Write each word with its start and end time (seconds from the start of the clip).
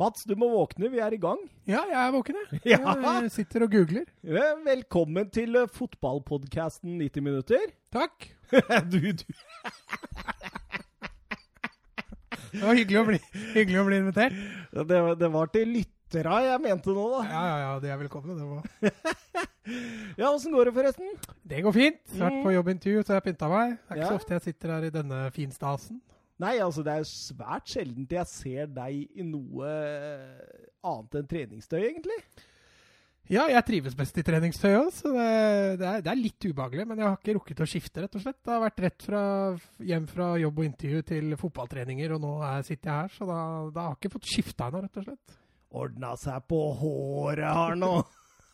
Mats, 0.00 0.24
du 0.24 0.32
må 0.38 0.46
våkne, 0.48 0.88
vi 0.92 1.00
er 1.02 1.12
i 1.12 1.18
gang. 1.20 1.40
Ja, 1.68 1.82
jeg 1.90 1.98
er 2.00 2.12
våken, 2.14 2.38
jeg. 2.40 2.60
Ja. 2.72 2.94
Jeg 3.20 3.30
sitter 3.34 3.66
og 3.66 3.72
googler. 3.74 4.06
Velkommen 4.64 5.28
til 5.34 5.58
eh, 5.60 5.66
fotballpodkasten 5.76 6.94
90 7.02 7.24
minutter. 7.26 7.66
Takk. 7.92 8.30
du, 8.92 9.00
du. 9.12 9.24
Det 12.50 12.62
var 12.64 12.74
hyggelig 12.78 12.98
å 13.02 13.06
bli, 13.10 13.18
hyggelig 13.54 13.80
å 13.82 13.86
bli 13.86 13.98
invitert. 14.00 14.38
Det, 14.72 15.00
det 15.20 15.28
var 15.36 15.50
til 15.54 15.68
lyttera 15.76 16.40
jeg 16.48 16.62
mente 16.64 16.94
nå, 16.96 17.04
da. 17.12 17.20
Ja, 17.28 17.42
ja, 17.46 17.58
ja, 17.66 17.74
de 17.84 17.92
er 17.92 18.00
velkomne. 18.00 18.38
Det, 18.40 18.48
var. 18.48 18.62
Ja, 20.18 20.30
åssen 20.32 20.50
går 20.56 20.66
det, 20.66 20.72
forresten? 20.74 21.12
det 21.46 21.60
går 21.62 21.74
fint. 21.76 22.00
Vært 22.18 22.40
på 22.42 22.48
Mm. 22.50 22.54
jobbintervju, 22.56 23.02
så 23.06 23.14
jeg 23.18 23.22
pynta 23.28 23.46
meg. 23.52 23.76
Det 23.76 23.92
er 23.92 24.00
ikke 24.00 24.02
Ja. 24.02 24.08
så 24.08 24.16
ofte 24.18 24.34
jeg 24.38 24.42
sitter 24.48 24.72
her 24.74 24.86
i 24.88 24.90
denne 24.96 25.18
finstasen. 25.36 26.00
Nei, 26.40 26.54
altså, 26.64 26.84
det 26.86 26.94
er 26.94 27.08
svært 27.08 27.68
sjeldent 27.68 28.14
jeg 28.16 28.28
ser 28.30 28.70
deg 28.72 29.02
i 29.20 29.26
noe 29.26 29.66
eh, 29.68 30.70
annet 30.88 31.18
enn 31.20 31.28
treningstøy, 31.28 31.80
egentlig. 31.82 32.16
Ja, 33.30 33.44
jeg 33.46 33.62
trives 33.62 33.94
best 33.94 34.16
i 34.18 34.24
treningstøy 34.26 34.72
òg, 34.74 34.88
så 34.90 35.12
det, 35.14 35.26
det, 35.78 35.86
er, 35.86 36.00
det 36.02 36.10
er 36.10 36.18
litt 36.18 36.46
ubehagelig. 36.48 36.86
Men 36.90 36.98
jeg 36.98 37.06
har 37.06 37.18
ikke 37.18 37.34
rukket 37.36 37.60
å 37.62 37.68
skifte, 37.68 38.02
rett 38.02 38.16
og 38.18 38.24
slett. 38.24 38.40
Det 38.42 38.50
har 38.50 38.64
vært 38.64 38.82
rett 38.82 39.04
fra, 39.06 39.20
hjem 39.86 40.08
fra 40.10 40.30
jobb 40.40 40.58
og 40.58 40.66
intervju 40.66 41.04
til 41.12 41.36
fotballtreninger, 41.38 42.16
og 42.16 42.24
nå 42.24 42.32
er, 42.48 42.64
sitter 42.66 42.90
jeg 42.90 42.96
her, 42.96 43.12
så 43.14 43.28
da, 43.28 43.42
da 43.76 43.84
har 43.84 43.94
jeg 43.94 44.00
ikke 44.00 44.14
fått 44.16 44.32
skifta 44.32 44.70
ennå, 44.70 44.82
rett 44.86 44.98
og 44.98 45.06
slett. 45.06 45.36
Ordna 45.80 46.16
seg 46.18 46.48
på 46.50 46.58
håret 46.80 47.46
har 47.46 47.78
nå. 47.78 47.92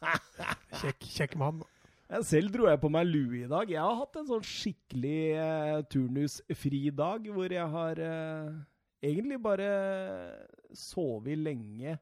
Kjekk, 0.83 1.09
kjekk 1.09 1.39
mann. 1.41 1.65
Jeg 2.07 2.27
selv 2.29 2.53
dro 2.55 2.69
jeg 2.71 2.79
på 2.79 2.91
meg 2.93 3.09
lue 3.09 3.41
i 3.43 3.49
dag. 3.51 3.71
Jeg 3.71 3.83
har 3.83 3.97
hatt 3.99 4.19
en 4.21 4.29
sånn 4.29 4.45
skikkelig 4.47 5.21
eh, 5.43 5.79
turnusfri 5.91 6.83
dag, 6.95 7.25
hvor 7.35 7.51
jeg 7.51 7.67
har 7.73 8.03
eh, 8.03 8.53
egentlig 9.03 9.41
bare 9.43 9.71
sovet 10.71 11.41
lenge, 11.41 11.97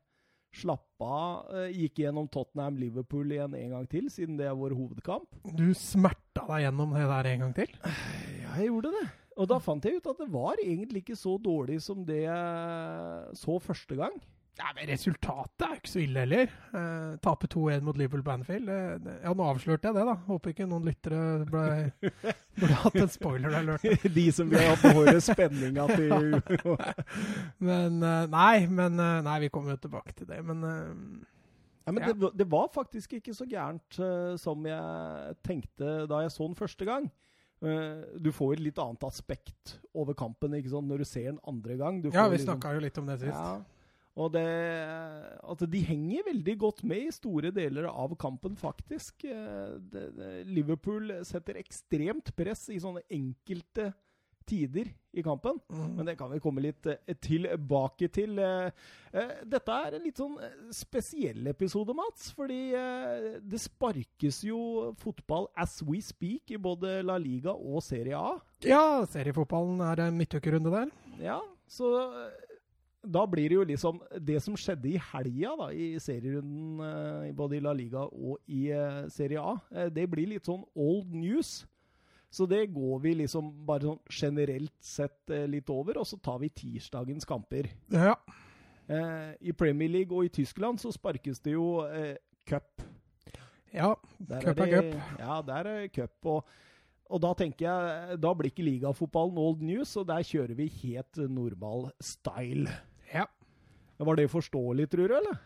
slappa 0.55 1.09
av, 1.09 1.49
eh, 1.57 1.73
gikk 1.73 2.03
gjennom 2.05 2.29
Tottenham-Liverpool 2.29 3.33
igjen 3.33 3.57
en 3.59 3.73
gang 3.79 3.89
til, 3.91 4.13
siden 4.13 4.37
det 4.39 4.51
er 4.51 4.61
vår 4.61 4.77
hovedkamp. 4.77 5.41
Du 5.57 5.71
smerta 5.79 6.45
deg 6.53 6.67
gjennom 6.67 6.93
det 6.95 7.09
der 7.09 7.31
en 7.33 7.47
gang 7.47 7.57
til? 7.63 7.75
Ja, 7.81 8.59
jeg 8.61 8.69
gjorde 8.69 8.93
det. 8.99 9.07
Og 9.41 9.49
da 9.51 9.59
fant 9.59 9.89
jeg 9.89 9.99
ut 9.99 10.13
at 10.13 10.21
det 10.21 10.29
var 10.31 10.61
egentlig 10.63 11.01
ikke 11.01 11.19
så 11.19 11.39
dårlig 11.43 11.81
som 11.83 12.05
det 12.07 12.27
jeg 12.27 13.39
så 13.41 13.57
første 13.57 13.97
gang. 13.99 14.21
Ja, 14.55 14.69
men 14.71 14.87
Resultatet 14.87 15.65
er 15.67 15.73
jo 15.73 15.81
ikke 15.81 15.91
så 15.91 16.01
ille 16.05 16.23
heller. 16.23 16.53
Eh, 16.79 17.15
tape 17.25 17.49
2-1 17.51 17.83
mot 17.83 17.97
Liverpool 17.99 18.23
Banfield. 18.23 18.69
Eh, 18.71 19.09
ja, 19.25 19.33
Nå 19.35 19.49
avslørte 19.51 19.91
jeg 19.91 19.97
det, 19.97 20.05
da. 20.07 20.15
Håper 20.29 20.53
ikke 20.55 20.69
noen 20.71 20.87
lyttere 20.87 21.23
ble, 21.49 22.13
burde 22.61 22.79
hatt 22.85 22.99
en 23.03 23.11
spoiler 23.11 23.57
alert. 23.59 23.89
De 24.19 24.27
som 24.37 24.53
vil 24.53 24.63
ha 24.63 24.77
behåre 24.79 25.17
spenninga 25.27 25.89
til 25.91 26.39
Men 27.71 27.99
eh, 27.99 28.23
nei, 28.31 28.55
men 28.71 29.03
eh, 29.03 29.19
Nei, 29.27 29.37
vi 29.49 29.51
kommer 29.55 29.75
jo 29.75 29.83
tilbake 29.89 30.15
til 30.21 30.31
det. 30.31 30.39
Men 30.47 30.63
eh, 30.71 30.95
Ja, 31.85 31.91
men 31.91 32.01
Ja. 32.07 32.15
Det, 32.15 32.33
det 32.39 32.47
var 32.55 32.71
faktisk 32.73 33.19
ikke 33.19 33.35
så 33.35 33.45
gærent 33.51 33.99
uh, 33.99 34.39
som 34.41 34.63
jeg 34.65 35.35
tenkte 35.45 36.07
da 36.09 36.23
jeg 36.23 36.33
så 36.33 36.47
den 36.47 36.57
første 36.57 36.87
gang. 36.89 37.11
Uh, 37.59 38.07
du 38.23 38.31
får 38.33 38.55
et 38.55 38.69
litt 38.71 38.79
annet 38.79 39.03
aspekt 39.05 39.81
over 39.93 40.15
kampen 40.17 40.55
ikke 40.57 40.73
sant, 40.73 40.89
når 40.89 41.03
du 41.03 41.11
ser 41.11 41.33
den 41.33 41.43
andre 41.43 41.77
gang. 41.81 42.01
Du 42.01 42.09
ja, 42.15 42.29
vi 42.29 42.39
liksom- 42.39 42.55
snakka 42.55 42.79
jo 42.79 42.87
litt 42.87 43.03
om 43.03 43.11
det 43.11 43.19
sist. 43.21 43.35
Ja, 43.37 43.59
og 44.15 44.31
det 44.35 44.47
At 45.43 45.67
de 45.71 45.83
henger 45.83 46.29
veldig 46.29 46.57
godt 46.61 46.85
med 46.87 47.09
i 47.09 47.15
store 47.15 47.51
deler 47.55 47.89
av 47.91 48.15
kampen, 48.21 48.57
faktisk. 48.57 49.27
Eh, 49.27 49.77
det, 49.91 50.09
det, 50.17 50.33
Liverpool 50.47 51.11
setter 51.27 51.59
ekstremt 51.61 52.35
press 52.37 52.69
i 52.71 52.81
sånne 52.83 53.05
enkelte 53.13 53.91
tider 54.45 54.91
i 55.17 55.23
kampen. 55.25 55.57
Mm. 55.73 55.97
Men 55.97 56.07
det 56.07 56.15
kan 56.21 56.31
vi 56.31 56.39
komme 56.45 56.63
litt 56.63 56.87
eh, 56.87 57.17
tilbake 57.27 58.11
til. 58.15 58.39
Eh, 58.39 59.35
Dette 59.51 59.81
er 59.81 59.97
en 59.97 60.07
litt 60.07 60.21
sånn 60.21 60.39
spesiell 60.75 61.51
episode, 61.51 61.97
Mats. 61.97 62.31
Fordi 62.39 62.61
det 63.43 63.63
sparkes 63.63 64.45
jo 64.47 64.93
fotball 65.03 65.51
as 65.59 65.81
we 65.83 65.99
speak 66.05 66.55
i 66.55 66.61
både 66.61 67.01
La 67.03 67.19
Liga 67.19 67.57
og 67.57 67.83
Serie 67.83 68.21
A. 68.21 68.37
Ja, 68.63 69.03
seriefotballen 69.11 69.83
er 69.91 70.07
en 70.07 70.23
midtukerunde 70.23 70.71
der. 70.75 70.95
Ja, 71.19 71.41
så 71.67 71.91
da 73.05 73.27
blir 73.29 73.49
det 73.53 73.57
jo 73.59 73.65
liksom 73.69 74.01
det 74.25 74.39
som 74.43 74.57
skjedde 74.57 74.89
i 74.95 75.01
helga 75.13 75.53
da, 75.61 75.69
i 75.73 75.99
serierunden 76.01 76.81
eh, 76.81 77.33
både 77.37 77.57
i 77.59 77.61
La 77.65 77.73
Liga 77.77 78.07
og 78.09 78.39
i 78.49 78.71
eh, 78.73 79.05
Serie 79.13 79.41
A, 79.43 79.55
eh, 79.75 79.91
det 79.93 80.07
blir 80.11 80.31
litt 80.35 80.49
sånn 80.49 80.65
old 80.75 81.13
news. 81.15 81.63
Så 82.35 82.49
det 82.51 82.65
går 82.75 82.99
vi 83.05 83.13
liksom 83.21 83.53
bare 83.67 83.87
sånn 83.87 84.01
generelt 84.11 84.73
sett 84.83 85.31
litt 85.47 85.69
over, 85.71 86.01
og 86.03 86.09
så 86.11 86.17
tar 86.19 86.41
vi 86.43 86.49
tirsdagens 86.51 87.25
kamper. 87.31 87.69
Ja. 87.95 88.17
Eh, 88.91 89.31
I 89.41 89.53
Premier 89.57 89.89
League 89.89 90.11
og 90.17 90.27
i 90.27 90.33
Tyskland 90.35 90.81
så 90.83 90.91
sparkes 90.93 91.39
det 91.45 91.55
jo 91.55 91.85
eh, 91.87 92.17
cup. 92.49 92.83
ja. 93.73 93.93
Der 94.19 94.43
Cup 94.43 94.61
er 94.61 94.67
det- 94.67 94.81
cup. 94.97 95.19
Ja, 95.23 95.37
der 95.43 95.71
er 95.77 95.89
cup. 95.95 96.27
Og, 96.27 96.45
og 97.09 97.21
da 97.23 97.31
tenker 97.39 97.69
jeg, 97.69 98.19
da 98.21 98.33
blir 98.35 98.51
ikke 98.51 98.67
ligafotballen 98.67 99.39
old 99.39 99.63
news, 99.63 99.95
og 100.01 100.07
der 100.11 100.25
kjører 100.27 100.55
vi 100.59 100.67
helt 100.83 101.17
normal 101.31 101.91
style. 102.03 102.67
Ja. 103.13 103.27
Var 104.05 104.19
det 104.19 104.31
forståelig, 104.33 104.89
tror 104.91 105.11
du, 105.11 105.19
eller? 105.19 105.43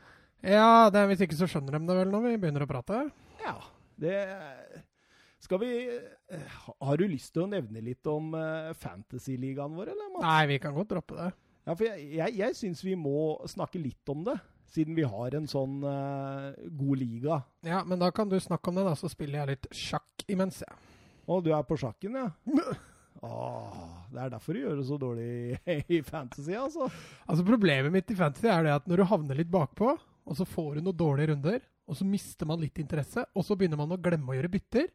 ja 0.46 0.86
det, 0.94 1.00
hvis 1.10 1.24
ikke 1.26 1.36
så 1.38 1.48
skjønner 1.50 1.74
de 1.74 1.88
det 1.88 1.96
vel 1.98 2.12
når 2.12 2.22
vi 2.24 2.36
begynner 2.44 2.64
å 2.64 2.70
prate. 2.70 3.02
Ja. 3.42 3.56
Det 3.98 4.14
Skal 5.42 5.58
vi 5.58 5.70
Har 6.78 7.00
du 7.00 7.08
lyst 7.10 7.32
til 7.34 7.42
å 7.46 7.50
nevne 7.50 7.82
litt 7.82 8.06
om 8.10 8.30
uh, 8.36 8.70
fantasyligaen 8.78 9.74
vår, 9.74 9.90
eller, 9.94 10.12
Mats? 10.14 10.26
Nei, 10.26 10.44
vi 10.52 10.58
kan 10.62 10.76
godt 10.76 10.92
droppe 10.94 11.18
det. 11.18 11.32
Ja, 11.66 11.74
for 11.74 11.84
jeg, 11.88 12.06
jeg, 12.16 12.36
jeg 12.38 12.56
syns 12.56 12.84
vi 12.86 12.94
må 12.96 13.18
snakke 13.50 13.80
litt 13.82 14.12
om 14.12 14.22
det, 14.24 14.38
siden 14.72 14.96
vi 14.96 15.04
har 15.08 15.34
en 15.36 15.48
sånn 15.50 15.82
uh, 15.84 16.54
god 16.78 17.00
liga. 17.02 17.40
Ja, 17.66 17.82
men 17.84 18.00
da 18.00 18.12
kan 18.14 18.30
du 18.30 18.38
snakke 18.40 18.70
om 18.70 18.78
det, 18.78 18.86
da, 18.88 18.94
så 18.96 19.10
spiller 19.12 19.42
jeg 19.42 19.56
litt 19.56 19.68
sjakk 19.76 20.24
imens, 20.30 20.62
jeg. 20.64 20.78
Å, 21.28 21.40
du 21.44 21.50
er 21.52 21.66
på 21.68 21.76
sjakken, 21.80 22.16
ja? 22.16 22.30
Åh, 23.22 23.78
det 24.12 24.20
er 24.22 24.30
derfor 24.30 24.54
du 24.54 24.60
gjør 24.62 24.76
det 24.78 24.86
så 24.86 24.98
dårlig 25.00 25.58
i 25.96 26.02
fantasy, 26.06 26.52
altså. 26.54 26.86
Altså 27.26 27.44
Problemet 27.46 27.92
mitt 27.92 28.10
i 28.14 28.18
fantasy 28.18 28.46
er 28.46 28.62
det 28.68 28.76
at 28.76 28.86
når 28.86 29.02
du 29.02 29.08
havner 29.10 29.40
litt 29.40 29.50
bakpå, 29.50 29.96
og 30.28 30.36
så 30.38 30.46
får 30.46 30.78
du 30.78 30.84
noen 30.86 30.96
dårlige 31.00 31.32
runder, 31.32 31.60
og 31.88 31.96
så 31.96 32.04
mister 32.06 32.46
man 32.46 32.60
litt 32.60 32.78
interesse, 32.78 33.24
og 33.34 33.44
så 33.46 33.56
begynner 33.58 33.80
man 33.80 33.94
å 33.96 34.00
glemme 34.00 34.30
å 34.34 34.36
gjøre 34.38 34.50
bytter, 34.52 34.90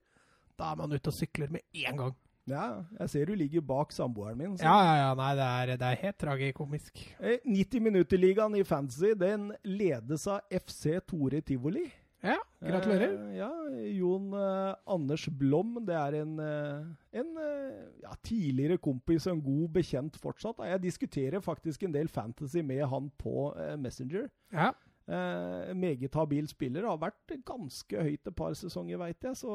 da 0.60 0.72
er 0.72 0.78
man 0.84 0.94
ute 0.94 1.10
og 1.10 1.18
sykler 1.18 1.50
med 1.52 1.66
en 1.88 1.98
gang. 2.04 2.14
Ja, 2.46 2.66
jeg 3.00 3.10
ser 3.10 3.26
du 3.30 3.38
ligger 3.40 3.62
bak 3.64 3.94
samboeren 3.96 4.38
min. 4.38 4.58
så- 4.58 4.66
Ja, 4.68 4.76
ja, 4.84 4.96
ja. 5.00 5.14
Nei, 5.16 5.30
det 5.40 5.46
er, 5.48 5.78
det 5.80 5.88
er 5.90 6.02
helt 6.02 6.18
tragikomisk. 6.20 7.00
Eh, 7.20 7.38
90 7.48 7.80
minutter-ligaen 7.86 8.56
i 8.60 8.64
fantasy, 8.68 9.14
den 9.16 9.54
ledes 9.64 10.28
av 10.28 10.42
FC 10.52 11.00
Tore 11.08 11.40
Tivoli. 11.42 11.86
Ja, 12.24 12.38
gratulerer. 12.64 13.18
Eh, 13.18 13.36
ja, 13.36 13.50
Jon 13.98 14.30
eh, 14.38 14.76
Anders 14.88 15.26
Blom, 15.36 15.76
det 15.84 15.96
er 16.00 16.16
en, 16.22 16.38
eh, 16.40 16.86
en 17.20 17.34
eh, 17.44 17.82
ja, 18.06 18.14
tidligere 18.24 18.78
kompis 18.80 19.28
og 19.28 19.36
en 19.36 19.44
god 19.44 19.74
bekjent 19.76 20.16
fortsatt. 20.24 20.64
Jeg 20.70 20.84
diskuterer 20.86 21.44
faktisk 21.44 21.84
en 21.84 21.92
del 21.96 22.08
fantasy 22.08 22.64
med 22.64 22.86
han 22.88 23.12
på 23.20 23.50
eh, 23.60 23.76
Messenger. 23.76 24.30
Ja. 24.56 24.72
Eh, 25.04 25.74
meget 25.76 26.16
habil 26.16 26.48
spiller. 26.48 26.88
Har 26.88 27.02
vært 27.04 27.36
ganske 27.44 28.08
høyt 28.08 28.32
et 28.32 28.40
par 28.40 28.56
sesonger, 28.56 29.02
veit 29.04 29.20
jeg. 29.28 29.36
Så 29.44 29.52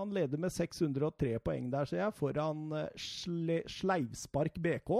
han 0.00 0.10
leder 0.10 0.42
med 0.42 0.50
603 0.50 1.36
poeng 1.46 1.70
der, 1.70 1.86
ser 1.86 2.02
jeg, 2.02 2.18
foran 2.18 2.66
Sle 2.98 3.62
Sleivspark 3.70 4.58
BK. 4.58 4.96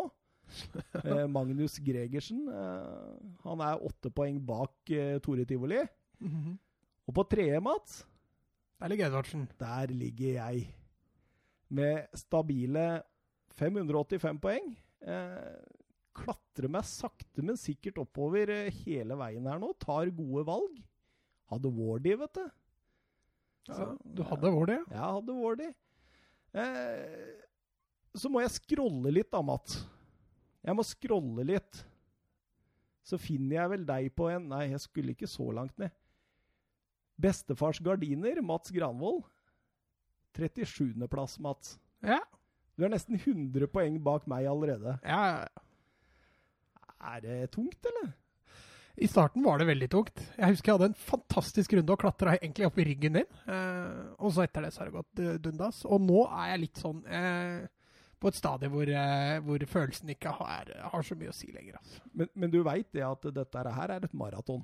Magnus 1.34 1.80
Gregersen. 1.82 2.44
Han 3.42 3.62
er 3.64 3.82
åtte 3.82 4.10
poeng 4.14 4.38
bak 4.46 4.92
Tore 5.24 5.48
Tivoli. 5.50 5.82
Mhm. 6.22 6.60
Og 7.08 7.14
på 7.16 7.24
tredje, 7.28 7.58
Mats, 7.60 8.04
Der 8.80 8.88
ligger 8.88 9.06
Edvardsen. 9.10 9.48
der 9.58 9.86
ligger 9.94 10.32
jeg. 10.38 10.74
Med 11.68 12.06
stabile 12.14 13.02
585 13.58 14.40
poeng. 14.42 14.76
Eh, 15.02 15.58
klatrer 16.14 16.68
meg 16.68 16.84
sakte, 16.84 17.42
men 17.42 17.56
sikkert 17.56 17.98
oppover 18.02 18.50
eh, 18.50 18.70
hele 18.84 19.16
veien 19.18 19.46
her 19.48 19.58
nå. 19.62 19.72
Tar 19.80 20.10
gode 20.14 20.44
valg. 20.46 20.82
Hadde 21.50 21.70
Wardy, 21.72 22.14
vet 22.20 22.34
du. 22.38 22.44
Ja, 23.68 23.86
du 24.02 24.22
hadde 24.26 24.50
Wardy? 24.52 24.76
Ja, 24.90 24.92
Jeg 24.92 25.16
hadde 25.16 25.38
Wardy. 25.38 25.70
Eh, 26.54 27.40
så 28.14 28.28
må 28.28 28.42
jeg 28.42 28.50
scrolle 28.58 29.12
litt 29.14 29.30
da, 29.32 29.40
Mats. 29.42 29.80
Jeg 30.62 30.76
må 30.76 30.84
scrolle 30.86 31.46
litt. 31.48 31.84
Så 33.02 33.18
finner 33.18 33.56
jeg 33.62 33.70
vel 33.72 33.86
deg 33.88 34.10
på 34.14 34.28
en 34.30 34.44
Nei, 34.52 34.66
jeg 34.70 34.82
skulle 34.84 35.14
ikke 35.16 35.26
så 35.30 35.48
langt 35.54 35.78
ned. 35.80 35.90
Bestefars 37.20 37.80
gardiner, 37.84 38.40
Mats 38.44 38.70
Granvold. 38.74 39.24
37.-plass, 40.36 41.38
Mats. 41.44 41.76
Ja. 42.00 42.20
Du 42.76 42.86
er 42.86 42.92
nesten 42.94 43.18
100 43.20 43.68
poeng 43.72 43.98
bak 44.02 44.26
meg 44.30 44.48
allerede. 44.48 44.98
ja. 45.04 45.46
Er 47.02 47.18
det 47.18 47.50
tungt, 47.50 47.82
eller? 47.82 48.12
I 48.94 49.08
starten 49.08 49.42
var 49.42 49.58
det 49.58 49.66
veldig 49.66 49.88
tungt. 49.90 50.20
Jeg 50.36 50.52
husker 50.52 50.70
jeg 50.70 50.76
hadde 50.76 50.88
en 50.92 50.98
fantastisk 51.08 51.72
runde 51.74 51.94
og 51.94 52.02
klatra 52.02 52.36
egentlig 52.36 52.66
opp 52.68 52.76
i 52.78 52.84
ryggen 52.86 53.16
din. 53.18 53.38
Eh, 53.50 54.02
og 54.20 54.34
så 54.34 54.44
etter 54.44 54.66
det 54.66 54.72
så 54.74 54.82
har 54.82 54.90
det 54.90 54.98
gått 54.98 55.22
eh, 55.22 55.38
dundas. 55.42 55.80
Og 55.88 56.02
nå 56.04 56.26
er 56.28 56.52
jeg 56.52 56.62
litt 56.66 56.82
sånn 56.82 57.00
eh, 57.08 57.64
på 58.22 58.30
et 58.30 58.38
stadie 58.38 58.70
hvor, 58.70 58.86
eh, 58.86 59.38
hvor 59.42 59.64
følelsen 59.72 60.12
ikke 60.14 60.34
har, 60.38 60.70
har, 60.92 61.06
så 61.08 61.16
mye 61.18 61.32
å 61.32 61.36
si 61.36 61.50
lenger. 61.54 61.80
Altså. 61.80 62.04
Men, 62.12 62.30
men, 62.34 62.52
du 62.52 62.60
veit 62.66 62.92
det 62.94 63.04
at 63.06 63.26
dette 63.34 63.64
her 63.80 63.96
er 63.96 64.06
et 64.06 64.16
maraton? 64.18 64.62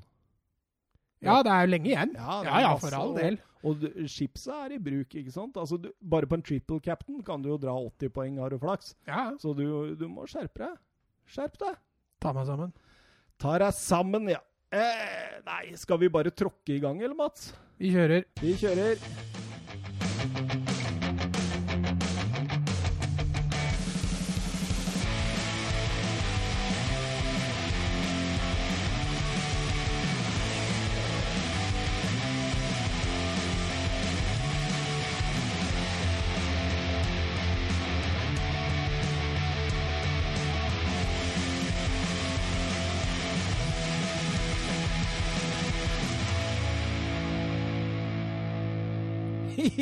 Ja, 1.25 1.41
det 1.43 1.53
er 1.53 1.67
jo 1.67 1.71
lenge 1.73 1.91
igjen. 1.91 2.13
Ja, 2.15 2.41
ja, 2.47 2.59
ja, 2.63 2.75
for 2.79 2.95
all 2.95 3.15
del. 3.17 3.39
Og, 3.67 3.83
og 3.83 4.11
chipset 4.11 4.53
er 4.55 4.77
i 4.77 4.81
bruk, 4.83 5.17
ikke 5.19 5.35
sant? 5.35 5.57
Altså, 5.59 5.81
du, 5.83 5.91
bare 5.99 6.29
på 6.31 6.39
en 6.39 6.45
triple 6.47 6.79
captain 6.85 7.23
kan 7.27 7.43
du 7.43 7.51
jo 7.51 7.59
dra 7.61 7.75
80 7.75 8.13
poeng, 8.15 8.39
har 8.43 8.55
du 8.55 8.61
flaks. 8.63 8.95
Ja. 9.09 9.33
Så 9.43 9.55
du, 9.59 9.97
du 9.99 10.07
må 10.11 10.29
skjerpe 10.31 10.63
deg. 10.63 10.79
Skjerp 11.29 11.59
deg. 11.65 11.81
Ta 12.23 12.35
meg 12.37 12.47
sammen. 12.49 12.73
Ta 13.39 13.59
deg 13.63 13.75
sammen, 13.75 14.31
ja. 14.31 14.41
Eh, 14.75 15.39
nei, 15.47 15.63
skal 15.81 16.01
vi 16.03 16.13
bare 16.13 16.35
tråkke 16.35 16.77
i 16.77 16.81
gang, 16.83 17.03
eller, 17.03 17.19
Mats? 17.19 17.51
Vi 17.81 17.95
kjører. 17.95 18.27
Vi 18.43 18.55
kjører. 18.61 19.48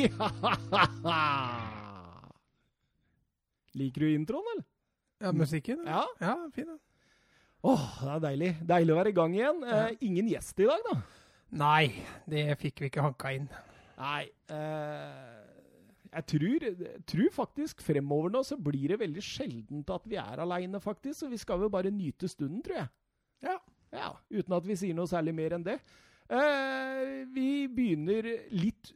Liker 3.77 4.01
du 4.01 4.13
introen, 4.13 4.45
eller? 4.53 4.65
Ja, 5.21 5.31
musikken? 5.33 5.79
Ja, 5.85 6.07
ja 6.21 6.49
fin 6.53 6.67
den. 6.69 6.79
Åh, 7.67 7.85
det 8.03 8.11
er 8.13 8.19
deilig. 8.23 8.49
Deilig 8.69 8.93
å 8.93 8.97
være 8.99 9.11
i 9.11 9.17
gang 9.17 9.35
igjen. 9.35 9.63
Ja. 9.65 9.77
Eh, 9.87 9.97
ingen 10.07 10.29
gjest 10.29 10.59
i 10.61 10.67
dag, 10.69 10.81
da? 10.85 10.95
Nei, 11.57 11.85
det 12.29 12.43
fikk 12.61 12.83
vi 12.83 12.89
ikke 12.91 13.05
hanka 13.05 13.31
inn. 13.35 13.47
Nei. 13.97 14.23
Eh, 14.53 15.33
jeg 16.17 16.25
tror, 16.31 16.67
tror, 17.09 17.29
faktisk 17.35 17.81
fremover 17.83 18.31
nå 18.33 18.43
så 18.47 18.57
blir 18.61 18.93
det 18.93 19.01
veldig 19.01 19.23
sjeldent 19.25 19.89
at 19.93 20.05
vi 20.09 20.19
er 20.21 20.43
aleine, 20.43 20.81
faktisk. 20.83 21.21
Så 21.21 21.31
vi 21.31 21.41
skal 21.41 21.61
vel 21.63 21.73
bare 21.73 21.93
nyte 21.93 22.29
stunden, 22.31 22.61
tror 22.65 22.83
jeg. 22.83 22.89
Ja. 23.47 23.57
ja 23.93 24.11
uten 24.31 24.57
at 24.57 24.69
vi 24.69 24.77
sier 24.79 24.97
noe 24.97 25.09
særlig 25.09 25.33
mer 25.37 25.57
enn 25.57 25.65
det. 25.65 25.79
Eh, 26.27 27.25
vi 27.33 27.49
begynner 27.71 28.25
litt 28.51 28.91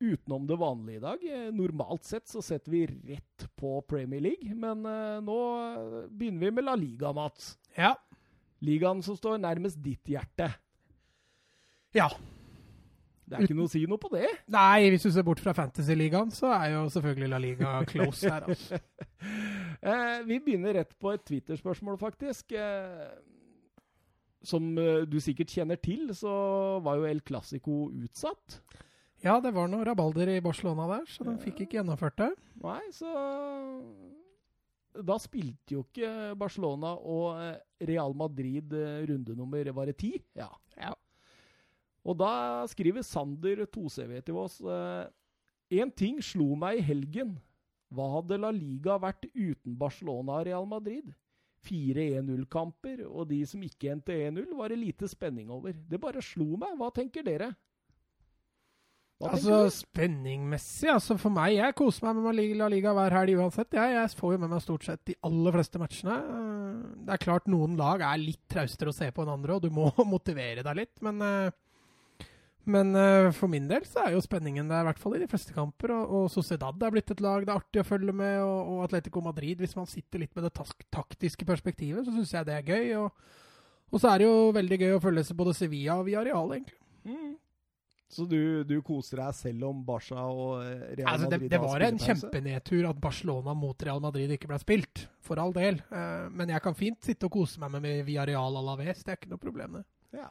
utenom 0.00 0.46
det 0.46 0.56
vanlige 0.56 0.96
i 0.96 1.02
dag. 1.04 1.24
Eh, 1.28 1.52
normalt 1.52 2.04
sett 2.08 2.28
så 2.28 2.42
setter 2.42 2.72
vi 2.72 2.86
rett 2.86 3.46
på 3.56 3.80
Premier 3.88 4.22
League, 4.24 4.54
men 4.56 4.84
uh, 4.88 5.20
nå 5.24 5.38
begynner 6.08 6.46
vi 6.46 6.54
med 6.56 6.66
La 6.66 6.74
Liga, 6.78 7.12
Mats. 7.16 7.54
Ja. 7.76 7.94
Ligaen 8.64 9.02
som 9.04 9.16
står 9.16 9.40
nærmest 9.40 9.80
ditt 9.84 10.08
hjerte. 10.08 10.50
Ja. 11.96 12.08
Det 13.30 13.38
er 13.38 13.46
ikke 13.46 13.54
noe 13.60 13.68
å 13.68 13.70
si 13.70 13.84
noe 13.86 14.00
på 14.02 14.10
det? 14.10 14.26
Nei, 14.50 14.88
hvis 14.90 15.04
du 15.06 15.12
ser 15.14 15.24
bort 15.26 15.40
fra 15.42 15.54
Fantasy-ligaen, 15.54 16.32
så 16.34 16.50
er 16.56 16.72
jo 16.74 16.84
selvfølgelig 16.90 17.30
La 17.30 17.38
Liga 17.38 17.74
close 17.86 18.26
her. 18.26 18.48
Altså. 18.50 18.80
eh, 19.92 20.16
vi 20.26 20.40
begynner 20.42 20.80
rett 20.80 20.96
på 20.98 21.12
et 21.14 21.22
Twitter-spørsmål, 21.28 22.00
faktisk. 22.00 22.56
Eh, 22.58 23.06
som 24.42 24.66
du 25.06 25.18
sikkert 25.20 25.52
kjenner 25.52 25.78
til, 25.78 26.08
så 26.16 26.32
var 26.82 26.98
jo 26.98 27.06
El 27.06 27.20
Clásico 27.22 27.84
utsatt. 27.92 28.62
Ja, 29.20 29.36
det 29.44 29.52
var 29.52 29.68
noe 29.68 29.84
rabalder 29.84 30.30
i 30.32 30.40
Barcelona 30.40 30.86
der, 30.94 31.04
så 31.12 31.26
de 31.26 31.34
fikk 31.42 31.64
ikke 31.64 31.76
gjennomført 31.76 32.16
det. 32.22 32.30
Nei, 32.62 32.80
så 32.94 33.10
Da 34.96 35.18
spilte 35.20 35.76
jo 35.76 35.84
ikke 35.84 36.32
Barcelona 36.40 36.94
og 36.96 37.36
eh, 37.38 37.60
Real 37.90 38.16
Madrid 38.16 38.72
eh, 38.74 39.04
rundenummer 39.06 39.70
Var 39.76 39.86
det 39.86 39.96
ti? 40.00 40.10
Ja. 40.34 40.48
ja. 40.76 40.94
Og 42.02 42.16
da 42.18 42.64
skriver 42.72 43.04
Sander 43.06 43.66
2CV 43.68 44.18
til 44.24 44.40
oss 44.40 44.58
Én 44.64 45.84
eh, 45.86 45.94
ting 45.94 46.18
slo 46.24 46.56
meg 46.58 46.80
i 46.80 46.86
helgen. 46.88 47.36
Hva 47.92 48.08
hadde 48.16 48.40
La 48.40 48.50
Liga 48.54 48.96
vært 49.02 49.28
uten 49.34 49.76
Barcelona 49.78 50.40
og 50.40 50.46
Real 50.48 50.66
Madrid? 50.66 51.12
Fire 51.60 52.06
1-0-kamper, 52.22 53.02
og 53.04 53.28
de 53.28 53.42
som 53.44 53.60
ikke 53.62 53.90
endte 53.92 54.16
1-0, 54.16 54.46
var 54.56 54.72
det 54.72 54.78
lite 54.80 55.08
spenning 55.12 55.50
over. 55.52 55.74
Det 55.76 56.00
bare 56.00 56.22
slo 56.24 56.54
meg. 56.56 56.72
Hva 56.80 56.88
tenker 56.96 57.26
dere? 57.26 57.50
Altså 59.28 59.56
Spenningmessig, 59.74 60.88
altså 60.88 61.16
for 61.20 61.34
meg 61.34 61.56
Jeg 61.58 61.76
koser 61.76 62.06
meg 62.08 62.20
med 62.24 62.56
La 62.56 62.68
Liga 62.72 62.92
hver 62.96 63.16
helg 63.18 63.40
uansett. 63.42 63.74
Jeg, 63.76 63.96
jeg 63.96 64.12
får 64.16 64.34
jo 64.34 64.42
med 64.42 64.52
meg 64.52 64.62
stort 64.64 64.86
sett 64.86 65.02
de 65.10 65.16
aller 65.28 65.56
fleste 65.56 65.80
matchene. 65.82 66.14
Eh, 66.16 66.76
det 67.04 67.16
er 67.16 67.24
klart 67.24 67.50
noen 67.50 67.76
lag 67.80 68.04
er 68.06 68.22
litt 68.22 68.42
traustere 68.50 68.92
å 68.92 68.96
se 68.96 69.10
på 69.12 69.24
enn 69.24 69.34
andre, 69.34 69.58
og 69.58 69.66
du 69.66 69.74
må 69.74 69.90
motivere 70.14 70.64
deg 70.64 70.78
litt. 70.78 70.94
Men, 71.04 71.20
eh, 71.26 72.30
men 72.70 72.94
eh, 72.96 73.28
for 73.36 73.52
min 73.52 73.68
del 73.68 73.84
så 73.88 74.06
er 74.06 74.16
jo 74.16 74.24
spenningen 74.24 74.72
der, 74.72 74.86
i 74.86 74.88
hvert 74.88 75.02
fall 75.02 75.18
i 75.18 75.22
de 75.22 75.28
fleste 75.28 75.52
kamper. 75.56 75.92
Og, 75.98 76.16
og 76.16 76.32
Sociedad 76.32 76.80
er 76.86 76.96
blitt 76.96 77.12
et 77.12 77.22
lag 77.24 77.44
det 77.44 77.52
er 77.52 77.60
artig 77.60 77.84
å 77.84 77.90
følge 77.90 78.16
med, 78.16 78.38
og, 78.46 78.72
og 78.72 78.86
Atletico 78.88 79.24
Madrid. 79.26 79.60
Hvis 79.60 79.76
man 79.76 79.90
sitter 79.90 80.24
litt 80.24 80.32
med 80.38 80.48
det 80.48 80.54
taktiske 80.96 81.48
perspektivet, 81.48 82.08
så 82.08 82.16
syns 82.16 82.34
jeg 82.38 82.48
det 82.48 82.56
er 82.56 82.72
gøy. 82.72 82.96
Og, 83.04 83.36
og, 83.90 84.00
så 84.00 84.14
er 84.14 84.22
det 84.22 84.32
jo 84.32 84.50
veldig 84.56 84.80
gøy 84.80 84.96
å 84.96 85.04
følge 85.04 85.28
seg 85.28 85.40
både 85.44 85.56
Sevilla 85.60 86.00
og 86.00 86.08
Villarreal, 86.08 86.56
egentlig. 86.56 86.80
Mm. 87.04 87.38
Så 88.10 88.24
du, 88.26 88.64
du, 88.66 88.80
koser 88.82 89.20
deg 89.22 89.34
selv 89.38 89.68
om 89.68 89.84
Barca 89.86 90.24
og 90.26 90.64
eh, 90.64 90.82
Real 90.98 91.12
altså, 91.12 91.28
Madrid 91.28 91.44
det, 91.44 91.50
det 91.52 91.60
var 91.62 91.84
en 91.86 92.00
kjempenedtur 92.02 92.88
at 92.90 92.98
Barcelona 93.02 93.54
mot 93.54 93.84
Real 93.86 94.02
Madrid 94.02 94.32
ikke 94.34 94.50
ble 94.50 94.58
spilt, 94.58 95.04
for 95.22 95.38
all 95.38 95.54
del. 95.54 95.78
Uh, 95.92 96.26
men 96.34 96.50
jeg 96.50 96.64
kan 96.64 96.74
fint 96.74 96.98
sitte 97.06 97.28
og 97.28 97.36
kose 97.38 97.62
meg 97.62 97.76
med 97.76 98.02
Villarreal 98.08 98.58
Alaves, 98.58 99.04
det 99.06 99.14
er 99.14 99.20
ikke 99.20 99.30
noe 99.30 99.42
problem, 99.42 99.78
det. 99.78 99.84
Ja. 100.18 100.26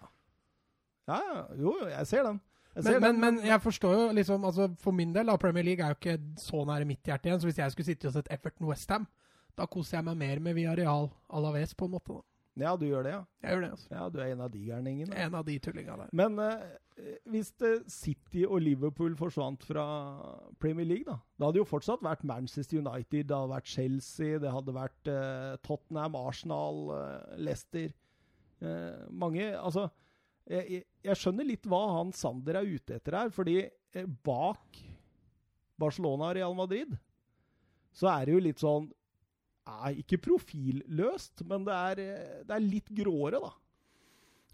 ja, 1.07 1.21
jo, 1.55 1.77
jeg 1.87 2.09
ser 2.09 2.27
den. 2.27 2.41
Jeg 2.75 2.83
ser 2.83 2.99
men, 2.99 3.05
den. 3.05 3.21
Men, 3.23 3.39
men, 3.39 3.47
jeg 3.47 3.63
forstår 3.63 3.95
jo 3.95 4.01
liksom, 4.13 4.43
altså 4.45 4.67
For 4.83 4.93
min 4.95 5.15
del, 5.15 5.31
da, 5.31 5.37
Premier 5.39 5.65
League 5.65 5.85
er 5.85 5.95
jo 5.95 5.97
ikke 6.01 6.19
så 6.39 6.65
nære 6.67 6.87
mitt 6.89 7.07
hjerte 7.07 7.31
igjen, 7.31 7.39
så 7.39 7.47
hvis 7.47 7.63
jeg 7.63 7.75
skulle 7.75 7.87
sitte 7.93 8.11
og 8.11 8.17
sett 8.17 8.33
Everton 8.35 8.67
Westham, 8.67 9.07
da 9.55 9.67
koser 9.71 10.01
jeg 10.01 10.09
meg 10.11 10.19
mer 10.19 10.43
med 10.43 10.59
Villarreal 10.59 11.07
Alaves, 11.31 11.71
på 11.79 11.87
en 11.87 11.95
måte. 11.95 12.19
da. 12.19 12.25
Ja, 12.59 12.75
du 12.75 12.85
gjør 12.89 13.05
det, 13.07 13.11
ja? 13.13 13.23
Jeg 13.43 13.55
gjør 13.55 13.61
det, 13.63 13.71
altså. 13.71 13.89
Ja, 13.93 14.09
Du 14.09 14.19
er 14.19 14.31
en 14.33 14.41
av 14.43 14.51
de 14.51 14.59
gærningene? 14.65 15.15
En 15.15 15.35
av 15.35 15.45
de 15.47 15.55
tullinga 15.63 15.95
der. 16.01 16.09
Men 16.11 16.39
uh, 16.39 16.55
hvis 17.29 17.51
City 17.91 18.43
og 18.47 18.61
Liverpool 18.63 19.15
forsvant 19.19 19.63
fra 19.67 19.85
Premier 20.59 20.87
League, 20.87 21.05
da 21.07 21.19
Det 21.37 21.45
hadde 21.47 21.61
jo 21.61 21.69
fortsatt 21.69 22.03
vært 22.03 22.25
Manchester 22.27 22.81
United, 22.81 23.29
det 23.29 23.35
hadde 23.35 23.53
vært 23.53 23.71
Chelsea, 23.71 24.39
det 24.39 24.51
hadde 24.51 24.75
vært 24.75 25.11
eh, 25.11 25.55
Tottenham, 25.63 26.17
Arsenal, 26.19 26.85
eh, 26.97 27.35
Leicester 27.39 27.91
Mange 29.15 29.45
Altså, 29.55 29.85
jeg, 30.43 30.81
jeg, 31.05 31.15
skjønner 31.15 31.47
litt 31.47 31.67
hva 31.69 31.79
han 31.95 32.09
Sander 32.11 32.57
er 32.59 32.67
ute 32.67 32.97
etter 32.97 33.15
her, 33.15 33.29
fordi 33.31 33.61
bak 34.25 34.81
Barcelona 35.79 36.27
og 36.27 36.35
Real 36.35 36.57
Madrid 36.57 36.97
så 37.95 38.09
er 38.11 38.27
det 38.27 38.35
jo 38.35 38.41
litt 38.43 38.59
sånn 38.59 38.89
ikke 40.01 40.19
profilløst, 40.25 41.43
men 41.47 41.65
det 41.67 41.75
er, 41.75 41.99
det 42.47 42.55
er, 42.55 42.63
litt 42.63 42.89
gråere, 42.95 43.41
da. 43.43 43.51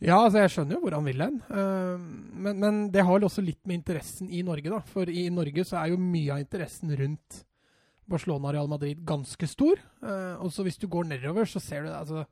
Ja, 0.03 0.17
altså 0.19 0.41
jeg 0.41 0.51
skjønner 0.51 0.75
jo 0.75 0.83
hvor 0.83 0.95
han 0.97 1.05
vil 1.07 1.23
hen. 1.23 1.41
Uh, 1.47 1.99
men, 2.35 2.59
men, 2.59 2.79
det 2.91 3.05
har 3.07 3.27
også 3.27 3.43
litt 3.45 3.61
med 3.63 3.79
interessen 3.79 4.27
i 4.27 4.43
Norge, 4.43 4.71
da. 4.71 4.81
For 4.91 5.09
i 5.09 5.27
Norge 5.31 5.63
så 5.67 5.79
er 5.79 5.93
jo 5.93 6.01
mye 6.01 6.35
av 6.35 6.41
interessen 6.43 6.91
rundt 6.99 7.43
Barcelona 8.05 8.51
og 8.51 8.57
Real 8.57 8.69
Madrid 8.69 9.05
ganske 9.07 9.47
stor. 9.49 9.79
Uh, 10.03 10.35
og 10.43 10.51
så 10.53 10.65
hvis 10.67 10.81
du 10.81 10.89
går 10.91 11.07
nedover, 11.13 11.47
så 11.49 11.63
ser 11.63 11.85
du 11.85 11.91
det. 11.93 11.99
altså 12.01 12.25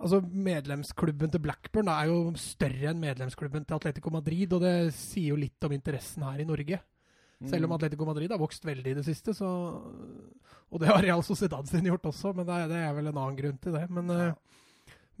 Altså, 0.00 0.22
Medlemsklubben 0.24 1.28
til 1.28 1.42
Blackburn 1.44 1.90
da, 1.90 1.98
er 2.00 2.08
jo 2.08 2.30
større 2.40 2.88
enn 2.88 3.02
medlemsklubben 3.02 3.66
til 3.68 3.76
Atletico 3.76 4.12
Madrid, 4.14 4.54
og 4.56 4.62
det 4.64 4.94
sier 4.96 5.34
jo 5.34 5.40
litt 5.40 5.66
om 5.66 5.74
interessen 5.76 6.24
her 6.24 6.40
i 6.40 6.46
Norge. 6.48 6.78
Selv 7.40 7.66
om 7.66 7.72
mm. 7.72 7.74
Atletico 7.76 8.06
Madrid 8.08 8.32
har 8.32 8.40
vokst 8.40 8.64
veldig 8.64 8.94
i 8.94 8.96
det 8.96 9.04
siste, 9.04 9.34
så 9.36 9.48
Og 10.70 10.80
det 10.80 10.88
har 10.88 11.02
Real 11.02 11.22
Sociedad 11.24 11.68
sin 11.68 11.84
gjort 11.84 12.06
også, 12.06 12.32
men 12.36 12.46
det 12.48 12.56
er, 12.56 12.68
det 12.70 12.80
er 12.80 12.96
vel 12.96 13.10
en 13.10 13.20
annen 13.20 13.36
grunn 13.36 13.60
til 13.60 13.76
det. 13.76 13.84
Men, 13.90 14.12
ja. 14.12 14.32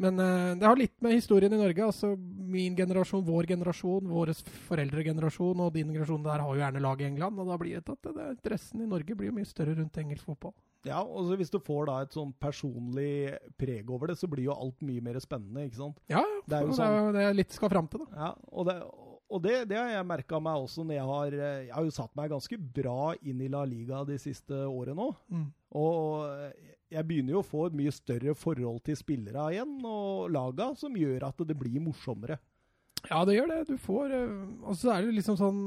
Men 0.00 0.16
uh, 0.22 0.54
det 0.56 0.66
har 0.66 0.78
litt 0.78 0.96
med 1.04 1.14
historien 1.16 1.52
i 1.52 1.60
Norge. 1.60 1.84
altså 1.84 2.14
Min 2.16 2.76
generasjon, 2.78 3.24
vår 3.26 3.50
generasjon, 3.52 4.08
vår 4.08 4.32
foreldregenerasjon 4.68 5.60
og 5.60 5.74
din 5.74 5.92
generasjon 5.92 6.24
der 6.24 6.42
har 6.42 6.48
jo 6.48 6.62
gjerne 6.62 6.82
lag 6.84 7.02
i 7.02 7.08
England. 7.10 7.40
Og 7.42 7.52
da 7.52 7.58
blir 7.60 7.78
det 7.78 7.94
at 7.96 8.08
det, 8.08 8.28
interessen 8.38 8.84
i 8.84 8.88
Norge 8.88 9.16
blir 9.16 9.30
jo 9.30 9.36
mye 9.36 9.48
større 9.48 9.76
rundt 9.76 10.00
engelsk 10.00 10.26
fotball. 10.30 10.56
Ja, 10.88 11.02
og 11.04 11.28
hvis 11.36 11.52
du 11.52 11.58
får 11.60 11.90
da 11.90 11.98
et 12.00 12.16
sånn 12.16 12.32
personlig 12.40 13.36
preg 13.60 13.90
over 13.92 14.08
det, 14.08 14.16
så 14.16 14.30
blir 14.32 14.46
jo 14.46 14.56
alt 14.56 14.80
mye 14.86 15.04
mer 15.04 15.20
spennende, 15.20 15.66
ikke 15.68 15.82
sant? 15.82 16.00
Ja, 16.08 16.24
det 16.48 16.56
er 16.56 16.64
jo 16.64 16.72
sånn, 16.78 16.96
det, 16.96 17.04
er, 17.04 17.12
det 17.18 17.26
er 17.28 17.38
litt 17.42 17.52
skal 17.52 17.72
fram 17.72 17.90
til, 17.92 18.06
da. 18.06 18.24
Ja, 18.24 18.30
og 18.48 18.70
det, 18.70 18.78
og 19.30 19.44
det, 19.44 19.54
det, 19.68 19.76
har 19.76 19.92
jeg 19.92 20.08
merka 20.08 20.40
meg 20.42 20.64
også 20.64 20.82
når 20.82 20.96
jeg 20.96 21.08
har 21.10 21.34
Jeg 21.36 21.72
har 21.74 21.84
jo 21.86 21.92
satt 21.94 22.16
meg 22.18 22.32
ganske 22.32 22.56
bra 22.80 23.12
inn 23.20 23.44
i 23.44 23.50
La 23.52 23.62
Liga 23.68 24.00
de 24.08 24.16
siste 24.18 24.64
årene 24.64 24.96
nå. 24.98 25.12
Mm. 25.28 25.48
Og 25.78 26.79
jeg 26.90 27.06
begynner 27.06 27.36
jo 27.36 27.42
å 27.44 27.46
få 27.46 27.68
et 27.68 27.76
mye 27.78 27.92
større 27.94 28.34
forhold 28.38 28.82
til 28.86 28.98
spillere 28.98 29.46
igjen, 29.54 29.76
og 29.86 30.30
laga, 30.34 30.72
som 30.78 30.96
gjør 30.98 31.28
at 31.28 31.42
det 31.46 31.56
blir 31.58 31.82
morsommere. 31.84 32.40
Ja, 33.08 33.22
det 33.24 33.38
gjør 33.38 33.50
det. 33.52 33.60
Du 33.70 33.76
får 33.80 34.12
eh, 34.12 34.32
Og 34.68 34.76
så 34.76 34.90
er 34.92 35.06
det 35.06 35.14
liksom 35.16 35.38
sånn 35.40 35.60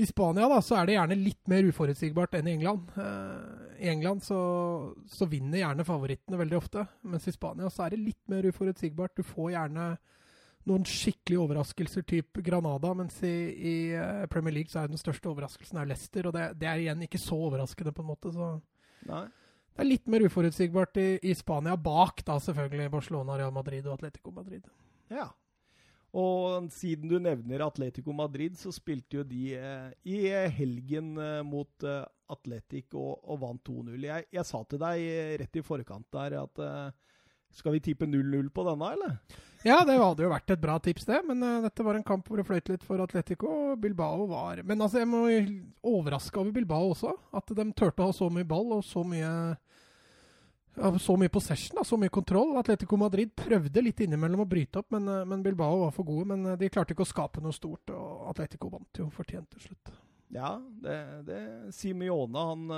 I 0.00 0.06
Spania 0.08 0.48
da, 0.50 0.58
så 0.64 0.80
er 0.80 0.88
det 0.88 0.96
gjerne 0.96 1.18
litt 1.20 1.50
mer 1.50 1.68
uforutsigbart 1.68 2.34
enn 2.38 2.48
i 2.48 2.54
England. 2.56 2.90
Uh, 2.96 3.76
I 3.78 3.90
England 3.92 4.24
så, 4.26 4.40
så 5.06 5.28
vinner 5.30 5.60
gjerne 5.60 5.86
favorittene 5.86 6.40
veldig 6.40 6.58
ofte, 6.58 6.86
mens 7.06 7.28
i 7.28 7.34
Spania 7.36 7.70
så 7.70 7.84
er 7.84 7.94
det 7.94 8.00
litt 8.08 8.22
mer 8.32 8.48
uforutsigbart. 8.48 9.14
Du 9.20 9.26
får 9.26 9.52
gjerne 9.54 9.92
noen 10.68 10.84
skikkelig 10.88 11.38
overraskelser, 11.40 12.04
type 12.08 12.42
Granada, 12.44 12.92
mens 12.96 13.16
i, 13.24 13.34
i 13.54 13.74
eh, 13.96 14.26
Premier 14.32 14.58
League 14.58 14.72
så 14.72 14.82
er 14.82 14.90
den 14.90 15.00
største 15.00 15.30
overraskelsen 15.30 15.80
er 15.80 15.88
Leicester, 15.88 16.28
og 16.28 16.34
det, 16.36 16.50
det, 16.60 16.68
er 16.68 16.82
igjen 16.82 17.06
ikke 17.06 17.20
så 17.20 17.38
overraskende, 17.48 17.94
på 17.96 18.04
en 18.04 18.10
måte. 18.10 18.32
så... 18.34 18.50
Nei. 19.08 19.24
Det 19.70 19.84
er 19.84 19.88
litt 19.88 20.08
mer 20.10 20.24
uforutsigbart 20.26 20.98
i, 21.00 21.08
i, 21.30 21.34
Spania, 21.38 21.76
bak 21.78 22.24
da 22.26 22.36
selvfølgelig 22.42 22.90
Barcelona, 22.92 23.38
Real 23.38 23.54
Madrid 23.54 23.86
og 23.86 23.98
Atletico 23.98 24.32
Madrid. 24.34 24.66
Ja. 25.12 25.28
Og 26.10 26.66
siden 26.74 27.10
du 27.10 27.20
nevner 27.22 27.62
Atletico 27.64 28.12
Madrid, 28.16 28.56
så 28.58 28.72
spilte 28.74 29.20
jo 29.20 29.26
de 29.26 29.52
eh, 29.54 29.92
i 30.10 30.24
helgen 30.58 31.14
eh, 31.22 31.38
mot 31.46 31.86
eh, 31.86 32.02
Atletic 32.34 32.96
og, 32.98 33.20
og 33.30 33.38
vant 33.44 33.62
2-0. 33.68 33.94
Jeg, 34.08 34.26
jeg, 34.34 34.46
sa 34.46 34.64
til 34.66 34.82
deg 34.82 35.06
rett 35.44 35.60
i 35.60 35.64
forkant 35.66 36.08
der 36.18 36.40
at 36.40 36.62
eh, 36.66 37.14
skal 37.54 37.76
vi 37.76 37.82
tippe 37.84 38.10
0-0 38.10 38.50
på 38.54 38.66
denne, 38.66 38.90
eller? 38.96 39.46
Ja, 39.66 39.82
det 39.84 39.98
hadde 40.00 40.24
jo 40.24 40.30
vært 40.32 40.52
et 40.54 40.60
bra 40.62 40.78
tips, 40.80 41.04
det. 41.08 41.18
Men 41.28 41.42
uh, 41.44 41.58
dette 41.66 41.84
var 41.84 41.98
en 41.98 42.06
kamp 42.06 42.28
hvor 42.28 42.40
det 42.40 42.46
fløyt 42.48 42.70
litt 42.72 42.86
for 42.86 43.02
Atletico. 43.04 43.50
og 43.72 43.82
Bilbao 43.82 44.24
var 44.30 44.62
Men 44.64 44.80
altså, 44.80 45.02
jeg 45.02 45.10
må 45.10 45.26
overraske 45.84 46.40
over 46.40 46.54
Bilbao 46.56 46.94
også. 46.94 47.12
At 47.36 47.52
de 47.56 47.66
turte 47.76 48.00
å 48.00 48.08
ha 48.08 48.16
så 48.16 48.30
mye 48.32 48.48
ball 48.48 48.78
og 48.78 48.86
så 48.86 49.04
mye 49.04 49.32
så 51.02 51.16
mye 51.18 51.28
possession, 51.28 51.76
da, 51.76 51.84
så 51.84 51.96
mye 51.98 52.12
kontroll. 52.14 52.54
Atletico 52.56 52.96
Madrid 52.96 53.32
prøvde 53.36 53.82
litt 53.82 54.00
innimellom 54.00 54.44
å 54.44 54.48
bryte 54.48 54.78
opp, 54.80 54.92
men, 54.94 55.08
eh, 55.08 55.24
men, 55.26 55.42
Bilbao 55.42 55.80
var 55.82 55.90
for 55.92 56.06
gode. 56.06 56.28
Men 56.30 56.46
eh, 56.46 56.56
de 56.56 56.70
klarte 56.72 56.94
ikke 56.94 57.04
å 57.04 57.10
skape 57.10 57.42
noe 57.42 57.52
stort, 57.52 57.90
og 57.90 58.30
Atletico 58.30 58.70
vant 58.70 59.02
jo 59.02 59.10
fortjent 59.12 59.50
til 59.50 59.66
slutt. 59.66 59.90
Ja, 60.30 60.54
det, 60.80 60.96
det 61.26 61.40
Simione 61.74 62.44
han 62.52 62.68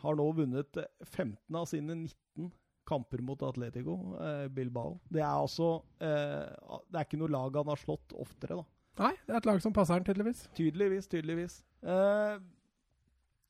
har 0.00 0.16
nå 0.16 0.30
vunnet 0.32 0.78
15 1.04 1.58
av 1.60 1.66
sine 1.68 1.92
19 1.92 2.48
kamper 2.86 3.22
mot 3.24 3.42
Atletico 3.46 3.96
eh, 4.22 4.46
Bilbao. 4.52 4.96
Det 5.12 5.22
er 5.22 5.32
altså 5.32 5.76
eh, 6.00 6.80
Det 6.86 7.00
er 7.00 7.06
ikke 7.06 7.20
noe 7.20 7.32
lag 7.32 7.60
han 7.60 7.72
har 7.72 7.80
slått 7.80 8.14
oftere, 8.16 8.60
da. 8.60 8.66
Nei, 8.96 9.12
det 9.26 9.34
er 9.34 9.40
et 9.42 9.48
lag 9.48 9.58
som 9.60 9.74
passer 9.76 9.98
han, 9.98 10.06
tydeligvis. 10.06 10.46
Tydeligvis, 10.56 11.08
tydeligvis. 11.12 11.58
Eh, 11.84 12.36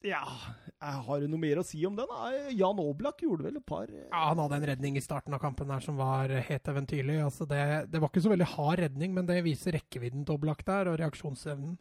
ja 0.07 0.23
Har 0.81 1.23
du 1.23 1.27
noe 1.31 1.41
mer 1.41 1.61
å 1.61 1.65
si 1.67 1.81
om 1.89 1.95
den? 1.97 2.11
Jan 2.55 2.81
Oblak 2.83 3.23
gjorde 3.25 3.47
vel 3.47 3.57
et 3.59 3.67
par 3.67 3.89
eh, 3.89 4.09
Ja, 4.11 4.27
Han 4.29 4.43
hadde 4.45 4.59
en 4.61 4.69
redning 4.73 4.99
i 4.99 5.05
starten 5.05 5.35
av 5.35 5.41
kampen 5.43 5.71
her 5.73 5.83
som 5.85 5.99
var 5.99 6.31
helt 6.31 6.71
eventyrlig. 6.73 7.19
Altså 7.25 7.47
det, 7.49 7.63
det, 7.93 8.03
var 8.03 8.13
ikke 8.13 8.25
så 8.27 8.33
veldig 8.35 8.51
hard 8.57 8.83
redning, 8.85 9.15
men 9.17 9.29
det 9.29 9.41
viser 9.47 9.79
rekkevidden 9.79 10.27
til 10.27 10.37
Oblak 10.37 10.65
der, 10.67 10.93
og 10.93 11.01
reaksjonsevnen. 11.01 11.79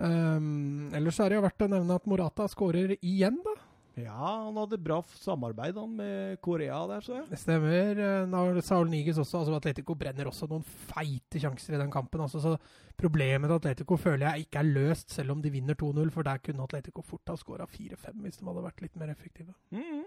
Um, 0.00 0.88
ellers 0.96 1.18
er 1.20 1.28
det 1.28 1.36
jo 1.36 1.44
verdt 1.44 1.64
å 1.66 1.68
nevne 1.68 1.96
at 1.98 2.06
Morata 2.08 2.46
skårer 2.48 2.94
igjen, 3.00 3.40
da. 3.44 3.56
Ja, 3.98 4.44
han 4.46 4.56
hadde 4.60 4.78
bra 4.78 5.00
samarbeid 5.18 5.78
han 5.78 5.96
med 5.96 6.38
Korea 6.44 6.78
der, 6.90 7.02
så 7.04 7.16
jeg. 7.16 7.26
Det 7.30 7.40
stemmer. 7.40 8.02
Eh, 8.06 8.60
Saul 8.64 8.90
Niges 8.92 9.18
også. 9.18 9.40
altså 9.40 9.56
Atletico 9.56 9.96
brenner 9.98 10.30
også 10.30 10.48
noen 10.50 10.62
feite 10.62 11.42
sjanser 11.42 11.74
i 11.74 11.80
den 11.82 11.90
kampen. 11.90 12.20
altså 12.20 12.40
så 12.40 12.54
Problemet 13.00 13.48
til 13.48 13.56
Atletico 13.56 13.96
føler 13.96 14.26
jeg 14.28 14.46
ikke 14.46 14.60
er 14.60 14.70
løst, 14.70 15.10
selv 15.10 15.32
om 15.32 15.42
de 15.42 15.50
vinner 15.50 15.74
2-0. 15.74 16.10
For 16.14 16.22
der 16.22 16.38
kunne 16.44 16.62
Atletico 16.62 17.02
fort 17.02 17.32
ha 17.32 17.36
skåra 17.40 17.66
4-5 17.66 18.24
hvis 18.24 18.40
de 18.40 18.48
hadde 18.48 18.66
vært 18.68 18.82
litt 18.84 18.96
mer 19.00 19.12
effektive. 19.12 19.54
Mm. 19.72 20.04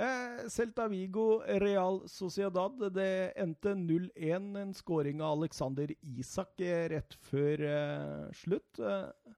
Eh, 0.00 0.48
Celta 0.48 0.88
Vigo, 0.88 1.42
Real 1.60 2.00
Sociedad. 2.08 2.78
Det 2.94 3.32
endte 3.36 3.74
0-1. 3.74 4.56
En 4.56 4.72
skåring 4.74 5.20
av 5.20 5.38
Alexander 5.38 5.92
Isak 6.00 6.60
eh, 6.60 6.88
rett 6.94 7.16
før 7.28 7.66
eh, 7.68 8.30
slutt. 8.32 8.80
Eh, 8.80 9.36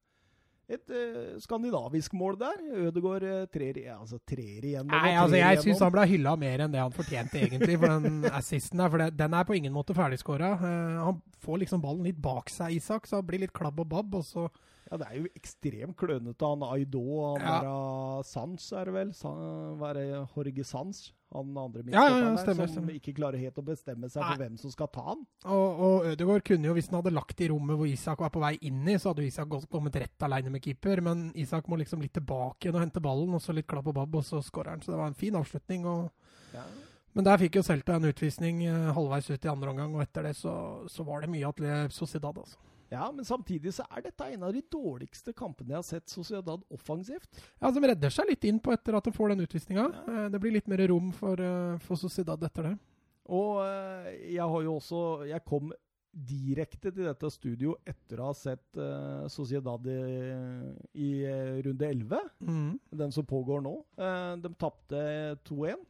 et 0.77 0.93
uh, 0.95 1.37
skandinavisk 1.43 2.17
mål 2.19 2.39
der. 2.41 2.59
Ødegaard 2.89 3.27
uh, 3.27 3.45
trer, 3.53 3.79
altså, 3.95 4.19
trer 4.29 4.65
igjen. 4.65 4.89
Nei, 4.91 5.15
altså, 5.15 5.39
jeg 5.41 5.63
syns 5.65 5.85
han 5.85 5.95
ble 5.95 6.07
hylla 6.11 6.35
mer 6.41 6.65
enn 6.65 6.75
det 6.75 6.83
han 6.83 6.95
fortjente, 6.95 7.41
egentlig, 7.43 7.79
for 7.79 7.95
den 7.95 8.27
assisten 8.41 8.83
der. 8.83 8.93
For 8.93 9.05
det, 9.05 9.09
den 9.21 9.39
er 9.39 9.49
på 9.49 9.57
ingen 9.59 9.75
måte 9.75 9.97
ferdigskåra. 9.97 10.53
Uh, 10.61 11.01
han 11.09 11.23
får 11.45 11.65
liksom 11.65 11.83
ballen 11.85 12.07
litt 12.09 12.21
bak 12.23 12.53
seg, 12.53 12.77
Isak, 12.79 13.09
så 13.09 13.21
han 13.21 13.29
blir 13.29 13.45
litt 13.45 13.57
klabb 13.57 13.81
og 13.83 13.91
babb. 13.93 14.21
og 14.21 14.27
så 14.29 14.49
ja, 14.91 14.99
det 15.01 15.07
er 15.09 15.19
jo 15.23 15.33
ekstremt 15.39 15.97
klønete. 15.97 16.45
Han 16.45 16.65
Aido, 16.69 17.03
han 17.33 17.47
ja. 17.47 17.59
der 17.65 18.29
Sans, 18.29 18.73
er 18.77 18.91
det 18.91 18.97
vel? 18.99 19.13
Det? 19.17 20.07
Jorge 20.37 20.67
Sans? 20.69 21.07
Han 21.33 21.57
andre 21.59 21.83
ja, 21.89 22.03
ja, 22.09 22.19
ja, 22.21 22.31
stemmer, 22.37 22.69
som 22.69 22.75
stemmer. 22.77 22.97
ikke 22.99 23.15
klarer 23.17 23.41
helt 23.41 23.59
å 23.59 23.65
bestemme 23.65 24.11
seg 24.13 24.21
for 24.21 24.43
hvem 24.43 24.59
som 24.61 24.73
skal 24.75 24.91
ta 24.93 25.05
han. 25.07 25.25
Og, 25.45 25.83
og 25.87 26.09
Ødegaard 26.13 26.45
kunne 26.47 26.69
jo, 26.69 26.77
hvis 26.77 26.91
han 26.93 26.99
hadde 27.01 27.15
lagt 27.17 27.41
i 27.41 27.49
rommet 27.53 27.81
hvor 27.81 27.89
Isak 27.89 28.23
var 28.25 28.33
på 28.35 28.43
vei 28.43 28.55
inn 28.69 28.85
i, 28.85 28.99
så 29.01 29.13
hadde 29.13 29.27
Isak 29.27 29.57
kommet 29.73 29.99
rett 30.03 30.27
alene 30.29 30.53
med 30.53 30.65
keeper. 30.65 31.03
Men 31.05 31.29
Isak 31.41 31.71
må 31.73 31.81
liksom 31.81 32.05
litt 32.05 32.15
tilbake 32.19 32.69
igjen 32.69 32.79
og 32.79 32.85
hente 32.85 33.05
ballen, 33.05 33.37
og 33.37 33.45
så 33.45 33.57
litt 33.57 33.69
klapp 33.71 33.89
og 33.91 33.97
babb, 34.01 34.21
og 34.21 34.27
så 34.29 34.43
skårer 34.45 34.77
han. 34.77 34.85
Så 34.85 34.95
det 34.95 35.01
var 35.01 35.13
en 35.13 35.21
fin 35.25 35.39
avslutning. 35.39 35.87
og... 35.89 36.11
Ja. 36.53 36.67
Men 37.13 37.27
der 37.27 37.41
fikk 37.41 37.59
jo 37.59 37.65
Celta 37.65 37.99
en 37.99 38.09
utvisning 38.09 38.63
uh, 38.65 38.93
halvveis 38.97 39.29
ut 39.29 39.45
i 39.45 39.51
andre 39.53 39.73
omgang, 39.73 39.97
og 39.97 40.05
etter 40.05 40.25
det 40.29 40.37
så, 40.39 40.55
så 40.89 41.05
var 41.05 41.21
det 41.25 41.33
mye 41.33 41.49
Atle 41.49 41.83
Sociedad, 41.93 42.39
altså. 42.41 42.61
Ja, 42.93 43.09
men 43.13 43.25
samtidig 43.25 43.73
så 43.73 43.87
er 43.89 44.05
dette 44.05 44.27
en 44.35 44.43
av 44.45 44.53
de 44.53 44.61
dårligste 44.73 45.33
kampene 45.37 45.73
jeg 45.73 45.79
har 45.79 45.87
sett 45.87 46.13
Sociedad 46.13 46.65
offensivt. 46.73 47.29
Ja, 47.57 47.71
De 47.73 47.81
redder 47.81 48.13
seg 48.13 48.29
litt 48.29 48.45
inn 48.49 48.61
på 48.61 48.75
etter 48.75 48.99
at 48.99 49.07
de 49.09 49.15
får 49.17 49.33
den 49.33 49.45
utvisninga. 49.47 49.87
Ja. 49.89 50.03
Eh, 50.13 50.27
det 50.35 50.41
blir 50.43 50.53
litt 50.59 50.69
mer 50.69 50.85
rom 50.93 51.09
for, 51.17 51.41
eh, 51.41 51.79
for 51.87 52.01
Sociedad 52.01 52.43
etter 52.45 52.69
det. 52.69 52.75
Og 53.33 53.63
eh, 53.65 54.13
jeg 54.35 54.45
har 54.51 54.63
jo 54.67 54.77
også 54.77 55.01
Jeg 55.31 55.45
kom 55.47 55.73
direkte 56.13 56.91
til 56.93 57.07
dette 57.07 57.31
studio 57.33 57.79
etter 57.89 58.21
å 58.21 58.27
ha 58.29 58.33
sett 58.37 58.77
uh, 58.77 59.25
Sociedad 59.33 59.87
i, 59.89 59.95
i 60.93 61.13
runde 61.65 61.89
11, 61.89 62.27
mm. 62.45 62.67
den 63.01 63.15
som 63.17 63.25
pågår 63.25 63.63
nå. 63.65 63.73
Uh, 63.97 64.37
de 64.37 64.51
tapte 64.61 65.01
2-1. 65.49 65.87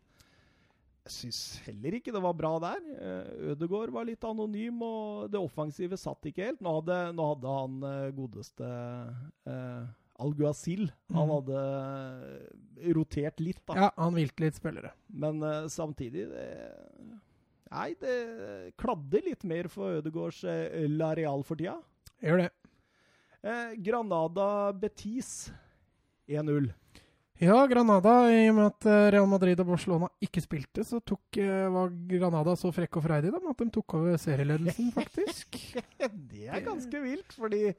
Jeg 1.02 1.14
syns 1.16 1.38
heller 1.64 1.96
ikke 1.98 2.12
det 2.14 2.20
var 2.22 2.34
bra 2.38 2.52
der. 2.62 2.82
Uh, 2.94 3.50
Ødegaard 3.52 3.90
var 3.94 4.06
litt 4.06 4.22
anonym, 4.26 4.84
og 4.86 5.32
det 5.32 5.40
offensive 5.40 5.98
satt 5.98 6.28
ikke 6.30 6.46
helt. 6.46 6.62
Nå 6.62 6.76
hadde, 6.78 6.98
nå 7.18 7.26
hadde 7.32 7.54
han 7.56 7.80
uh, 7.82 8.12
godeste 8.14 8.68
eh, 9.50 9.82
Alguacil. 10.22 10.84
Han 11.16 11.32
hadde 11.32 11.62
rotert 12.94 13.42
litt, 13.42 13.58
da. 13.66 13.78
Ja, 13.80 13.88
han 13.96 14.14
hvilte 14.14 14.44
litt 14.44 14.60
spillere. 14.60 14.92
Men 15.10 15.42
samtidig 15.72 16.28
det, 16.30 16.46
Nei, 17.72 17.88
det 17.98 18.16
kladder 18.78 19.24
litt 19.26 19.46
mer 19.48 19.66
for 19.72 19.98
Ødegaards 19.98 20.44
La 20.92 21.10
Real 21.18 21.42
for 21.48 21.58
tida. 21.58 21.78
Gjør 22.22 22.44
det. 22.44 22.50
Granada 23.82 24.46
Betis 24.78 25.48
1-0. 26.30 26.70
Ja, 27.42 27.56
Granada. 27.66 28.12
I 28.30 28.44
og 28.52 28.54
med 28.54 28.68
at 28.68 28.86
eh, 28.86 29.08
Real 29.16 29.26
Madrid 29.26 29.58
og 29.64 29.72
Barcelona 29.72 30.06
ikke 30.22 30.44
spilte, 30.44 30.84
så 30.86 31.00
tok, 31.02 31.40
eh, 31.42 31.64
var 31.74 31.90
Granada 32.12 32.54
så 32.58 32.70
frekk 32.74 33.00
og 33.00 33.02
freidige 33.08 33.34
at 33.34 33.64
de 33.64 33.66
tok 33.74 33.96
over 33.98 34.20
serieledelsen, 34.20 34.92
faktisk. 34.94 35.58
det 36.30 36.46
er 36.46 36.62
ganske 36.62 37.02
vilt, 37.02 37.34
fordi 37.34 37.72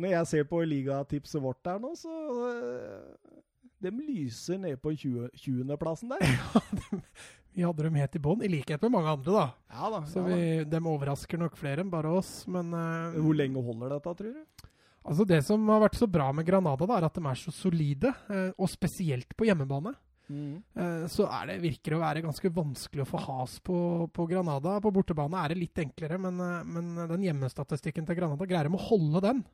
når 0.00 0.14
jeg 0.14 0.30
ser 0.30 0.48
på 0.48 0.62
ligatipset 0.64 1.42
vårt 1.44 1.60
der 1.68 1.82
nå, 1.82 1.92
så 2.00 2.16
eh, 2.48 3.44
De 3.80 3.92
lyser 3.92 4.56
ned 4.60 4.80
på 4.80 4.94
20.-plassen 4.96 6.08
20. 6.08 6.16
der. 6.16 6.24
ja, 6.40 7.04
vi 7.52 7.66
hadde 7.66 7.84
dem 7.90 8.00
helt 8.00 8.16
i 8.16 8.24
bånn, 8.24 8.46
i 8.46 8.52
likhet 8.56 8.80
med 8.86 8.96
mange 8.96 9.18
andre, 9.18 9.36
da. 9.36 9.46
Ja 9.68 9.92
da. 9.98 10.00
Så 10.08 10.24
vi, 10.24 10.40
de 10.64 10.80
overrasker 10.80 11.44
nok 11.44 11.60
flere 11.60 11.84
enn 11.84 11.92
bare 11.92 12.16
oss, 12.22 12.46
men 12.48 12.72
uh, 12.72 13.20
Hvor 13.20 13.36
lenge 13.36 13.68
holder 13.68 13.98
dette, 13.98 14.16
tror 14.22 14.36
du? 14.40 14.68
Altså 15.00 15.24
Det 15.24 15.40
som 15.46 15.64
har 15.72 15.82
vært 15.86 15.98
så 15.98 16.08
bra 16.10 16.28
med 16.36 16.46
Granada, 16.46 16.86
da, 16.86 16.98
er 16.98 17.08
at 17.08 17.16
de 17.16 17.24
er 17.24 17.40
så 17.40 17.52
solide, 17.54 18.12
eh, 18.28 18.50
og 18.60 18.68
spesielt 18.68 19.32
på 19.36 19.48
hjemmebane. 19.48 19.94
Mm. 20.30 20.60
Eh, 20.76 21.06
så 21.10 21.26
er 21.26 21.48
det, 21.48 21.60
virker 21.64 21.96
å 21.96 22.02
være 22.02 22.22
ganske 22.26 22.52
vanskelig 22.54 23.02
å 23.02 23.08
få 23.08 23.22
has 23.24 23.56
på, 23.64 23.78
på 24.14 24.26
Granada. 24.30 24.76
På 24.84 24.92
bortebane 24.94 25.40
er 25.40 25.54
det 25.54 25.62
litt 25.62 25.80
enklere, 25.82 26.20
men, 26.20 26.36
eh, 26.44 26.68
men 26.68 26.92
den 27.10 27.24
hjemmestatistikken 27.30 28.06
til 28.06 28.20
Granada 28.20 28.48
greier 28.48 28.68
de 28.68 28.76
å 28.76 28.88
holde 28.90 29.24
den. 29.24 29.44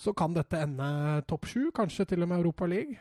Så 0.00 0.14
kan 0.16 0.36
dette 0.36 0.60
ende 0.60 0.90
topp 1.28 1.48
sju, 1.50 1.70
kanskje 1.76 2.06
til 2.12 2.22
og 2.24 2.30
med 2.30 2.40
Europa 2.40 2.68
League. 2.70 3.00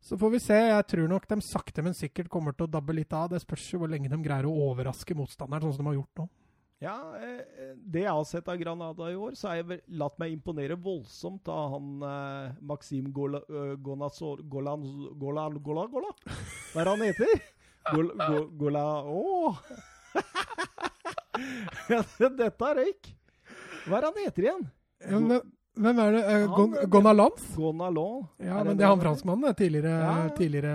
Så 0.00 0.18
får 0.20 0.30
vi 0.32 0.40
se. 0.42 0.56
Jeg 0.56 0.86
tror 0.92 1.08
nok 1.10 1.26
de 1.28 1.40
sakte, 1.42 1.82
men 1.82 1.96
sikkert 1.96 2.30
kommer 2.32 2.54
til 2.54 2.68
å 2.68 2.70
dabbe 2.70 2.94
litt 2.94 3.12
av. 3.16 3.32
Det 3.32 3.40
spørs 3.42 3.66
jo 3.72 3.80
hvor 3.82 3.90
lenge 3.90 4.12
de 4.12 4.18
greier 4.22 4.46
å 4.48 4.68
overraske 4.70 5.16
motstanderen, 5.18 5.66
sånn 5.66 5.80
som 5.80 5.88
de 5.88 5.90
har 5.90 5.98
gjort 5.98 6.22
nå. 6.22 6.28
Ja, 6.80 6.96
eh, 7.20 7.74
det 7.76 8.06
jeg 8.06 8.12
har 8.16 8.24
sett 8.24 8.46
av 8.48 8.56
Granada 8.56 9.10
i 9.12 9.16
år, 9.20 9.34
så 9.36 9.50
har 9.50 9.58
jeg 9.60 9.82
latt 10.00 10.14
meg 10.20 10.32
imponere 10.32 10.78
voldsomt 10.80 11.48
av 11.52 11.74
han 11.74 12.04
eh, 12.08 12.54
Maxim 12.64 13.10
Gola, 13.12 13.42
Gonazor, 13.76 14.40
Gonasor, 14.40 14.40
Golan, 14.48 14.86
Golan, 15.20 15.58
Gola, 15.60 15.84
Gola? 15.92 16.12
Hva 16.72 16.80
er 16.80 16.88
det 16.88 16.94
han 16.94 17.04
heter? 17.04 17.34
Gola, 17.90 18.28
go, 18.30 18.42
Gola 18.62 18.84
Åh! 19.12 19.60
Dette 22.40 22.70
røyk! 22.80 23.10
Hva 23.84 23.98
er 23.98 24.00
det 24.00 24.08
han 24.08 24.22
heter 24.24 24.46
igjen? 24.46 24.64
Ja, 25.04 25.20
men, 25.20 25.44
hvem 25.80 26.00
er 26.06 26.16
det? 26.16 26.22
Gon 26.54 26.78
Gonalans? 26.92 27.44
Gonalon. 27.56 28.24
Ja, 28.40 28.62
men 28.64 28.80
det 28.80 28.84
er 28.84 28.94
han 28.94 29.04
franskmannen, 29.04 29.52
tidligere, 29.56 30.00
ja. 30.00 30.16
tidligere 30.36 30.74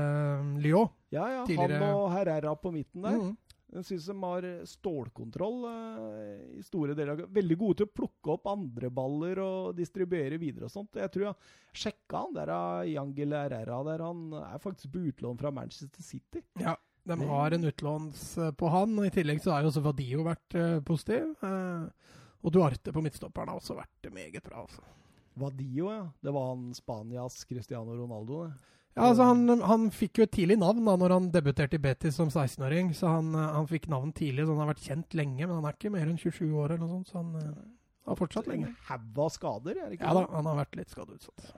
Lyon. 0.61 0.93
Ja, 1.13 1.25
ja. 1.33 1.41
Tidligere... 1.49 1.81
Han 1.81 1.97
og 1.97 2.13
Herrera 2.13 2.53
på 2.61 2.71
midten 2.73 3.05
der. 3.05 3.17
Mm. 3.17 3.33
Jeg 3.73 3.87
syns 3.87 4.05
de 4.11 4.15
har 4.21 4.47
stålkontroll 4.69 5.65
eh, 5.71 6.57
i 6.59 6.63
store 6.63 6.93
deler. 6.95 7.15
av 7.25 7.35
Veldig 7.35 7.57
gode 7.59 7.79
til 7.81 7.89
å 7.89 7.95
plukke 7.97 8.35
opp 8.35 8.49
andre 8.51 8.91
baller 8.93 9.41
og 9.43 9.75
distribuere 9.77 10.39
videre 10.41 10.69
og 10.69 10.73
sånt. 10.73 10.99
Jeg 11.01 11.11
tror 11.13 11.29
jeg 11.29 11.81
sjekka 11.85 12.25
han 12.25 12.35
der 12.37 12.53
Yangel 12.93 13.35
Herrera 13.35 13.81
der. 13.89 14.05
Han 14.05 14.27
er 14.39 14.61
faktisk 14.63 14.93
på 14.93 15.07
utlån 15.11 15.41
fra 15.41 15.53
Manchester 15.55 16.05
City. 16.05 16.45
Ja, 16.61 16.77
de 17.05 17.21
har 17.21 17.51
en 17.51 17.63
utlåns 17.63 18.37
eh, 18.37 18.51
på 18.51 18.69
han. 18.73 18.97
og 18.99 19.05
I 19.05 19.13
tillegg 19.13 19.41
så 19.43 19.53
har 19.53 19.61
jo 19.61 19.69
også 19.69 19.83
Vadio 19.85 20.23
vært 20.25 20.55
eh, 20.57 20.77
positiv. 20.85 21.35
Eh, 21.45 22.13
og 22.45 22.53
Duarte 22.53 22.93
på 22.93 23.03
midtstopperen 23.05 23.51
har 23.51 23.59
også 23.59 23.77
vært 23.77 24.09
meget 24.13 24.41
bra. 24.45 24.63
altså. 24.65 24.81
Vadio, 25.37 25.91
ja. 25.91 26.05
Det 26.21 26.33
var 26.33 26.47
han 26.53 26.71
Spanias 26.73 27.43
Cristiano 27.45 27.93
Ronaldo, 27.93 28.45
det. 28.45 28.71
Ja, 28.95 29.09
altså 29.09 29.25
han, 29.27 29.61
han 29.67 29.89
fikk 29.91 30.21
jo 30.21 30.25
et 30.25 30.31
tidlig 30.31 30.55
navn 30.61 30.85
da 30.87 30.93
når 30.99 31.13
han 31.17 31.25
debuterte 31.33 31.75
i 31.75 31.83
Betis 31.83 32.15
som 32.15 32.29
16-åring. 32.31 32.93
Så 32.95 33.09
han, 33.11 33.33
eh, 33.35 33.55
han 33.57 33.67
fikk 33.67 33.89
navn 33.91 34.13
tidlig, 34.15 34.45
så 34.45 34.55
han 34.55 34.63
har 34.63 34.69
vært 34.71 34.85
kjent 34.85 35.17
lenge. 35.19 35.41
Men 35.43 35.57
han 35.57 35.67
er 35.67 35.75
ikke 35.75 35.91
mer 35.91 36.07
enn 36.07 36.21
27 36.21 36.45
år 36.47 36.75
eller 36.77 36.85
noe 36.85 36.93
sånt, 36.93 37.11
så 37.11 37.19
han 37.19 37.33
eh, 37.41 37.65
har 38.07 38.19
fortsatt 38.21 38.47
lenge. 38.51 38.71
En 38.71 38.87
haug 38.93 39.19
av 39.25 39.33
skader, 39.35 39.81
er 39.81 39.89
det 39.89 39.97
ikke 39.99 40.07
Ja 40.07 40.15
da, 40.15 40.23
han 40.37 40.47
har 40.47 40.61
vært 40.61 40.79
litt 40.79 40.95
skadeutsatt. 40.95 41.49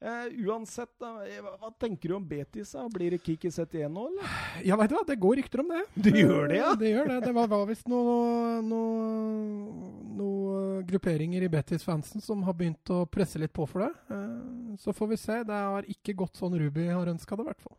Eh, 0.00 0.26
uansett, 0.46 0.92
da, 1.02 1.24
eh, 1.26 1.40
hva, 1.42 1.72
tenker 1.74 2.08
du 2.08 2.14
om 2.14 2.26
Betis? 2.28 2.70
da? 2.70 2.84
Blir 2.88 3.10
det 3.10 3.18
Kiki 3.26 3.50
sett 3.50 3.72
igjen 3.74 3.90
nå, 3.96 4.04
eller? 4.12 4.36
Ja, 4.62 4.76
veit 4.78 4.92
du 4.92 4.94
hva, 4.94 5.02
det 5.08 5.16
går 5.18 5.40
rykter 5.40 5.64
om 5.64 5.72
det. 5.74 5.80
Det 6.06 6.12
gjør 6.14 6.46
det, 6.52 6.60
ja? 6.60 6.68
Det 6.78 6.92
gjør 6.92 7.08
det. 7.10 7.16
Det 7.24 7.32
var, 7.34 7.48
var 7.50 7.66
visst 7.66 7.88
noen 7.90 8.68
noe, 8.70 9.90
noe 10.20 10.84
grupperinger 10.86 11.42
i 11.42 11.50
Betis-fansen 11.50 12.22
som 12.22 12.46
har 12.46 12.54
begynt 12.54 12.94
å 12.94 13.00
presse 13.10 13.42
litt 13.42 13.52
på 13.58 13.66
for 13.66 13.88
det. 13.88 13.90
Eh, 14.14 14.78
Så 14.78 14.94
får 14.94 15.10
vi 15.16 15.18
se. 15.18 15.42
Det 15.42 15.60
har 15.66 15.90
ikke 15.90 16.14
gått 16.22 16.38
sånn 16.38 16.54
Ruby 16.54 16.86
har 16.92 17.10
ønska 17.10 17.34
det, 17.34 17.42
i 17.42 17.50
hvert 17.50 17.66
fall. 17.66 17.76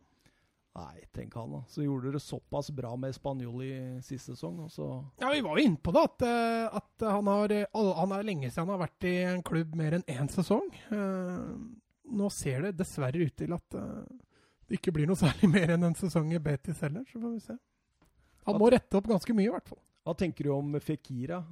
Nei, 0.76 1.00
tenk 1.16 1.32
han 1.34 1.56
da. 1.56 1.64
Så 1.72 1.82
gjorde 1.82 2.12
dere 2.12 2.20
såpass 2.22 2.68
bra 2.70 2.92
med 3.00 3.16
Spanjol 3.16 3.64
i 3.64 3.72
siste 4.04 4.36
sesong, 4.36 4.60
og 4.68 4.70
så 4.70 4.86
Ja, 5.18 5.32
vi 5.32 5.40
var 5.42 5.56
jo 5.58 5.64
inne 5.66 5.80
på 5.82 5.90
det, 5.96 6.04
at, 6.04 6.28
at 6.84 7.04
han, 7.16 7.26
har, 7.32 7.56
han 7.74 8.12
er 8.14 8.28
lenge 8.28 8.52
siden 8.52 8.68
han 8.68 8.76
har 8.76 8.84
vært 8.84 9.08
i 9.08 9.16
en 9.32 9.42
klubb 9.42 9.72
mer 9.74 9.96
enn 9.98 10.04
én 10.06 10.28
sesong. 10.30 10.68
Eh, 10.92 11.48
Nå 12.10 12.30
ser 12.34 12.66
det 12.66 12.76
dessverre 12.80 13.22
ut 13.22 13.36
til 13.38 13.52
at 13.54 13.76
eh, 13.78 14.04
det 14.68 14.78
ikke 14.78 14.94
blir 14.94 15.10
noe 15.10 15.18
særlig 15.18 15.50
mer 15.56 15.74
enn 15.76 15.88
en 15.88 15.98
sesong 15.98 16.32
i 16.34 16.42
Betis 16.42 16.82
heller, 16.84 17.04
så 17.10 17.20
får 17.22 17.34
vi 17.34 17.42
se. 17.44 17.58
Han 18.48 18.58
må 18.58 18.70
rette 18.72 18.96
opp 18.98 19.08
ganske 19.10 19.34
mye, 19.36 19.50
i 19.50 19.52
hvert 19.54 19.68
fall. 19.68 19.80
Hva 20.06 20.14
tenker 20.16 20.46
du 20.48 20.54
om 20.54 20.72
Fikira? 20.82 21.42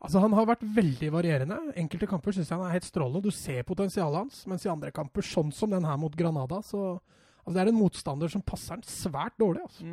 Altså, 0.00 0.20
Han 0.24 0.32
har 0.34 0.48
vært 0.48 0.64
veldig 0.64 1.10
varierende. 1.12 1.58
Enkelte 1.78 2.08
kamper 2.10 2.34
syns 2.34 2.50
jeg 2.50 2.56
han 2.58 2.66
er 2.66 2.74
helt 2.78 2.88
strålende. 2.88 3.22
Du 3.28 3.36
ser 3.36 3.62
potensialet 3.68 4.24
hans. 4.24 4.40
Mens 4.50 4.64
i 4.66 4.72
andre 4.72 4.90
kamper, 4.96 5.24
sånn 5.24 5.52
som 5.54 5.70
den 5.72 5.86
her 5.86 5.98
mot 6.00 6.16
Granada, 6.16 6.62
så 6.64 6.96
altså, 6.96 7.52
Det 7.54 7.60
er 7.62 7.70
en 7.72 7.78
motstander 7.78 8.32
som 8.32 8.42
passer 8.42 8.78
han 8.78 8.82
svært 8.88 9.36
dårlig. 9.38 9.62
altså. 9.68 9.84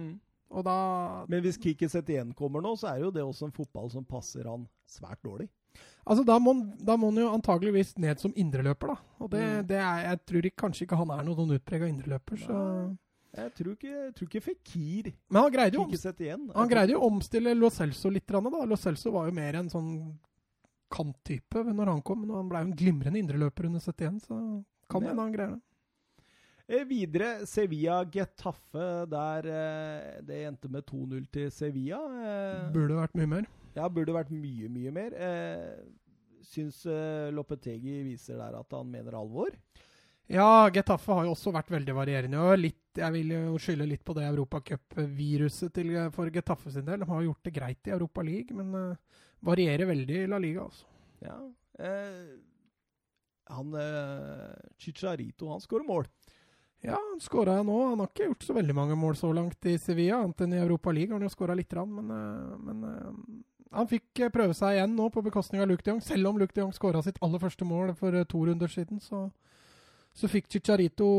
Og 0.52 0.64
da 0.64 1.26
Men 1.28 1.42
hvis 1.44 1.58
Kiki 1.60 1.88
Setien 1.90 2.34
kommer 2.34 2.62
nå, 2.62 2.76
så 2.80 2.94
er 2.96 3.02
jo 3.04 3.12
det 3.12 3.24
også 3.24 3.46
en 3.46 3.52
fotball 3.52 3.90
som 3.92 4.06
passer 4.06 4.44
han 4.48 4.68
svært 4.88 5.22
dårlig. 5.24 5.50
Altså, 6.08 6.24
da 6.26 6.40
må, 6.40 6.54
han- 6.54 6.78
da 6.84 6.96
må 6.98 7.12
han 7.12 7.18
jo 7.22 7.30
antageligvis 7.38 7.98
ned 7.98 8.18
som 8.20 8.32
indreløper, 8.34 8.88
da. 8.88 8.96
Og 9.20 9.30
det, 9.30 9.42
Mm. 9.42 9.68
det 9.68 9.78
er, 9.78 9.98
jeg 10.10 10.26
tror 10.26 10.42
ikke, 10.46 10.56
kanskje 10.64 10.82
ikke 10.88 10.98
han 10.98 11.12
er 11.12 11.24
noen 11.24 11.36
sånn 11.38 11.60
utprega 11.60 11.88
indreløper, 11.88 12.38
så 12.48 12.98
Jeg 13.36 13.54
tror 13.54 13.72
ikke, 13.76 13.92
jeg 14.06 14.16
tror 14.16 14.28
ikke 14.28 14.42
Fikir 14.42 15.14
Men 15.30 15.44
han 15.44 15.52
greide 15.52 15.74
jo, 15.74 15.86
Setien. 15.98 16.50
han 16.56 16.70
greide 16.70 16.90
jo 16.92 17.00
å 17.02 17.12
omstille 17.12 17.54
Lo 17.56 17.70
Celso 17.70 18.10
litt, 18.10 18.26
da. 18.26 18.40
Lo 18.40 18.76
Celso 18.76 19.12
var 19.12 19.26
jo 19.28 19.32
mer 19.34 19.56
en 19.58 19.70
sånn 19.70 20.18
kanttype 20.90 21.64
når 21.74 21.86
han 21.92 22.02
kom, 22.02 22.22
men 22.22 22.36
han 22.36 22.50
ble 22.50 22.62
jo 22.64 22.68
en 22.70 22.78
glimrende 22.80 23.20
indreløper 23.22 23.66
under 23.66 23.80
71, 23.80 24.22
så 24.26 24.64
kan 24.90 25.02
Ja. 25.04 25.10
hende 25.10 25.22
han 25.22 25.34
greier 25.34 25.52
det. 25.56 25.62
Eh, 26.68 26.84
videre, 26.84 27.46
Sevilla 27.48 28.02
Getafe, 28.12 28.88
der 29.08 29.46
eh, 29.48 30.18
det 30.28 30.42
endte 30.50 30.68
med 30.72 30.84
2-0 30.90 31.28
til 31.32 31.52
Sevilla. 31.56 32.00
Eh, 32.28 32.66
Burde 32.76 32.98
vært 33.00 33.16
mye 33.16 33.30
mer. 33.38 33.48
ja, 33.78 33.88
burde 33.88 34.16
vært 34.16 34.34
mye, 34.36 34.68
mye 34.74 34.92
mer. 34.92 35.16
Syns 36.48 36.82
Lopetegi 37.36 38.02
viser 38.08 38.40
der 38.40 38.56
at 38.60 38.72
han 38.76 38.90
mener 38.92 39.16
alvor. 39.20 39.52
Ja, 40.28 40.68
Getafe 40.76 41.16
har 41.16 41.24
jo 41.28 41.32
også 41.36 41.54
vært 41.56 41.72
veldig 41.72 41.96
varierende. 41.96 42.40
og 42.40 42.58
litt, 42.60 42.82
Jeg 42.98 43.14
vil 43.14 43.32
jo 43.32 43.58
skylde 43.62 43.88
litt 43.88 44.04
på 44.04 44.16
det 44.18 44.26
Europacup-viruset 44.28 45.80
for 46.12 46.32
Getafe 46.34 46.72
sin 46.72 46.86
del. 46.86 47.00
De 47.00 47.08
har 47.08 47.24
gjort 47.24 47.44
det 47.44 47.54
greit 47.54 47.88
i 47.88 47.94
Europa 47.96 48.22
League, 48.26 48.52
men 48.52 48.74
uh, 48.76 48.96
varierer 49.46 49.86
veldig 49.88 50.24
i 50.24 50.28
La 50.28 50.40
Liga. 50.42 50.64
altså. 50.66 50.86
Ja. 51.22 51.38
Eh, 51.80 52.36
han 53.50 53.74
eh, 53.74 54.56
Chicharito, 54.78 55.52
han 55.52 55.62
skårer 55.62 55.86
mål. 55.88 56.08
Ja, 56.82 56.92
han 57.12 57.20
skåra 57.20 57.64
nå. 57.64 57.78
Han 57.90 58.00
har 58.00 58.10
ikke 58.12 58.30
gjort 58.30 58.46
så 58.46 58.56
veldig 58.58 58.76
mange 58.76 58.96
mål 58.96 59.16
så 59.18 59.32
langt 59.34 59.66
i 59.66 59.78
Sevilla, 59.82 60.22
annet 60.22 60.46
enn 60.46 60.54
i 60.54 60.62
Europa 60.62 60.94
League. 60.94 61.12
har 61.12 61.20
Han 61.20 61.30
jo 61.30 61.34
skåra 61.34 61.56
lite 61.58 61.76
grann, 61.76 61.94
men, 61.94 62.12
eh, 62.12 62.58
men 62.68 62.84
eh, 62.84 63.74
han 63.78 63.90
fikk 63.90 64.22
eh, 64.22 64.32
prøve 64.34 64.54
seg 64.58 64.78
igjen 64.78 64.96
nå 64.96 65.10
på 65.14 65.24
bekostning 65.26 65.64
av 65.64 65.70
Luke 65.72 65.84
de 65.84 65.96
Jong. 65.96 66.02
Selv 66.06 66.30
om 66.30 66.40
Luke 66.40 66.54
de 66.54 66.62
Jong 66.62 66.74
skåra 66.76 67.02
sitt 67.04 67.20
aller 67.22 67.42
første 67.42 67.66
mål 67.66 67.96
for 67.98 68.22
to 68.30 68.46
runder 68.46 68.72
siden, 68.72 69.02
så, 69.02 69.26
så 70.14 70.30
fikk 70.32 70.52
Chicharito 70.54 71.10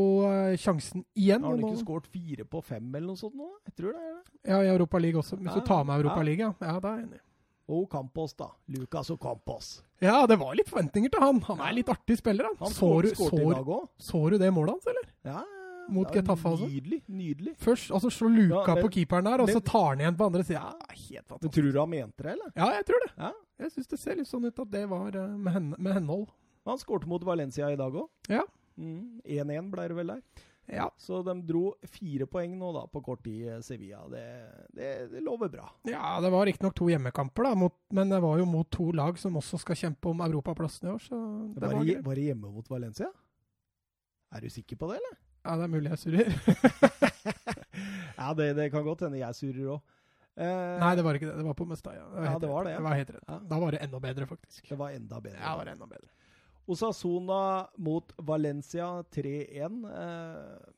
sjansen 0.57 1.03
igjen. 1.13 1.43
Har 1.43 1.57
han 1.57 1.65
ikke 1.67 1.83
skåret 1.83 2.07
fire 2.07 2.47
på 2.47 2.63
fem 2.63 2.87
eller 2.95 3.11
noe 3.11 3.19
sånt 3.19 3.35
nå? 3.35 3.51
Jeg 3.67 3.81
tror 3.81 3.91
det 3.93 4.05
er 4.05 4.13
det. 4.15 4.37
Ja, 4.49 4.61
i 4.63 4.71
Europa 4.71 5.01
League 5.03 5.19
også. 5.19 5.41
Hvis 5.41 5.59
du 5.59 5.65
tar 5.67 5.83
med 5.83 5.99
Europa 5.99 6.23
ja. 6.23 6.29
League, 6.31 6.45
ja. 6.45 6.71
ja. 6.71 6.79
Da 6.79 6.95
er 6.95 7.03
jeg 7.03 7.09
enig. 7.11 7.25
Og 7.69 7.85
Campos, 7.91 8.33
da. 8.33 8.49
Lucas 8.73 9.11
og 9.13 9.19
Campos. 9.21 9.69
Ja, 10.01 10.23
det 10.29 10.39
var 10.41 10.55
litt 10.57 10.71
forventninger 10.71 11.13
til 11.13 11.21
han. 11.21 11.41
Han 11.45 11.61
er 11.67 11.75
litt 11.77 11.91
artig 11.93 12.17
spiller, 12.17 12.49
han. 12.49 12.57
Han 12.63 12.73
så, 12.73 12.89
du, 13.05 13.11
så, 13.13 13.29
så 13.29 14.21
du 14.31 14.37
det 14.41 14.49
målet 14.55 14.77
hans, 14.77 14.89
eller? 14.89 15.09
Ja, 15.27 15.43
Mot 15.89 16.11
Getafe, 16.13 16.49
altså? 16.49 16.67
Nydelig. 16.69 16.99
Nydelig. 17.07 17.53
Først 17.57 17.91
altså 17.91 18.11
slår 18.13 18.29
luka 18.35 18.59
Ja, 18.61 18.75
men- 18.75 18.83
på 18.83 18.91
keeperen 18.93 19.25
der, 19.25 19.41
og 19.41 19.49
så 19.49 19.59
tar 19.59 19.87
han 19.89 20.01
igjen 20.03 20.17
på 20.17 20.25
andre 20.25 20.43
sida. 20.43 20.59
Ja, 20.59 20.95
helt 21.09 21.41
Men 21.41 21.51
tror 21.51 21.71
du 21.71 21.79
han 21.79 21.89
mente 21.89 22.23
det, 22.23 22.31
eller? 22.31 22.51
Ja, 22.55 22.69
jeg 22.77 22.85
tror 22.85 22.99
det. 23.05 23.11
Ja. 23.17 23.31
Jeg 23.59 23.71
syns 23.71 23.87
det 23.87 23.99
ser 23.99 24.15
litt 24.15 24.27
sånn 24.27 24.45
ut 24.45 24.59
at 24.59 24.71
det 24.71 24.85
var 24.89 25.15
uh, 25.15 25.37
med, 25.37 25.53
hen 25.53 25.75
med 25.77 25.93
henhold. 25.93 26.29
Han 26.65 26.77
skårte 26.77 27.07
mot 27.07 27.23
Valencia 27.23 27.71
i 27.71 27.75
dag 27.75 27.93
òg. 27.93 28.07
Ja. 28.29 28.43
1-1 28.79 29.71
ble 29.71 29.87
det 29.87 29.95
vel 29.97 30.07
der. 30.07 30.21
Ja. 30.69 30.85
Så 31.01 31.23
de 31.25 31.33
dro 31.49 31.63
fire 31.89 32.27
poeng 32.29 32.51
nå 32.59 32.67
da 32.75 32.83
på 32.91 33.01
kort 33.05 33.23
tid, 33.25 33.47
eh, 33.49 33.61
Sevilla. 33.65 34.03
Det, 34.11 34.25
det, 34.77 34.89
det 35.11 35.23
lover 35.25 35.49
bra. 35.49 35.65
ja, 35.89 36.19
det 36.21 36.29
var 36.33 36.45
riktignok 36.45 36.75
to 36.77 36.89
hjemmekamper, 36.91 37.47
da, 37.49 37.55
mot, 37.57 37.73
men 37.97 38.09
det 38.13 38.19
var 38.21 38.37
jo 38.37 38.45
mot 38.45 38.69
to 38.69 38.91
lag 38.93 39.17
som 39.17 39.37
også 39.41 39.57
skal 39.63 39.79
kjempe 39.81 40.11
om 40.11 40.21
europaplassen 40.27 40.89
i 40.89 40.93
år, 40.93 41.01
så 41.07 41.17
det 41.55 41.63
Var 41.65 41.73
var 41.73 41.85
det, 41.89 41.97
var 42.05 42.15
det 42.21 42.27
hjemme 42.29 42.51
mot 42.53 42.69
Valencia? 42.69 43.09
Er 44.29 44.45
du 44.45 44.49
sikker 44.53 44.77
på 44.77 44.91
det, 44.93 44.99
eller? 45.01 45.17
Ja, 45.49 45.53
det 45.55 45.63
er 45.63 45.71
mulig 45.71 45.89
jeg 45.89 45.99
surrer. 46.03 46.33
ja, 48.19 48.33
det, 48.35 48.47
det 48.57 48.65
kan 48.73 48.83
godt 48.85 49.05
hende 49.07 49.21
jeg 49.21 49.37
surrer 49.37 49.69
òg. 49.77 49.95
Eh, 50.39 50.75
Nei, 50.83 50.91
det 50.99 51.03
var 51.03 51.17
ikke 51.17 51.29
det. 51.29 51.35
Det 51.39 51.45
var 51.47 51.55
på 51.57 51.65
Mestalla. 51.67 52.03
Ja, 52.03 52.25
Ja, 52.29 52.33
det 52.43 52.49
var 52.51 52.67
det, 52.67 52.73
ja. 52.75 52.79
Det 52.79 52.85
var 52.85 52.97
helt 52.99 53.13
rett. 53.15 53.23
Ja. 53.27 53.37
Da 53.49 53.59
var 53.63 53.75
det 53.75 53.79
enda 53.87 53.99
bedre, 54.03 54.27
faktisk. 54.29 54.69
det 54.69 54.77
var 54.79 54.93
enda 54.95 55.19
bedre. 55.23 55.39
Ja, 55.39 55.53
det 55.55 55.61
var 55.63 55.71
enda 55.73 55.87
bedre. 55.89 56.11
Osasona 56.69 57.67
mot 57.77 58.13
Valencia 58.17 59.03
3-1. 59.15 59.79
Eh, 59.89 60.75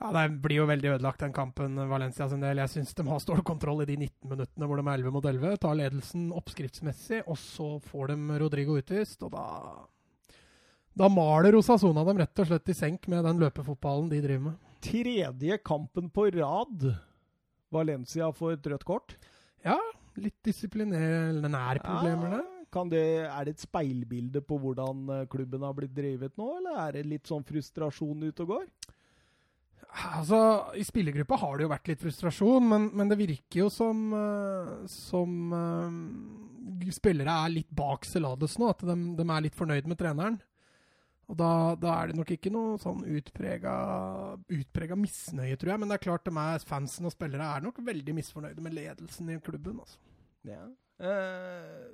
Ja, 0.00 0.08
Det 0.12 0.40
blir 0.42 0.56
jo 0.58 0.66
veldig 0.66 0.88
ødelagt, 0.96 1.20
den 1.22 1.32
kampen, 1.32 1.76
Valencia 1.88 2.26
sin 2.28 2.40
del. 2.42 2.58
Jeg 2.58 2.68
syns 2.72 2.94
de 2.98 3.04
har 3.06 3.20
stålkontroll 3.22 3.82
i 3.84 3.86
de 3.86 3.96
19 3.96 4.28
minuttene 4.28 4.66
hvor 4.66 4.76
de 4.76 4.82
er 4.90 4.98
11 4.98 5.12
mot 5.14 5.24
11. 5.30 5.56
Tar 5.62 5.74
ledelsen 5.78 6.32
oppskriftsmessig, 6.34 7.22
og 7.30 7.38
så 7.38 7.68
får 7.80 8.08
de 8.10 8.38
Rodrigo 8.42 8.74
utvist, 8.80 9.22
og 9.22 9.30
da 9.36 9.44
Da 10.96 11.08
maler 11.08 11.54
Osasona 11.58 12.04
dem 12.06 12.18
rett 12.20 12.38
og 12.42 12.46
slett 12.50 12.68
i 12.68 12.74
senk 12.76 13.06
med 13.08 13.24
den 13.24 13.38
løpefotballen 13.42 14.10
de 14.10 14.20
driver 14.22 14.44
med. 14.50 14.58
tredje 14.84 15.58
kampen 15.64 16.10
på 16.10 16.26
rad. 16.34 16.84
Valencia 17.72 18.28
får 18.32 18.52
et 18.58 18.66
rødt 18.74 18.84
kort. 18.84 19.16
Ja, 19.64 19.78
litt 20.16 20.36
disiplinærproblemer 20.44 22.30
der. 22.36 22.44
Det, 22.90 23.04
er 23.28 23.46
det 23.46 23.54
et 23.54 23.64
speilbilde 23.64 24.42
på 24.44 24.58
hvordan 24.60 25.08
eh, 25.14 25.26
klubben 25.30 25.64
har 25.66 25.76
blitt 25.76 25.94
drevet 25.94 26.36
nå, 26.40 26.50
eller 26.58 26.80
er 26.86 26.98
det 26.98 27.06
litt 27.12 27.30
sånn 27.30 27.46
frustrasjon 27.46 28.26
ute 28.26 28.44
og 28.46 28.54
går? 28.56 28.68
Altså, 29.94 30.38
I 30.74 30.82
spillergruppa 30.82 31.38
har 31.38 31.56
det 31.56 31.66
jo 31.66 31.70
vært 31.70 31.92
litt 31.92 32.00
frustrasjon, 32.02 32.64
men, 32.66 32.88
men 32.98 33.10
det 33.10 33.18
virker 33.20 33.60
jo 33.62 33.68
som, 33.70 34.00
eh, 34.18 34.72
som 34.90 35.54
eh, 35.54 36.90
spillere 36.96 37.36
er 37.44 37.54
litt 37.54 37.70
bak 37.70 38.08
Celades 38.08 38.58
nå. 38.58 38.72
At 38.74 38.82
de, 38.82 38.96
de 39.14 39.28
er 39.28 39.46
litt 39.46 39.58
fornøyd 39.58 39.86
med 39.90 40.00
treneren. 40.00 40.40
Og 41.30 41.38
da, 41.40 41.50
da 41.80 41.92
er 41.96 42.10
det 42.10 42.18
nok 42.18 42.32
ikke 42.34 42.52
noe 42.52 42.74
sånn 42.80 43.04
utprega, 43.16 43.74
utprega 44.52 44.96
misnøye, 44.98 45.56
tror 45.56 45.72
jeg. 45.72 45.80
Men 45.80 45.92
det 45.92 45.96
er 45.96 46.06
klart 46.08 46.26
de 46.26 46.34
er, 46.36 46.66
fansen 46.68 47.08
og 47.08 47.14
spillere 47.14 47.46
er 47.54 47.64
nok 47.64 47.78
veldig 47.86 48.16
misfornøyde 48.18 48.64
med 48.64 48.76
ledelsen 48.76 49.30
i 49.32 49.38
klubben. 49.44 49.78
altså. 49.80 50.02
Ja. 50.44 50.66
Eh, 51.00 51.86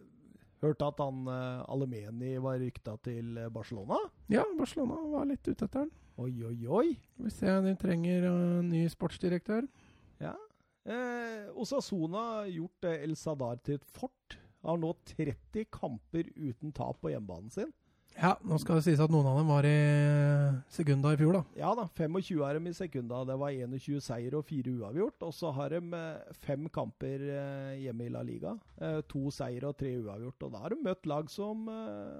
hørte 0.63 0.89
at 0.91 1.01
han 1.01 1.25
uh, 1.29 1.65
Alemeni 1.73 2.35
var 2.43 2.61
rykta 2.61 2.97
til 3.05 3.39
eh, 3.41 3.51
Barcelona. 3.53 3.99
Ja, 4.33 4.45
Barcelona 4.59 4.99
var 5.13 5.29
litt 5.31 5.47
ute 5.49 5.67
etter 5.67 5.85
han. 5.87 5.93
Oi, 6.21 6.33
oi, 6.45 6.57
oi. 6.69 6.87
Vi 7.21 7.33
ser 7.33 7.63
de 7.65 7.73
trenger 7.81 8.27
en 8.29 8.69
ny 8.69 8.85
sportsdirektør. 8.93 9.65
Ja. 10.21 10.35
Eh, 10.85 11.49
Osasona 11.61 12.25
har 12.35 12.51
gjort 12.53 12.89
El 12.91 13.17
Sadar 13.17 13.61
til 13.65 13.81
et 13.81 13.87
fort. 13.97 14.37
Har 14.61 14.77
nå 14.77 14.93
30 15.09 15.65
kamper 15.73 16.29
uten 16.37 16.75
tap 16.77 17.01
på 17.01 17.15
hjemmebanen 17.15 17.53
sin. 17.55 17.73
Ja, 18.21 18.35
nå 18.45 18.59
skal 18.61 18.77
det 18.77 18.85
sies 18.85 19.01
at 19.01 19.13
noen 19.13 19.25
av 19.31 19.39
dem 19.41 19.49
var 19.49 19.65
i 19.65 19.77
sekunda 20.69 21.15
i 21.15 21.17
fjor, 21.17 21.39
da. 21.39 21.41
Ja 21.57 21.71
da, 21.79 21.87
25 21.97 22.43
av 22.45 22.59
dem 22.59 22.67
i 22.69 22.75
sekunda. 22.77 23.23
Det 23.25 23.37
var 23.41 23.55
21 23.57 24.03
seier 24.05 24.37
og 24.37 24.45
4 24.45 24.75
uavgjort. 24.77 25.25
Og 25.25 25.33
så 25.33 25.53
har 25.57 25.73
de 25.73 25.81
eh, 25.97 26.35
fem 26.45 26.67
kamper 26.69 27.25
eh, 27.25 27.79
hjemme 27.87 28.11
i 28.11 28.13
La 28.13 28.21
Liga. 28.27 28.53
Eh, 28.77 29.01
to 29.09 29.33
seier 29.33 29.65
og 29.71 29.79
tre 29.81 29.95
uavgjort. 30.03 30.45
Og 30.45 30.53
da 30.53 30.61
har 30.67 30.75
de 30.75 30.83
møtt 30.85 31.09
lag 31.09 31.33
som 31.33 31.65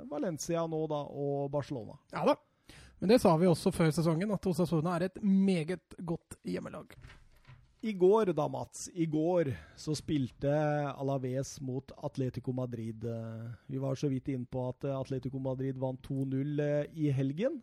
Valencia 0.09 0.65
nå, 0.65 0.81
da, 0.89 1.03
og 1.05 1.51
Barcelona. 1.53 1.99
Ja 2.17 2.25
da. 2.33 2.39
Men 3.01 3.13
det 3.13 3.21
sa 3.21 3.37
vi 3.41 3.49
også 3.49 3.73
før 3.73 3.93
sesongen, 3.93 4.33
at 4.33 4.47
Osasuna 4.49 4.97
er 4.97 5.11
et 5.11 5.21
meget 5.25 6.01
godt 6.01 6.41
hjemmelag. 6.49 6.97
I 7.81 7.93
går 7.97 8.33
da, 8.37 8.45
Mats. 8.49 8.91
I 8.93 9.07
går 9.09 9.55
så 9.77 9.95
spilte 9.97 10.53
Alaves 10.91 11.55
mot 11.65 11.93
Atletico 11.97 12.53
Madrid. 12.53 13.07
Vi 13.67 13.81
var 13.81 13.97
så 13.97 14.11
vidt 14.13 14.29
inne 14.29 14.45
på 14.45 14.67
at 14.69 14.85
Atletico 14.85 15.41
Madrid 15.41 15.79
vant 15.81 16.05
2-0 16.05 16.61
eh, 16.61 16.85
i 16.93 17.09
helgen. 17.17 17.63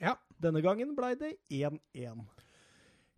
Ja. 0.00 0.14
Denne 0.40 0.62
gangen 0.64 0.94
ble 0.96 1.12
det 1.20 1.34
1-1. 1.52 2.24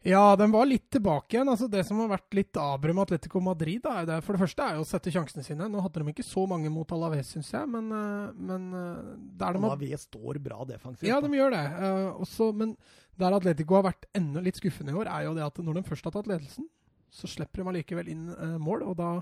Ja, 0.03 0.37
den 0.37 0.53
var 0.53 0.65
litt 0.65 0.87
tilbake 0.93 1.37
igjen. 1.37 1.49
Altså, 1.53 1.67
det 1.69 1.83
som 1.85 1.99
har 2.01 2.09
vært 2.15 2.37
litt 2.37 2.57
abrum 2.57 2.97
med 2.97 3.05
Atletico 3.05 3.43
Madrid, 3.45 3.83
da, 3.85 3.99
er 4.01 4.07
det, 4.09 4.17
for 4.25 4.33
det 4.37 4.41
første 4.47 4.65
er 4.65 4.79
jo 4.79 4.85
å 4.85 4.89
sette 4.89 5.13
sjansene 5.13 5.45
sine. 5.45 5.69
Nå 5.69 5.83
hadde 5.85 6.01
de 6.01 6.15
ikke 6.15 6.25
så 6.25 6.47
mange 6.49 6.73
mot 6.73 6.95
Alaves, 6.97 7.35
syns 7.35 7.51
jeg, 7.53 7.69
men, 7.69 7.91
eh, 7.93 8.31
men 8.49 8.71
eh, 8.79 9.11
der 9.43 9.59
de 9.59 9.61
Alaves 9.61 10.07
står 10.09 10.41
bra 10.41 10.65
defensivt. 10.69 11.05
Ja, 11.11 11.21
de 11.21 11.29
gjør 11.37 11.53
det. 11.53 11.65
Uh, 11.77 12.23
også, 12.25 12.49
men 12.57 12.73
der 13.21 13.37
Atletico 13.37 13.77
har 13.77 13.91
vært 13.91 14.09
enda 14.17 14.41
litt 14.45 14.57
skuffende 14.61 14.95
i 14.95 15.01
år, 15.03 15.13
er 15.13 15.29
jo 15.29 15.37
det 15.37 15.45
at 15.45 15.61
når 15.61 15.81
de 15.81 15.87
først 15.91 16.09
har 16.09 16.17
tatt 16.17 16.33
ledelsen, 16.33 16.71
så 17.13 17.29
slipper 17.29 17.61
de 17.61 17.73
allikevel 17.75 18.09
inn 18.09 18.27
uh, 18.33 18.57
mål, 18.63 18.87
og 18.89 18.97
da 19.03 19.13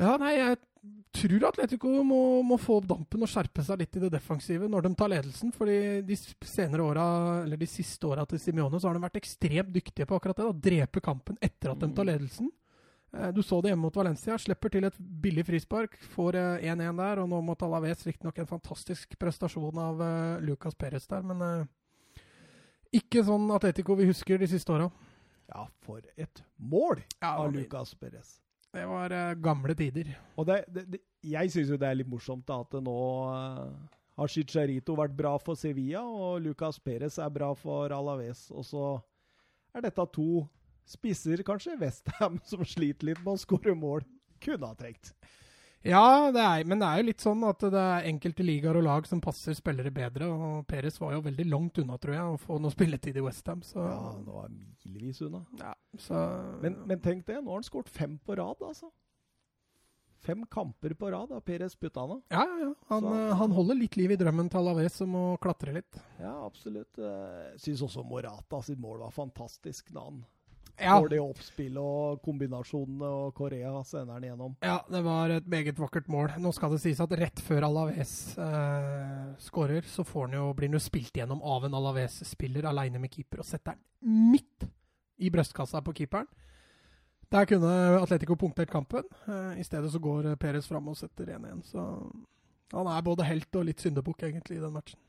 Ja, 0.00 0.16
nei, 0.18 0.34
jeg 0.40 0.58
tror 1.12 1.44
Atletico 1.46 1.90
må, 2.02 2.20
må, 2.42 2.56
få 2.58 2.80
opp 2.80 2.88
dampen 2.90 3.22
og 3.22 3.30
skjerpe 3.30 3.62
seg 3.64 3.82
litt 3.82 3.98
i 3.98 4.02
det 4.02 4.10
defensive 4.14 4.68
når 4.70 4.86
de 4.86 4.90
tar 4.98 5.12
ledelsen. 5.12 5.52
fordi 5.54 6.02
de 6.06 6.16
åra, 6.82 7.04
eller 7.44 7.60
de 7.60 7.68
siste 7.70 8.06
åra 8.06 8.24
til 8.26 8.40
Simione, 8.42 8.80
så 8.80 8.88
har 8.88 8.98
de 8.98 9.04
vært 9.04 9.20
ekstremt 9.20 9.70
dyktige 9.74 10.08
på 10.08 10.18
akkurat 10.18 10.40
det. 10.40 10.48
da, 10.48 10.64
Drepe 10.70 11.00
kampen 11.04 11.38
etter 11.40 11.72
at 11.72 11.80
de 11.80 11.92
tar 11.92 12.08
mm. 12.08 12.10
ledelsen. 12.10 12.50
Uh, 13.12 13.28
du 13.30 13.42
så 13.44 13.60
det 13.60 13.70
hjemme 13.70 13.86
mot 13.86 13.96
Valencia. 13.96 14.38
Slipper 14.40 14.72
til 14.72 14.88
et 14.88 14.98
billig 14.98 15.46
frispark. 15.46 15.94
Får 16.16 16.40
1-1 16.40 16.82
uh, 16.82 16.96
der, 16.98 17.22
og 17.22 17.30
nå 17.30 17.40
mot 17.44 17.62
Alaves 17.62 18.06
riktignok 18.08 18.42
en 18.42 18.50
fantastisk 18.50 19.14
prestasjon 19.20 19.78
av 19.78 20.02
Lucas 20.42 20.74
Perez 20.74 21.06
der, 21.10 21.22
men 21.22 21.68
ikke 22.92 23.22
sånn 23.24 23.46
Atletico 23.54 23.94
vi 23.96 24.10
husker 24.10 24.40
de 24.40 24.50
siste 24.50 24.72
åra. 24.74 24.90
Ja, 25.52 25.66
for 25.84 26.02
et 26.16 26.42
mål 26.56 27.04
ja, 27.20 27.36
av 27.36 27.52
Lucas 27.52 27.94
Perez. 28.00 28.40
Det 28.72 28.84
var 28.88 29.12
uh, 29.12 29.34
gamle 29.36 29.74
tider. 29.76 30.14
Og 30.40 30.46
det, 30.48 30.62
det, 30.72 30.86
det, 30.94 31.00
jeg 31.28 31.52
syns 31.52 31.72
jo 31.74 31.78
det 31.80 31.88
er 31.90 31.98
litt 32.00 32.08
morsomt 32.08 32.46
da, 32.48 32.62
at 32.64 32.72
det 32.72 32.80
nå 32.86 32.96
uh, 33.28 33.66
har 34.16 34.32
Chicharito 34.32 34.96
vært 34.96 35.16
bra 35.16 35.34
for 35.40 35.58
Sevilla, 35.58 36.02
og 36.04 36.40
Lucas 36.44 36.80
Perez 36.80 37.18
er 37.20 37.32
bra 37.32 37.52
for 37.58 37.92
Alaves. 37.92 38.46
Og 38.54 38.64
så 38.68 38.86
er 39.76 39.84
dette 39.84 40.06
to 40.16 40.44
spisser, 40.88 41.44
kanskje, 41.46 41.76
Westham, 41.80 42.40
som 42.50 42.64
sliter 42.64 43.12
litt 43.12 43.22
med 43.22 43.34
å 43.34 43.40
skåre 43.40 43.76
mål. 43.76 44.08
Kunne 44.42 44.72
ha 44.72 44.78
trengt. 44.78 45.12
Ja, 45.82 46.30
det 46.30 46.42
er, 46.42 46.64
men 46.68 46.78
det 46.78 46.88
er 46.88 47.00
jo 47.00 47.06
litt 47.08 47.22
sånn 47.24 47.42
at 47.48 47.62
det 47.74 47.82
er 47.82 48.06
enkelte 48.06 48.44
ligaer 48.46 48.78
og 48.78 48.84
lag 48.86 49.06
som 49.08 49.20
passer 49.22 49.56
spillere 49.58 49.90
bedre. 49.94 50.28
og 50.30 50.66
Peres 50.70 51.00
var 51.02 51.16
jo 51.16 51.24
veldig 51.26 51.46
langt 51.50 51.78
unna, 51.82 51.98
tror 51.98 52.14
jeg, 52.14 52.22
å 52.22 52.40
få 52.40 52.58
noe 52.62 52.74
spilletid 52.74 53.18
i 53.18 53.24
Westham. 53.24 53.64
Ja, 53.74 53.88
han 54.12 54.26
var 54.30 54.50
milevis 54.52 55.22
unna. 55.26 55.42
Ja, 55.58 55.74
så... 55.98 56.26
men, 56.62 56.78
men, 56.86 57.00
tenk 57.02 57.26
det, 57.26 57.40
nå 57.40 57.50
har 57.50 57.62
han 57.62 57.66
skåret 57.66 57.90
fem 57.90 58.14
på 58.22 58.38
rad, 58.38 58.62
altså. 58.62 58.92
Fem 60.22 60.44
kamper 60.46 60.94
på 60.94 61.08
rad 61.10 61.32
har 61.34 61.42
Peres 61.42 61.74
putta 61.74 62.04
nå. 62.06 62.20
Ja, 62.30 62.44
ja, 62.46 62.68
ja. 62.68 62.74
Han, 62.92 63.02
så, 63.02 63.14
han, 63.40 63.54
holder 63.56 63.80
litt 63.80 63.98
liv 63.98 64.14
i 64.14 64.18
drømmen 64.20 64.52
til 64.52 64.62
Alaves 64.62 65.00
om 65.02 65.16
å 65.18 65.24
klatre 65.42 65.74
litt. 65.74 65.98
Ja, 66.22 66.36
absolutt. 66.46 66.94
Jeg 67.02 67.58
syns 67.64 67.82
også 67.88 68.06
Morata 68.06 68.62
sitt 68.62 68.78
mål 68.78 69.02
var 69.02 69.16
fantastisk 69.16 69.90
da 69.90 70.06
han 70.06 70.22
ja. 70.78 70.96
for 70.96 71.08
det 71.12 71.20
oppspillet 71.22 71.80
og 71.82 72.20
kombinasjonene, 72.24 73.08
og 73.08 73.34
Korea 73.36 73.72
sender 73.86 74.20
den 74.20 74.30
gjennom. 74.30 74.54
Ja, 74.64 74.78
det 74.88 75.02
var 75.06 75.34
et 75.36 75.48
meget 75.50 75.80
vakkert 75.80 76.10
mål. 76.12 76.36
Nå 76.42 76.52
skal 76.56 76.74
det 76.74 76.82
sies 76.84 77.02
at 77.02 77.14
rett 77.18 77.42
før 77.44 77.66
Alaves 77.68 78.14
eh, 78.40 79.32
skårer, 79.42 79.86
så 79.88 80.04
får 80.06 80.28
han 80.28 80.38
jo, 80.40 80.46
blir 80.58 80.70
han 80.70 80.78
jo 80.78 80.84
spilt 80.84 81.20
gjennom 81.20 81.42
av 81.42 81.66
en 81.68 81.78
Alaves-spiller 81.80 82.68
aleine 82.70 83.02
med 83.02 83.12
keeper, 83.12 83.42
og 83.44 83.48
setter 83.48 83.76
den 83.76 84.30
midt 84.32 84.68
i 85.22 85.30
brystkassa 85.30 85.82
på 85.84 85.94
keeperen. 86.00 86.30
Der 87.32 87.46
kunne 87.48 87.72
Atletico 88.02 88.36
punktert 88.36 88.70
kampen. 88.70 89.06
Eh, 89.28 89.60
I 89.60 89.64
stedet 89.64 89.92
så 89.92 90.00
går 90.02 90.34
Perez 90.36 90.68
fram 90.68 90.90
og 90.92 90.98
setter 90.98 91.32
1-1. 91.38 91.62
Så 91.70 91.86
han 92.72 92.88
er 92.88 93.04
både 93.04 93.24
helt 93.28 93.56
og 93.56 93.66
litt 93.68 93.80
syndebukk, 93.80 94.26
egentlig, 94.28 94.58
i 94.58 94.64
den 94.64 94.74
matchen. 94.74 95.00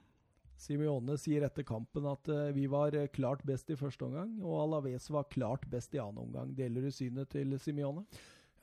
Simione 0.64 1.18
sier 1.20 1.44
etter 1.46 1.66
kampen 1.68 2.08
at 2.10 2.30
uh, 2.32 2.52
vi 2.56 2.68
var 2.72 2.96
eh, 2.96 3.10
klart 3.12 3.44
best 3.48 3.72
i 3.74 3.78
første 3.80 4.08
omgang, 4.08 4.38
og 4.44 4.62
Alaves 4.64 5.10
var 5.12 5.28
klart 5.34 5.68
best 5.72 5.96
i 5.96 6.02
annen 6.02 6.24
omgang. 6.26 6.54
Deler 6.58 6.88
du 6.88 6.94
synet 6.94 7.34
til 7.34 7.58
Simione? 7.60 8.06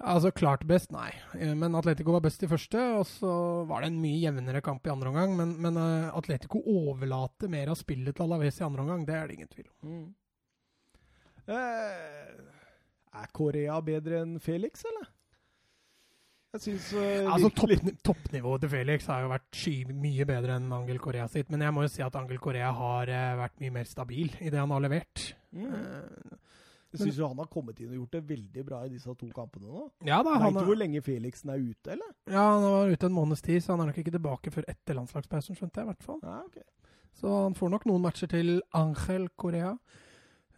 Altså 0.00 0.30
klart 0.32 0.62
best, 0.64 0.94
nei. 0.94 1.10
Eh, 1.36 1.52
men 1.52 1.76
Atletico 1.76 2.14
var 2.16 2.24
best 2.24 2.46
i 2.46 2.48
første, 2.48 2.80
og 2.96 3.04
så 3.08 3.34
var 3.68 3.84
det 3.84 3.90
en 3.92 4.00
mye 4.00 4.22
jevnere 4.22 4.64
kamp 4.64 4.88
i 4.88 4.94
andre 4.94 5.12
omgang. 5.12 5.36
Men, 5.36 5.52
men 5.60 5.76
Atletico 6.08 6.62
overlater 6.64 7.52
mer 7.52 7.74
av 7.74 7.76
spillet 7.78 8.16
til 8.16 8.24
Alaves 8.24 8.62
i 8.62 8.66
andre 8.66 8.86
omgang, 8.86 9.04
det 9.04 9.18
er 9.18 9.28
det 9.28 9.36
ingen 9.36 9.52
tvil 9.52 9.68
om. 9.68 9.92
Mm. 9.92 10.08
Eh, 11.50 12.30
er 13.20 13.32
Korea 13.34 13.80
bedre 13.84 14.22
enn 14.24 14.36
Felix, 14.42 14.84
eller? 14.86 15.08
Jeg 16.50 16.64
synes, 16.64 16.86
uh, 16.98 17.32
altså, 17.32 17.48
topp, 17.54 17.90
Toppnivået 18.04 18.64
til 18.64 18.70
Felix 18.72 19.06
har 19.06 19.22
jo 19.22 19.30
vært 19.30 19.48
sky 19.54 19.74
mye 19.94 20.26
bedre 20.26 20.56
enn 20.58 20.72
Angel 20.74 20.98
Korea 21.02 21.28
sitt. 21.30 21.50
Men 21.52 21.62
jeg 21.62 21.74
må 21.76 21.84
jo 21.86 21.92
si 21.92 22.02
at 22.02 22.16
Angel 22.18 22.40
Korea 22.42 22.72
har 22.74 23.12
uh, 23.12 23.38
vært 23.44 23.60
mye 23.62 23.74
mer 23.78 23.86
stabil 23.86 24.32
i 24.40 24.50
det 24.50 24.58
han 24.58 24.74
har 24.74 24.82
levert. 24.82 25.28
Mm. 25.54 25.68
Uh, 25.70 26.40
jeg 26.90 27.04
syns 27.04 27.20
han 27.22 27.38
har 27.38 27.46
kommet 27.52 27.78
inn 27.78 27.92
og 27.92 28.00
gjort 28.00 28.16
det 28.16 28.22
veldig 28.26 28.64
bra 28.66 28.80
i 28.82 28.90
disse 28.90 29.12
to 29.14 29.28
kampene 29.34 29.70
nå. 29.70 29.84
Ja, 30.02 30.18
da, 30.26 30.34
Vet 30.42 30.58
du 30.58 30.66
hvor 30.66 30.78
lenge 30.78 31.02
Felixen 31.06 31.52
er 31.54 31.62
ute, 31.62 31.94
eller? 31.94 32.10
Ja, 32.26 32.42
han 32.56 32.66
var 32.66 32.90
ute 32.90 33.06
en 33.06 33.14
måneds 33.14 33.44
tid, 33.46 33.60
så 33.62 33.76
han 33.76 33.84
er 33.84 33.92
nok 33.92 34.00
ikke 34.02 34.16
tilbake 34.16 34.50
før 34.50 34.66
etter 34.72 34.98
landslagspausen, 34.98 35.58
skjønte 35.58 35.78
jeg 35.78 35.86
i 35.86 35.90
hvert 35.92 36.06
fall. 36.08 36.18
Ja, 36.26 36.40
okay. 36.48 36.66
Så 37.20 37.30
han 37.44 37.54
får 37.54 37.70
nok 37.76 37.86
noen 37.86 38.02
matcher 38.02 38.30
til 38.32 38.56
Angel 38.74 39.28
Korea. 39.38 39.76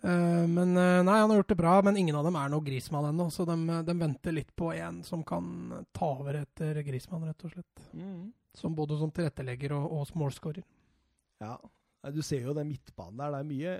Uh, 0.02 0.48
men 0.50 0.74
uh, 0.74 1.00
nei, 1.06 1.18
han 1.20 1.30
har 1.30 1.38
gjort 1.38 1.52
det 1.52 1.58
bra, 1.60 1.74
men 1.86 1.98
ingen 2.00 2.16
av 2.18 2.26
dem 2.26 2.36
er 2.38 2.50
noe 2.50 2.64
Grismann 2.66 3.06
ennå. 3.12 3.28
Så 3.30 3.46
de, 3.48 3.56
de, 3.86 3.96
venter 3.98 4.34
litt 4.34 4.50
på 4.58 4.72
en 4.74 5.02
som 5.06 5.22
kan 5.26 5.46
ta 5.94 6.10
over 6.18 6.40
etter 6.42 6.82
Grismann, 6.86 7.28
rett 7.28 7.46
og 7.46 7.54
slett. 7.54 7.86
Mm. 7.94 8.32
Som 8.58 8.74
både 8.76 8.98
som 9.00 9.12
tilrettelegger 9.14 9.76
og, 9.78 9.86
og 9.94 10.18
målskårer. 10.18 10.64
Ja, 11.42 11.56
du 12.12 12.20
ser 12.26 12.44
jo 12.44 12.54
den 12.56 12.70
midtbanen 12.72 13.22
der. 13.22 13.32
Det 13.34 13.40
er 13.40 13.50
mye 13.50 13.76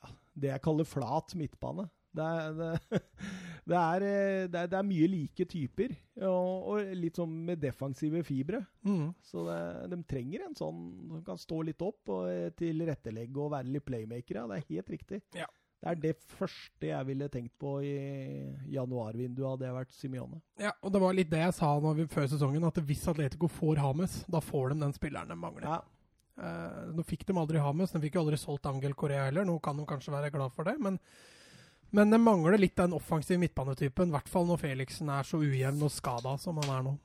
ja, 0.00 0.14
det 0.40 0.52
jeg 0.54 0.64
kaller 0.64 0.88
flat 0.88 1.36
midtbane. 1.38 1.86
Det 2.16 2.26
er, 2.26 2.56
det, 2.58 3.00
det, 3.70 3.76
er, 3.78 4.06
eh, 4.06 4.48
det, 4.50 4.62
er, 4.62 4.70
det 4.72 4.78
er, 4.78 4.88
mye 4.88 5.08
like 5.12 5.46
typer, 5.50 5.94
og, 6.26 6.66
og, 6.72 6.90
litt 6.98 7.20
sånn 7.20 7.36
med 7.46 7.62
defensive 7.62 8.24
fibre. 8.26 8.64
Mm. 8.86 9.12
Så 9.24 9.46
de 9.92 10.00
trenger 10.10 10.48
en 10.48 10.58
sånn 10.58 10.82
som 11.12 11.24
kan 11.26 11.40
stå 11.40 11.62
litt 11.70 11.86
opp 11.86 12.12
og 12.16 12.28
eh, 12.32 12.50
tilrettelegge 12.58 13.40
og 13.40 13.54
være 13.54 13.74
litt 13.76 13.86
playmakere. 13.86 14.46
Det 14.50 14.60
er 14.60 14.68
helt 14.74 14.94
riktig. 14.96 15.22
Ja. 15.38 15.48
Det 15.80 15.88
er 15.88 16.00
det 16.02 16.16
første 16.36 16.90
jeg 16.90 17.06
ville 17.08 17.30
tenkt 17.32 17.54
på 17.60 17.78
i 17.80 17.94
januarvinduet, 18.68 19.46
hadde 19.46 19.64
jeg 19.64 19.76
vært 19.78 19.94
Simione. 19.96 20.42
Ja, 20.60 20.74
og 20.84 20.92
det 20.92 21.00
var 21.00 21.16
litt 21.16 21.30
det 21.30 21.40
jeg 21.40 21.54
sa 21.56 21.70
vi, 21.80 22.04
før 22.10 22.28
sesongen, 22.28 22.66
at 22.68 22.82
hvis 22.84 23.06
Atletico 23.08 23.48
får 23.48 23.80
Hames, 23.80 24.18
da 24.28 24.42
får 24.44 24.74
de 24.74 24.82
den 24.82 24.92
spilleren 24.92 25.32
de 25.32 25.38
mangler. 25.40 25.64
Ja. 25.64 25.80
Uh, 26.40 26.92
nå 26.96 27.04
fikk 27.04 27.24
de 27.28 27.36
aldri 27.36 27.60
Hames, 27.64 27.94
de 27.94 28.00
fikk 28.04 28.18
jo 28.18 28.26
aldri 28.26 28.36
solgt 28.40 28.68
Angel 28.68 28.92
Korea 28.96 29.24
heller. 29.30 29.48
Nå 29.48 29.56
kan 29.64 29.80
de 29.80 29.88
kanskje 29.88 30.12
være 30.12 30.32
glad 30.36 30.52
for 30.52 30.68
det, 30.68 30.76
men 30.84 31.00
men 31.90 32.10
det 32.12 32.20
mangler 32.22 32.58
litt 32.58 32.76
den 32.78 32.94
offensive 32.96 33.40
midtbanetypen. 33.42 34.10
I 34.10 34.16
hvert 34.16 34.30
fall 34.30 34.48
når 34.48 34.60
Felixen 34.62 35.10
er 35.10 35.26
så 35.26 35.40
ujevn 35.42 35.86
og 35.86 35.92
skada 35.94 36.36
som 36.38 36.60
han 36.62 36.74
er 36.76 36.84
nå. 36.86 36.96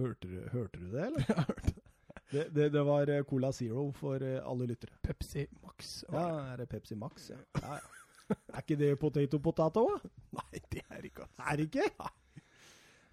Hørte 0.00 0.28
du, 0.28 0.36
hørte 0.52 0.80
du 0.80 0.90
det, 0.92 1.06
eller? 1.08 1.24
Jeg 1.28 1.46
hørte 1.48 1.72
det. 1.74 1.86
Det, 2.30 2.44
det, 2.54 2.68
det, 2.70 2.82
var 2.86 3.10
eh, 3.10 3.24
Cola 3.26 3.48
Zero 3.52 3.88
for 3.90 4.22
eh, 4.22 4.38
alle 4.46 4.68
lyttere. 4.70 4.94
Pepsi 5.02 5.48
Max. 5.64 6.04
Ja, 6.12 6.52
er 6.52 6.60
det 6.60 6.68
Pepsi 6.70 6.94
Max? 6.94 7.26
Ja. 7.32 7.40
ja, 7.58 7.80
ja. 7.80 8.36
Er 8.54 8.62
ikke 8.62 8.76
det 8.78 8.92
potato 9.02 9.40
potato. 9.42 9.82
Nei, 10.38 10.60
det 10.70 10.84
er 10.86 11.08
ikke. 11.08 11.26
Er 11.42 11.58
det 11.58 11.66
ikke? 11.66 11.88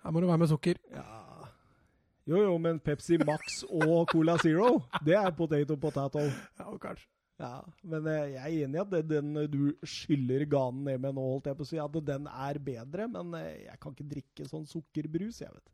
Her 0.03 0.13
må 0.13 0.21
du 0.21 0.29
være 0.29 0.37
med 0.37 0.51
sukker. 0.53 0.77
Ja. 0.93 1.47
Jo, 2.27 2.43
jo, 2.43 2.57
men 2.61 2.79
Pepsi 2.79 3.17
Max 3.17 3.63
og 3.71 4.11
Cola 4.11 4.37
Zero, 4.37 4.83
det 5.05 5.15
er 5.15 5.31
potato 5.31 5.75
potato. 5.81 6.19
Ja, 6.59 6.77
kanskje. 6.77 7.07
Ja, 7.37 7.61
men 7.85 8.07
eh, 8.09 8.31
jeg 8.33 8.41
er 8.41 8.65
enig 8.65 8.79
i 8.79 8.81
at 8.81 9.09
den 9.11 9.35
du 9.53 9.59
skyller 9.85 10.41
ganen 10.49 10.87
ned 10.87 11.01
med 11.03 11.13
nå, 11.13 11.25
holdt 11.35 11.51
jeg 11.51 11.57
på 11.59 11.65
å 11.67 11.69
si, 11.69 11.79
at 11.81 11.97
den 12.07 12.29
er 12.31 12.59
bedre. 12.65 13.05
Men 13.13 13.35
eh, 13.37 13.67
jeg 13.67 13.81
kan 13.83 13.93
ikke 13.93 14.11
drikke 14.15 14.47
sånn 14.49 14.65
sukkerbrus, 14.69 15.43
jeg 15.43 15.53
vet. 15.53 15.73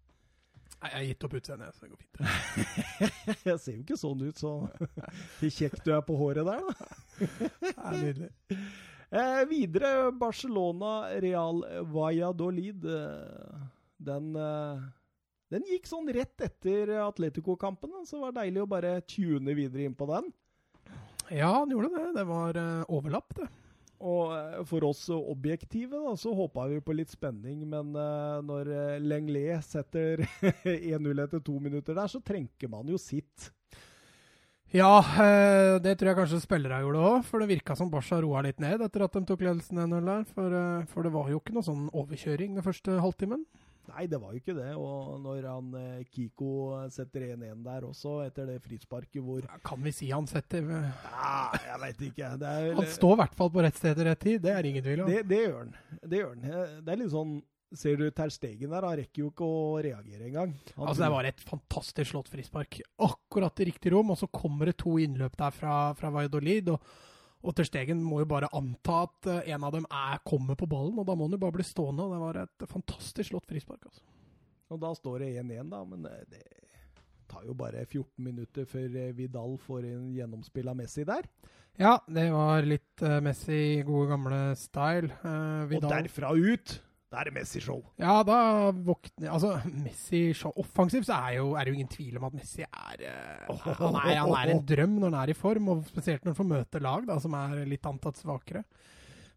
Nei, 0.83 0.89
jeg 0.89 0.97
har 0.97 1.05
gitt 1.07 1.23
opp 1.23 1.37
utseendet, 1.39 1.77
så 1.77 1.85
det 1.85 1.93
går 1.93 2.01
fint. 2.03 2.17
jeg 3.47 3.61
ser 3.63 3.77
jo 3.77 3.83
ikke 3.85 3.99
sånn 4.01 4.25
ut, 4.25 4.41
så 4.43 4.51
kjekk 5.59 5.79
du 5.85 5.93
er 5.95 6.03
på 6.03 6.17
håret 6.19 6.49
der, 6.49 6.67
da. 6.67 6.89
det 7.63 7.75
er 7.75 8.01
nydelig. 8.01 8.33
Eh, 9.13 9.43
videre 9.45 10.07
Barcelona, 10.17 11.03
Real 11.21 11.59
Valladolid. 11.93 12.87
Eh, 12.89 13.59
den, 14.01 14.31
Den 15.53 15.67
gikk 15.69 15.85
sånn 15.85 16.09
rett 16.17 16.41
etter 16.41 16.95
Atletico-kampen, 16.97 17.93
så 18.09 18.17
det 18.17 18.23
var 18.23 18.33
deilig 18.39 18.63
å 18.63 18.71
bare 18.71 18.95
tune 19.05 19.53
videre 19.53 19.85
inn 19.85 19.93
på 19.93 20.07
den. 20.09 20.31
Ja, 21.31 21.51
han 21.59 21.71
gjorde 21.71 21.91
det. 21.93 22.07
Det 22.17 22.25
var 22.27 22.57
uh, 22.57 22.93
overlapp, 22.93 23.35
det. 23.37 23.47
Og 24.03 24.33
uh, 24.35 24.61
for 24.67 24.83
oss 24.89 25.05
objektive 25.13 25.99
da, 26.01 26.13
så 26.19 26.33
håpa 26.35 26.67
vi 26.71 26.81
på 26.83 26.95
litt 26.97 27.13
spenning, 27.13 27.63
men 27.69 27.93
uh, 27.95 28.41
når 28.43 28.71
Lenglet 29.03 29.63
setter 29.65 30.25
1-0 30.67 31.23
etter 31.23 31.43
to 31.43 31.59
minutter 31.63 31.95
der, 31.95 32.11
så 32.11 32.21
trenker 32.23 32.71
man 32.71 32.89
jo 32.91 32.99
sitt. 33.01 33.51
Ja, 34.73 35.03
det 35.85 35.91
tror 35.99 36.09
jeg 36.09 36.17
kanskje 36.17 36.39
spillere 36.41 36.79
gjorde 36.81 37.01
òg. 37.05 37.25
For 37.27 37.37
det 37.43 37.51
virka 37.51 37.75
som 37.77 37.91
Barca 37.93 38.17
roa 38.23 38.39
litt 38.41 38.57
ned 38.57 38.81
etter 38.81 39.03
at 39.05 39.13
de 39.13 39.21
tok 39.29 39.43
ledelsen 39.45 39.77
1-0 39.83 40.07
der. 40.07 40.23
For, 40.33 40.55
for, 40.89 41.05
det 41.05 41.11
var 41.13 41.29
jo 41.29 41.37
ikke 41.37 41.53
noe 41.53 41.67
sånn 41.67 41.83
overkjøring 41.93 42.57
den 42.57 42.65
første 42.65 42.95
halvtimen. 42.97 43.43
Nei, 43.91 44.05
det 44.07 44.19
var 44.21 44.31
jo 44.31 44.39
ikke 44.39 44.55
det. 44.55 44.69
Og 44.79 45.15
når 45.23 45.47
han 45.49 45.71
eh, 45.79 46.03
Kiko 46.07 46.49
setter 46.93 47.27
1-1 47.33 47.63
der 47.65 47.87
også, 47.87 48.17
etter 48.27 48.47
det 48.49 48.59
frisparket 48.63 49.19
hvor 49.23 49.43
ja, 49.43 49.59
Kan 49.65 49.83
vi 49.83 49.91
si 49.95 50.09
han 50.13 50.27
setter 50.29 50.63
Ja, 50.63 51.49
jeg 51.57 51.81
veit 51.83 52.05
ikke. 52.09 52.33
Er, 52.37 52.69
han 52.79 52.91
står 52.95 53.17
i 53.17 53.21
hvert 53.23 53.39
fall 53.39 53.51
på 53.53 53.65
rett 53.65 53.79
sted 53.79 53.97
til 53.99 54.07
rett 54.09 54.23
tid, 54.23 54.43
det 54.43 54.53
er 54.55 54.69
ingen 54.69 54.85
tvil 54.85 55.03
om. 55.03 55.11
Det, 55.11 55.23
det, 55.27 55.41
gjør 55.45 55.57
han. 55.59 55.73
Det 56.01 56.21
gjør 56.21 56.31
han. 56.31 56.45
Det 56.83 56.95
er 56.95 57.03
litt 57.03 57.13
sånn 57.15 57.41
Ser 57.73 57.97
du 57.97 58.05
Ter 58.13 58.29
Stegen 58.29 58.69
der, 58.69 58.85
han 58.85 58.99
rekker 58.99 59.23
jo 59.23 59.31
ikke 59.31 59.47
å 59.49 59.61
reagere 59.81 60.27
engang. 60.27 60.51
Altså, 60.75 60.99
det 61.01 61.09
var 61.09 61.25
et 61.25 61.39
fantastisk 61.41 62.11
slått 62.11 62.29
frispark. 62.29 62.77
Akkurat 63.01 63.63
i 63.63 63.65
riktig 63.71 63.95
rom, 63.95 64.11
og 64.13 64.19
så 64.19 64.29
kommer 64.29 64.69
det 64.69 64.75
to 64.83 64.93
innløp 65.01 65.33
der 65.39 65.55
fra, 65.55 65.77
fra 65.97 66.11
Valladolid. 66.13 66.69
og 66.75 66.85
og 67.43 67.55
Ter 67.57 67.67
Stegen 67.67 68.01
må 68.03 68.21
jo 68.21 68.29
bare 68.29 68.49
anta 68.55 69.03
at 69.03 69.29
uh, 69.29 69.39
en 69.51 69.67
av 69.67 69.75
dem 69.75 69.87
er, 69.89 70.21
kommer 70.27 70.57
på 70.59 70.67
ballen, 70.71 70.95
og 70.99 71.07
da 71.07 71.15
må 71.15 71.27
han 71.27 71.35
jo 71.35 71.41
bare 71.43 71.57
bli 71.57 71.65
stående. 71.67 72.05
og 72.05 72.15
Det 72.15 72.21
var 72.21 72.41
et 72.45 72.67
fantastisk 72.71 73.33
slått 73.33 73.49
frispark. 73.51 73.83
altså. 73.89 74.03
Og 74.71 74.79
da 74.81 74.93
står 74.97 75.25
det 75.25 75.33
1-1, 75.43 75.69
da, 75.69 75.81
men 75.85 76.07
eh, 76.09 76.23
det 76.31 76.43
tar 77.29 77.43
jo 77.47 77.55
bare 77.57 77.83
14 77.85 78.23
minutter 78.23 78.65
før 78.69 78.95
eh, 79.01 79.11
Vidal 79.17 79.57
får 79.61 79.89
en 79.89 80.07
gjennomspill 80.15 80.71
av 80.71 80.79
Messi 80.79 81.05
der. 81.07 81.27
Ja, 81.81 81.97
det 82.05 82.27
var 82.29 82.65
litt 82.69 83.01
uh, 83.01 83.17
Messi 83.25 83.81
gode 83.85 84.11
gamle 84.11 84.41
style. 84.59 85.09
Uh, 85.25 85.65
og 85.67 85.87
derfra 85.89 86.31
ut 86.37 86.77
da 87.13 87.21
er 87.21 87.29
det 87.29 87.35
Messi-show. 87.35 87.81
Ja, 88.01 88.15
da 88.25 88.37
våkner 88.73 89.29
Altså, 89.35 89.53
Messi-show 89.69 90.55
Offensivt 90.63 91.05
så 91.05 91.19
er, 91.27 91.35
jo, 91.37 91.51
er 91.53 91.65
det 91.65 91.73
jo 91.73 91.77
ingen 91.77 91.91
tvil 91.91 92.17
om 92.17 92.25
at 92.29 92.37
Messi 92.37 92.65
er, 92.65 93.03
uh, 93.05 93.67
han 93.67 93.99
er 94.01 94.17
Han 94.23 94.33
er 94.39 94.55
en 94.55 94.63
drøm 94.65 94.97
når 94.97 95.11
han 95.11 95.19
er 95.21 95.33
i 95.33 95.37
form, 95.37 95.69
og 95.75 95.83
spesielt 95.91 96.25
når 96.25 96.33
han 96.33 96.41
får 96.41 96.49
møte 96.49 96.81
lag 96.81 97.05
da, 97.09 97.19
som 97.21 97.37
er 97.37 97.61
litt 97.69 97.85
antatt 97.85 98.17
svakere. 98.17 98.63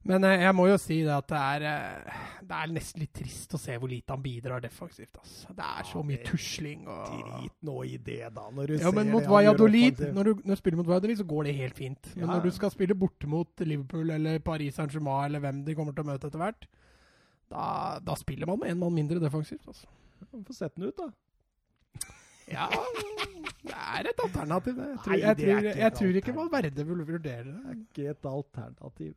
Men 0.07 0.25
uh, 0.25 0.33
jeg 0.39 0.55
må 0.57 0.69
jo 0.71 0.79
si 0.81 1.01
det 1.05 1.13
at 1.13 1.29
det 1.29 1.43
er, 1.43 1.67
uh, 1.67 2.25
det 2.49 2.63
er 2.63 2.73
nesten 2.79 3.05
litt 3.05 3.13
trist 3.21 3.59
å 3.59 3.61
se 3.61 3.77
hvor 3.77 3.93
lite 3.93 4.17
han 4.17 4.25
bidrar 4.25 4.65
defensivt. 4.65 5.21
Altså. 5.21 5.53
Det 5.59 5.69
er 5.69 5.91
så 5.91 6.07
mye 6.07 6.23
tusling 6.25 6.89
og 6.89 7.13
Drit 7.13 7.57
nå 7.69 7.77
i 7.91 8.01
det, 8.09 8.23
da. 8.39 8.47
Når 8.57 8.73
du 8.73 8.77
ja, 8.87 8.95
men 8.97 9.13
mot 9.13 9.29
Valladolid, 9.37 10.01
når, 10.17 10.31
du, 10.31 10.43
når 10.47 10.57
du 10.57 10.63
spiller 10.63 10.81
mot 10.81 10.89
Valladolid, 10.95 11.21
så 11.21 11.29
går 11.29 11.51
det 11.51 11.59
helt 11.61 11.77
fint. 11.77 12.13
Men 12.15 12.25
ja. 12.25 12.33
når 12.33 12.49
du 12.49 12.57
skal 12.57 12.73
spille 12.73 12.97
borte 12.97 13.29
mot 13.29 13.67
Liverpool 13.67 14.17
eller 14.17 14.41
Paris 14.47 14.81
Saint-Germain 14.81 15.29
eller 15.29 15.45
hvem 15.45 15.65
de 15.67 15.77
kommer 15.77 15.93
til 15.93 16.07
å 16.07 16.15
møte 16.15 16.31
etter 16.31 16.41
hvert, 16.41 16.71
da, 17.51 17.99
da, 18.03 18.17
spiller 18.19 18.49
man 18.51 18.61
med 18.61 18.73
én 18.73 18.81
mann 18.81 18.95
mindre 18.95 19.21
defensivt. 19.23 19.67
Altså. 19.67 19.87
Få 20.33 20.57
sette 20.57 20.81
den 20.81 20.91
ut, 20.91 20.99
da. 20.99 21.11
Ja, 22.47 22.67
det 23.67 23.75
er 23.75 24.09
et 24.11 24.21
alternativ, 24.23 24.77
det. 24.79 24.89
Jeg 24.89 24.99
tror, 25.03 25.13
Nei, 25.13 25.21
jeg 25.21 25.37
tror, 25.37 25.57
ikke, 25.57 25.79
jeg 25.81 25.93
tror 25.99 26.19
ikke 26.21 26.35
Valverde 26.37 26.87
vil 26.87 27.07
vurdere 27.09 27.45
det. 27.45 27.55
Det 27.55 27.73
er 27.73 27.79
ikke 27.81 28.11
et 28.11 28.29
alternativ. 28.31 29.15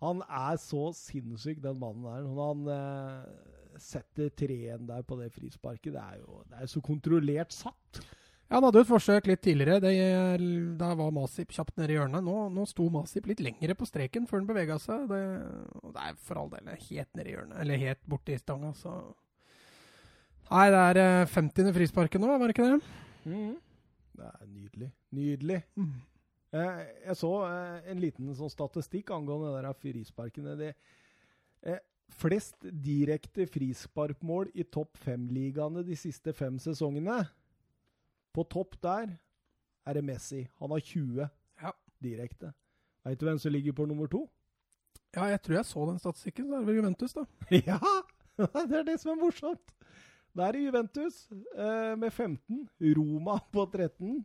Han 0.00 0.22
er 0.24 0.60
så 0.62 0.84
sinnssyk, 0.96 1.58
den 1.62 1.80
mannen 1.80 2.06
der. 2.06 2.22
Når 2.24 2.46
han 2.46 2.70
eh, 2.76 3.80
setter 3.82 4.30
3-1 4.42 4.86
der 4.88 5.02
på 5.02 5.18
det 5.20 5.32
frisparket, 5.34 5.92
det 5.92 6.00
er 6.00 6.22
jo 6.22 6.42
det 6.48 6.62
er 6.62 6.70
så 6.70 6.80
kontrollert 6.80 7.52
satt. 7.52 8.00
Ja, 8.50 8.58
Han 8.58 8.64
hadde 8.66 8.80
jo 8.80 8.82
et 8.82 8.90
forsøk 8.90 9.28
litt 9.30 9.42
tidligere. 9.46 9.78
Det, 9.78 9.92
da 10.80 10.90
var 10.98 11.12
Masip 11.14 11.52
kjapt 11.54 11.76
nede 11.78 11.94
i 11.94 11.96
hjørnet. 12.00 12.24
Nå, 12.26 12.48
nå 12.50 12.64
sto 12.66 12.88
Masip 12.90 13.28
litt 13.30 13.42
lengre 13.46 13.76
på 13.78 13.86
streken 13.86 14.26
før 14.26 14.42
han 14.42 14.48
bevega 14.48 14.78
seg. 14.82 15.04
Det, 15.10 15.20
det, 15.84 16.02
er 16.02 16.18
for 16.18 16.40
all 16.42 16.50
del 16.56 16.72
helt 16.74 17.10
nede 17.14 17.30
i 17.30 17.36
hjørnet, 17.36 17.60
eller 17.62 17.82
helt 17.84 18.02
borti 18.10 18.38
stanga, 18.40 18.74
så 18.74 18.98
Nei, 20.50 20.66
det 20.74 20.80
er 20.82 21.28
50. 21.30 21.68
Eh, 21.68 21.74
frisparket 21.76 22.18
nå, 22.18 22.26
var 22.26 22.50
det 22.50 22.56
ikke 22.56 22.72
det? 22.72 22.78
Mm. 23.22 23.52
Det 24.18 24.26
er 24.26 24.48
nydelig. 24.48 24.88
Nydelig. 25.14 25.58
Mm. 25.78 25.92
Jeg, 26.58 26.88
jeg, 27.04 27.16
så 27.20 27.30
eh, 27.46 27.92
en 27.92 28.02
liten 28.02 28.32
sånn 28.34 28.50
statistikk 28.50 29.12
angående 29.14 29.52
det 29.54 29.60
der 29.68 29.78
frisparkene. 29.78 30.56
Det, 30.58 30.72
eh, 31.70 31.78
flest 32.18 32.66
direkte 32.66 33.46
frisparkmål 33.46 34.50
i 34.58 34.66
topp 34.66 34.98
fem-ligaene 34.98 35.86
de 35.86 35.94
siste 35.94 36.34
fem 36.34 36.58
sesongene. 36.58 37.22
På 38.34 38.44
topp 38.46 38.76
der 38.82 39.16
er 39.86 39.96
det 39.96 40.04
Messi. 40.04 40.44
Han 40.60 40.70
har 40.70 40.80
20 40.80 41.28
ja. 41.62 41.72
direkte. 42.02 42.52
Veit 43.04 43.20
du 43.20 43.26
hvem 43.26 43.38
som 43.38 43.52
ligger 43.52 43.72
på 43.76 43.86
nummer 43.88 44.10
to? 44.10 44.26
Ja, 45.16 45.24
jeg 45.32 45.42
tror 45.42 45.56
jeg 45.56 45.66
så 45.66 45.86
den 45.88 45.98
statistikken. 45.98 46.46
Så 46.48 46.54
er 46.54 46.60
det 46.60 46.68
vel 46.68 46.80
Juventus, 46.80 47.16
da. 47.16 47.24
ja! 47.70 47.80
Det 48.70 48.76
er 48.78 48.86
det 48.86 49.00
som 49.00 49.12
er 49.12 49.20
morsomt. 49.20 49.72
Da 50.36 50.46
er 50.46 50.56
det 50.56 50.62
Juventus 50.62 51.26
eh, 51.30 51.96
med 51.98 52.10
15. 52.10 52.68
Roma 52.96 53.38
på 53.54 53.66
13. 53.72 54.22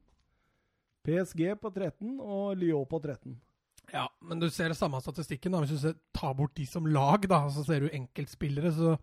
PSG 1.06 1.42
på 1.62 1.70
13 1.70 2.20
og 2.22 2.56
Lyon 2.58 2.86
på 2.90 3.00
13. 3.00 3.36
Ja, 3.94 4.08
men 4.22 4.40
du 4.40 4.48
ser 4.50 4.72
det 4.72 4.78
samme 4.78 5.02
statistikken. 5.02 5.52
da. 5.52 5.60
Hvis 5.66 5.82
du 5.82 5.94
tar 6.14 6.34
bort 6.34 6.56
de 6.58 6.66
som 6.66 6.86
lag, 6.86 7.28
da, 7.30 7.44
så 7.50 7.66
ser 7.66 7.86
du 7.86 7.90
enkeltspillere, 7.94 8.72
så 8.74 8.96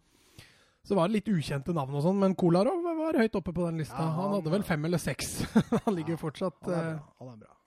så 0.82 0.96
var 0.98 1.08
det 1.08 1.20
litt 1.20 1.30
ukjente 1.30 1.74
navn 1.74 1.94
og 1.94 2.02
sånn, 2.02 2.18
men 2.18 2.34
Kolarov 2.38 2.82
var 3.12 3.24
høyt 3.24 3.40
oppe 3.40 3.54
på 3.54 3.66
den 3.68 3.82
lista. 3.82 3.98
Ja, 3.98 4.08
han, 4.08 4.20
han, 4.20 4.36
hadde 4.38 4.54
vel 4.54 4.64
fem 4.66 4.88
eller 4.88 5.02
seks. 5.02 5.34
han 5.86 5.96
ligger 5.96 6.20
fortsatt 6.20 6.60
han 6.66 6.74
er 6.78 6.88
bra. 6.96 7.12
Han 7.20 7.34
er 7.34 7.42
bra. 7.44 7.58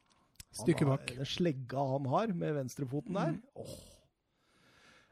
Stykke 0.55 0.87
bak. 0.87 1.13
Den 1.17 1.27
slegga 1.27 1.83
han 1.91 2.09
har 2.13 2.33
med 2.33 2.55
venstrefoten 2.55 3.17
der, 3.17 3.33
mm. 3.35 3.41
åh, 3.59 3.79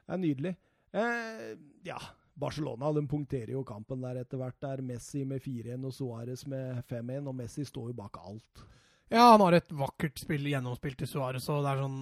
det 0.04 0.16
er 0.16 0.22
nydelig. 0.22 0.54
Eh, 0.94 1.48
ja, 1.88 1.98
Barcelona 2.40 2.92
de 2.96 3.04
punkterer 3.08 3.54
jo 3.56 3.64
kampen 3.68 4.04
der 4.04 4.22
etter 4.22 4.40
hvert. 4.40 4.60
Der 4.64 4.84
Messi 4.86 5.24
med 5.28 5.44
4-1 5.44 5.88
og 5.90 5.96
Suárez 5.96 6.46
med 6.50 6.84
5-1, 6.90 7.28
og 7.28 7.36
Messi 7.36 7.66
står 7.68 7.92
jo 7.92 7.98
bak 7.98 8.20
alt. 8.24 8.64
Ja, 9.12 9.34
han 9.34 9.44
har 9.44 9.60
et 9.60 9.74
vakkert 9.78 10.22
spill 10.22 10.48
gjennomspilt 10.50 11.02
til 11.04 11.12
Suárez, 11.12 11.50
og 11.52 11.66
det 11.66 11.74
er 11.74 11.84
sånn 11.84 12.00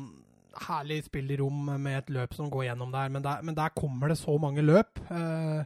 herlig 0.68 1.00
spill 1.06 1.32
i 1.32 1.38
rom 1.40 1.70
med 1.80 1.98
et 1.98 2.10
løp 2.12 2.34
som 2.36 2.50
går 2.52 2.68
gjennom 2.70 2.92
der, 2.94 3.12
men 3.12 3.24
der, 3.24 3.44
men 3.48 3.56
der 3.56 3.74
kommer 3.76 4.12
det 4.12 4.20
så 4.20 4.36
mange 4.40 4.64
løp. 4.64 5.02
Eh, 5.10 5.64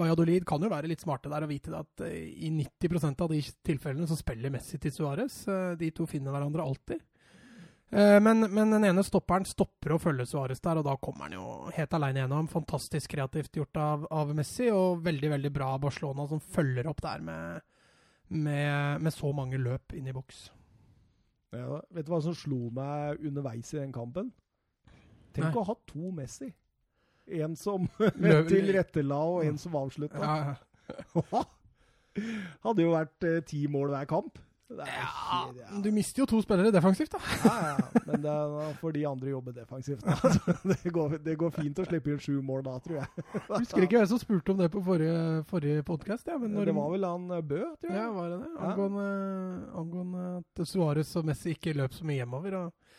Valladolid 0.00 0.46
kan 0.48 0.62
jo 0.62 0.70
være 0.72 0.90
litt 0.90 1.02
smarte 1.04 1.30
der 1.32 1.46
og 1.46 1.52
vite 1.52 1.72
at 1.76 2.04
uh, 2.04 2.10
i 2.10 2.50
90% 2.54 3.24
av 3.24 3.32
de 3.32 3.40
tilfellene 3.66 4.08
så 4.08 4.18
spiller 4.18 4.52
Messi 4.52 4.80
til 4.80 4.94
Suárez. 4.94 5.42
Uh, 5.48 5.76
de 5.80 5.92
to 5.94 6.08
finner 6.10 6.34
hverandre 6.34 6.64
alltid. 6.64 7.02
Uh, 7.90 8.18
men, 8.22 8.46
men, 8.46 8.70
den 8.76 8.86
ene 8.86 9.02
stopperen 9.06 9.48
stopper 9.48 9.96
å 9.96 10.00
følge 10.02 10.28
Suárez 10.30 10.62
der, 10.62 10.78
og 10.80 10.86
da 10.86 10.94
kommer 11.02 11.26
han 11.26 11.36
jo 11.38 11.72
helt 11.74 11.96
alene 11.98 12.22
gjennom. 12.22 12.50
Fantastisk 12.52 13.16
kreativt 13.16 13.60
gjort 13.60 13.82
av, 13.82 14.06
av, 14.14 14.32
Messi, 14.36 14.70
og 14.74 15.02
veldig 15.06 15.34
veldig 15.34 15.52
bra 15.54 15.74
Barcelona 15.82 16.28
som 16.30 16.42
følger 16.42 16.90
opp 16.90 17.02
der 17.04 17.26
med, 17.26 17.66
med, 18.30 19.02
med 19.02 19.14
så 19.14 19.34
mange 19.36 19.60
løp 19.60 19.96
inn 19.98 20.08
i 20.10 20.16
boks. 20.16 20.48
Ja, 21.50 21.80
vet 21.90 22.06
du 22.06 22.12
hva 22.12 22.20
som 22.22 22.36
slo 22.38 22.68
meg 22.74 23.24
underveis 23.26 23.72
i 23.74 23.80
den 23.80 23.92
kampen? 23.94 24.30
Tenk 25.34 25.48
Nei. 25.48 25.58
å 25.58 25.66
ha 25.66 25.74
to 25.90 26.10
Messi. 26.14 26.50
En 27.30 27.56
som 27.56 27.86
tilrettela, 28.50 29.22
og 29.22 29.46
en 29.46 29.58
som 29.60 29.76
avslutta. 29.78 30.20
Ja. 30.20 31.42
Hadde 32.64 32.86
jo 32.86 32.94
vært 32.94 33.26
eh, 33.26 33.42
ti 33.46 33.66
mål 33.70 33.92
hver 33.94 34.08
kamp. 34.10 34.38
ja. 34.70 35.68
Du 35.82 35.88
mister 35.94 36.22
jo 36.22 36.26
to 36.30 36.40
spillere 36.44 36.70
defensivt, 36.70 37.10
da. 37.10 37.20
ja, 37.42 37.54
ja, 37.72 38.02
men 38.06 38.22
det 38.22 38.30
er 38.30 38.74
for 38.78 38.94
de 38.94 39.02
andre 39.08 39.32
jobber 39.32 39.54
defensivt. 39.56 40.04
Da. 40.04 40.14
Det, 40.70 40.92
går, 40.94 41.16
det, 41.24 41.34
går, 41.38 41.50
fint 41.54 41.80
å 41.82 41.86
slippe 41.88 42.12
inn 42.12 42.20
sju 42.22 42.36
mål 42.46 42.62
da, 42.66 42.76
tror 42.84 43.00
jeg. 43.00 43.24
Husker 43.48 43.86
ikke 43.86 43.98
hvem 43.98 44.10
som 44.12 44.22
spurte 44.22 44.54
om 44.54 44.60
det 44.62 44.70
på 44.70 44.82
forrige, 44.86 45.42
forrige 45.50 45.86
podkast. 45.86 46.30
Ja, 46.30 46.38
det 46.38 46.74
var 46.76 46.92
vel 46.94 47.06
han 47.08 47.26
eh, 47.34 47.42
Bø, 47.42 47.64
tror 47.80 47.90
jeg. 47.90 47.98
Ja, 47.98 48.10
var 48.14 48.30
det 48.34 48.38
det? 48.44 48.52
Angående, 48.68 49.08
angående 49.82 50.28
at 50.38 50.64
Suárez 50.70 51.14
og 51.18 51.26
Messi 51.30 51.56
ikke 51.56 51.74
løp 51.78 51.96
så 51.96 52.06
mye 52.06 52.22
hjemover. 52.22 52.60
og 52.60 52.89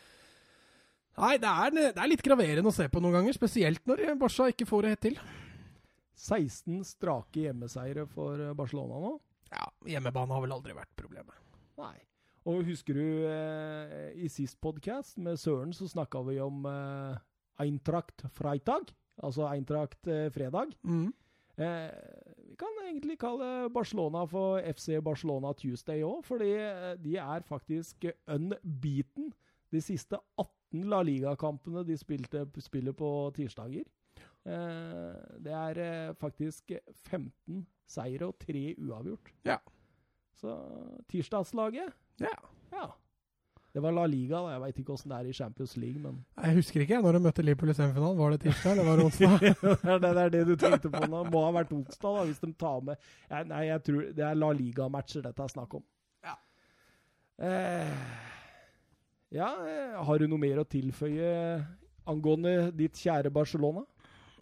Nei, 1.20 1.36
det 1.42 1.50
er, 1.50 1.74
det 1.76 1.90
er, 1.92 2.10
litt 2.10 2.24
graverende 2.24 2.72
å 2.72 2.76
se 2.76 2.88
på 2.92 3.02
noen 3.04 3.18
ganger, 3.20 3.36
spesielt 3.36 3.84
når 3.90 4.14
Barca 4.20 4.48
ikke 4.52 4.68
får 4.70 4.86
det 4.86 4.94
helt 4.94 5.04
til. 5.10 5.18
16 6.22 6.86
strake 6.88 7.48
hjemmeseiere 7.48 8.06
for 8.10 8.40
eh, 8.40 8.56
Barcelona 8.58 9.00
nå? 9.02 9.12
Ja, 9.52 9.68
hjemmebane 9.96 10.36
har 10.36 10.44
vel 10.46 10.56
aldri 10.56 10.76
vært 10.78 10.94
problemet. 11.00 11.36
Nei. 11.82 11.98
Og 12.50 12.64
husker 12.66 12.98
du 12.98 13.26
eh, 13.30 14.14
i 14.18 14.30
sist 14.32 14.58
podkast 14.64 15.20
med 15.22 15.38
Søren 15.42 15.74
så 15.78 15.90
snakka 15.90 16.24
vi 16.30 16.40
om 16.42 16.64
eh, 16.70 17.20
Eintracht 17.62 18.24
Freitag, 18.38 18.94
altså 19.22 19.46
Eintracht 19.50 20.08
eh, 20.10 20.30
fredag. 20.34 20.74
Mm. 20.82 21.12
Eh, 21.62 21.92
vi 22.48 22.56
kan 22.60 22.82
egentlig 22.86 23.20
kalle 23.22 23.70
Barcelona 23.74 24.24
for 24.30 24.62
FC 24.74 24.98
Barcelona 25.04 25.54
Tuesday 25.58 26.06
òg, 26.06 26.24
fordi 26.26 26.54
eh, 26.56 26.96
de 27.02 27.18
er 27.22 27.46
faktisk 27.46 28.08
unbeaten 28.26 29.30
de 29.72 29.84
siste 29.84 30.18
18 30.40 30.61
La 30.72 31.02
Liga-kampene 31.04 31.84
de 31.88 31.98
spilte, 32.00 32.46
spiller 32.64 32.96
på 32.96 33.10
tirsdager. 33.36 33.84
Eh, 34.46 35.20
det 35.44 35.52
er 35.54 35.82
eh, 35.84 36.14
faktisk 36.18 36.72
15 37.10 37.66
seire 37.92 38.30
og 38.32 38.38
3 38.42 38.64
uavgjort. 38.80 39.34
Ja. 39.46 39.58
Så 40.42 40.56
tirsdagslaget 41.12 41.92
Ja. 42.24 42.36
Ja. 42.72 42.88
Det 43.72 43.80
var 43.84 43.94
La 43.96 44.04
Liga, 44.06 44.36
da. 44.44 44.50
Jeg 44.52 44.62
veit 44.66 44.80
ikke 44.82 44.94
åssen 44.96 45.12
det 45.14 45.18
er 45.22 45.28
i 45.30 45.34
Champions 45.36 45.78
League, 45.80 46.00
men 46.04 46.18
Jeg 46.44 46.56
husker 46.58 46.82
ikke 46.84 46.98
når 47.04 47.14
du 47.16 47.20
møtte 47.24 47.44
Liverpool 47.46 47.70
i 47.72 47.76
semifinalen. 47.78 48.18
Var 48.20 48.34
det 48.34 48.40
tirsdag 48.44 48.72
eller 48.74 48.84
var 48.90 48.98
det 49.00 49.06
onsdag? 49.10 50.02
det 50.02 50.10
er 50.24 50.34
det 50.34 50.42
du 50.50 50.56
tenkte 50.60 50.92
på 50.92 51.04
nå. 51.08 51.22
Må 51.32 51.44
ha 51.46 51.54
vært 51.56 51.72
onsdag, 51.78 52.18
da, 52.18 52.26
hvis 52.28 52.42
de 52.44 52.52
tar 52.60 52.82
med 52.84 52.98
jeg, 53.30 53.48
Nei, 53.48 53.62
jeg 53.70 53.84
tror 53.88 54.10
det 54.18 54.26
er 54.28 54.36
La 54.42 54.50
Liga-matcher 54.52 55.24
dette 55.28 55.46
er 55.46 55.54
snakk 55.54 55.78
om. 55.80 55.86
Ja. 56.28 56.36
Eh, 57.48 57.94
ja, 59.32 59.50
eh, 59.68 60.04
har 60.04 60.20
du 60.20 60.28
noe 60.28 60.42
mer 60.42 60.60
å 60.62 60.68
tilføye 60.68 61.32
angående 62.12 62.72
ditt 62.76 63.00
kjære 63.00 63.32
Barcelona? 63.34 63.86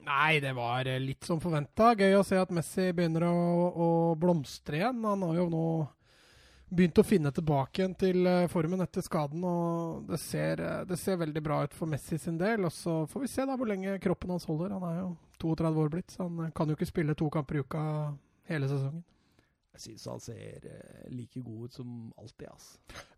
Nei, 0.08 0.40
det 0.42 0.56
var 0.58 0.88
eh, 0.90 0.98
litt 1.02 1.28
som 1.28 1.42
forventa. 1.44 1.92
Gøy 2.00 2.18
å 2.18 2.26
se 2.26 2.40
at 2.40 2.54
Messi 2.56 2.90
begynner 2.96 3.28
å, 3.28 3.36
å 3.70 3.90
blomstre 4.18 4.80
igjen. 4.80 5.04
Han 5.06 5.26
har 5.28 5.38
jo 5.38 5.48
nå 5.52 5.66
begynt 6.70 7.02
å 7.02 7.06
finne 7.06 7.32
tilbake 7.34 7.84
igjen 7.84 7.94
til 8.00 8.26
eh, 8.30 8.48
formen 8.50 8.82
etter 8.86 9.06
skaden, 9.06 9.46
og 9.46 10.10
det 10.10 10.22
ser, 10.22 10.64
det 10.90 10.98
ser 11.02 11.22
veldig 11.22 11.44
bra 11.46 11.62
ut 11.66 11.78
for 11.78 11.90
Messi 11.92 12.18
sin 12.18 12.42
del. 12.42 12.66
Og 12.66 12.74
så 12.74 13.04
får 13.12 13.26
vi 13.26 13.32
se 13.36 13.46
da 13.46 13.60
hvor 13.60 13.70
lenge 13.70 14.00
kroppen 14.02 14.34
hans 14.34 14.50
holder. 14.50 14.74
Han 14.74 14.90
er 14.90 15.00
jo 15.04 15.14
32 15.46 15.86
år 15.86 15.94
blitt, 15.94 16.16
så 16.16 16.26
han 16.26 16.50
kan 16.56 16.70
jo 16.70 16.80
ikke 16.80 16.90
spille 16.90 17.18
to 17.18 17.30
kamper 17.34 17.60
i 17.60 17.66
uka 17.68 17.84
hele 18.50 18.72
sesongen. 18.72 19.06
Jeg 19.76 19.84
syns 19.84 20.06
han 20.10 20.22
ser 20.24 20.66
eh, 20.66 21.04
like 21.14 21.42
god 21.46 21.70
ut 21.70 21.76
som 21.78 21.90
alltid, 22.18 22.48
ass. 22.50 22.72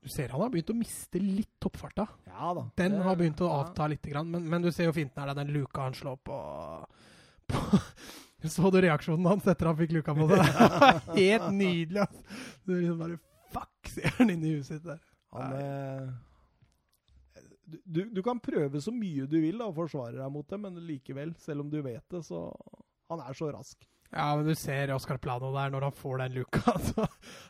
Du 0.03 0.09
ser 0.11 0.33
han 0.33 0.43
har 0.43 0.51
begynt 0.53 0.73
å 0.73 0.77
miste 0.77 1.21
litt 1.21 1.53
toppfarta. 1.63 2.05
Ja 2.27 2.51
da. 2.57 2.65
Den 2.77 2.97
har 3.01 3.15
begynt 3.19 3.41
å 3.41 3.49
avta 3.55 3.87
litt, 3.89 4.05
men, 4.25 4.49
men 4.51 4.65
du 4.65 4.71
ser 4.71 4.89
jo 4.89 4.95
finten 4.95 5.23
her, 5.23 5.33
den 5.37 5.53
luka 5.55 5.87
han 5.87 5.95
slår 5.97 6.19
på, 6.27 6.39
på 7.51 7.61
Så 8.51 8.71
du 8.73 8.79
reaksjonen 8.81 9.27
hans 9.29 9.45
etter 9.47 9.69
han 9.69 9.77
fikk 9.77 9.93
luka 9.99 10.15
på 10.17 10.27
det? 10.31 10.41
Helt 11.15 11.51
nydelig. 11.53 12.03
ass. 12.07 12.43
Du 12.65 12.75
liksom 12.75 12.99
bare 13.03 13.21
Fuck, 13.51 13.89
ser 13.91 14.13
han 14.15 14.29
inni 14.31 14.53
huset 14.55 14.77
sitt 14.77 14.85
der. 14.87 14.99
Han, 15.35 15.55
eh, 15.59 16.11
du, 17.83 18.05
du 18.11 18.21
kan 18.23 18.39
prøve 18.43 18.79
så 18.83 18.93
mye 18.95 19.27
du 19.27 19.37
vil 19.43 19.59
da, 19.59 19.67
og 19.67 19.75
forsvare 19.75 20.17
deg 20.19 20.31
mot 20.31 20.47
det, 20.47 20.59
men 20.59 20.79
likevel, 20.87 21.33
selv 21.39 21.65
om 21.65 21.71
du 21.71 21.81
vet 21.83 22.03
det, 22.11 22.23
så 22.27 22.45
Han 23.11 23.19
er 23.25 23.35
så 23.35 23.49
rask. 23.51 23.83
Ja, 24.11 24.35
men 24.35 24.43
du 24.45 24.51
ser 24.59 24.91
Oscar 24.91 25.17
Plano 25.23 25.53
der 25.55 25.71
når 25.71 25.85
han 25.87 25.95
får 25.95 26.17
den 26.25 26.33
luka. 26.35 26.73
Så 26.89 27.05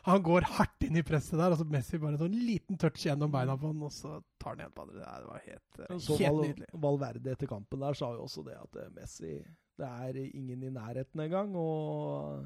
han 0.06 0.22
går 0.22 0.46
hardt 0.46 0.84
inn 0.86 0.98
i 1.00 1.02
presset 1.06 1.34
der, 1.40 1.50
og 1.54 1.58
så 1.58 1.66
Messi 1.66 1.98
bare 1.98 2.20
sånn 2.20 2.36
liten 2.38 2.78
touch 2.78 3.02
gjennom 3.02 3.32
beina 3.34 3.56
på 3.58 3.72
han, 3.72 3.82
og 3.82 3.90
så 3.94 4.20
tar 4.38 4.54
han 4.54 4.62
igjen 4.62 4.74
på 4.76 4.84
andre. 4.84 5.00
Det 5.02 5.30
var 5.30 5.42
helt, 5.48 5.80
eh, 5.80 5.96
Så 5.98 6.18
helt 6.20 6.28
Val, 6.28 6.42
nydelig. 6.46 6.68
Valverde 6.84 7.34
etter 7.34 7.50
kampen 7.50 7.82
der 7.82 7.98
sa 7.98 8.12
jo 8.14 8.28
også 8.28 8.44
det 8.46 8.54
at 8.60 8.78
eh, 8.78 8.92
Messi 8.94 9.34
Det 9.82 9.88
er 9.88 10.18
ingen 10.22 10.62
i 10.62 10.70
nærheten 10.70 11.24
engang, 11.24 11.56
og 11.58 12.44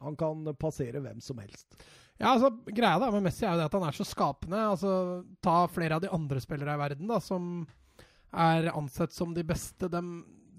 han 0.00 0.16
kan 0.16 0.54
passere 0.56 1.02
hvem 1.04 1.20
som 1.20 1.42
helst. 1.42 1.76
Ja, 2.20 2.34
altså, 2.34 2.50
Greia 2.68 2.96
da 3.00 3.10
med 3.12 3.26
Messi 3.26 3.44
er 3.44 3.56
jo 3.56 3.60
det 3.60 3.68
at 3.68 3.76
han 3.76 3.84
er 3.88 3.96
så 3.96 4.06
skapende. 4.08 4.60
altså 4.70 4.94
Ta 5.44 5.66
flere 5.72 5.98
av 5.98 6.04
de 6.04 6.12
andre 6.12 6.40
spillere 6.40 6.76
i 6.76 6.80
verden 6.80 7.08
da, 7.12 7.20
som 7.20 7.66
er 8.30 8.70
ansett 8.72 9.12
som 9.12 9.34
de 9.36 9.44
beste. 9.44 9.88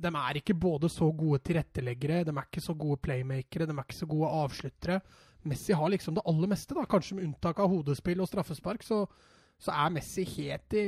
De, 0.01 0.11
er 0.17 0.39
ikke 0.39 0.55
både 0.57 0.89
så 0.91 1.09
gode 1.15 1.41
tilretteleggere, 1.47 2.23
de 2.27 2.33
er 2.33 2.47
ikke 2.47 2.63
så 2.63 2.75
gode 2.77 2.97
playmakere, 3.03 3.67
de 3.69 3.75
er 3.75 3.83
ikke 3.85 3.99
så 3.99 4.07
gode 4.09 4.31
avsluttere. 4.41 4.99
Messi 5.49 5.73
har 5.73 5.89
liksom 5.89 6.17
det 6.17 6.25
aller 6.29 6.51
meste, 6.51 6.75
da, 6.77 6.85
kanskje 6.89 7.17
med 7.17 7.29
unntak 7.29 7.61
av 7.61 7.69
hodespill 7.71 8.21
og 8.21 8.29
straffespark. 8.29 8.85
Så, 8.85 9.03
så 9.61 9.73
er 9.73 9.93
Messi 9.95 10.25
helt 10.37 10.77
i, 10.77 10.85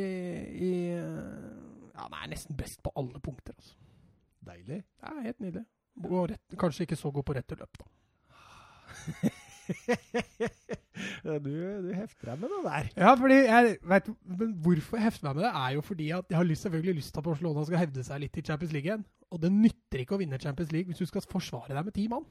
i 0.69 0.73
Ja, 0.93 2.07
han 2.07 2.17
er 2.17 2.33
nesten 2.33 2.57
best 2.57 2.81
på 2.85 2.93
alle 2.97 3.21
punkter. 3.21 3.53
altså. 3.57 3.77
Deilig. 4.43 4.81
Det 4.83 5.09
er 5.09 5.25
helt 5.29 5.39
nydelig. 5.41 5.65
Rett, 6.33 6.57
kanskje 6.59 6.87
ikke 6.87 6.97
så 6.97 7.11
god 7.13 7.25
på 7.27 7.35
returløp, 7.37 7.79
da. 7.79 7.89
du, 11.45 11.51
du 11.83 11.89
hefter 11.95 12.31
deg 12.31 12.39
med 12.41 12.51
det 12.53 12.61
der. 12.67 12.89
Ja, 12.99 13.13
fordi 13.19 13.39
jeg 13.39 13.75
vet, 13.93 14.09
men 14.39 14.53
Hvorfor 14.63 14.99
jeg 14.99 15.07
hefter 15.07 15.27
meg 15.29 15.39
med 15.39 15.45
det, 15.47 15.51
er 15.63 15.75
jo 15.77 15.83
fordi 15.85 16.09
at 16.17 16.31
jeg 16.31 16.37
har 16.39 16.47
lyst, 16.47 16.65
selvfølgelig 16.67 16.95
lyst 16.99 17.13
til 17.13 17.23
at 17.23 17.27
Barcelona 17.27 17.65
skal 17.67 17.83
hevde 17.83 18.05
seg 18.07 18.23
litt 18.25 18.39
i 18.39 18.45
Champions 18.45 18.73
League 18.75 18.89
igjen. 18.89 19.05
Og 19.33 19.41
det 19.41 19.51
nytter 19.55 20.03
ikke 20.03 20.17
å 20.17 20.21
vinne 20.21 20.41
Champions 20.41 20.73
League 20.75 20.91
hvis 20.91 21.01
du 21.01 21.09
skal 21.09 21.25
forsvare 21.29 21.73
deg 21.73 21.87
med 21.87 21.95
ti 21.95 22.07
mann. 22.11 22.25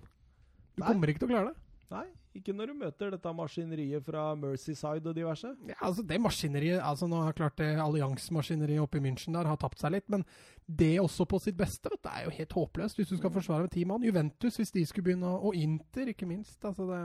Du 0.77 0.83
Nei. 0.85 0.89
kommer 0.89 1.11
ikke 1.13 1.25
til 1.25 1.31
å 1.31 1.35
klare 1.35 1.53
det. 1.53 1.57
Nei, 1.93 2.07
ikke 2.39 2.55
når 2.57 2.71
du 2.71 2.79
møter 2.81 3.13
dette 3.13 3.33
maskineriet 3.37 4.05
fra 4.07 4.23
Mercyside 4.39 5.11
og 5.11 5.17
diverse. 5.17 5.51
Ja, 5.69 5.77
altså 5.89 6.05
Det 6.07 6.19
maskineriet 6.21 6.81
altså 6.81 7.09
Nå 7.11 7.21
har 7.27 7.37
klart 7.37 7.59
det 7.61 7.71
alliansemaskineriet 7.83 8.81
oppe 8.81 9.01
i 9.01 9.05
München 9.05 9.37
der 9.37 9.49
har 9.49 9.61
tapt 9.61 9.83
seg 9.83 9.93
litt, 9.97 10.09
men 10.13 10.25
det 10.67 10.95
også 11.03 11.27
på 11.29 11.41
sitt 11.43 11.59
beste 11.59 11.93
vet 11.93 12.03
du, 12.03 12.09
er 12.09 12.27
jo 12.27 12.37
helt 12.39 12.57
håpløst 12.57 13.01
hvis 13.01 13.13
du 13.13 13.17
skal 13.19 13.35
forsvare 13.35 13.67
med 13.67 13.75
ti 13.75 13.85
mann. 13.89 14.05
Juventus, 14.07 14.57
hvis 14.61 14.73
de 14.73 14.85
skulle 14.89 15.11
begynne, 15.11 15.29
og 15.29 15.57
Inter, 15.59 16.13
ikke 16.15 16.29
minst. 16.29 16.59
altså 16.65 16.89
det... 16.89 17.03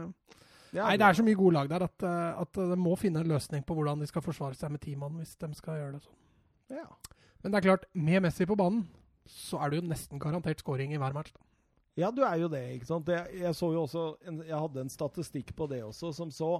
Ja, 0.75 0.83
Nei, 0.83 0.97
det 0.99 1.05
er 1.07 1.15
så 1.15 1.23
mye 1.23 1.39
gode 1.39 1.55
lag 1.55 1.69
der 1.71 1.85
at, 1.85 2.03
eh, 2.03 2.39
at 2.41 2.57
de 2.59 2.75
må 2.75 2.95
finne 2.99 3.21
en 3.23 3.29
løsning 3.31 3.63
på 3.63 3.75
hvordan 3.75 4.01
de 4.03 4.07
skal 4.09 4.21
forsvare 4.21 4.57
seg 4.59 4.73
med 4.73 4.83
ti 4.83 4.97
mann 4.99 5.15
hvis 5.15 5.37
de 5.39 5.47
skal 5.55 5.79
gjøre 5.79 5.93
det 5.95 6.03
sånn. 6.03 6.17
ja. 6.75 6.87
Men 7.43 7.53
det 7.53 7.59
er 7.59 7.67
klart, 7.69 7.85
med 7.93 8.23
Messi 8.25 8.47
på 8.49 8.57
banen, 8.59 8.87
så 9.29 9.59
er 9.61 9.69
det 9.69 9.79
jo 9.79 9.87
nesten 9.87 10.19
garantert 10.19 10.59
scoring 10.59 10.91
i 10.91 10.99
hver 10.99 11.13
match. 11.15 11.31
da. 11.35 11.43
Ja, 11.97 12.11
du 12.13 12.21
er 12.21 12.35
jo 12.37 12.45
det, 12.47 12.59
ikke 12.77 12.85
sant. 12.85 13.07
Jeg, 13.09 13.39
jeg 13.41 13.55
så 13.57 13.71
jo 13.73 13.81
også 13.87 14.03
en, 14.29 14.37
Jeg 14.45 14.53
hadde 14.59 14.81
en 14.85 14.89
statistikk 14.93 15.55
på 15.57 15.65
det 15.71 15.79
også, 15.83 16.11
som 16.13 16.29
så 16.31 16.51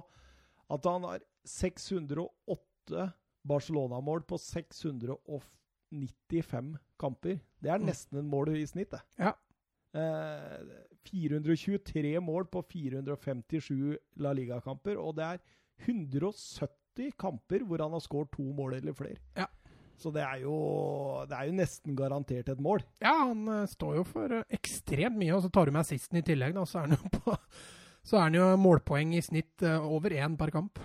at 0.70 0.84
han 0.84 1.02
har 1.06 1.20
608 1.46 3.06
Barcelona-mål 3.48 4.20
på 4.28 4.36
695 4.36 6.76
kamper. 7.00 7.38
Det 7.62 7.70
er 7.70 7.78
Mm. 7.78 7.86
nesten 7.86 8.18
en 8.18 8.28
mål 8.30 8.48
i 8.56 8.66
snitt, 8.66 8.90
det. 8.90 9.00
Ja. 9.18 9.32
Eh, 9.94 10.58
423 11.08 12.20
mål 12.20 12.44
på 12.50 12.62
457 12.68 13.96
La 14.16 14.32
Liga-kamper, 14.32 14.96
og 14.98 15.16
det 15.16 15.24
er 15.24 15.38
170 15.86 17.12
kamper 17.18 17.60
hvor 17.64 17.78
han 17.80 17.90
har 17.92 18.00
skåret 18.00 18.30
to 18.32 18.42
mål 18.52 18.74
eller 18.74 18.92
flere. 18.92 19.16
Ja. 19.36 19.46
Så 19.98 20.12
det 20.14 20.22
er, 20.22 20.44
jo, 20.44 20.54
det 21.26 21.34
er 21.34 21.48
jo 21.48 21.56
nesten 21.58 21.96
garantert 21.98 22.52
et 22.52 22.60
mål. 22.62 22.84
Ja, 23.02 23.16
han 23.26 23.42
uh, 23.50 23.64
står 23.66 23.96
jo 23.98 24.04
for 24.06 24.38
uh, 24.40 24.46
ekstremt 24.54 25.18
mye, 25.18 25.34
og 25.34 25.42
så 25.42 25.50
tar 25.50 25.66
du 25.66 25.74
med 25.74 25.82
assisten 25.82 26.20
i 26.20 26.24
tillegg, 26.26 26.54
da, 26.54 26.62
så 26.68 26.84
er 26.84 26.86
han 26.86 26.98
jo 26.98 27.12
på 27.18 27.34
så 28.08 28.16
er 28.16 28.28
han 28.28 28.38
jo 28.38 28.44
målpoeng 28.60 29.12
i 29.18 29.24
snitt 29.24 29.64
uh, 29.66 29.82
over 29.84 30.14
én 30.16 30.36
per 30.40 30.52
kamp. 30.54 30.80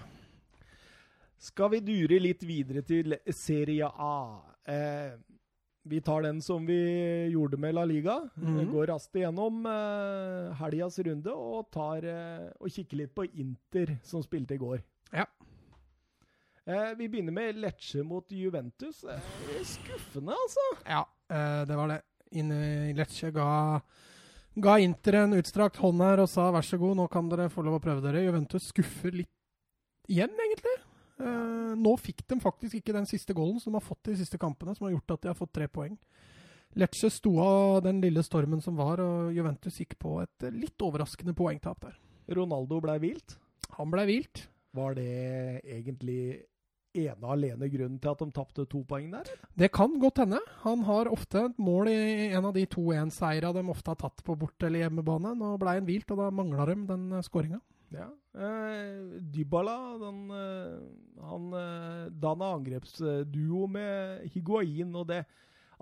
Skal 1.39 1.71
vi 1.71 1.83
dure 1.83 2.19
litt 2.19 2.43
videre 2.47 2.83
til 2.87 3.15
Serie 3.35 3.87
A? 3.87 4.15
Eh, 4.63 5.11
vi 5.91 5.97
tar 5.99 6.23
den 6.23 6.37
som 6.39 6.63
vi 6.63 6.77
gjorde 7.33 7.59
med 7.59 7.75
La 7.75 7.83
Liga. 7.83 8.15
Mhm. 8.39 8.69
Går 8.71 8.87
raskt 8.93 9.19
igjennom 9.19 9.65
eh, 9.67 10.53
helgas 10.61 11.01
runde 11.03 11.35
og, 11.35 11.67
tar, 11.75 12.07
og 12.55 12.71
kikker 12.71 13.01
litt 13.01 13.11
på 13.11 13.27
Inter, 13.43 13.91
som 14.07 14.23
spilte 14.23 14.55
i 14.55 14.61
går. 14.61 14.79
Ja. 15.11 15.27
Eh, 16.65 16.95
vi 16.97 17.09
begynner 17.09 17.35
med 17.35 17.55
Lecce 17.59 18.03
mot 18.03 18.31
Juventus. 18.31 19.03
Eh, 19.03 19.19
skuffende, 19.67 20.31
altså. 20.31 20.59
Ja, 20.85 21.09
eh, 21.29 21.65
det 21.67 21.75
var 21.75 21.87
det. 21.91 22.01
Inne 22.31 22.59
i 22.89 22.93
Lecce 22.95 23.31
ga, 23.35 23.81
ga 24.55 24.77
Inter 24.79 25.19
en 25.19 25.35
utstrakt 25.37 25.77
hånd 25.83 26.01
her 26.01 26.23
og 26.23 26.29
sa 26.31 26.47
vær 26.55 26.63
så 26.65 26.79
god, 26.81 26.95
nå 26.97 27.09
kan 27.11 27.27
dere 27.29 27.49
få 27.51 27.65
lov 27.67 27.77
å 27.77 27.83
prøve 27.83 28.01
dere. 28.05 28.23
Juventus 28.23 28.69
skuffer 28.71 29.11
litt 29.11 29.29
igjen, 30.07 30.31
egentlig. 30.31 30.77
Eh, 31.19 31.73
nå 31.83 31.93
fikk 31.99 32.23
de 32.31 32.39
faktisk 32.41 32.79
ikke 32.79 32.95
den 32.95 33.09
siste 33.11 33.35
goalen 33.35 33.59
som 33.59 33.73
de 33.73 33.81
har 33.81 33.85
fått 33.85 34.07
i 34.07 34.15
de 34.15 34.23
siste 34.23 34.39
kampene, 34.39 34.73
som 34.77 34.87
har 34.87 34.95
gjort 34.95 35.17
at 35.17 35.21
de 35.21 35.31
har 35.33 35.37
fått 35.37 35.53
tre 35.59 35.67
poeng. 35.67 35.99
Lecce 36.79 37.11
sto 37.13 37.35
av 37.43 37.83
den 37.85 37.99
lille 38.01 38.23
stormen 38.25 38.63
som 38.63 38.79
var, 38.79 39.03
og 39.03 39.35
Juventus 39.35 39.75
gikk 39.83 39.99
på 40.01 40.15
et 40.23 40.47
litt 40.55 40.79
overraskende 40.81 41.35
poengtap 41.37 41.83
der. 41.83 41.99
Ronaldo 42.33 42.79
ble 42.81 42.97
vilt. 43.03 43.35
Han 43.75 43.91
ble 43.93 44.07
vilt. 44.09 44.47
Var 44.73 44.95
det 44.97 45.61
egentlig 45.69 46.47
ene 46.93 47.29
alene 47.35 47.69
grunnen 47.71 47.99
til 48.01 48.11
at 48.13 48.23
de 48.23 48.33
tapte 48.35 48.65
to 48.69 48.83
poeng 48.87 49.11
der? 49.13 49.29
Det 49.57 49.71
kan 49.75 49.97
godt 50.01 50.23
hende. 50.23 50.39
Han 50.63 50.83
har 50.87 51.11
ofte 51.11 51.47
et 51.49 51.61
mål 51.61 51.89
i 51.91 51.99
en 52.31 52.49
av 52.49 52.53
de 52.55 52.65
2-1-seira 52.69 53.53
de 53.55 53.63
ofte 53.73 53.93
har 53.93 53.99
tatt 54.01 54.23
på 54.25 54.35
bort- 54.39 54.63
eller 54.63 54.85
hjemmebane. 54.85 55.35
Nå 55.39 55.55
ble 55.61 55.77
han 55.77 55.87
hvilt, 55.87 56.11
og 56.13 56.21
da 56.21 56.29
mangla 56.33 56.67
de 56.69 56.77
den 56.89 57.07
skåringa. 57.25 57.61
Ja. 57.93 58.07
Eh, 58.33 59.21
Dybala 59.33 59.77
den, 60.01 60.21
eh, 60.33 61.23
han 61.27 61.49
eh, 61.53 62.09
danna 62.09 62.53
angrepsduo 62.57 63.67
med 63.69 64.29
Higuain, 64.33 64.95
og 64.95 65.07
det 65.07 65.25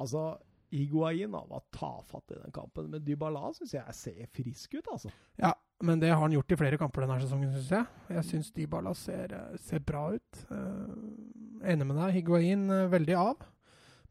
Altså, 0.01 0.37
Higuain 0.71 1.33
han 1.35 1.49
var 1.49 1.61
tafatt 1.75 2.31
i 2.31 2.39
den 2.39 2.51
kampen, 2.55 2.87
men 2.89 3.03
Dybala 3.05 3.51
syns 3.53 3.73
jeg 3.75 3.93
ser 3.93 4.29
frisk 4.33 4.73
ut, 4.79 4.87
altså. 4.89 5.11
Ja, 5.37 5.51
men 5.81 5.99
det 6.01 6.11
har 6.11 6.21
han 6.21 6.33
gjort 6.35 6.51
i 6.51 6.57
flere 6.59 6.77
kamper 6.79 7.05
denne 7.05 7.19
sesongen, 7.21 7.53
syns 7.55 7.71
jeg. 7.73 8.01
Jeg 8.15 8.27
syns 8.27 8.51
Dybala 8.55 8.93
ser, 8.97 9.33
eh, 9.37 9.57
ser 9.61 9.81
bra 9.85 10.03
ut. 10.13 10.43
Uh, 10.51 11.65
enig 11.73 11.87
med 11.87 11.97
deg. 11.97 12.13
Higuain 12.19 12.67
uh, 12.69 12.89
veldig 12.91 13.17
av. 13.17 13.47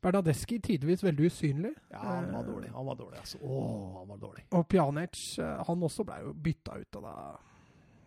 Bernadeschi 0.00 0.58
tidvis 0.64 1.04
veldig 1.04 1.28
usynlig. 1.28 1.74
Ja, 1.92 2.00
han 2.00 2.30
var 2.32 2.46
dårlig. 2.48 2.70
Han 2.72 2.86
var 2.88 2.96
dårlig, 2.96 3.18
altså. 3.20 3.40
Å, 3.44 3.60
han 3.98 4.08
var 4.08 4.20
dårlig. 4.22 4.46
Og 4.56 4.64
Pjanic, 4.72 5.24
han 5.68 5.88
også 5.90 6.06
ble 6.08 6.20
jo 6.24 6.34
bytta 6.48 6.78
ut, 6.80 7.00
og 7.00 7.08
da 7.08 7.16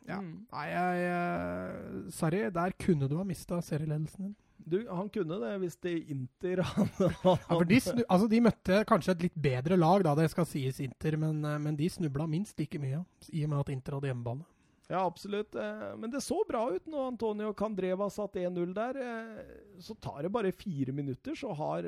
Ja. 0.04 0.18
Mm. 0.20 0.32
Nei, 0.52 0.64
jeg 0.68 2.12
Sorry, 2.12 2.42
der 2.52 2.74
kunne 2.82 3.08
du 3.08 3.16
ha 3.20 3.24
mista 3.24 3.62
serieledelsen 3.62 4.26
din. 4.26 4.34
Du, 4.66 4.80
han 4.88 5.10
kunne 5.12 5.40
det 5.42 5.52
hvis 5.64 5.78
det 5.84 5.94
Inter 6.14 6.62
ja, 6.64 7.36
for 7.50 7.68
de, 7.68 7.80
snu, 7.84 8.02
altså 8.08 8.30
de 8.32 8.42
møtte 8.44 8.80
kanskje 8.90 9.16
et 9.16 9.28
litt 9.28 9.38
bedre 9.46 9.78
lag, 9.80 10.04
da 10.06 10.16
det 10.18 10.30
skal 10.32 10.48
sies 10.50 10.82
Inter, 10.84 11.18
men, 11.20 11.44
eh, 11.48 11.60
men 11.62 11.78
de 11.80 11.90
snubla 11.92 12.28
minst 12.30 12.60
like 12.60 12.80
mye, 12.82 13.04
i 13.32 13.44
og 13.46 13.54
med 13.54 13.64
at 13.64 13.72
Inter 13.76 13.98
hadde 13.98 14.12
hjemmebane. 14.12 14.48
Ja, 14.92 15.06
absolutt. 15.06 15.56
Eh, 15.56 15.88
men 16.00 16.12
det 16.14 16.22
så 16.24 16.42
bra 16.48 16.66
ut 16.74 16.90
når 16.92 17.14
Antonio 17.14 17.54
Candreva 17.58 18.10
satt 18.14 18.38
1-0 18.40 18.76
der. 18.76 19.00
Eh, 19.00 19.56
så 19.84 19.96
tar 19.96 20.26
det 20.26 20.34
bare 20.34 20.54
fire 20.56 20.96
minutter, 20.96 21.36
så 21.40 21.56
har 21.58 21.88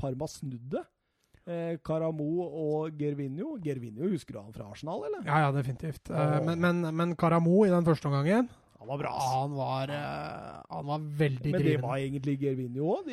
Parma 0.00 0.28
snudd 0.30 0.72
det. 0.76 0.84
Caramo 1.82 2.44
og 2.46 2.98
Gervinho. 3.00 3.56
Gervinho, 3.62 4.06
husker 4.12 4.36
du 4.36 4.44
han 4.44 4.54
fra 4.54 4.68
Arsenal, 4.70 5.02
eller? 5.08 5.24
Ja, 5.26 5.40
ja, 5.42 5.54
definitivt. 5.54 6.12
Oh. 6.12 6.36
Men, 6.46 6.60
men, 6.62 6.84
men 6.94 7.16
Caramo 7.18 7.64
i 7.66 7.72
den 7.72 7.86
første 7.88 8.06
omgangen 8.10 8.50
han 8.82 8.88
var 8.88 8.98
bra. 8.98 9.12
Han 9.20 9.52
var, 9.54 9.90
uh, 9.90 10.62
han 10.68 10.86
var 10.86 11.04
veldig 11.18 11.52
Men 11.52 11.62
det 11.62 11.76
var 11.82 12.00
egentlig 12.00 12.38
Gervinho 12.40 12.88
òg. 12.96 13.12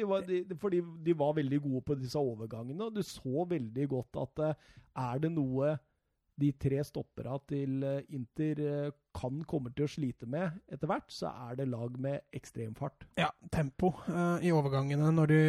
for 0.57 0.73
de, 0.73 0.81
de 1.05 1.13
var 1.13 1.35
veldig 1.37 1.61
gode 1.61 1.83
på 1.85 1.97
disse 1.99 2.17
overgangene. 2.17 2.87
Og 2.87 2.95
du 2.95 3.03
så 3.05 3.45
veldig 3.45 3.85
godt 3.91 4.19
at 4.23 4.43
uh, 4.47 4.73
er 4.97 5.21
det 5.21 5.31
noe 5.35 5.77
de 6.39 6.49
tre 6.55 6.79
stoppera 6.87 7.35
til 7.51 7.83
uh, 7.83 7.99
Inter 8.15 8.91
kan 9.13 9.41
komme 9.45 9.73
til 9.75 9.85
å 9.85 9.91
slite 9.91 10.25
med 10.25 10.57
etter 10.71 10.89
hvert, 10.89 11.09
så 11.11 11.33
er 11.49 11.59
det 11.59 11.69
lag 11.69 11.97
med 11.99 12.21
ekstrem 12.33 12.73
fart. 12.77 13.05
Ja, 13.19 13.29
tempo 13.51 13.91
i 14.41 14.53
overgangene. 14.55 15.11
Når 15.13 15.33
du 15.33 15.41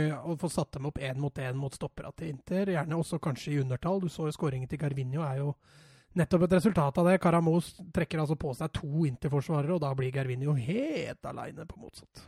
får 0.42 0.52
satt 0.52 0.74
dem 0.76 0.90
opp 0.90 0.98
én 0.98 1.20
mot 1.22 1.38
én 1.38 1.56
mot 1.56 1.72
stoppera 1.72 2.10
til 2.12 2.34
Inter, 2.34 2.74
gjerne 2.74 2.98
også 2.98 3.20
kanskje 3.22 3.54
i 3.54 3.62
undertall. 3.62 4.02
Du 4.02 4.10
så 4.10 4.28
jo 4.28 4.34
skåringen 4.34 4.68
til 4.68 4.82
Garvinho 4.82 5.22
er 5.24 5.44
jo 5.44 5.54
nettopp 6.18 6.46
et 6.46 6.58
resultat 6.58 6.98
av 6.98 7.08
det. 7.08 7.20
Karamos 7.22 7.72
trekker 7.94 8.22
altså 8.22 8.36
på 8.40 8.52
seg 8.56 8.72
to 8.76 9.06
interforsvarere, 9.08 9.76
og 9.76 9.82
da 9.84 9.92
blir 9.96 10.12
Gervinho 10.14 10.56
helt 10.58 11.30
aleine 11.30 11.66
på 11.68 11.80
motsatt. 11.80 12.26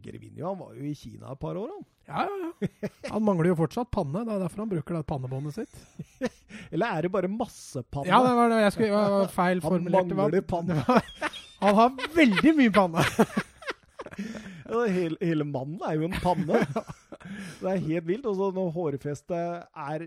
Gervinho 0.00 0.46
han 0.48 0.60
var 0.60 0.76
jo 0.78 0.86
i 0.86 0.94
Kina 0.96 1.34
et 1.34 1.42
par 1.42 1.58
år, 1.60 1.70
han. 1.74 1.86
Ja, 2.10 2.24
ja, 2.26 2.50
ja. 2.64 2.88
Han 3.12 3.22
mangler 3.22 3.52
jo 3.52 3.58
fortsatt 3.60 3.90
panne. 3.94 4.24
Det 4.26 4.34
er 4.34 4.42
derfor 4.42 4.64
han 4.64 4.70
bruker 4.72 4.96
det 4.96 5.04
pannebåndet 5.06 5.60
sitt. 5.60 6.30
Eller 6.74 6.96
er 6.96 7.06
det 7.06 7.12
bare 7.14 7.30
massepanne? 7.30 8.08
Ja, 8.10 8.18
det 8.26 8.32
var 8.38 8.50
det. 8.50 8.62
Jeg 8.64 8.74
skulle, 8.74 9.04
var 9.14 9.30
feil 9.34 9.62
formulert. 9.62 10.10
Han 10.10 10.18
mangler 10.18 10.46
panne. 10.50 10.80
Han 11.60 11.78
har 11.78 11.94
veldig 12.16 12.54
mye 12.58 12.74
panne. 12.74 13.04
hele, 14.96 15.16
hele, 15.20 15.46
mannen 15.46 15.80
er 15.86 15.98
jo 15.98 16.08
en 16.08 16.18
panne. 16.22 16.64
Det 17.60 17.68
er 17.68 17.82
helt 17.84 18.06
vilt. 18.08 18.26
Og 18.26 18.38
så 18.38 18.50
når 18.56 18.72
hårfestet 18.74 19.68
er 19.86 20.06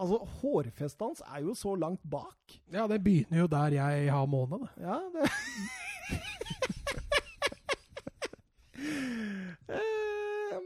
Altså, 0.00 0.16
Hårfestet 0.40 1.02
hans 1.04 1.20
er 1.26 1.42
jo 1.44 1.52
så 1.58 1.74
langt 1.76 2.00
bak. 2.08 2.54
Ja, 2.72 2.86
det 2.88 3.02
begynner 3.04 3.42
jo 3.42 3.48
der 3.52 3.74
jeg 3.76 4.06
har 4.12 4.26
måned. 4.30 4.62
Ja, 4.80 4.96
det 5.12 5.26
eh, 9.76 10.56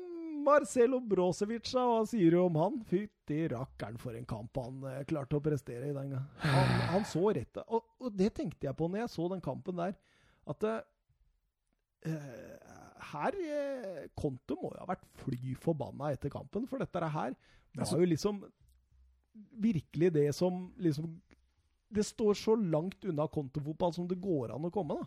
Marcelo 0.45 1.01
Brosevic, 1.01 1.73
hva 1.75 2.05
sier 2.07 2.31
du 2.35 2.39
om 2.45 2.57
han? 2.61 2.79
Fytti 2.87 3.49
rakkeren 3.51 3.99
for 3.99 4.15
en 4.15 4.27
kamp 4.29 4.57
han 4.61 4.85
eh, 4.93 5.05
klarte 5.09 5.37
å 5.41 5.43
prestere 5.43 5.89
i 5.91 5.97
den 5.97 6.11
gang. 6.15 6.27
Han, 6.45 6.69
han 6.95 7.05
så 7.09 7.25
rett 7.35 7.59
og, 7.65 7.83
og, 7.99 8.13
det 8.15 8.31
tenkte 8.39 8.67
jeg 8.69 8.77
på 8.79 8.89
når 8.91 8.99
jeg 9.05 9.15
så 9.17 9.25
den 9.33 9.45
kampen 9.45 9.77
der. 9.83 9.95
At 10.47 10.65
eh, 10.69 10.81
her 13.11 13.33
eh, 13.41 14.05
Konto 14.15 14.55
må 14.61 14.69
jo 14.75 14.83
ha 14.83 14.91
vært 14.95 15.07
fly 15.25 15.43
forbanna 15.59 16.13
etter 16.15 16.31
kampen, 16.33 16.69
for 16.71 16.77
dette 16.83 16.99
her 17.03 17.35
var 17.35 17.83
altså- 17.83 17.99
jo 17.99 18.07
liksom 18.13 18.35
virkelig 19.35 20.13
det 20.15 20.29
som 20.35 20.67
liksom 20.79 21.21
Det 21.95 22.03
står 22.03 22.35
så 22.35 22.57
langt 22.59 23.05
unna 23.05 23.29
kontofotball 23.31 23.93
som 23.95 24.09
det 24.11 24.17
går 24.19 24.51
an 24.51 24.65
å 24.67 24.71
komme, 24.75 24.97
da. 24.99 25.07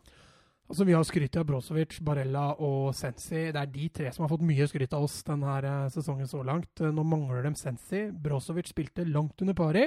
Altså, 0.70 0.86
Vi 0.86 0.94
har 0.94 1.04
skrytt 1.04 1.36
av 1.36 1.44
Brozovic, 1.48 1.98
Barella 2.00 2.54
og 2.64 2.96
Sensi. 2.96 3.52
Det 3.52 3.60
er 3.60 3.72
de 3.72 3.90
tre 3.90 4.12
som 4.12 4.24
har 4.24 4.32
fått 4.32 4.46
mye 4.48 4.68
skryt 4.68 4.94
av 4.96 5.04
oss 5.04 5.18
denne 5.28 5.58
eh, 5.60 5.90
sesongen 5.92 6.28
så 6.28 6.44
langt. 6.48 6.80
Eh, 6.80 6.92
nå 6.92 7.04
mangler 7.04 7.44
de 7.44 7.54
Sensi. 7.60 8.06
Brozovic 8.12 8.72
spilte 8.72 9.04
langt 9.04 9.44
under 9.44 9.58
pari. 9.58 9.84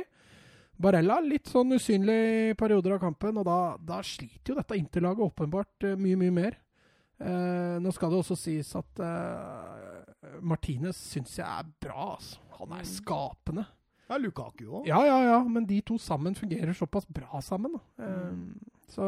Barella 0.81 1.19
litt 1.21 1.49
sånn 1.49 1.77
usynlig 1.77 2.19
i 2.51 2.55
perioder 2.57 2.97
av 2.97 3.03
kampen, 3.03 3.37
og 3.37 3.45
da, 3.45 3.59
da 3.77 4.01
sliter 4.05 4.55
jo 4.55 4.61
dette 4.61 4.79
interlaget 4.81 5.27
åpenbart 5.27 5.85
uh, 5.85 5.97
mye, 6.01 6.17
mye 6.17 6.33
mer. 6.33 6.57
Eh, 7.21 7.77
nå 7.85 7.91
skal 7.93 8.15
det 8.15 8.23
også 8.23 8.37
sies 8.39 8.71
at 8.79 9.01
eh, 9.05 10.39
Martinez 10.41 10.97
syns 11.11 11.35
jeg 11.37 11.45
er 11.45 11.69
bra. 11.85 12.15
Altså. 12.15 12.41
Han 12.57 12.73
er 12.79 12.89
skapende. 12.89 13.67
Ja, 14.11 14.19
Lukaku 14.19 14.65
òg. 14.67 14.89
Ja, 14.91 14.99
ja, 15.07 15.19
ja, 15.29 15.39
men 15.47 15.69
de 15.69 15.79
to 15.87 15.99
sammen 16.03 16.35
fungerer 16.35 16.75
såpass 16.75 17.07
bra 17.07 17.41
sammen. 17.47 17.77
Mm. 18.01 18.59
Så 18.91 19.07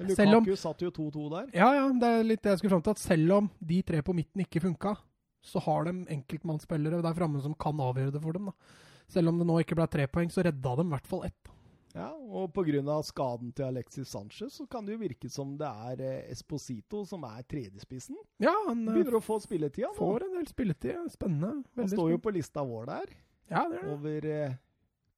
Lukaku 0.00 0.36
om, 0.40 0.56
satt 0.58 0.82
jo 0.82 0.90
2-2 0.90 1.28
der. 1.36 1.52
Ja, 1.54 1.68
ja, 1.76 1.86
det 1.94 2.10
er 2.10 2.26
litt 2.26 2.42
det 2.42 2.54
jeg 2.54 2.62
skulle 2.62 2.74
fram 2.74 2.82
til. 2.86 2.96
At 2.96 3.04
selv 3.04 3.36
om 3.36 3.50
de 3.58 3.78
tre 3.86 4.02
på 4.02 4.16
midten 4.16 4.42
ikke 4.42 4.64
funka, 4.64 4.96
så 5.44 5.62
har 5.64 5.86
de 5.86 5.94
enkeltmannsspillere 6.16 7.02
der 7.04 7.16
framme 7.16 7.42
som 7.44 7.54
kan 7.54 7.78
avgjøre 7.80 8.16
det 8.16 8.22
for 8.24 8.36
dem. 8.36 8.50
da. 8.50 8.76
Selv 9.10 9.30
om 9.30 9.38
det 9.38 9.46
nå 9.46 9.60
ikke 9.62 9.78
ble 9.78 9.86
tre 9.90 10.06
poeng, 10.10 10.30
så 10.32 10.44
redda 10.46 10.74
de 10.80 10.86
i 10.86 10.94
hvert 10.94 11.08
fall 11.10 11.24
ett. 11.28 11.54
Ja, 11.90 12.10
og 12.14 12.52
pga. 12.54 13.02
skaden 13.02 13.52
til 13.52 13.64
Alexis 13.64 14.08
Sanchez 14.08 14.52
så 14.60 14.66
kan 14.70 14.86
det 14.86 14.94
jo 14.94 15.00
virke 15.00 15.28
som 15.28 15.56
det 15.58 15.66
er 15.66 16.00
eh, 16.00 16.30
Esposito 16.30 17.04
som 17.04 17.24
er 17.24 17.42
tredjespissen. 17.42 18.16
Ja, 18.38 18.54
han 18.68 18.86
eh, 18.86 18.94
begynner 18.94 19.18
å 19.18 19.22
få 19.24 19.40
spilletida 19.42 19.90
nå. 19.90 19.96
Får 19.98 20.26
en 20.28 20.36
del 20.38 20.46
spilletid. 20.46 21.10
Spennende. 21.10 21.64
han 21.76 21.90
står 21.90 22.12
jo 22.14 22.20
på 22.22 22.30
lista 22.30 22.62
vår 22.62 22.86
der. 22.92 23.16
Ja, 23.50 23.66
det 23.68 23.82
det. 23.82 23.92
over 23.92 24.26
eh, 24.30 24.58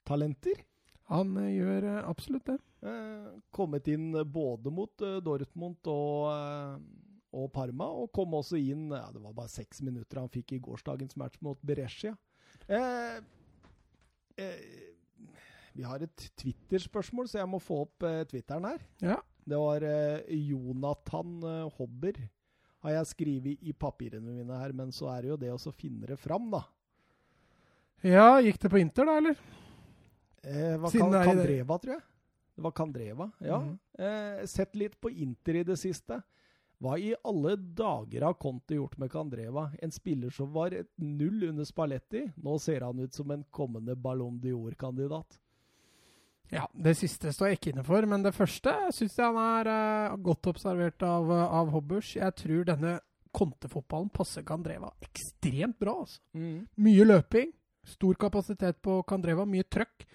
talenter. 0.09 0.63
Han 1.13 1.37
eh, 1.37 1.53
gjør 1.59 1.89
eh, 1.91 2.03
absolutt 2.09 2.49
det. 2.49 2.59
Eh, 2.83 3.27
kommet 3.55 3.87
inn 3.93 4.11
både 4.27 4.73
mot 4.75 5.05
eh, 5.07 5.21
Dortmund 5.23 5.87
og, 5.87 6.33
eh, 6.33 6.81
og, 7.31 7.47
Parma, 7.55 7.87
og 7.95 8.11
kom 8.17 8.35
også 8.35 8.59
inn 8.59 8.89
ja, 8.91 9.05
Det 9.15 9.23
var 9.23 9.37
bare 9.37 9.53
seks 9.53 9.85
minutter 9.87 10.19
han 10.19 10.33
fikk 10.33 10.57
i 10.57 10.61
gårsdagens 10.65 11.15
match 11.21 11.39
mot 11.47 11.61
Berescia. 11.63 12.17
vi 15.73 15.85
har 15.87 16.03
et 16.05 16.27
Twitter-spørsmål, 16.37 17.31
så 17.31 17.39
jeg 17.41 17.49
må 17.49 17.61
få 17.63 17.85
opp 17.87 18.05
Twitteren 18.29 18.67
her. 18.69 18.83
Ja. 19.01 19.17
Det 19.47 19.59
var 19.59 19.87
Jonathan 20.29 21.41
Hobber, 21.79 22.19
har 22.85 22.97
jeg 22.99 23.11
skrevet 23.13 23.63
i 23.63 23.73
papirene 23.73 24.35
mine 24.35 24.59
her, 24.59 24.75
men 24.77 24.93
så 24.93 25.09
er 25.15 25.23
det 25.23 25.33
jo 25.33 25.41
det 25.41 25.53
å 25.55 25.75
finne 25.77 26.11
det 26.11 26.19
fram, 26.21 26.51
da. 26.53 26.65
Ja, 28.03 28.41
gikk 28.43 28.59
det 28.63 28.71
på 28.73 28.81
Inter, 28.83 29.07
da, 29.07 29.17
eller? 29.21 29.37
Eh, 30.43 30.77
var 30.81 30.91
kan, 30.91 31.13
Kandreva, 31.13 31.79
tror 31.79 31.95
jeg. 31.95 32.05
Det 32.55 32.63
var 32.63 32.71
Kandreva, 32.71 33.31
ja. 33.39 33.61
Mm. 33.63 33.79
Eh, 33.99 34.47
sett 34.47 34.75
litt 34.77 35.01
på 35.01 35.11
Inter 35.11 35.61
i 35.61 35.65
det 35.65 35.77
siste. 35.81 36.19
Hva 36.83 36.97
i 36.99 37.13
alle 37.23 37.55
dager 37.57 38.25
har 38.27 38.35
Conte 38.43 38.75
gjort 38.75 38.97
med 38.99 39.13
Kandreva? 39.13 39.69
En 39.79 39.95
spiller 39.95 40.35
som 40.35 40.51
var 40.53 40.75
et 40.75 40.91
null 40.99 41.45
under 41.53 41.65
Spalletti. 41.65 42.25
Nå 42.43 42.57
ser 42.59 42.83
han 42.83 42.99
ut 42.99 43.15
som 43.15 43.31
en 43.31 43.45
kommende 43.55 43.95
Ballon 43.95 44.41
d'Or-kandidat. 44.43 45.39
Ja, 46.51 46.67
det 46.75 46.97
siste 46.99 47.31
står 47.33 47.53
jeg 47.53 47.61
ikke 47.61 47.71
inne 47.73 47.87
for, 47.87 48.05
men 48.11 48.27
det 48.27 48.35
første 48.35 48.75
syns 48.93 49.15
jeg 49.17 49.25
han 49.25 49.39
er 49.41 49.71
uh, 49.71 50.17
godt 50.21 50.51
observert 50.51 51.07
av, 51.07 51.31
av 51.31 51.71
Hobbers. 51.73 52.17
Jeg 52.19 52.35
tror 52.43 52.67
denne 52.69 52.99
Conte-fotballen 53.33 54.11
passer 54.13 54.45
Kandreva 54.45 54.91
ekstremt 55.07 55.79
bra. 55.81 55.95
Altså. 56.03 56.21
Mm. 56.35 56.67
Mye 56.83 57.07
løping, 57.07 57.55
Stor 57.83 58.19
kapasitet 58.21 58.79
på 58.85 59.01
Kandreva, 59.09 59.47
mye 59.49 59.67
trøkk. 59.67 60.07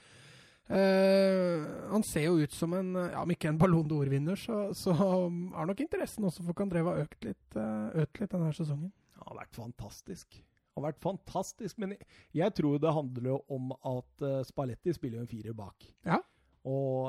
Uh, 0.68 1.64
han 1.94 2.04
ser 2.04 2.26
jo 2.26 2.42
ut 2.44 2.52
som 2.52 2.74
en 2.76 2.90
ja, 3.00 3.22
Om 3.22 3.32
ikke 3.32 3.48
en 3.48 3.60
Ballon 3.60 3.86
d'Or-vinner, 3.88 4.36
så, 4.36 4.66
så, 4.76 4.92
har 5.00 5.70
nok 5.70 5.80
interessen 5.80 6.28
også 6.28 6.44
for 6.44 6.58
Kandreva 6.60 6.98
økt 7.06 7.24
litt, 7.24 7.56
uh, 7.56 7.88
økt 8.04 8.20
litt 8.20 8.34
denne 8.34 8.52
sesongen. 8.56 8.92
Det 9.16 9.24
har 9.30 9.40
vært 9.40 9.56
fantastisk. 9.56 10.36
Det 10.36 10.82
har 10.82 10.90
vært 10.90 11.02
fantastisk, 11.04 11.80
Men 11.80 11.96
jeg, 11.96 12.10
jeg 12.42 12.56
tror 12.60 12.82
det 12.84 12.96
handler 13.00 13.40
om 13.54 13.72
at 13.80 14.28
uh, 14.28 14.42
Spalletti 14.48 14.96
spiller 14.96 15.24
en 15.24 15.32
firer 15.32 15.56
bak. 15.56 15.88
Ja. 16.08 16.20
Og 16.68 17.08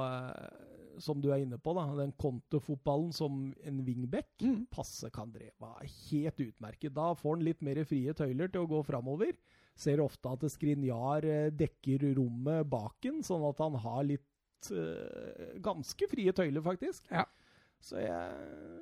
som 1.03 1.21
du 1.23 1.31
er 1.33 1.43
inne 1.43 1.59
på, 1.63 1.73
da, 1.75 1.87
den 1.99 2.13
kontofotballen 2.19 3.11
som 3.15 3.49
en 3.67 3.81
wingback 3.87 4.31
mm. 4.43 4.69
passer 4.75 5.11
Kandreva 5.15 5.77
helt 5.83 6.43
utmerket. 6.43 6.95
Da 6.95 7.13
får 7.19 7.37
han 7.37 7.47
litt 7.47 7.63
mer 7.67 7.81
frie 7.89 8.15
tøyler 8.15 8.51
til 8.53 8.65
å 8.65 8.71
gå 8.71 8.83
framover 8.87 9.35
ser 9.79 10.03
ofte 10.03 10.35
at 10.35 10.47
Skrinjar 10.51 11.27
eh, 11.29 11.49
dekker 11.55 12.09
rommet 12.19 12.69
baken, 12.71 13.23
sånn 13.27 13.47
at 13.49 13.63
han 13.63 13.79
har 13.85 14.05
litt 14.07 14.71
uh, 14.75 15.59
ganske 15.63 16.09
frie 16.11 16.35
tøyler, 16.35 16.65
faktisk. 16.65 17.07
Ja. 17.15 17.25
Så 17.79 18.01
jeg 18.03 18.81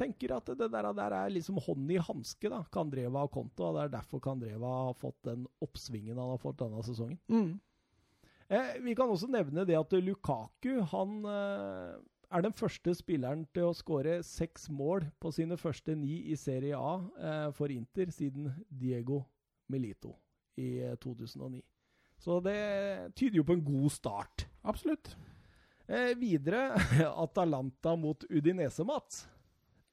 tenker 0.00 0.36
at 0.36 0.48
det 0.56 0.70
der, 0.72 0.88
der 0.96 1.16
er 1.16 1.32
liksom 1.32 1.60
hånd 1.62 1.90
i 1.92 2.00
hanske, 2.00 2.50
da. 2.50 2.62
Kandreva 2.72 3.26
og 3.26 3.34
Konto. 3.34 3.68
Og 3.68 3.76
det 3.76 3.84
er 3.84 3.92
derfor 3.98 4.22
Kandreva 4.24 4.72
har 4.88 4.96
fått 4.98 5.20
den 5.28 5.44
oppsvingen 5.64 6.18
han 6.18 6.32
har 6.34 6.40
fått 6.42 6.62
denne 6.62 6.82
sesongen. 6.86 7.20
Mm. 7.28 7.60
Eh, 8.52 8.72
vi 8.84 8.96
kan 8.98 9.10
også 9.10 9.30
nevne 9.32 9.66
det 9.68 9.78
at 9.78 9.94
Lukaku 10.04 10.82
han 10.92 11.20
eh, 11.28 11.92
er 12.32 12.44
den 12.44 12.56
første 12.56 12.94
spilleren 12.96 13.46
til 13.54 13.68
å 13.68 13.76
skåre 13.76 14.18
seks 14.26 14.68
mål 14.72 15.06
på 15.22 15.32
sine 15.32 15.56
første 15.60 15.94
ni 15.96 16.18
i 16.32 16.36
Serie 16.40 16.76
A 16.76 16.94
eh, 17.00 17.46
for 17.56 17.72
Inter 17.72 18.12
siden 18.12 18.50
Diego 18.68 19.22
Melito 19.68 20.14
i 20.56 20.80
2009. 21.00 21.58
Eh, 21.58 21.62
Så 22.22 22.40
det 22.40 23.14
tyder 23.18 23.36
jo 23.40 23.44
på 23.44 23.52
en 23.56 23.64
god 23.64 23.90
start. 23.92 24.46
Absolutt. 24.62 25.14
Eh, 25.88 26.12
videre 26.18 26.70
Atalanta 27.24 27.96
mot 27.96 28.24
Udinese, 28.30 28.84
Mats. 28.86 29.26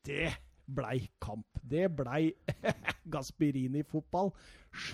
Det 0.06 0.30
blei 0.70 1.10
kamp. 1.20 1.48
Det 1.62 1.88
blei 1.90 2.32
Gasperini-fotball 3.14 4.32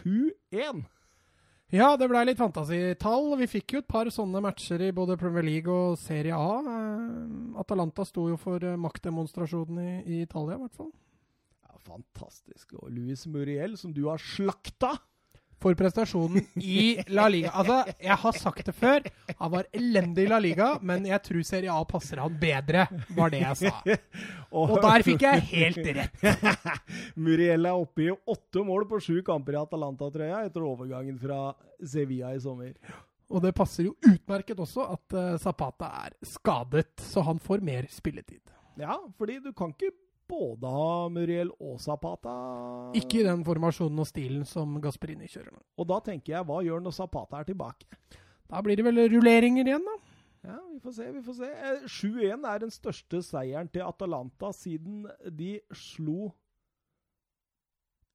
7-1. 0.05 0.84
Ja, 1.73 1.95
det 1.97 2.07
blei 2.07 2.21
litt 2.30 2.38
fantasitall. 2.39 3.32
Vi 3.41 3.47
fikk 3.49 3.73
jo 3.73 3.82
et 3.82 3.88
par 3.89 4.07
sånne 4.13 4.39
matcher 4.45 4.84
i 4.86 4.91
både 4.95 5.17
Premier 5.19 5.43
League 5.43 5.71
og 5.73 5.97
Serie 5.99 6.38
A. 6.38 6.59
Eh, 6.61 7.59
Atalanta 7.59 8.05
sto 8.07 8.30
jo 8.30 8.38
for 8.39 8.63
eh, 8.63 8.78
maktdemonstrasjonen 8.80 9.82
i, 9.82 9.95
i 10.05 10.21
Italia, 10.23 10.55
i 10.55 10.61
hvert 10.63 10.78
fall. 10.78 10.93
Fantastisk. 11.86 12.73
Og 12.79 12.89
Luis 12.93 13.25
Muriel, 13.29 13.77
som 13.77 13.93
du 13.93 14.07
har 14.09 14.21
slakta 14.21 14.95
For 15.61 15.77
prestasjonen 15.77 16.43
i 16.59 16.97
La 17.15 17.29
Liga. 17.31 17.53
Altså, 17.55 17.93
jeg 18.03 18.17
har 18.21 18.38
sagt 18.38 18.67
det 18.67 18.73
før. 18.75 19.05
Han 19.39 19.51
var 19.53 19.69
elendig 19.73 20.25
i 20.25 20.29
La 20.29 20.39
Liga, 20.43 20.67
men 20.83 21.07
jeg 21.07 21.21
tror 21.25 21.45
Serie 21.47 21.71
A 21.71 21.86
passer 21.88 22.19
han 22.21 22.36
bedre, 22.41 22.83
var 23.15 23.31
det 23.33 23.39
jeg 23.41 23.61
sa. 23.63 23.95
Og 24.59 24.75
der 24.83 25.05
fikk 25.07 25.23
jeg 25.25 25.45
helt 25.53 25.81
rett. 25.97 26.27
Muriel 27.25 27.71
er 27.71 27.79
oppe 27.79 28.05
i 28.05 28.11
åtte 28.11 28.65
mål 28.67 28.86
på 28.91 28.99
sju 29.07 29.17
kamper 29.25 29.55
i 29.55 29.61
Atalanta-trøya 29.63 30.43
etter 30.49 30.67
overgangen 30.67 31.17
fra 31.21 31.39
Sevilla 31.81 32.36
i 32.36 32.43
sommer. 32.43 32.75
Og 33.31 33.41
det 33.41 33.55
passer 33.57 33.88
jo 33.88 33.95
utmerket 34.05 34.59
også 34.61 34.86
at 34.91 35.15
uh, 35.17 35.38
Zapata 35.41 35.88
er 36.03 36.17
skadet, 36.29 36.91
så 37.01 37.23
han 37.25 37.39
får 37.41 37.63
mer 37.65 37.88
spilletid. 37.89 38.43
Ja, 38.77 38.99
fordi 39.17 39.39
du 39.39 39.53
kan 39.55 39.71
ikke 39.71 39.95
både 40.30 40.67
av 40.67 41.11
Muriel 41.13 41.51
Zapata. 41.82 42.34
Ikke 42.97 43.21
i 43.21 43.26
den 43.28 43.43
formasjonen 43.45 44.01
og 44.01 44.09
stilen 44.09 44.45
som 44.49 44.78
Gasperini 44.84 45.30
kjører 45.30 45.53
nå. 45.53 45.61
Og 45.80 45.89
da 45.91 45.99
tenker 46.05 46.36
jeg, 46.36 46.47
hva 46.47 46.61
gjør 46.65 46.84
når 46.86 46.95
Zapata 46.97 47.39
er 47.39 47.49
tilbake? 47.49 47.88
Da 48.45 48.61
blir 48.65 48.78
det 48.78 48.86
vel 48.86 49.05
rulleringer 49.13 49.67
igjen, 49.67 49.86
da. 49.86 49.95
Ja, 50.45 50.59
vi 50.69 50.80
får 50.84 50.93
se, 50.99 51.05
vi 51.11 51.21
får 51.26 51.38
se. 51.39 51.51
7-1 51.89 52.43
er 52.45 52.59
den 52.61 52.73
største 52.73 53.21
seieren 53.26 53.69
til 53.73 53.86
Atalanta 53.86 54.51
siden 54.53 55.05
de 55.34 55.55
slo 55.73 56.30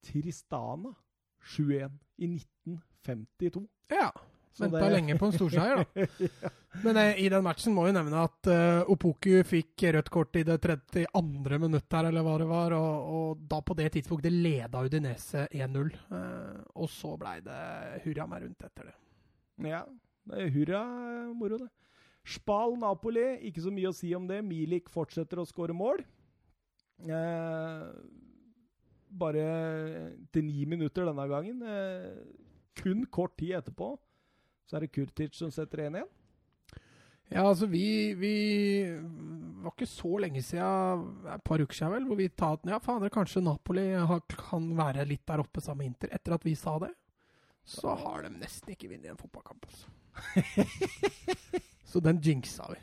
Tristana 0.07 0.93
7-1 1.43 1.97
i 2.23 2.29
1952. 2.37 3.67
Ja. 3.91 4.13
Venta 4.59 4.81
det- 4.83 4.93
lenge 4.93 5.15
på 5.19 5.29
en 5.29 5.33
storseier, 5.37 5.85
da. 5.85 6.51
Men 6.85 6.97
eh, 6.97 7.19
i 7.25 7.29
den 7.29 7.43
matchen 7.43 7.75
må 7.75 7.85
vi 7.87 7.93
nevne 7.95 8.23
at 8.23 8.47
eh, 8.51 8.91
Opoku 8.93 9.41
fikk 9.47 9.85
rødt 9.97 10.11
kort 10.11 10.37
i 10.39 10.45
det 10.47 10.61
32. 10.63 11.59
minutt 11.59 11.97
her, 11.97 12.07
eller 12.11 12.23
hva 12.27 12.37
det 12.39 12.47
var. 12.51 12.75
Og, 12.77 13.09
og 13.15 13.41
da 13.51 13.59
på 13.67 13.75
det 13.79 13.89
tidspunktet 13.97 14.35
leda 14.35 14.83
Udinese 14.87 15.47
1-0. 15.51 15.91
Eh, 16.15 16.61
og 16.79 16.91
så 16.93 17.17
blei 17.19 17.41
det 17.47 17.59
hurra 18.05 18.27
meg 18.31 18.45
rundt 18.47 18.67
etter 18.69 18.91
det. 18.91 18.97
Ja, 19.71 19.83
det 20.31 20.45
er 20.45 20.53
hurra 20.55 20.83
eh, 21.11 21.33
moro, 21.35 21.59
det. 21.59 21.71
Spal 22.31 22.77
Napoli, 22.79 23.27
ikke 23.49 23.65
så 23.65 23.73
mye 23.75 23.91
å 23.91 23.97
si 23.97 24.13
om 24.15 24.29
det. 24.31 24.43
Milik 24.47 24.91
fortsetter 24.93 25.41
å 25.43 25.47
skåre 25.49 25.75
mål. 25.75 26.05
Eh, 27.07 27.87
bare 29.11 29.47
til 30.31 30.47
ni 30.47 30.67
minutter 30.71 31.09
denne 31.09 31.27
gangen. 31.31 31.65
Eh, 31.67 32.15
kun 32.79 33.03
kort 33.11 33.35
tid 33.41 33.57
etterpå 33.59 33.97
så 34.71 34.79
er 34.79 34.87
det 34.87 34.93
Kurtic 34.95 35.35
som 35.35 35.51
setter 35.51 35.89
1-1. 35.89 36.07
Ja, 37.31 37.45
altså 37.47 37.67
vi, 37.71 38.15
vi 38.19 38.35
var 39.63 39.71
ikke 39.75 39.87
så 39.87 40.17
lenge 40.23 40.43
siden, 40.43 41.03
et 41.31 41.43
par 41.47 41.63
uker 41.63 41.75
siden 41.75 41.95
vel, 41.95 42.07
hvor 42.07 42.19
vi 42.19 42.29
sa 42.31 42.53
at 42.55 42.67
ja, 42.71 42.79
fader, 42.83 43.11
kanskje 43.15 43.43
Napoli 43.43 43.87
har, 43.95 44.23
kan 44.31 44.69
være 44.79 45.07
litt 45.11 45.23
der 45.27 45.43
oppe 45.43 45.63
sammen 45.63 45.85
med 45.85 45.93
Inter. 45.93 46.15
Etter 46.15 46.35
at 46.35 46.47
vi 46.47 46.55
sa 46.59 46.77
det, 46.83 46.91
så 47.67 47.95
har 47.99 48.27
de 48.27 48.33
nesten 48.35 48.75
ikke 48.75 48.91
vunnet 48.91 49.11
en 49.13 49.19
fotballkamp. 49.19 49.67
Altså. 49.67 49.91
så 51.91 52.03
den 52.03 52.23
jinxa 52.23 52.71
vi. 52.71 52.81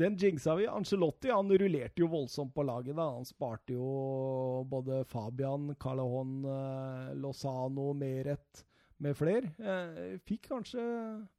Den 0.00 0.16
jinxa 0.20 0.56
vi. 0.60 0.68
Ancelotti 0.68 1.32
han 1.32 1.52
rullerte 1.52 2.04
jo 2.04 2.08
voldsomt 2.12 2.54
på 2.56 2.64
laget. 2.64 2.96
da. 2.96 3.10
Han 3.16 3.28
sparte 3.28 3.76
jo 3.76 4.64
både 4.68 5.04
Fabian, 5.08 5.74
Calahon, 5.80 6.38
eh, 6.44 7.12
Lozano, 7.20 7.92
Meret 7.96 8.64
med 9.04 9.18
flere. 9.18 9.50
Eh, 9.58 10.14
fikk 10.24 10.48
kanskje 10.52 10.84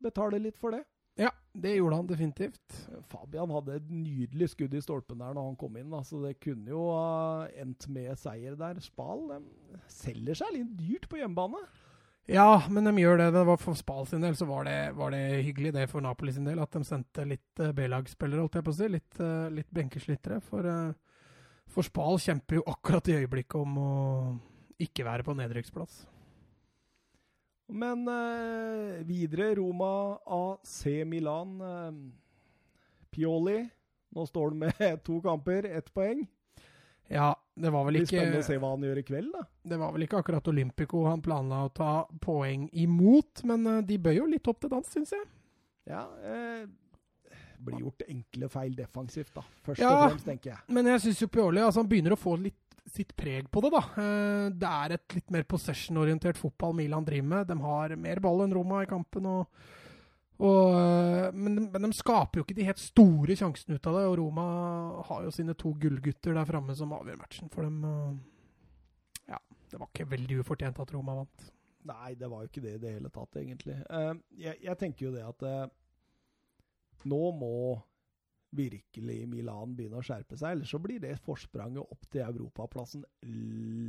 betale 0.03 0.41
litt 0.41 0.59
for 0.61 0.75
det. 0.75 0.83
Ja, 1.15 1.29
det 1.55 1.77
gjorde 1.77 1.95
han 2.01 2.07
definitivt. 2.09 2.75
Fabian 3.07 3.51
hadde 3.55 3.77
et 3.77 3.87
nydelig 3.87 4.49
skudd 4.51 4.73
i 4.75 4.81
stolpen 4.83 5.21
der 5.23 5.35
når 5.35 5.47
han 5.47 5.57
kom 5.59 5.77
inn, 5.79 5.93
så 6.03 6.19
det 6.25 6.35
kunne 6.43 6.73
jo 6.73 6.89
ha 6.91 7.45
endt 7.55 7.87
med 7.87 8.19
seier 8.19 8.57
der. 8.59 8.81
Spal 8.83 9.23
de 9.29 9.39
selger 9.91 10.41
seg 10.41 10.57
litt 10.57 10.73
dyrt 10.75 11.07
på 11.11 11.21
hjemmebane. 11.21 11.61
Ja, 12.27 12.65
men 12.73 12.89
de 12.89 12.91
gjør 12.99 13.19
det. 13.21 13.29
det 13.35 13.43
var 13.47 13.61
for 13.61 13.77
Spal 13.79 14.07
sin 14.09 14.25
del 14.25 14.35
så 14.35 14.47
var 14.49 14.65
det, 14.67 14.79
var 14.97 15.13
det 15.13 15.45
hyggelig 15.45 15.75
det 15.75 15.85
for 15.91 16.03
Napoli 16.03 16.33
sin 16.33 16.47
del 16.49 16.59
at 16.59 16.73
de 16.73 16.81
sendte 16.83 17.23
litt 17.29 17.61
uh, 17.61 17.69
B-lagsspillere, 17.77 18.41
holdt 18.41 18.57
jeg 18.57 18.65
på 18.65 18.73
å 18.73 18.77
si. 18.79 18.89
Litt, 18.91 19.21
litt 19.53 19.71
benkeslitere. 19.71 20.41
For, 20.43 20.67
for 21.71 21.87
Spal 21.87 22.19
kjemper 22.25 22.59
jo 22.59 22.65
akkurat 22.73 23.13
i 23.13 23.19
øyeblikket 23.21 23.61
om 23.61 23.79
å 23.79 23.93
ikke 24.81 25.05
være 25.07 25.23
på 25.23 25.37
nedrykksplass. 25.37 26.01
Men 27.67 28.07
eh, 28.07 29.03
videre 29.07 29.55
Roma 29.55 30.17
AC 30.25 30.85
Milan. 31.05 31.55
Eh, 31.61 31.91
Pioli. 33.09 33.69
Nå 34.15 34.25
står 34.27 34.49
han 34.53 34.57
med 34.59 35.03
to 35.05 35.21
kamper, 35.21 35.65
ett 35.65 35.93
poeng. 35.93 36.25
Ja, 37.07 37.35
det 37.53 37.69
var 37.69 37.83
vel 37.85 37.99
ikke 37.99 38.05
Det 38.05 38.09
blir 38.09 38.19
spennende 38.19 38.41
å 38.41 38.45
se 38.47 38.55
hva 38.57 38.69
han 38.73 38.85
gjør 38.87 38.97
i 38.97 39.03
kveld, 39.05 39.27
da. 39.35 39.43
Det 39.69 39.77
var 39.77 39.91
vel 39.93 40.05
ikke 40.07 40.21
akkurat 40.23 40.47
Olympico 40.49 41.03
han 41.05 41.21
planla 41.21 41.59
å 41.67 41.73
ta 41.77 41.89
poeng 42.23 42.63
imot, 42.73 43.43
men 43.45 43.67
eh, 43.69 43.81
de 43.85 43.97
bøyer 44.01 44.23
jo 44.23 44.31
litt 44.31 44.47
opp 44.49 44.63
til 44.63 44.71
dans, 44.73 44.87
syns 44.89 45.13
jeg. 45.13 45.27
Ja, 45.85 46.01
eh, 46.25 46.65
blir 47.65 47.83
gjort 47.85 48.01
enkle 48.09 48.49
feil 48.51 48.73
defensivt, 48.77 49.31
da. 49.37 49.43
Først 49.67 49.81
Ja. 49.83 49.91
og 49.93 50.09
fremst, 50.15 50.25
tenker 50.25 50.51
jeg. 50.55 50.59
Men 50.73 50.89
jeg 50.89 51.03
syns 51.05 51.21
jo 51.21 51.27
Pioli 51.31 51.61
altså, 51.61 51.83
han 51.83 51.89
begynner 51.91 52.15
å 52.17 52.19
få 52.19 52.33
litt 52.41 52.64
sitt 52.91 53.15
preg 53.17 53.47
på 53.51 53.61
det, 53.65 53.71
da. 53.73 53.81
Eh, 54.01 54.49
Det 54.53 54.69
er 54.69 54.93
et 54.97 55.15
litt 55.17 55.31
mer 55.33 55.43
possession-orientert 55.49 56.37
fotball 56.37 56.75
Milan 56.77 57.05
driver 57.07 57.27
med. 57.31 57.47
De 57.47 57.57
har 57.61 57.95
mer 57.95 58.19
ball 58.23 58.45
enn 58.45 58.53
Roma 58.53 58.83
i 58.83 58.89
kampen. 58.91 59.25
og 59.25 59.47
og, 60.35 60.73
men, 61.31 61.53
men, 61.55 61.67
men 61.71 61.85
de 61.87 61.95
skaper 61.95 62.41
jo 62.41 62.43
ikke 62.43 62.57
de 62.57 62.65
helt 62.67 62.81
store 62.83 63.37
sjansene 63.39 63.77
ut 63.77 63.87
av 63.87 63.93
det, 63.95 64.01
og 64.09 64.17
Roma 64.19 64.45
har 65.07 65.21
jo 65.23 65.31
sine 65.31 65.53
to 65.55 65.71
gullgutter 65.79 66.35
der 66.35 66.49
framme 66.49 66.75
som 66.75 66.91
avgjør 66.91 67.21
matchen 67.21 67.47
for 67.53 67.63
dem. 67.63 67.77
Ja, 69.31 69.39
det 69.71 69.79
var 69.79 69.87
ikke 69.93 70.09
veldig 70.11 70.41
ufortjent 70.43 70.81
at 70.83 70.91
Roma 70.91 71.15
vant. 71.21 71.45
Nei, 71.87 72.15
det 72.19 72.27
var 72.27 72.43
jo 72.43 72.49
ikke 72.51 72.65
det 72.65 72.73
i 72.75 72.81
det 72.83 72.93
hele 72.97 73.11
tatt, 73.15 73.39
egentlig. 73.39 73.77
Eh, 73.87 74.11
jeg, 74.43 74.59
jeg 74.65 74.77
tenker 74.81 75.07
jo 75.07 75.13
det 75.15 75.23
at 75.23 75.47
eh, 75.47 75.65
nå 77.07 77.21
må 77.39 77.53
virkelig 78.55 79.19
Milan 79.31 79.75
begynne 79.75 79.99
å 79.99 80.05
skjerpe 80.05 80.37
seg, 80.37 80.55
ellers 80.55 80.71
så 80.71 80.79
blir 80.83 81.01
det 81.03 81.17
forspranget 81.25 81.81
opp 81.83 82.05
til 82.11 82.25
europaplassen 82.25 83.05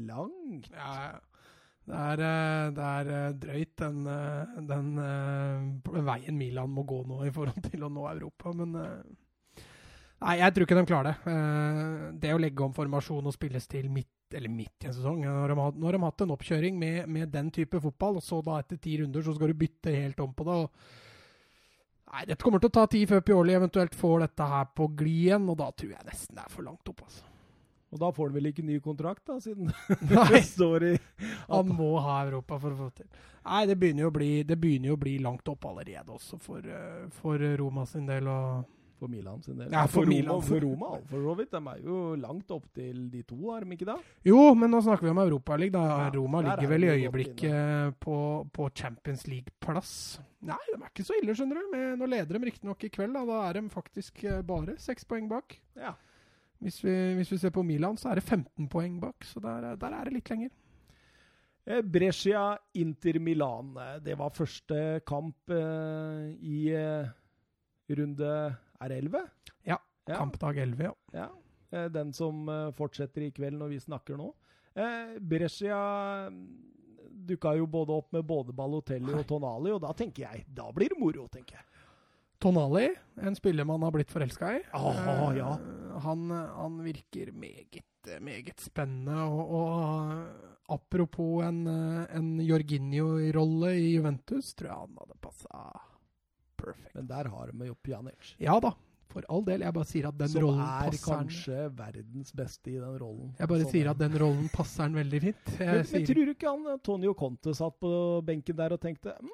langt. 0.09 0.71
Ja, 0.73 1.19
det 1.87 2.01
er, 2.03 2.25
øh, 2.27 2.73
det 2.75 2.89
er 2.93 3.13
øh, 3.19 3.37
drøyt, 3.43 3.77
den, 3.79 4.01
den, 4.07 4.67
den 4.73 4.89
øh, 4.99 6.01
veien 6.09 6.39
Milan 6.39 6.73
må 6.75 6.83
gå 6.83 7.05
nå 7.07 7.23
i 7.29 7.35
forhold 7.35 7.71
til 7.71 7.87
å 7.87 7.93
nå 7.93 8.09
Europa, 8.11 8.53
men 8.59 8.75
Nei, 10.17 10.39
jeg 10.41 10.55
tror 10.55 10.65
ikke 10.65 10.77
de 10.79 10.89
klarer 10.89 11.09
det. 11.11 11.33
Eh, 11.33 12.05
Det 12.23 12.35
å 12.35 12.41
legge 12.41 12.65
om 12.65 12.75
formasjon 12.77 13.27
og 13.29 13.35
spillestil 13.37 13.91
midt, 13.93 14.13
eller 14.35 14.51
midt 14.51 14.85
i 14.85 14.89
en 14.89 14.95
sesong 14.97 15.21
Når 15.23 15.53
de 15.53 15.57
har, 15.61 15.97
de 15.97 16.03
hatt 16.03 16.23
en 16.25 16.33
oppkjøring 16.35 16.79
med, 16.81 17.03
med 17.09 17.33
den 17.35 17.51
type 17.55 17.81
fotball, 17.81 18.17
og 18.19 18.25
så 18.25 18.41
da 18.45 18.61
etter 18.63 18.81
ti 18.81 18.97
runder 19.03 19.23
så 19.23 19.37
skal 19.37 19.53
du 19.53 19.61
bytte 19.61 19.93
helt 19.93 20.21
om 20.25 20.33
på 20.35 20.47
det. 20.49 20.57
og 20.65 20.71
Nei, 22.13 22.27
Dette 22.29 22.43
kommer 22.43 22.63
til 22.63 22.71
å 22.71 22.77
ta 22.77 22.85
tid 22.91 23.09
før 23.11 23.25
Pioli 23.27 23.57
eventuelt 23.57 23.97
får 23.99 24.27
dette 24.27 24.51
her 24.51 24.69
på 24.79 24.87
glid 24.99 25.25
igjen, 25.27 25.49
og 25.51 25.59
da 25.59 25.71
tror 25.73 25.97
jeg 25.97 26.07
nesten 26.07 26.39
det 26.39 26.45
er 26.45 26.53
for 26.53 26.67
langt 26.67 26.93
opp. 26.93 27.03
altså. 27.07 27.25
Og 27.95 28.01
da 28.03 28.11
får 28.13 28.29
han 28.29 28.37
vel 28.37 28.49
ikke 28.51 28.65
ny 28.67 28.77
kontrakt, 28.83 29.25
da, 29.29 29.39
siden 29.43 29.71
det 30.11 30.43
står 30.49 30.87
i 30.91 30.93
Han 31.49 31.71
må 31.79 31.93
ha 32.03 32.21
Europa 32.27 32.59
for 32.63 32.75
å 32.75 32.79
få 32.85 32.89
til. 32.99 33.11
Nei, 33.47 33.63
det 33.71 33.77
begynner 33.79 34.07
jo 34.07 34.11
å 34.11 34.17
bli, 34.17 34.31
det 34.47 34.59
jo 34.59 34.97
å 34.97 35.03
bli 35.03 35.19
langt 35.23 35.49
opp 35.49 35.69
allerede 35.71 36.15
også 36.15 36.39
for, 36.43 36.67
eh, 36.67 37.07
for 37.21 37.43
Roma 37.61 37.87
sin 37.87 38.09
del. 38.09 38.27
og 38.27 38.76
For 38.97 39.13
Milan 39.13 39.43
sin 39.45 39.59
del. 39.61 39.69
Ja, 39.73 39.83
for 39.93 40.07
Roma, 40.07 40.15
Milan. 40.15 40.43
For 40.47 40.61
Roma, 40.65 40.91
for 41.11 41.25
så 41.27 41.35
vidt. 41.37 41.51
De 41.53 41.61
er 41.73 41.83
jo 41.85 41.99
langt 42.17 42.51
opp 42.55 42.69
til 42.79 43.03
de 43.13 43.23
to, 43.29 43.37
er 43.53 43.67
de 43.67 43.77
ikke 43.77 43.89
det? 43.91 43.97
Jo, 44.25 44.55
men 44.57 44.73
nå 44.73 44.81
snakker 44.87 45.05
vi 45.05 45.13
om 45.13 45.21
Europaligaen. 45.21 45.91
Ja, 46.07 46.09
Roma 46.15 46.41
ligger 46.47 46.65
er 46.65 46.73
vel 46.73 46.87
i 46.87 46.93
øyeblikket 46.95 47.99
på, 48.01 48.17
på 48.57 48.71
Champions 48.73 49.27
League-plass. 49.29 49.93
Nei, 50.47 50.59
de 50.71 50.79
er 50.81 50.89
ikke 50.89 51.05
så 51.05 51.17
ille, 51.21 51.37
skjønner 51.37 51.61
du. 51.61 51.69
Men 51.75 52.01
nå 52.01 52.09
leder 52.09 52.39
de 52.39 52.49
riktignok 52.49 52.89
i 52.89 52.93
kveld. 52.97 53.17
Da. 53.19 53.25
da 53.29 53.41
er 53.51 53.61
de 53.61 53.65
faktisk 53.73 54.25
eh, 54.25 54.41
bare 54.47 54.79
seks 54.81 55.05
poeng 55.09 55.29
bak. 55.29 55.59
Ja. 55.77 55.93
Hvis 56.65 56.81
vi, 56.85 56.95
hvis 57.19 57.35
vi 57.35 57.41
ser 57.43 57.53
på 57.53 57.65
Milan, 57.67 57.99
så 58.01 58.11
er 58.11 58.21
det 58.21 58.25
15 58.25 58.71
poeng 58.73 58.97
bak. 59.03 59.27
Så 59.29 59.43
der, 59.45 59.75
der 59.77 59.99
er 59.99 60.09
det 60.09 60.17
litt 60.17 60.33
lenger. 60.33 60.55
Eh, 61.67 61.83
Brescia 61.83 62.55
Inter 62.81 63.19
Milan. 63.21 63.75
Eh, 63.77 63.97
Det 64.09 64.17
var 64.19 64.33
første 64.33 65.01
kamp 65.07 65.51
eh, 65.53 66.31
i 66.41 66.69
eh, 66.73 67.11
runde 67.93 68.31
Er 68.81 68.89
det 68.93 68.99
11? 69.05 69.27
Ja, 69.65 69.79
Ja. 70.07 70.17
Kampdag 70.21 70.59
11, 70.63 70.85
ja. 70.85 70.95
Ja. 71.13 71.29
Eh, 71.71 71.89
Den 71.91 72.13
som 72.13 72.49
eh, 72.49 72.71
fortsetter 72.73 73.23
i 73.27 73.31
kveld 73.35 73.59
når 73.59 73.69
vi 73.75 73.81
snakker 73.83 74.17
nå. 74.21 74.29
Eh, 74.75 75.17
Brescia 75.19 75.79
mm, 76.31 76.45
dukka 77.27 77.57
jo 77.59 77.67
både 77.67 77.93
opp 77.97 78.13
med 78.13 78.23
både 78.29 78.53
Balotelli 78.55 79.15
og 79.17 79.27
Tonali, 79.27 79.73
og 79.75 79.81
da 79.83 79.91
tenker 79.97 80.29
jeg 80.29 80.45
Da 80.55 80.69
blir 80.73 80.93
det 80.93 81.01
moro, 81.01 81.27
tenker 81.33 81.57
jeg. 81.59 81.65
Tonali, 82.39 82.91
en 83.25 83.35
spiller 83.35 83.65
man 83.65 83.83
har 83.83 83.95
blitt 83.97 84.13
forelska 84.13 84.53
i. 84.59 84.63
Ah, 84.77 85.33
ja. 85.35 85.57
han, 86.05 86.31
han 86.31 86.77
virker 86.85 87.33
meget, 87.33 87.81
meget 88.21 88.61
spennende. 88.61 89.23
Og, 89.25 89.55
og 89.57 90.77
apropos 90.77 91.43
en, 91.49 91.63
en 91.67 92.29
Jorginho-rolle 92.45 93.73
i 93.81 93.95
Juventus, 93.97 94.53
tror 94.55 94.69
jeg 94.69 94.83
han 94.85 94.99
hadde 95.01 95.19
passa 95.25 95.65
perfekt. 96.57 96.95
Men 96.95 97.07
der 97.07 97.29
har 97.29 97.53
de 97.53 97.67
jo 97.67 97.75
Pjanic. 97.83 98.35
Ja 98.41 98.59
da, 98.61 98.73
for 99.09 99.23
all 99.31 99.43
del. 99.47 99.61
Jeg 99.61 99.73
bare 99.73 99.85
sier 99.89 100.09
at 100.09 100.19
den 100.19 100.29
Som 100.29 100.43
rollen 100.43 100.61
er 100.61 100.91
passer 100.91 101.15
han. 101.15 101.27
kanskje 101.29 101.77
verdens 101.79 102.33
beste 102.33 102.69
i 102.75 102.79
den 102.81 102.99
rollen. 103.01 103.35
Jeg 103.39 103.49
bare 103.49 103.61
Sånn 103.65 103.71
sier 103.73 103.87
er 103.87 103.91
at 103.91 103.99
den 103.99 104.19
rollen 104.19 104.49
passer 104.53 104.83
han 104.83 104.95
veldig 104.95 105.21
fint. 105.23 105.57
Jeg 105.59 105.67
Men, 105.67 105.87
men 105.93 106.07
tror 106.07 106.25
du 106.27 106.35
ikke 106.35 106.51
han 106.53 106.79
Tonio 106.83 107.15
Conte 107.15 107.55
satt 107.55 107.79
på 107.81 108.23
benken 108.27 108.57
der 108.57 108.73
og 108.73 108.81
tenkte 108.81 109.15
mm, 109.23 109.33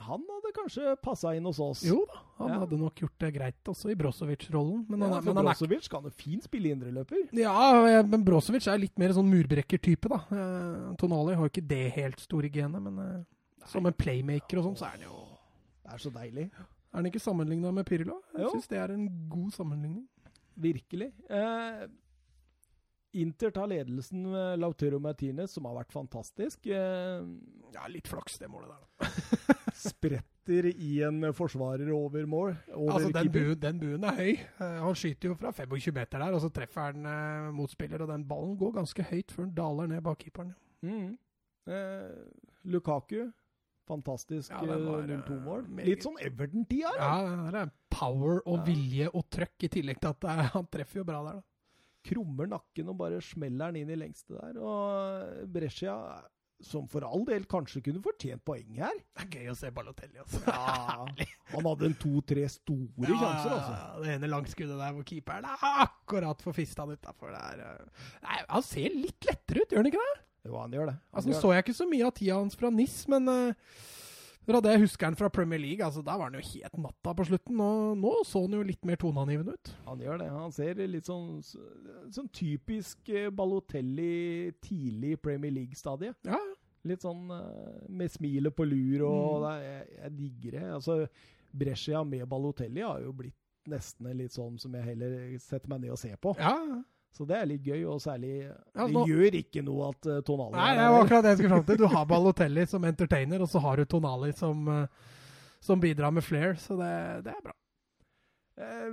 han 0.00 0.22
hadde 0.24 0.52
kanskje 0.56 0.94
passa 1.04 1.34
inn 1.36 1.44
hos 1.44 1.58
oss? 1.60 1.82
jo 1.84 2.06
da, 2.08 2.22
han 2.38 2.48
Ja. 2.54 2.58
hadde 2.60 2.78
nok 2.80 2.94
gjort 3.02 3.18
det 3.20 3.34
greit 3.34 3.64
også 3.68 3.90
i 3.92 3.94
Brozovic-rollen. 4.00 4.86
Men, 4.88 5.00
Ja, 5.00 5.06
han 5.08 5.18
er- 5.18 5.22
men 5.26 5.36
han 5.36 5.44
er 5.46 5.50
Brozovic 5.50 5.88
kan 5.90 6.02
jo 6.04 6.10
fint 6.10 6.42
spille 6.44 6.72
indreløper. 6.72 7.28
Ja, 7.36 8.02
men 8.02 8.24
Brozovic 8.24 8.66
er 8.66 8.78
litt 8.78 8.96
mer 8.98 9.10
sånn 9.10 9.28
murbrekker-type, 9.28 10.08
da. 10.08 10.22
Eh, 10.32 10.94
Tonali 10.96 11.34
har 11.34 11.44
jo 11.44 11.50
ikke 11.50 11.68
det 11.68 11.92
helt 11.92 12.18
store 12.20 12.48
genet, 12.48 12.80
men 12.80 12.98
eh, 12.98 13.24
som 13.66 13.84
en 13.84 13.92
playmaker 13.92 14.56
og 14.58 14.64
sånn, 14.72 14.78
så 14.78 14.86
er 14.86 14.96
han 14.96 15.00
jo 15.02 15.27
Det 15.88 15.94
er 15.96 16.02
så 16.04 16.10
deilig. 16.12 16.48
Er 16.92 17.00
den 17.02 17.08
ikke 17.10 17.20
sammenligna 17.22 17.70
med 17.72 17.86
Pirlo? 17.88 18.18
Jeg 18.36 18.50
syns 18.52 18.68
det 18.68 18.78
er 18.80 18.92
en 18.94 19.06
god 19.32 19.50
sammenligning. 19.56 20.04
Virkelig. 20.58 21.12
Eh, 21.32 21.86
Inter 23.18 23.50
tar 23.56 23.70
ledelsen 23.70 24.26
med 24.28 24.58
Lautero 24.60 24.98
Martinez, 25.00 25.54
som 25.56 25.64
har 25.64 25.78
vært 25.80 25.94
fantastisk. 25.94 26.66
Eh, 26.68 27.24
Ja, 27.74 27.86
litt 27.88 28.08
flaks, 28.08 28.38
det 28.40 28.48
målet 28.52 28.68
der, 28.68 28.84
da. 28.84 29.64
spretter 29.78 30.68
i 30.72 30.98
en 31.06 31.28
forsvarer 31.36 31.88
over 31.94 32.24
mål. 32.26 32.54
Over 32.74 32.92
Altså, 32.98 33.10
den, 33.14 33.30
buen, 33.32 33.58
den 33.60 33.80
buen 33.80 34.04
er 34.08 34.16
høy. 34.18 34.32
Eh, 34.60 34.78
han 34.84 34.96
skyter 34.98 35.30
jo 35.32 35.38
fra 35.40 35.52
25 35.56 35.92
meter 35.94 36.18
der, 36.24 36.36
og 36.36 36.40
så 36.44 36.50
treffer 36.52 36.90
han 36.92 37.06
eh, 37.08 37.48
motspiller, 37.56 38.02
og 38.04 38.12
den 38.12 38.24
ballen 38.28 38.56
går 38.60 38.76
ganske 38.80 39.08
høyt 39.10 39.32
før 39.32 39.46
den 39.48 39.54
daler 39.56 39.88
ned 39.92 40.04
bak 40.04 40.20
keeperen. 40.24 40.54
Mm. 40.84 41.16
Eh, 41.68 42.42
Lukaku, 42.72 43.28
fantastisk 43.88 44.52
Ja, 44.52 44.60
var, 44.62 45.02
eh, 45.02 45.10
0-2-mål. 45.16 45.66
eh, 45.80 45.84
Litt 45.90 46.04
sånn 46.06 46.20
Everton-tida. 46.22 46.94
Ja, 47.00 47.50
det 47.50 47.62
er 47.64 47.72
power 47.90 48.42
og 48.46 48.58
Ja. 48.60 48.64
vilje 48.70 49.10
og 49.14 49.28
trøkk, 49.34 49.56
i 49.64 49.68
tillegg 49.80 50.00
til 50.00 50.10
at 50.14 50.24
er, 50.24 50.42
han 50.54 50.66
treffer 50.70 51.00
jo 51.02 51.04
bra 51.08 51.22
der, 51.24 51.40
da. 51.40 51.42
krummer 52.08 52.46
nakken 52.48 52.88
og 52.88 52.96
bare 53.00 53.18
smeller 53.20 53.72
den 53.72 53.82
inn 53.82 53.90
i 53.90 53.96
lengste 54.00 54.36
der. 54.38 54.56
Og 54.62 55.48
Brescia, 55.52 55.96
som 56.60 56.86
for 56.90 57.04
all 57.06 57.24
del 57.26 57.44
kanskje 57.46 57.82
kunne 57.84 58.00
fortjent 58.02 58.42
poeng 58.44 58.78
her 58.80 58.96
Det 59.14 59.22
er 59.22 59.28
gøy 59.34 59.50
å 59.52 59.56
se 59.58 59.68
Balotelli, 59.70 60.18
altså. 60.18 60.40
ja, 60.46 61.04
Han 61.52 61.64
hadde 61.68 61.86
en 61.86 61.94
to-tre 62.00 62.46
store 62.50 63.06
sjanser, 63.12 63.52
altså. 63.54 63.74
Ja, 63.74 64.00
det 64.02 64.14
ene 64.16 64.30
langskuddet 64.32 64.78
der 64.80 64.92
hvor 64.96 65.04
keeperen 65.06 65.44
er 65.44 65.66
akkurat 65.84 66.42
får 66.42 66.56
fista 66.56 66.82
han 66.86 66.96
utafor 66.96 67.30
der. 67.34 67.60
eh. 67.62 68.08
Nei, 68.24 68.38
han 68.48 68.62
ser 68.66 68.88
litt 68.94 69.28
lettere 69.28 69.62
ut, 69.62 69.70
gjør 69.70 69.82
han 69.84 69.90
ikke 69.92 70.06
det? 70.08 70.16
Jo, 70.46 70.56
han 70.60 70.70
gjør 70.72 70.86
det. 70.92 70.94
Han 70.98 71.14
Altså, 71.18 71.30
Nå 71.30 71.40
så 71.40 71.52
jeg 71.54 71.64
ikke 71.64 71.74
så 71.80 71.86
mye 71.90 72.06
av 72.06 72.12
tida 72.14 72.34
hans 72.38 72.54
fra 72.56 72.70
NIS, 72.70 72.98
men 73.08 73.28
uh, 73.28 73.54
fra 74.48 74.60
det 74.64 74.70
jeg 74.72 74.80
husker 74.86 75.06
han 75.10 75.16
fra 75.18 75.28
Premier 75.28 75.60
League, 75.60 75.84
altså, 75.84 76.00
da 76.02 76.14
var 76.16 76.30
han 76.30 76.38
jo 76.38 76.44
helt 76.54 76.78
natta 76.80 77.12
på 77.18 77.26
slutten. 77.28 77.58
Og 77.60 77.98
nå 78.00 78.12
så 78.24 78.40
han 78.46 78.54
jo 78.56 78.62
litt 78.64 78.84
mer 78.88 78.96
toneangivende 78.96 79.52
ut. 79.58 79.72
han 79.84 80.00
gjør 80.00 80.18
det. 80.22 80.28
Han 80.32 80.52
ser 80.56 80.74
litt 80.88 81.04
sånn, 81.10 81.42
sånn 81.44 82.30
typisk 82.32 83.10
eh, 83.12 83.28
Balotelli 83.30 84.52
tidlig 84.64 85.18
Premier 85.20 85.52
League-stadie. 85.52 86.14
Ja, 86.24 86.38
Litt 86.88 87.02
sånn 87.02 87.26
eh, 87.34 87.88
med 87.90 88.08
smilet 88.14 88.54
på 88.56 88.64
lur, 88.64 89.02
og 89.08 89.42
Mm. 89.42 89.60
jeg, 89.60 89.88
jeg 89.98 90.12
digger 90.16 90.50
det. 90.60 90.66
Altså, 90.78 91.08
Brescia 91.52 92.04
med 92.04 92.22
Balotelli 92.30 92.80
har 92.86 93.00
jo 93.02 93.12
blitt 93.12 93.34
nesten 93.68 94.06
litt 94.16 94.32
sånn 94.32 94.56
som 94.58 94.72
jeg 94.78 94.84
heller 94.94 95.36
setter 95.42 95.68
meg 95.68 95.80
ned 95.82 95.90
og 95.92 95.98
ser 95.98 96.16
på. 96.16 96.32
ja. 96.38 96.54
Så 97.16 97.24
det 97.26 97.36
er 97.40 97.46
litt 97.50 97.64
gøy, 97.66 97.84
og 97.88 98.00
særlig 98.04 98.34
Det 98.76 98.92
gjør 99.08 99.34
ikke 99.40 99.62
noe 99.66 99.88
at 99.90 100.06
uh, 100.06 100.18
Tonali 100.22 100.54
Nei, 100.54 100.74
det 100.76 100.88
var 100.92 101.04
akkurat 101.04 101.24
det 101.24 101.30
jeg 101.32 101.38
skulle 101.38 101.54
fram 101.56 101.64
til. 101.70 101.78
Du 101.80 101.86
har 101.94 102.04
Balotelli 102.06 102.66
som 102.70 102.84
entertainer, 102.84 103.42
og 103.42 103.48
så 103.50 103.62
har 103.64 103.76
du 103.80 103.84
Tonali 103.84 104.32
som, 104.38 104.68
uh, 104.68 104.86
som 105.60 105.80
bidrar 105.82 106.12
med 106.14 106.22
flair, 106.22 106.54
så 106.62 106.76
det, 106.78 106.92
det 107.26 107.32
er 107.34 107.40
bra. 107.48 107.54
Eh, 108.58 108.92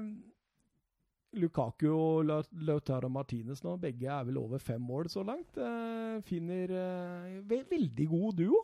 Lukaku 1.35 1.87
og 1.91 2.23
La- 2.25 2.61
Lautaro 2.63 3.09
Martinez 3.11 3.59
nå, 3.65 3.75
begge 3.81 4.07
er 4.07 4.23
vel 4.29 4.37
over 4.39 4.61
fem 4.63 4.81
mål 4.81 5.09
så 5.11 5.23
langt. 5.27 5.57
Eh, 5.57 6.21
finner 6.29 6.71
eh, 6.71 7.39
ve 7.49 7.63
veldig 7.69 8.07
god 8.11 8.37
duo. 8.39 8.61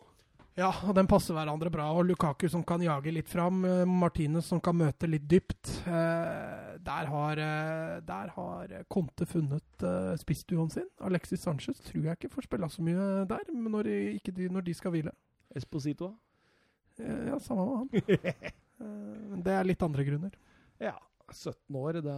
Ja, 0.52 0.68
og 0.84 0.92
den 0.92 1.08
passer 1.08 1.32
hverandre 1.32 1.70
bra. 1.72 1.86
Og 1.96 2.04
Lukaku 2.10 2.44
som 2.52 2.60
kan 2.66 2.82
jage 2.84 3.12
litt 3.14 3.28
fram. 3.30 3.62
eh, 3.64 3.84
Martinez 3.88 4.50
som 4.50 4.60
kan 4.60 4.76
møte 4.76 5.08
litt 5.08 5.24
dypt. 5.28 5.70
Eh, 5.88 6.76
der, 6.76 7.06
har, 7.08 7.38
eh, 7.40 8.00
der 8.04 8.32
har 8.34 8.74
Conte 8.92 9.24
funnet 9.26 9.82
eh, 9.82 10.12
spissduoen 10.20 10.68
sin. 10.70 10.88
Alexis 11.00 11.40
Sanchez 11.40 11.80
tror 11.80 12.04
jeg 12.04 12.18
ikke 12.18 12.34
får 12.34 12.48
spille 12.48 12.68
så 12.68 12.84
mye 12.84 13.24
der 13.30 13.48
men 13.54 13.72
når, 13.72 13.88
de, 14.28 14.48
når 14.52 14.66
de 14.66 14.74
skal 14.76 14.92
hvile. 14.92 15.12
Esposito. 15.56 16.12
Eh, 17.00 17.28
ja, 17.30 17.38
samme 17.40 17.64
med 17.64 17.76
han. 17.78 18.42
Eh, 18.82 19.20
men 19.32 19.42
det 19.46 19.52
er 19.56 19.64
litt 19.68 19.82
andre 19.82 20.04
grunner. 20.04 20.32
Ja, 20.82 20.96
17 21.30 21.76
år, 21.78 22.00
det 22.02 22.14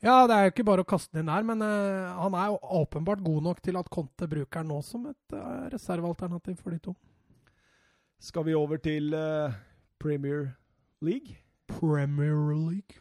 Ja, 0.00 0.26
det 0.26 0.34
er 0.34 0.46
jo 0.46 0.52
ikke 0.54 0.64
bare 0.64 0.80
å 0.80 0.88
kaste 0.88 1.12
den 1.12 1.26
inn 1.26 1.32
her, 1.34 1.44
men 1.44 1.60
han 1.60 2.32
er 2.40 2.46
jo 2.48 2.56
åpenbart 2.78 3.20
god 3.20 3.42
nok 3.44 3.60
til 3.60 3.76
at 3.76 3.90
Conte 3.92 4.24
bruker 4.30 4.62
han 4.62 4.70
nå 4.72 4.78
som 4.80 5.04
et 5.10 5.34
reservealternativ 5.74 6.56
for 6.56 6.72
de 6.72 6.78
to. 6.86 6.94
Skal 8.20 8.44
vi 8.46 8.54
over 8.54 8.76
til 8.76 9.14
uh, 9.14 9.52
Premier 10.00 10.48
League? 11.02 11.36
Premier 11.68 12.52
League. 12.52 13.00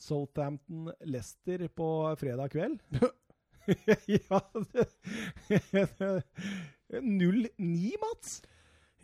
Southampton-Lester 0.00 1.68
på 1.76 2.14
fredag 2.18 2.50
kveld. 2.50 2.78
ja 4.08 4.40
det- 4.54 6.24
0-9, 6.90 7.92
Mats! 8.02 8.40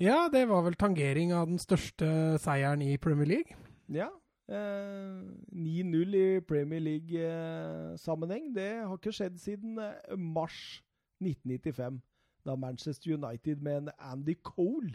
Ja, 0.00 0.26
det 0.32 0.48
var 0.48 0.62
vel 0.66 0.74
tangering 0.74 1.32
av 1.32 1.46
den 1.46 1.58
største 1.62 2.08
seieren 2.42 2.82
i 2.82 2.96
Premier 2.96 3.28
League. 3.30 3.56
Ja. 3.88 4.08
Eh, 4.48 5.22
9-0 5.52 6.16
i 6.16 6.40
Premier 6.40 6.80
League-sammenheng. 6.80 8.50
det 8.56 8.68
har 8.82 8.96
ikke 8.98 9.12
skjedd 9.14 9.38
siden 9.40 9.78
eh, 9.78 10.16
mars 10.18 10.82
1995, 11.22 12.00
da 12.46 12.56
Manchester 12.56 13.14
United 13.16 13.62
med 13.62 13.76
en 13.76 13.88
Andy 13.98 14.34
Cole 14.42 14.92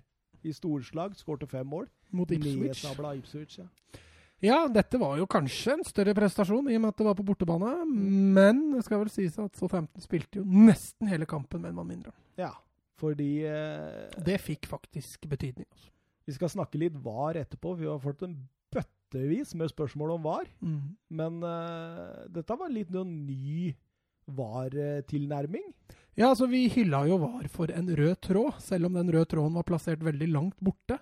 i 0.47 0.53
storslag 0.55 1.15
skårte 1.19 1.47
fem 1.49 1.67
mål. 1.67 1.87
Mot 2.11 2.31
Ipswich. 2.31 2.85
Ipswich, 3.15 3.59
ja. 3.59 3.67
Ja, 4.41 4.63
dette 4.73 4.97
var 4.97 5.19
jo 5.19 5.27
kanskje 5.29 5.75
en 5.77 5.85
større 5.85 6.15
prestasjon, 6.17 6.65
i 6.71 6.75
og 6.79 6.81
med 6.81 6.89
at 6.95 6.97
det 6.97 7.05
var 7.05 7.17
på 7.19 7.25
bortebane. 7.27 7.75
Men 7.85 8.63
det 8.73 8.81
skal 8.87 9.03
vel 9.03 9.11
sies 9.13 9.37
at 9.37 9.53
Southampton 9.59 10.01
spilte 10.01 10.41
jo 10.41 10.45
nesten 10.49 11.11
hele 11.11 11.27
kampen 11.29 11.61
med 11.61 11.73
en 11.73 11.81
mann 11.81 11.91
mindre. 11.93 12.13
ja. 12.41 12.51
Fordi 13.01 13.45
eh, 13.49 14.11
Det 14.21 14.35
fikk 14.37 14.67
faktisk 14.69 15.23
betydning. 15.25 15.65
Også. 15.73 15.87
Vi 16.29 16.35
skal 16.35 16.51
snakke 16.53 16.77
litt 16.77 16.97
VAR 17.01 17.39
etterpå. 17.39 17.71
Vi 17.79 17.87
har 17.89 17.97
fått 17.97 18.21
en 18.27 18.35
bøttevis 18.69 19.55
med 19.57 19.71
spørsmål 19.71 20.11
om 20.19 20.27
VAR. 20.27 20.45
Mm. 20.61 20.83
Men 21.09 21.39
eh, 21.41 22.27
dette 22.29 22.57
var 22.59 22.69
litt 22.69 22.91
noen 22.93 23.15
ny 23.25 23.71
VAR-tilnærming. 24.37 25.67
Ja, 26.19 26.29
altså 26.29 26.47
vi 26.51 26.65
hylla 26.69 27.05
jo 27.07 27.17
VAR 27.21 27.47
for 27.51 27.71
en 27.71 27.89
rød 27.97 28.15
tråd, 28.21 28.59
selv 28.59 28.89
om 28.89 28.97
den 28.99 29.11
røde 29.13 29.29
tråden 29.31 29.55
var 29.57 29.67
plassert 29.67 30.03
veldig 30.03 30.27
langt 30.31 30.57
borte. 30.59 30.99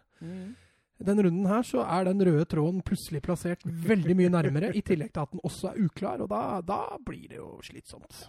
Denne 0.99 1.23
runden 1.23 1.47
her 1.47 1.63
så 1.63 1.85
er 1.87 2.09
den 2.09 2.21
røde 2.27 2.45
tråden 2.51 2.81
plutselig 2.83 3.21
plassert 3.23 3.61
veldig 3.63 4.15
mye 4.19 4.31
nærmere, 4.33 4.73
i 4.75 4.81
tillegg 4.83 5.13
til 5.15 5.23
at 5.23 5.31
den 5.31 5.43
også 5.47 5.71
er 5.71 5.79
uklar, 5.85 6.19
og 6.25 6.29
da, 6.29 6.59
da 6.61 6.97
blir 7.05 7.29
det 7.31 7.39
jo 7.39 7.53
slitsomt. 7.63 8.25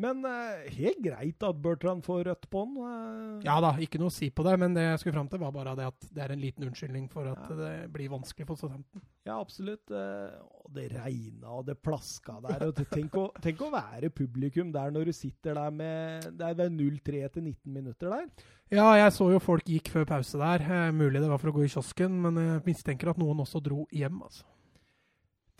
Men 0.00 0.22
eh, 0.24 0.70
helt 0.72 1.02
greit 1.04 1.44
at 1.44 1.58
Bertrand 1.60 2.00
får 2.06 2.22
rødt 2.24 2.46
den. 2.50 2.76
eh. 2.80 3.42
Ja 3.44 3.58
da, 3.60 3.74
ikke 3.76 3.98
noe 4.00 4.08
å 4.08 4.14
si 4.14 4.30
på 4.32 4.40
det, 4.46 4.54
men 4.58 4.72
det 4.72 4.86
jeg 4.86 5.00
skulle 5.02 5.18
fram 5.18 5.28
til, 5.28 5.38
var 5.42 5.52
bare 5.52 5.74
det 5.76 5.84
at 5.90 6.06
det 6.16 6.22
er 6.24 6.32
en 6.32 6.40
liten 6.40 6.64
unnskyldning 6.64 7.10
for 7.12 7.28
at 7.28 7.42
Ja. 7.50 7.56
det 7.58 7.92
blir 7.92 8.08
vanskelig 8.08 8.46
for 8.48 8.56
studenten. 8.56 9.02
Ja, 9.26 9.36
absolutt. 9.38 9.90
eh, 9.90 10.32
Og 10.64 10.72
det 10.72 10.86
regna 10.94 11.50
og 11.58 11.66
det 11.66 11.76
plaska 11.82 12.38
der. 12.40 12.64
Og 12.70 12.74
tenk, 12.88 13.12
å, 13.20 13.26
tenk 13.42 13.60
å 13.60 13.70
være 13.70 14.08
publikum 14.08 14.72
der 14.72 14.90
når 14.90 15.10
du 15.10 15.12
sitter 15.12 15.54
der 15.60 15.70
med 15.70 16.22
Det 16.38 16.46
er 16.48 16.54
vel 16.54 16.70
0-3 16.70 17.24
etter 17.26 17.42
19 17.42 17.72
minutter 17.74 18.08
der. 18.08 18.26
Ja, 18.72 18.94
jeg 18.96 19.12
så 19.12 19.28
jo 19.30 19.38
folk 19.44 19.64
gikk 19.68 19.90
før 19.92 20.06
pause 20.08 20.38
der. 20.40 20.62
Eh, 20.64 20.90
mulig 20.96 21.20
det 21.20 21.28
var 21.28 21.36
for 21.36 21.52
å 21.52 21.56
gå 21.58 21.66
i 21.66 21.68
kiosken, 21.68 22.16
men 22.22 22.40
jeg 22.40 22.64
mistenker 22.64 23.10
at 23.12 23.18
noen 23.20 23.44
også 23.44 23.60
dro 23.62 23.84
hjem, 23.92 24.22
altså. 24.24 24.44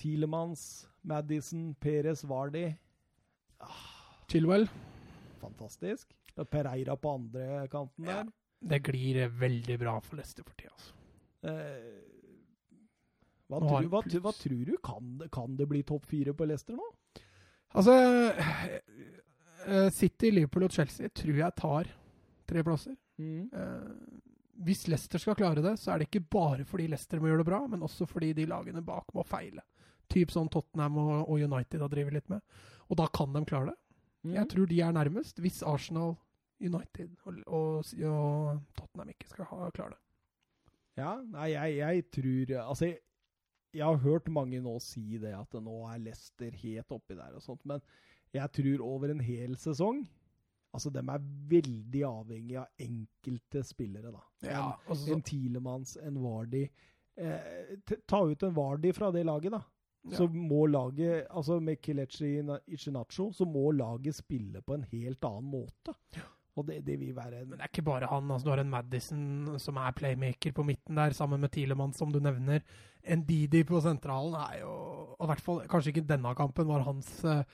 Tilemanns, 0.00 0.86
Madison, 1.04 1.74
Perez, 1.78 2.24
Vardi. 2.24 2.70
Chilwell. 4.32 4.66
Fantastisk. 5.42 6.12
Og 6.40 6.48
Pereira 6.48 6.96
på 6.96 7.12
andre 7.18 7.66
kanten 7.72 8.06
Ja. 8.08 8.22
der. 8.22 8.32
Det 8.62 8.78
glir 8.86 9.26
veldig 9.28 9.78
bra 9.80 9.96
for 10.00 10.16
Leicester 10.16 10.44
for 10.46 10.54
tida, 10.56 10.70
altså. 10.70 10.92
Eh, 11.42 12.02
hva, 13.50 13.58
tror, 13.58 13.88
hva, 13.90 14.02
hva 14.22 14.32
tror 14.38 14.64
du? 14.68 14.76
Kan, 14.86 15.18
det- 15.18 15.30
kan 15.34 15.56
det 15.58 15.66
bli 15.68 15.82
topp 15.82 16.06
fire 16.06 16.32
på 16.32 16.46
Leicester 16.46 16.76
nå? 16.78 16.86
Altså 17.74 17.92
eh, 19.66 19.90
City, 19.90 20.30
Liverpool 20.30 20.64
og 20.68 20.70
Chelsea 20.74 21.08
tror 21.08 21.34
jeg 21.40 21.56
tar 21.58 21.90
tre 22.46 22.62
plasser. 22.62 22.96
Mm. 23.18 23.50
Eh, 23.52 24.22
hvis 24.62 24.86
Leicester 24.88 25.18
skal 25.18 25.34
klare 25.34 25.62
det, 25.64 25.74
så 25.80 25.92
er 25.94 25.98
det 26.02 26.08
ikke 26.10 26.24
bare 26.30 26.64
fordi 26.68 26.86
Leicester 26.92 27.18
må 27.20 27.26
gjøre 27.32 27.42
det 27.42 27.50
bra, 27.50 27.60
men 27.66 27.82
også 27.82 28.06
fordi 28.08 28.32
de 28.36 28.46
lagene 28.46 28.82
bak 28.84 29.10
må 29.16 29.24
feile. 29.26 29.62
Typ 30.12 30.30
sånn 30.30 30.50
Tottenham 30.52 30.98
og, 31.02 31.28
og 31.28 31.40
United 31.40 31.80
har 31.80 31.88
drevet 31.92 32.12
litt 32.20 32.28
med. 32.30 32.42
Og 32.90 32.96
da 33.00 33.06
kan 33.08 33.32
de 33.32 33.42
klare 33.48 33.72
det. 33.72 33.78
Mm. 34.22 34.34
Jeg 34.36 34.48
tror 34.52 34.68
de 34.70 34.80
er 34.80 34.94
nærmest, 34.94 35.40
hvis 35.42 35.62
Arsenal, 35.66 36.14
United 36.62 37.10
og, 37.26 37.38
og, 37.46 37.84
og 38.06 38.60
Tottenham 38.78 39.08
ikke 39.10 39.30
skal 39.32 39.48
ha, 39.50 39.70
klare 39.74 39.96
det. 39.96 40.02
Ja, 41.00 41.16
nei, 41.24 41.48
jeg, 41.54 41.76
jeg 41.80 42.04
tror 42.14 42.52
Altså, 42.68 42.86
jeg, 42.86 42.98
jeg 43.74 43.84
har 43.88 44.02
hørt 44.04 44.28
mange 44.30 44.60
nå 44.62 44.76
si 44.84 45.18
det, 45.18 45.32
at 45.34 45.56
nå 45.58 45.78
er 45.90 46.02
Leicester 46.04 46.54
helt 46.62 46.94
oppi 46.94 47.16
der 47.18 47.34
og 47.34 47.42
sånt, 47.42 47.64
men 47.66 47.82
jeg 48.32 48.52
tror 48.58 48.84
over 48.86 49.12
en 49.12 49.24
hel 49.24 49.56
sesong 49.60 50.04
Altså, 50.72 50.88
de 50.88 51.02
er 51.04 51.24
veldig 51.50 52.02
avhengig 52.08 52.54
av 52.56 52.80
enkelte 52.80 53.60
spillere, 53.66 54.08
da. 54.08 54.22
Ja, 54.46 54.62
en, 54.70 54.86
altså, 54.88 55.10
en 55.12 55.24
Tielemanns, 55.28 55.98
en 56.00 56.16
Vardi 56.22 56.62
eh, 56.64 57.74
Ta 58.08 58.22
ut 58.24 58.46
en 58.46 58.54
Vardi 58.56 58.94
fra 58.96 59.10
det 59.12 59.26
laget, 59.28 59.52
da. 59.52 59.60
Så 60.10 60.26
må 60.26 60.66
laget 60.66 61.28
Altså 61.30 61.60
med 61.62 61.78
Kelechi 61.78 62.40
Ichinacho, 62.66 63.30
så 63.32 63.44
må 63.46 63.70
laget 63.70 64.16
spille 64.18 64.62
på 64.62 64.74
en 64.74 64.86
helt 64.90 65.24
annen 65.24 65.50
måte. 65.50 65.94
Og 66.56 66.66
det, 66.68 66.82
det 66.84 66.98
vil 67.00 67.14
være 67.16 67.42
en 67.42 67.48
Men 67.48 67.58
det 67.58 67.64
er 67.64 67.70
ikke 67.70 67.86
bare 67.86 68.08
han. 68.10 68.30
altså 68.30 68.44
Du 68.44 68.50
har 68.50 68.60
en 68.60 68.70
Madison 68.70 69.58
som 69.62 69.78
er 69.80 69.94
playmaker 69.96 70.52
på 70.52 70.64
midten 70.66 70.96
der, 70.96 71.14
sammen 71.16 71.40
med 71.40 71.52
Tilemann, 71.54 71.94
som 71.94 72.12
du 72.12 72.18
nevner. 72.20 72.60
En 73.04 73.22
Didi 73.24 73.62
på 73.64 73.80
sentralen 73.80 74.34
er 74.34 74.58
jo 74.60 74.72
og 75.18 75.26
i 75.26 75.30
hvert 75.30 75.40
fall, 75.44 75.62
Kanskje 75.70 75.92
ikke 75.92 76.08
denne 76.08 76.34
kampen 76.34 76.66
var 76.66 76.82
hans 76.82 77.24
eh, 77.24 77.44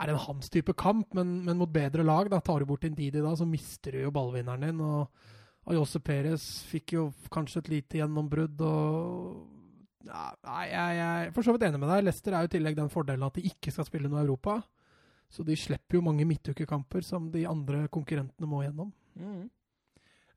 er 0.00 0.12
en 0.12 0.22
hans 0.22 0.48
type 0.50 0.72
kamp, 0.78 1.14
men, 1.14 1.40
men 1.44 1.58
mot 1.58 1.72
bedre 1.72 2.04
lag. 2.06 2.30
da, 2.30 2.40
Tar 2.40 2.60
du 2.60 2.70
bort 2.70 2.84
en 2.84 2.94
Didi 2.94 3.20
da, 3.20 3.34
så 3.36 3.44
mister 3.44 3.92
du 3.92 4.04
jo 4.04 4.14
ballvinneren 4.14 4.68
din. 4.68 4.80
og 4.80 5.74
Jose 5.74 6.00
Perez 6.00 6.44
fikk 6.66 6.94
jo 6.96 7.12
kanskje 7.30 7.64
et 7.64 7.68
lite 7.74 8.00
gjennombrudd. 8.00 8.60
og 8.60 9.59
nei, 10.08 10.64
jeg, 10.70 10.98
jeg 10.98 11.28
er 11.28 11.32
for 11.36 11.46
så 11.46 11.54
vidt 11.54 11.66
enig 11.68 11.80
med 11.82 11.90
deg. 11.92 12.04
Leicester 12.06 12.36
er 12.36 12.44
jo 12.44 12.50
i 12.50 12.54
tillegg 12.56 12.78
den 12.78 12.92
fordelen 12.92 13.26
at 13.26 13.38
de 13.38 13.46
ikke 13.50 13.72
skal 13.74 13.88
spille 13.88 14.10
noe 14.10 14.22
Europa. 14.24 14.60
Så 15.30 15.44
de 15.46 15.54
slipper 15.58 15.98
jo 15.98 16.04
mange 16.04 16.26
midtukekamper 16.26 17.04
som 17.06 17.28
de 17.30 17.44
andre 17.46 17.84
konkurrentene 17.92 18.48
må 18.50 18.64
gjennom. 18.64 18.90
Mm. 19.14 19.44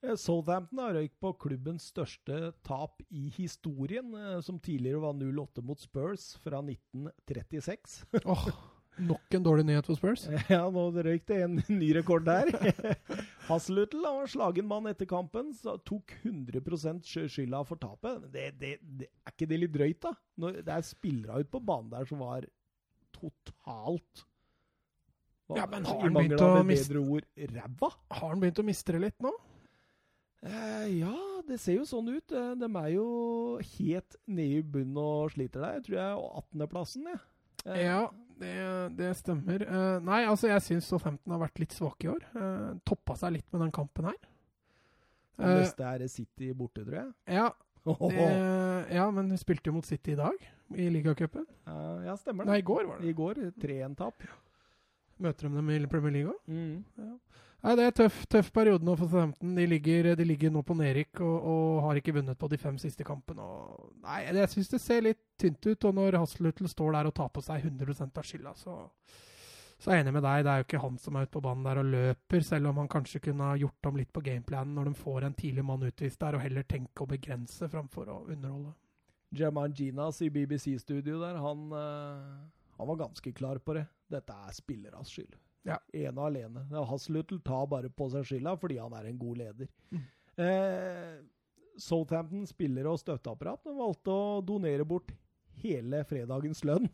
Eh, 0.04 0.16
Southampton 0.20 0.82
har 0.84 0.94
røykt 0.98 1.16
på 1.24 1.32
klubbens 1.46 1.88
største 1.94 2.52
tap 2.68 3.02
i 3.10 3.30
historien, 3.38 4.14
eh, 4.20 4.40
som 4.46 4.60
tidligere 4.60 5.02
var 5.02 5.18
0-8 5.18 5.64
mot 5.66 5.80
Spurs 5.80 6.34
fra 6.44 6.62
1936. 6.62 8.04
Åh, 8.26 8.48
Nok 9.02 9.34
en 9.34 9.44
dårlig 9.46 9.64
nyhet 9.66 9.88
for 9.90 9.98
Spurs. 9.98 10.28
Ja, 10.54 10.68
nå 10.70 10.84
røyk 10.94 11.24
det 11.26 11.40
en 11.48 11.56
ny 11.70 11.88
rekord 11.98 12.26
der. 12.28 12.52
Hasselhutl 13.50 14.04
var 14.06 14.28
slagen 14.30 14.68
mann 14.70 14.86
etter 14.92 15.08
kampen, 15.10 15.50
så 15.58 15.78
tok 15.88 16.14
100 16.22 17.02
sky- 17.02 17.26
skylda 17.32 17.64
for 17.66 17.82
tapet. 17.82 18.28
Det, 18.34 18.52
det, 18.62 18.76
det, 18.84 19.10
er 19.26 19.34
ikke 19.34 19.50
det 19.50 19.60
litt 19.64 19.74
drøyt, 19.74 20.00
da? 20.06 20.14
Når 20.44 20.60
det 20.62 20.76
er 20.78 20.86
spillere 20.86 21.42
ute 21.42 21.50
på 21.56 21.64
banen 21.66 21.90
der 21.96 22.06
som 22.06 22.22
var 22.22 22.46
totalt 23.18 24.24
var, 25.50 25.58
Ja, 25.60 25.66
men 25.68 25.86
har 25.90 26.00
han 26.06 26.14
begynt 26.16 26.40
å 26.46 26.52
miste- 26.64 27.02
ord 27.02 27.26
ræva? 27.52 27.90
Har 28.14 28.30
han 28.30 28.40
begynt 28.46 28.62
å 28.62 28.68
miste 28.68 28.94
det 28.96 29.02
litt 29.10 29.20
nå? 29.26 29.34
Eh, 30.44 30.88
ja, 31.00 31.16
det 31.48 31.58
ser 31.60 31.78
jo 31.82 31.86
sånn 31.88 32.10
ut. 32.14 32.32
Eh, 32.36 32.54
De 32.60 32.68
er 32.70 32.90
jo 32.94 33.08
helt 33.78 34.16
nede 34.28 34.60
i 34.60 34.64
bunnen 34.64 34.98
og 35.00 35.32
sliter 35.32 35.64
der. 35.64 35.78
Jeg 35.80 35.86
tror 35.88 35.98
jeg 35.98 36.08
er 36.10 36.26
18.-plassen, 36.44 37.06
jeg. 37.12 37.22
Eh, 37.66 37.84
Ja, 37.86 38.00
det, 38.40 38.54
det 38.98 39.10
stemmer. 39.20 39.66
Uh, 39.68 39.98
nei, 40.06 40.24
altså 40.30 40.50
jeg 40.50 40.64
syns 40.66 40.88
Southampton 40.90 41.36
har 41.36 41.42
vært 41.46 41.62
litt 41.62 41.76
svake 41.76 42.08
i 42.08 42.12
år. 42.14 42.24
Uh, 42.36 42.70
toppa 42.88 43.16
seg 43.20 43.38
litt 43.38 43.48
med 43.54 43.66
den 43.66 43.74
kampen 43.76 44.10
her. 44.12 44.20
Det 44.22 45.50
Eh, 45.50 45.60
neste 45.64 45.86
er 45.90 46.08
City 46.14 46.52
borte, 46.54 46.84
tror 46.86 47.00
jeg. 47.00 47.08
ja, 47.34 47.48
det, 48.14 48.26
ja, 48.94 49.08
men 49.12 49.32
hun 49.34 49.40
spilte 49.42 49.72
jo 49.72 49.74
mot 49.80 49.88
City 49.88 50.14
i 50.14 50.20
dag, 50.20 50.46
i 50.78 50.86
ligacupen. 50.94 51.48
Uh, 51.66 52.04
ja, 52.06 52.14
stemmer 52.22 52.46
Nei, 52.46 52.60
i 52.62 52.66
går 52.66 52.86
var 52.86 53.02
det. 53.02 53.10
I 53.10 53.16
går 53.18 53.42
3-1-tap. 53.64 54.28
Møter 55.24 55.50
de 55.50 55.58
dem 55.58 55.72
i 55.74 55.80
Premier 55.90 56.14
League 56.14 56.36
òg? 56.36 56.54
Mm. 56.54 57.18
Nei, 57.64 57.78
det 57.80 57.84
er 57.88 57.94
tøff, 57.96 58.16
tøff 58.28 58.50
periode 58.52 58.84
nå 58.84 58.94
for 59.00 59.08
Southampton. 59.08 59.54
De 59.56 59.66
ligger, 59.72 60.10
de 60.20 60.26
ligger 60.28 60.52
nå 60.52 60.66
på 60.68 60.76
nedrykk 60.76 61.22
og, 61.24 61.36
og 61.48 61.78
har 61.86 62.00
ikke 62.00 62.18
vunnet 62.18 62.40
på 62.40 62.50
de 62.52 62.58
fem 62.60 62.80
siste 62.82 63.06
kampene. 63.08 63.44
Og, 63.44 63.86
nei, 64.04 64.18
jeg 64.28 64.50
syns 64.52 64.72
det 64.74 64.80
ser 64.84 65.06
litt 65.06 65.22
tynt 65.40 65.64
ut. 65.70 65.86
Og 65.88 65.94
når 65.96 66.18
Hasselhutl 66.20 66.68
står 66.68 66.98
der 66.98 67.08
og 67.08 67.16
tar 67.16 67.30
på 67.32 67.44
seg 67.46 67.64
100% 67.64 68.20
av 68.20 68.28
skylda, 68.28 68.52
så, 68.60 68.76
så 69.80 69.94
er 69.94 70.02
jeg 70.02 70.04
enig 70.04 70.16
med 70.18 70.28
deg. 70.28 70.42
Det 70.44 70.52
er 70.52 70.60
jo 70.60 70.68
ikke 70.68 70.82
han 70.84 71.00
som 71.06 71.16
er 71.16 71.30
ute 71.30 71.36
på 71.38 71.44
banen 71.46 71.70
der 71.70 71.80
og 71.80 71.94
løper, 71.94 72.44
selv 72.50 72.74
om 72.74 72.82
han 72.84 72.92
kanskje 72.92 73.24
kunne 73.30 73.48
ha 73.54 73.62
gjort 73.62 73.92
om 73.94 74.02
litt 74.02 74.12
på 74.12 74.26
gameplanen 74.28 74.76
når 74.76 74.92
de 74.92 74.94
får 75.06 75.30
en 75.30 75.40
tidlig 75.40 75.66
mann 75.70 75.88
utvist 75.88 76.20
der, 76.20 76.36
og 76.36 76.44
heller 76.44 76.68
tenke 76.68 77.08
å 77.08 77.10
begrense 77.14 77.72
framfor 77.72 78.12
å 78.12 78.20
underholde. 78.26 78.76
Jaman 79.40 79.72
Ginas 79.72 80.20
i 80.22 80.28
BBC-studio 80.36 81.16
der, 81.24 81.40
han, 81.40 81.64
eh, 81.80 82.68
han 82.76 82.92
var 82.92 83.02
ganske 83.08 83.32
klar 83.40 83.64
på 83.64 83.80
det. 83.80 83.88
Dette 84.12 84.36
er 84.36 84.60
spillernes 84.60 85.16
skyld. 85.16 85.40
Ja. 85.66 85.78
Ene 85.96 86.18
og 86.20 86.26
alene. 86.28 86.66
Er 86.72 87.40
tar 87.46 87.68
bare 87.72 87.90
på 87.90 88.10
seg 88.12 88.26
skylda 88.28 88.58
fordi 88.60 88.78
han 88.82 88.94
er 88.94 89.06
en 89.10 89.18
god 89.20 89.38
leder. 89.38 89.70
Mm. 89.92 90.04
Eh, 90.44 91.22
Southampton 91.80 92.46
spillere 92.50 92.90
og 92.92 93.00
støtteapparat 93.00 93.64
de 93.66 93.74
valgte 93.78 94.12
å 94.14 94.42
donere 94.46 94.86
bort 94.86 95.12
hele 95.64 96.04
fredagens 96.10 96.64
lønn 96.66 96.90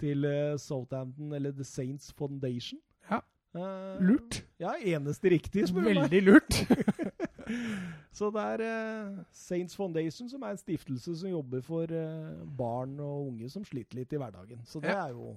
til 0.00 0.24
eh, 0.24 0.56
Southampton, 0.56 1.32
eller 1.36 1.52
The 1.52 1.64
Saints 1.64 2.12
Foundation. 2.16 2.78
Ja. 3.10 3.20
Eh, 3.54 3.98
Lurt. 4.04 4.42
Ja, 4.60 4.74
eneste 4.78 5.32
riktige, 5.32 5.66
spør 5.68 5.82
du 5.82 5.88
meg. 5.90 6.02
Veldig 6.04 6.22
lurt. 6.28 6.60
Så 8.16 8.28
det 8.34 8.42
er 8.54 8.62
eh, 8.64 9.18
Saints 9.34 9.74
Foundation, 9.76 10.28
som 10.30 10.42
er 10.46 10.54
en 10.54 10.60
stiftelse 10.60 11.16
som 11.20 11.30
jobber 11.32 11.62
for 11.66 11.90
eh, 11.90 12.42
barn 12.58 12.94
og 13.02 13.30
unge 13.32 13.48
som 13.50 13.64
sliter 13.66 13.98
litt 14.00 14.12
i 14.14 14.20
hverdagen. 14.20 14.62
Så 14.68 14.80
det 14.82 14.92
Ja. 14.92 15.06
er 15.08 15.16
jo 15.16 15.34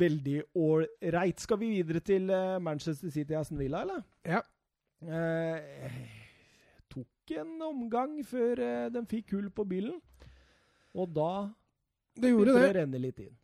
veldig 0.00 0.40
ålreit. 0.58 1.40
Skal 1.42 1.60
vi 1.62 1.70
videre 1.76 2.02
til 2.04 2.30
eh, 2.34 2.58
Manchester 2.62 3.12
City 3.14 3.36
Aston 3.38 3.60
Villa, 3.60 3.84
eller? 3.86 4.02
Ja. 4.26 4.40
Eh, 5.04 6.02
tok 6.92 7.34
en 7.38 7.54
omgang 7.68 8.18
før 8.26 8.60
eh, 8.64 8.90
de 8.94 9.04
fikk 9.10 9.36
hull 9.36 9.48
på 9.54 9.66
bilen. 9.70 9.96
Og 10.94 11.10
da 11.14 11.30
Det 12.14 12.30
gjorde 12.30 12.52
det. 12.54 12.60
det 12.62 12.70
å 12.70 12.76
renne 12.80 13.00
litt 13.02 13.24
inn. 13.24 13.34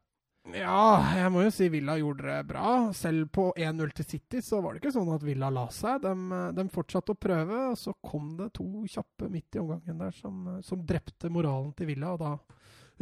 Ja, 0.57 1.03
jeg 1.19 1.31
må 1.35 1.43
jo 1.45 1.51
si 1.53 1.67
Villa 1.69 1.99
gjorde 2.01 2.25
det 2.25 2.39
bra. 2.49 2.69
Selv 2.97 3.27
på 3.35 3.51
1-0 3.61 3.91
til 3.99 4.07
City 4.09 4.41
så 4.43 4.63
var 4.65 4.73
det 4.73 4.81
ikke 4.81 4.95
sånn 4.95 5.11
at 5.13 5.27
Villa 5.27 5.51
la 5.53 5.67
seg. 5.75 6.01
De, 6.07 6.15
de 6.57 6.65
fortsatte 6.73 7.13
å 7.13 7.19
prøve, 7.21 7.59
og 7.71 7.77
så 7.79 7.93
kom 8.01 8.33
det 8.39 8.49
to 8.57 8.65
kjappe 8.89 9.29
midt 9.31 9.59
i 9.59 9.61
omgangen 9.61 10.01
der 10.01 10.17
som, 10.17 10.47
som 10.65 10.81
drepte 10.87 11.29
moralen 11.31 11.75
til 11.77 11.91
Villa. 11.93 12.15
Og 12.17 12.23
da 12.25 12.33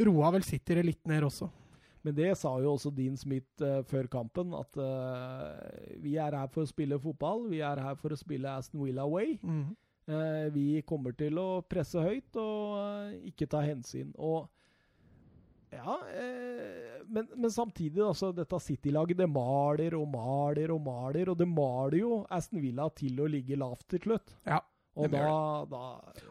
roa 0.09 0.33
vel 0.35 0.43
City 0.45 0.75
det 0.77 0.83
litt 0.89 1.07
ned 1.09 1.25
også. 1.29 1.47
Men 2.03 2.15
det 2.15 2.29
sa 2.39 2.53
jo 2.63 2.73
også 2.77 2.93
Dean 2.95 3.17
Smith 3.19 3.59
uh, 3.65 3.81
før 3.83 4.07
kampen, 4.07 4.53
at 4.55 4.77
uh, 4.79 5.97
vi 5.99 6.15
er 6.15 6.37
her 6.37 6.47
for 6.53 6.63
å 6.63 6.69
spille 6.69 6.99
fotball. 7.03 7.47
Vi 7.51 7.59
er 7.65 7.81
her 7.83 7.97
for 7.99 8.15
å 8.15 8.19
spille 8.19 8.53
Aston 8.55 8.85
Villa-Way. 8.85 9.39
Mhm. 9.43 9.75
uh, 10.09 10.45
vi 10.55 10.81
kommer 10.87 11.11
til 11.19 11.37
å 11.37 11.61
presse 11.69 11.99
høyt 12.01 12.39
og 12.39 12.79
eh, 12.79 13.19
ikke 13.33 13.45
ta 13.51 13.59
hensyn. 13.65 14.13
Og 14.17 14.47
ja, 15.69 15.99
eh, 16.17 17.03
men, 17.05 17.27
men 17.35 17.51
samtidig, 17.53 18.01
altså, 18.01 18.31
dette 18.33 18.57
City-laget 18.63 19.19
det 19.19 19.27
maler 19.29 19.93
og 19.99 20.07
maler 20.09 20.71
og 20.73 20.81
maler, 20.81 21.29
og 21.29 21.37
det 21.37 21.45
maler 21.47 21.99
jo 21.99 22.23
Aston 22.33 22.63
Villa 22.63 22.87
til 22.97 23.19
å 23.21 23.27
ligge 23.29 23.59
lavt 23.59 23.85
til 23.93 24.01
slutt. 24.07 24.33
Ja, 24.49 24.63
Og 24.97 25.11
da, 25.13 25.27
da 25.69 25.81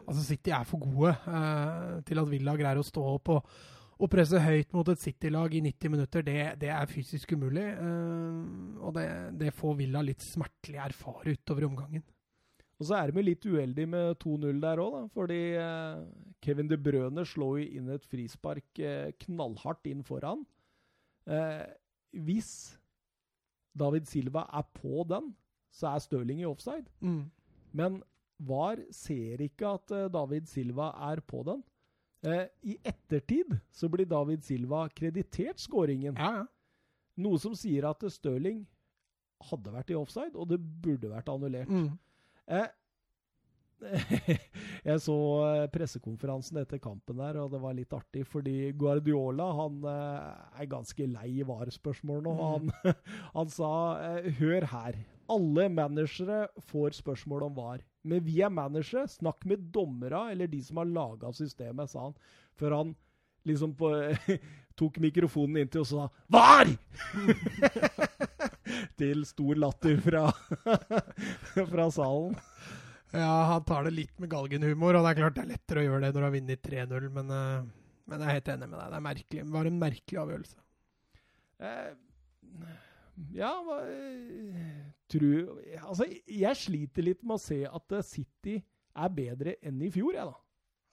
Altså 0.03 0.25
City 0.27 0.51
er 0.51 0.65
for 0.67 0.83
gode 0.83 1.13
eh, 1.15 2.01
til 2.09 2.19
at 2.19 2.27
Villa 2.33 2.57
greier 2.59 2.81
å 2.81 2.85
stå 2.85 3.05
opp 3.15 3.31
og, 3.37 3.53
og 3.99 4.07
presse 4.07 4.39
høyt 4.39 4.71
mot 4.75 4.87
et 4.91 5.01
City-lag 5.01 5.53
i 5.57 5.61
90 5.65 5.91
minutter. 5.91 6.23
Det, 6.23 6.37
det 6.61 6.69
er 6.71 6.87
fysisk 6.87 7.33
umulig. 7.35 7.65
Uh, 7.75 8.79
og 8.79 8.93
det, 8.95 9.07
det 9.41 9.51
får 9.55 9.75
Villa 9.81 10.03
litt 10.05 10.23
smertelig 10.23 10.79
erfare 10.85 11.35
utover 11.35 11.67
omgangen. 11.67 12.05
Og 12.79 12.87
så 12.87 12.95
er 12.95 13.11
de 13.11 13.25
litt 13.25 13.43
uheldige 13.43 13.91
med 13.91 14.13
2-0 14.23 14.61
der 14.63 14.79
òg, 14.79 15.01
fordi 15.11 15.39
uh, 15.59 16.05
Kevin 16.39 16.69
De 16.71 16.77
Brøne 16.79 17.25
slår 17.27 17.57
jo 17.59 17.65
inn 17.81 17.89
et 17.91 18.07
frispark 18.07 18.79
uh, 18.79 19.09
knallhardt 19.25 19.91
inn 19.91 20.05
foran. 20.07 20.47
Hvis 22.25 22.51
David 23.77 24.07
Silva 24.09 24.47
er 24.57 24.63
på 24.73 25.03
den, 25.05 25.27
så 25.69 25.91
er 25.91 26.01
Stirling 26.01 26.39
i 26.41 26.47
offside. 26.49 26.87
Mm. 27.05 27.27
Men 27.77 27.99
VAR 28.41 28.79
ser 28.95 29.43
ikke 29.45 29.75
at 29.75 29.93
David 30.15 30.47
Silva 30.49 30.87
er 31.11 31.21
på 31.21 31.43
den. 31.45 31.61
Eh, 32.25 32.45
I 32.67 32.75
ettertid 32.83 33.53
så 33.71 33.87
blir 33.91 34.09
David 34.09 34.43
Silva 34.43 34.87
kreditert 34.91 35.61
skåringen. 35.61 36.17
Ja, 36.19 36.41
ja. 36.41 36.47
Noe 37.19 37.39
som 37.39 37.55
sier 37.57 37.87
at 37.89 38.03
Stirling 38.11 38.63
hadde 39.49 39.71
vært 39.73 39.91
i 39.91 39.97
offside, 39.97 40.35
og 40.35 40.49
det 40.51 40.59
burde 40.59 41.11
vært 41.11 41.31
annullert. 41.31 41.71
Mm. 41.71 41.95
Eh, 42.49 42.67
jeg 44.89 44.99
så 45.03 45.15
eh, 45.47 45.65
pressekonferansen 45.71 46.59
etter 46.59 46.81
kampen 46.83 47.19
der, 47.21 47.39
og 47.39 47.53
det 47.53 47.61
var 47.63 47.77
litt 47.77 47.93
artig, 47.95 48.25
fordi 48.27 48.73
Guardiola 48.79 49.47
han 49.61 49.79
eh, 49.87 50.63
er 50.63 50.71
ganske 50.71 51.07
lei 51.11 51.29
i 51.39 51.47
VAR-spørsmål 51.47 52.25
nå. 52.27 52.35
Han, 52.41 52.73
han 53.37 53.53
sa 53.53 53.71
Hør 54.41 54.67
her. 54.73 54.99
Alle 55.29 55.69
managere 55.71 56.47
får 56.71 56.99
spørsmål 56.99 57.47
om 57.47 57.55
VAR. 57.59 57.85
Men 58.07 58.23
vi 58.23 58.39
er 58.45 58.53
managere. 58.53 59.07
Snakk 59.11 59.45
med 59.49 59.69
dommere 59.73 60.29
eller 60.31 60.47
de 60.47 60.61
som 60.63 60.79
har 60.81 60.89
laga 60.89 61.31
systemet, 61.35 61.91
sa 61.91 62.09
han. 62.09 62.17
Før 62.59 62.77
han 62.77 62.95
liksom 63.47 63.75
på, 63.79 63.91
tok 64.79 64.99
mikrofonen 65.03 65.63
inntil 65.63 65.83
og 65.83 65.89
sa 65.89 66.07
'VAR!' 66.31 66.77
til 68.99 69.23
stor 69.25 69.59
latter 69.59 69.97
fra, 70.03 70.27
fra 71.73 71.87
salen. 71.91 72.35
Ja, 73.11 73.45
han 73.49 73.63
tar 73.65 73.87
det 73.87 73.95
litt 73.95 74.19
med 74.21 74.29
galgenhumor, 74.29 74.99
og 74.99 75.05
det 75.05 75.11
er 75.11 75.19
klart 75.23 75.37
det 75.37 75.43
er 75.43 75.53
lettere 75.55 75.81
å 75.81 75.87
gjøre 75.87 76.01
det 76.03 76.11
når 76.13 76.21
du 76.21 76.27
har 76.27 76.35
vunnet 76.35 76.67
3-0, 76.67 77.07
men, 77.15 77.31
uh, 77.33 77.63
men, 78.05 78.21
jeg 78.21 78.27
er 78.27 78.37
helt 78.37 78.51
enig 78.53 78.67
med 78.67 78.77
deg. 78.77 78.91
Det 78.91 78.99
er 78.99 79.07
merkelig. 79.07 79.45
Det 79.45 79.55
var 79.55 79.69
en 79.69 79.81
merkelig 79.81 80.19
avgjørelse. 80.23 80.59
Eh, 81.59 81.89
ja, 83.35 83.53
hva 83.65 83.79
tror 85.09 85.55
Altså, 85.83 86.05
jeg 86.29 86.59
sliter 86.59 87.05
litt 87.05 87.23
med 87.23 87.37
å 87.37 87.41
se 87.41 87.63
at 87.65 87.95
City 88.07 88.59
er 88.99 89.15
bedre 89.15 89.55
enn 89.65 89.81
i 89.85 89.89
fjor, 89.93 90.13
jeg, 90.17 90.27
da. 90.29 90.37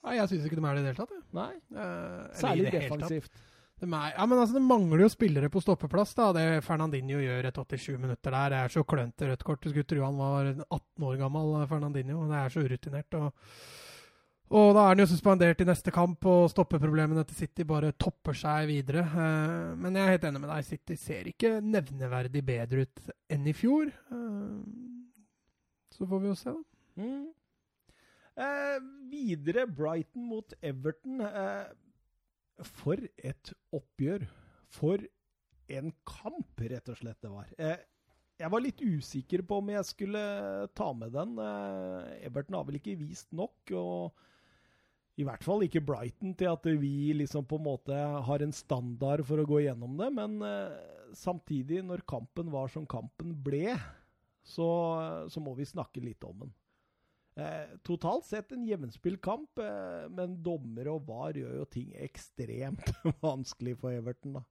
Nei, 0.07 0.15
jeg 0.19 0.31
syns 0.31 0.47
ikke 0.47 0.57
de 0.59 0.65
er 0.65 0.77
det 0.77 0.81
i 0.81 0.85
det 0.85 0.91
hele 0.93 1.03
tatt. 1.03 1.13
Jeg. 1.15 1.23
Nei. 1.35 1.53
Eh, 1.83 2.25
Særlig 2.39 2.73
defensivt. 2.73 3.39
De 3.77 3.85
er, 3.85 4.13
ja, 4.15 4.25
men 4.25 4.39
altså, 4.41 4.55
Det 4.57 4.63
mangler 4.65 5.03
jo 5.03 5.09
spillere 5.11 5.49
på 5.53 5.61
stoppeplass. 5.61 6.15
da, 6.17 6.31
Det 6.33 6.45
Fernandinho 6.65 7.19
gjør 7.21 7.49
et 7.49 7.59
87 7.61 7.97
minutter 8.01 8.33
der. 8.33 8.53
Det 8.53 8.61
er 8.61 8.73
så 8.73 8.83
klønete 8.87 9.29
rødt 9.29 9.43
kort. 9.45 9.61
Du 9.61 9.69
skulle 9.69 9.89
tro 9.89 10.05
han 10.05 10.17
var 10.17 10.49
18 10.65 11.05
år 11.09 11.19
gammel, 11.21 11.67
Fernandinho. 11.69 12.23
Det 12.29 12.39
er 12.39 12.55
så 12.55 12.63
urutinert. 12.65 13.19
og 13.19 13.33
og 14.47 14.69
da 14.77 14.83
er 14.85 14.93
han 14.93 15.01
jo 15.01 15.07
suspendert 15.11 15.59
i 15.59 15.67
neste 15.67 15.91
kamp, 15.91 16.23
og 16.29 16.45
stoppeproblemene 16.53 17.25
til 17.27 17.35
City 17.41 17.65
bare 17.67 17.91
topper 17.99 18.37
seg 18.37 18.69
videre. 18.69 19.03
Eh, 19.03 19.73
men 19.75 19.97
jeg 19.97 20.05
er 20.05 20.13
helt 20.15 20.27
enig 20.29 20.43
med 20.43 20.51
deg. 20.53 20.67
City 20.67 20.95
ser 20.99 21.27
ikke 21.27 21.57
nevneverdig 21.63 22.43
bedre 22.47 22.85
ut 22.85 23.09
enn 23.33 23.49
i 23.51 23.55
fjor. 23.57 23.91
Eh, 23.91 24.61
så 25.97 26.07
får 26.07 26.23
vi 26.23 26.31
jo 26.31 26.37
se, 26.39 26.53
da. 26.53 27.03
Mm. 27.03 27.25
Eh, 28.37 28.77
videre 29.11 29.67
Brighton 29.67 30.29
mot 30.29 30.55
Everton. 30.61 31.19
Eh, 31.27 31.67
for 32.77 33.03
et 33.17 33.53
oppgjør. 33.75 34.27
For 34.77 35.03
en 35.75 35.91
kamp, 36.07 36.63
rett 36.63 36.87
og 36.87 36.99
slett, 37.01 37.19
det 37.19 37.33
var. 37.33 37.51
Eh, 37.59 37.83
jeg 38.37 38.53
var 38.53 38.61
litt 38.61 38.79
usikker 38.79 39.41
på 39.49 39.59
om 39.59 39.73
jeg 39.73 39.89
skulle 39.89 40.23
ta 40.77 40.91
med 40.93 41.11
den. 41.17 41.35
Eh, 41.41 42.27
Everton 42.29 42.55
har 42.59 42.67
vel 42.67 42.79
ikke 42.79 42.95
vist 43.01 43.27
nok. 43.35 43.75
og 43.75 44.23
i 45.17 45.25
hvert 45.25 45.41
fall 45.45 45.65
ikke 45.65 45.81
Brighton 45.81 46.35
til 46.37 46.51
at 46.51 46.67
vi 46.77 47.11
liksom 47.17 47.47
på 47.49 47.57
en 47.57 47.65
måte 47.65 47.97
har 48.27 48.43
en 48.43 48.53
standard 48.53 49.23
for 49.25 49.41
å 49.41 49.47
gå 49.49 49.63
gjennom 49.65 49.95
det. 49.97 50.11
Men 50.13 50.37
eh, 50.45 50.75
samtidig, 51.17 51.81
når 51.87 52.05
kampen 52.09 52.51
var 52.53 52.69
som 52.69 52.85
kampen 52.89 53.33
ble, 53.43 53.73
så, 54.45 54.69
så 55.33 55.41
må 55.43 55.55
vi 55.57 55.65
snakke 55.67 56.03
litt 56.03 56.23
om 56.27 56.45
den. 56.45 56.53
Eh, 57.37 57.73
totalt 57.85 58.25
sett 58.25 58.53
en 58.53 58.63
jevnspilt 58.65 59.21
kamp, 59.21 59.59
eh, 59.61 60.05
men 60.09 60.39
dommer 60.41 60.87
og 60.93 61.03
VAR 61.05 61.37
gjør 61.37 61.59
jo 61.59 61.65
ting 61.69 61.91
ekstremt 62.01 62.93
vanskelig 63.25 63.75
for 63.81 63.93
Everton, 63.93 64.39
da. 64.39 64.45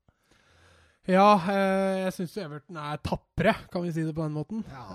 Ja, 1.06 1.32
eh, 1.50 2.04
jeg 2.04 2.14
syns 2.14 2.36
Everton 2.42 2.78
er 2.82 3.00
tapre, 3.02 3.54
kan 3.70 3.82
vi 3.82 3.94
si 3.94 4.04
det 4.06 4.14
på 4.14 4.22
den 4.26 4.34
måten. 4.34 4.62
Ja, 4.70 4.86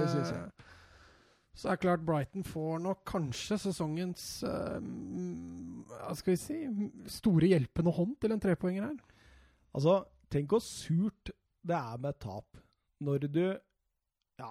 det 0.00 0.08
synes 0.12 0.32
jeg. 0.32 0.72
Så 1.54 1.68
er 1.70 1.76
det 1.76 1.84
klart 1.84 2.06
Brighton 2.06 2.44
får 2.44 2.80
nok 2.82 3.04
kanskje 3.06 3.58
sesongens 3.62 4.24
uh, 4.42 4.80
hva 5.92 6.14
skal 6.18 6.34
vi 6.34 6.40
si, 6.40 6.56
store 7.20 7.52
hjelpende 7.52 7.94
hånd 7.94 8.16
til 8.22 8.34
en 8.34 8.42
trepoenger 8.42 8.88
her. 8.88 8.98
Altså, 9.74 10.00
tenk 10.34 10.50
hvor 10.50 10.62
surt 10.64 11.30
det 11.64 11.76
er 11.78 12.00
med 12.02 12.18
tap. 12.22 12.58
Når 13.04 13.26
du 13.28 13.44
Ja, 14.38 14.50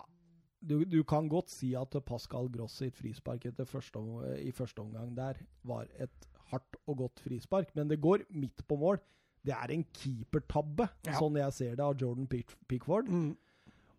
du, 0.64 0.84
du 0.88 1.04
kan 1.04 1.28
godt 1.28 1.52
si 1.52 1.74
at 1.76 1.96
Pascal 2.06 2.48
Gross 2.52 2.80
sitt 2.80 2.96
frispark 2.96 3.46
første, 3.68 4.00
i 4.40 4.52
første 4.52 4.80
omgang 4.80 5.16
der 5.18 5.44
var 5.64 5.88
et 6.00 6.30
hardt 6.52 6.78
og 6.88 6.98
godt 6.98 7.20
frispark, 7.20 7.76
men 7.76 7.90
det 7.90 8.02
går 8.02 8.24
midt 8.30 8.68
på 8.68 8.76
mål. 8.76 9.00
Det 9.44 9.52
er 9.52 9.74
en 9.74 9.84
keepertabbe, 9.92 10.88
ja. 11.06 11.18
sånn 11.20 11.36
jeg 11.36 11.54
ser 11.54 11.76
det, 11.76 11.84
av 11.84 11.98
Jordan 12.00 12.30
Pickford. 12.32 13.10
Mm. 13.12 13.34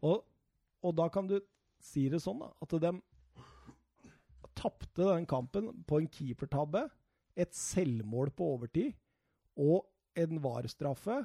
Og, 0.08 0.22
og 0.80 0.96
da 0.96 1.08
kan 1.12 1.28
du 1.28 1.36
si 1.84 2.08
det 2.12 2.22
sånn, 2.24 2.40
da, 2.40 2.50
at 2.64 2.76
de 2.82 2.92
tapte 4.54 5.04
den 5.04 5.26
kampen 5.28 5.70
på 5.88 6.00
en 6.00 6.10
keepertabbe, 6.10 6.86
et 7.34 7.50
selvmål 7.56 8.30
på 8.34 8.46
overtid 8.54 8.92
og 9.58 9.82
en 10.18 10.38
VAR-straffe 10.42 11.24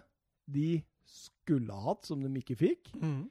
de 0.50 0.80
skulle 1.10 1.74
ha 1.74 1.92
hatt, 1.92 2.08
som 2.10 2.22
de 2.22 2.32
ikke 2.42 2.58
fikk. 2.58 2.92
Mm. 2.98 3.28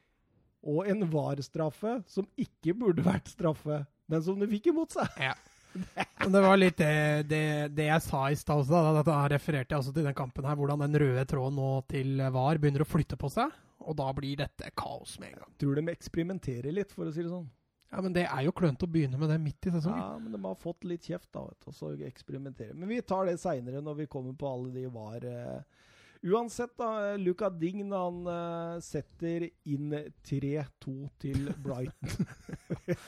Og 0.70 0.88
en 0.90 1.04
VAR-straffe 1.10 1.98
som 2.10 2.26
ikke 2.38 2.74
burde 2.78 3.04
vært 3.06 3.30
straffe, 3.30 3.82
men 4.10 4.24
som 4.24 4.38
de 4.38 4.48
fikk 4.50 4.70
imot 4.72 4.94
seg. 4.94 5.22
Ja. 5.22 5.34
det 6.32 6.40
var 6.42 6.56
litt 6.58 6.78
det, 6.80 7.28
det, 7.28 7.42
det 7.76 7.88
jeg 7.90 8.02
sa 8.06 8.24
i 8.30 8.38
stad 8.38 8.62
også. 8.62 8.82
Da, 8.98 9.02
da 9.06 9.18
refererte 9.30 9.74
jeg 9.74 9.82
også 9.82 9.94
til 9.94 10.06
den 10.08 10.16
kampen 10.16 10.46
her, 10.48 10.58
hvordan 10.58 10.86
den 10.86 10.98
røde 11.02 11.26
tråden 11.28 11.58
nå 11.58 11.72
til 11.90 12.22
VAR 12.34 12.62
begynner 12.62 12.86
å 12.86 12.88
flytte 12.88 13.18
på 13.20 13.30
seg. 13.34 13.54
Og 13.88 13.96
da 13.96 14.08
blir 14.16 14.36
dette 14.36 14.68
kaos 14.76 15.16
med 15.20 15.32
en 15.32 15.42
gang. 15.42 15.54
Tror 15.60 15.78
de 15.78 15.94
eksperimenterer 15.94 16.74
litt, 16.74 16.92
for 16.92 17.08
å 17.08 17.14
si 17.14 17.24
det 17.24 17.32
sånn. 17.32 17.48
Ja, 17.88 18.02
men 18.04 18.12
det 18.12 18.26
er 18.28 18.42
jo 18.44 18.52
klønete 18.52 18.84
å 18.84 18.92
begynne 18.92 19.16
med 19.16 19.30
det 19.32 19.38
midt 19.40 19.66
i 19.70 19.72
sesongen. 19.72 20.00
Ja, 20.02 20.16
men 20.20 20.34
de 20.34 20.40
har 20.44 20.58
fått 20.60 20.84
litt 20.84 21.06
kjeft, 21.08 21.30
da, 21.32 21.46
vet 21.48 21.62
du, 21.62 21.70
og 21.70 21.76
så 21.76 21.92
eksperimentere. 22.04 22.76
Men 22.76 22.90
vi 22.92 23.00
tar 23.00 23.24
det 23.30 23.38
seinere, 23.40 23.80
når 23.84 24.02
vi 24.02 24.08
kommer 24.12 24.36
på 24.36 24.50
alle 24.50 24.72
de 24.74 24.84
var 24.92 25.24
uh, 25.24 25.86
Uansett, 26.28 26.74
da. 26.76 27.14
Luca 27.16 27.48
Dign 27.54 27.94
han 27.94 28.20
uh, 28.28 28.80
setter 28.84 29.46
inn 29.70 29.94
3-2 30.26 30.96
til 31.22 31.48
Brighton. 31.64 32.28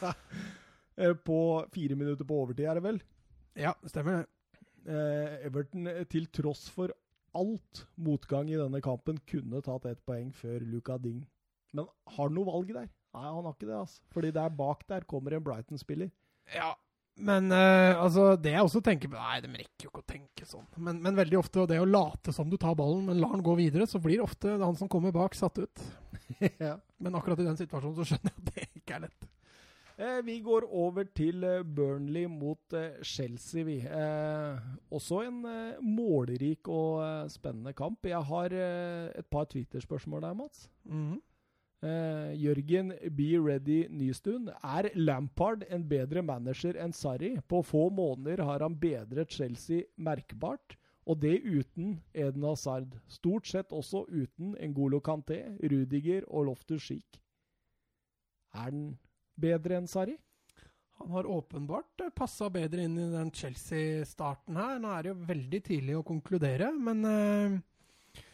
på 1.28 1.40
fire 1.74 1.96
minutter 1.96 2.28
på 2.28 2.40
overtid, 2.40 2.64
er 2.70 2.80
det 2.80 2.86
vel? 2.86 3.02
Ja, 3.60 3.74
stemmer 3.84 4.22
det. 4.22 4.28
Everton, 5.44 5.84
til 6.08 6.24
tross 6.32 6.64
for 6.72 6.94
alt 7.36 7.84
motgang 8.00 8.50
i 8.50 8.58
denne 8.58 8.80
kampen, 8.84 9.20
kunne 9.30 9.62
tatt 9.64 9.88
ett 9.90 10.02
poeng 10.06 10.30
før 10.34 10.62
Luca 10.66 10.98
Ding. 10.98 11.22
Men 11.76 11.86
har 11.86 12.26
han 12.26 12.36
noe 12.36 12.48
valg 12.48 12.72
der? 12.74 12.88
Nei, 13.14 13.26
han 13.26 13.44
har 13.46 13.54
ikke 13.54 13.68
det. 13.68 13.78
altså. 13.78 14.02
Fordi 14.14 14.30
der 14.34 14.54
bak 14.54 14.86
der 14.90 15.06
kommer 15.10 15.34
en 15.34 15.44
Brighton-spiller. 15.46 16.10
Ja, 16.54 16.74
men 17.20 17.50
uh, 17.52 18.00
altså, 18.00 18.34
det 18.40 18.54
jeg 18.54 18.64
også 18.64 18.80
tenker 18.84 19.10
Nei, 19.12 19.40
de 19.44 19.50
rekker 19.52 19.86
jo 19.86 19.90
ikke 19.90 20.02
å 20.02 20.08
tenke 20.08 20.46
sånn. 20.48 20.66
Men, 20.80 21.02
men, 21.04 21.18
veldig 21.18 21.40
ofte 21.40 21.66
det 21.68 21.80
å 21.82 21.88
late 21.88 22.32
som 22.34 22.48
du 22.50 22.56
tar 22.60 22.76
ballen, 22.78 23.04
men 23.10 23.20
lar 23.20 23.34
den 23.34 23.44
gå 23.44 23.56
videre, 23.58 23.88
så 23.90 24.00
blir 24.02 24.22
ofte 24.24 24.56
han 24.60 24.78
som 24.78 24.88
kommer 24.90 25.12
bak, 25.14 25.36
satt 25.36 25.60
ut. 25.60 25.84
ja. 26.64 26.78
Men 27.00 27.18
akkurat 27.18 27.42
i 27.42 27.48
den 27.48 27.60
situasjonen 27.60 27.98
så 27.98 28.08
skjønner 28.12 28.32
jeg 28.32 28.40
at 28.40 28.54
det 28.54 28.68
ikke 28.80 28.96
er 28.96 29.04
lett. 29.08 29.28
Eh, 30.01 30.22
vi 30.24 30.38
går 30.40 30.64
over 30.72 31.05
til 31.12 31.44
eh, 31.44 31.62
Burnley 31.76 32.24
mot 32.32 32.72
eh, 32.72 33.03
Chelsea, 33.05 33.64
vi. 33.68 33.76
Eh, 33.84 34.68
også 34.90 35.18
en 35.26 35.42
målrik 35.84 36.68
og 36.72 37.28
spennende 37.30 37.74
kamp. 37.76 38.07
Jeg 38.09 38.22
har 38.24 38.55
et 38.55 39.26
par 39.30 39.44
Twitter-spørsmål 39.44 40.22
der, 40.22 40.34
Mats. 40.34 40.70
Mm 40.84 41.12
-hmm. 41.12 41.20
Jørgen 42.36 42.92
Be 43.16 43.28
Ready 43.48 43.86
Nystuen. 43.90 44.48
Er 44.48 44.88
Lampard 44.94 45.62
en 45.70 45.88
bedre 45.88 46.22
manager 46.22 46.84
enn 46.84 46.92
Sarri? 46.92 47.38
På 47.48 47.62
få 47.62 47.88
måneder 47.88 48.44
har 48.44 48.59
han 48.59 48.80
bedret 48.80 49.32
Chelsea 49.32 49.82
merkbart. 49.96 50.76
Og 51.07 51.22
det 51.22 51.40
uten 51.44 52.03
Eden 52.14 52.42
Hazard. 52.42 52.98
Stort 53.09 53.46
sett 53.46 53.72
også 53.72 54.05
uten 54.09 54.57
Ngolo 54.68 55.01
Kanté, 55.09 55.57
Rudiger 55.62 56.22
og 56.28 56.44
Loftus 56.44 56.82
Schick. 56.82 57.22
Er 58.55 58.70
den 58.70 58.98
bedre 59.41 59.80
enn 59.80 59.88
Sarri? 59.91 60.16
Han 61.01 61.11
har 61.11 61.26
åpenbart 61.26 62.01
eh, 62.05 62.12
passa 62.12 62.51
bedre 62.53 62.84
inn 62.84 62.99
i 63.01 63.09
den 63.12 63.32
Chelsea-starten 63.32 64.59
her. 64.61 64.78
Nå 64.82 64.93
er 64.93 65.03
det 65.03 65.12
jo 65.14 65.28
veldig 65.30 65.61
tidlig 65.64 65.97
å 65.97 66.05
konkludere, 66.05 66.68
men, 66.76 67.01
uh, 67.09 68.24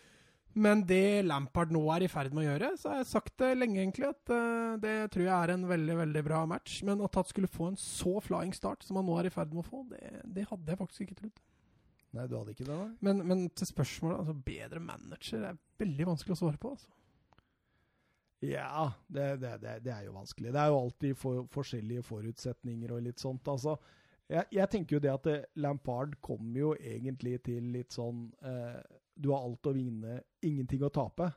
men 0.58 0.82
det 0.88 1.22
Lampard 1.28 1.70
nå 1.74 1.84
er 1.94 2.06
i 2.06 2.10
ferd 2.10 2.34
med 2.34 2.42
å 2.42 2.48
gjøre, 2.48 2.72
så 2.80 2.90
har 2.90 2.98
jeg 3.04 3.10
sagt 3.12 3.36
det 3.38 3.52
lenge 3.54 3.78
egentlig, 3.84 4.10
at 4.10 4.34
uh, 4.34 4.74
det 4.82 4.96
tror 5.14 5.28
jeg 5.28 5.36
er 5.36 5.54
en 5.54 5.68
veldig 5.70 5.98
veldig 6.02 6.24
bra 6.26 6.42
match. 6.56 6.80
Men 6.88 7.04
at 7.06 7.20
han 7.20 7.30
skulle 7.30 7.52
få 7.54 7.70
en 7.70 7.78
så 7.78 8.16
flying 8.24 8.54
start 8.56 8.82
som 8.82 8.98
han 8.98 9.06
nå 9.06 9.20
er 9.20 9.30
i 9.30 9.34
ferd 9.36 9.54
med 9.54 9.62
å 9.62 9.68
få, 9.68 9.86
det, 9.92 10.02
det 10.26 10.48
hadde 10.50 10.74
jeg 10.74 10.82
faktisk 10.82 11.06
ikke 11.06 11.20
trodd. 11.22 11.42
Nei, 12.16 12.26
du 12.26 12.34
hadde 12.38 12.56
ikke 12.56 12.66
det? 12.66 12.74
da? 12.74 12.90
Men, 13.06 13.22
men 13.30 13.46
til 13.54 13.68
spørsmålet, 13.68 14.24
altså 14.24 14.34
bedre 14.46 14.82
manager 14.82 15.50
er 15.52 15.58
veldig 15.78 16.10
vanskelig 16.10 16.34
å 16.34 16.42
svare 16.42 16.58
på. 16.58 16.74
altså. 16.74 16.90
Ja, 18.44 18.92
det, 19.08 19.36
det, 19.40 19.54
det, 19.84 19.92
er 19.92 20.04
jo 20.04 20.12
vanskelig. 20.12 20.52
Det 20.52 20.60
er 20.60 20.72
jo 20.72 20.80
alltid 20.80 21.16
for, 21.16 21.46
forskjellige 21.52 22.04
forutsetninger 22.04 22.92
og 22.92 23.06
litt 23.06 23.22
sånt. 23.22 23.48
Altså, 23.48 23.76
jeg, 24.28 24.44
jeg, 24.52 24.68
tenker 24.70 24.96
jo 24.96 25.02
det 25.02 25.12
at 25.12 25.26
det, 25.28 25.36
Lampard 25.62 26.18
kommer 26.20 26.60
jo 26.60 26.74
egentlig 26.76 27.38
til 27.46 27.70
litt 27.72 27.94
sånn 27.94 28.26
eh, 28.44 28.80
Du 29.14 29.30
har 29.32 29.46
alt 29.46 29.70
å 29.70 29.72
vinne, 29.72 30.20
ingenting 30.44 30.84
å 30.84 30.92
tape. 30.92 31.30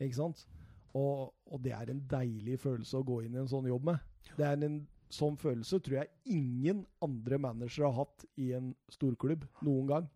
Ikke 0.00 0.16
sant? 0.16 0.46
Og, 0.94 1.34
og, 1.50 1.58
det 1.62 1.74
er 1.74 1.90
en 1.90 2.02
deilig 2.08 2.60
følelse 2.62 3.00
å 3.00 3.06
gå 3.06 3.20
inn 3.24 3.34
i 3.34 3.42
en 3.42 3.50
sånn 3.50 3.68
jobb 3.68 3.90
med. 3.90 4.02
Det 4.38 4.46
er 4.46 4.60
en 4.64 4.84
sånn 5.12 5.36
følelse 5.38 5.80
tror 5.84 6.00
jeg 6.00 6.38
ingen 6.38 6.84
andre 7.04 7.38
managere 7.38 7.90
har 7.90 8.06
hatt 8.06 8.24
i 8.40 8.52
en 8.56 8.72
storklubb 8.94 9.44
noen 9.66 9.90
gang. 9.90 10.06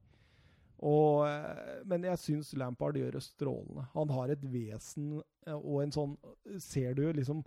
Og, 0.79 1.27
eh, 1.27 1.81
men 1.91 2.07
jeg 2.07 2.21
syns 2.23 2.53
Lampard 2.59 2.99
gjør 2.99 3.17
det 3.17 3.25
strålende. 3.25 3.87
Han 3.97 4.13
har 4.15 4.31
et 4.31 4.45
vesen 4.47 5.17
eh, 5.19 5.57
og 5.57 5.83
en 5.83 5.95
sånn 5.95 6.13
Ser 6.63 6.95
du 6.95 7.03
liksom 7.13 7.43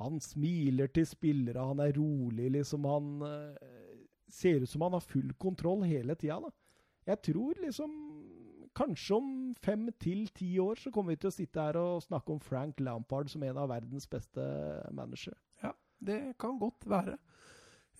Han 0.00 0.18
smiler 0.20 0.90
til 0.92 1.06
spillere, 1.08 1.64
han 1.64 1.80
er 1.80 1.94
rolig, 1.96 2.50
liksom. 2.58 2.84
Han 2.90 3.24
eh, 3.28 3.94
ser 4.28 4.64
ut 4.64 4.70
som 4.70 4.84
han 4.84 4.96
har 4.98 5.04
full 5.06 5.32
kontroll 5.40 5.84
hele 5.86 6.16
tida, 6.18 6.40
da. 6.42 6.50
Jeg 7.08 7.22
tror 7.30 7.60
liksom 7.62 7.94
Kanskje 8.74 9.14
om 9.14 9.26
fem 9.62 9.86
til 10.02 10.24
ti 10.34 10.48
år 10.58 10.80
så 10.82 10.90
kommer 10.90 11.14
vi 11.14 11.20
til 11.22 11.30
å 11.30 11.34
sitte 11.36 11.62
her 11.62 11.76
og 11.78 12.02
snakke 12.02 12.34
om 12.34 12.40
Frank 12.42 12.80
Lampard 12.82 13.30
som 13.30 13.44
en 13.46 13.60
av 13.62 13.68
verdens 13.70 14.08
beste 14.10 14.42
managere. 14.90 15.38
Ja, 15.62 15.70
det 16.02 16.34
kan 16.42 16.58
godt 16.58 16.82
være. 16.90 17.14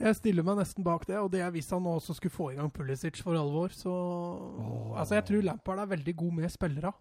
Jeg 0.01 0.16
stiller 0.18 0.42
meg 0.42 0.57
nesten 0.59 0.82
bak 0.82 1.05
det, 1.07 1.16
og 1.22 1.30
det 1.30 1.40
er 1.45 1.53
hvis 1.55 1.70
han 1.70 1.84
også 1.86 2.16
skulle 2.18 2.34
få 2.34 2.49
i 2.53 2.57
gang 2.59 2.70
Pulisic 2.74 3.20
for 3.22 3.36
alvor, 3.38 3.68
så 3.70 3.92
oh. 3.95 4.99
Altså, 4.99 5.14
jeg 5.20 5.24
tror 5.28 5.42
Lampard 5.47 5.78
er 5.84 5.86
veldig 5.92 6.16
god 6.16 6.32
med 6.40 6.51
spillere, 6.51 6.92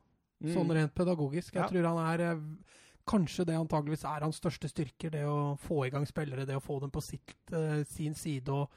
sånn 0.43 0.67
Mm. 0.67 0.75
rent 0.77 0.93
pedagogisk. 0.95 1.53
Jeg 1.55 1.63
Ja. 1.63 1.67
tror 1.69 1.87
han 1.89 2.19
er 2.19 2.31
eh, 2.33 2.39
Kanskje 3.05 3.43
det 3.45 3.55
antageligvis 3.59 4.05
er 4.05 4.21
hans 4.23 4.39
største 4.39 4.69
styrker, 4.71 5.09
det 5.11 5.25
å 5.27 5.57
få 5.59 5.85
i 5.85 5.89
gang 5.89 6.05
spillere, 6.05 6.45
det 6.47 6.55
å 6.55 6.61
få 6.63 6.79
dem 6.79 6.89
på 6.89 7.01
sitt, 7.03 7.33
uh, 7.51 7.83
sin 7.83 8.13
side. 8.15 8.47
og 8.47 8.69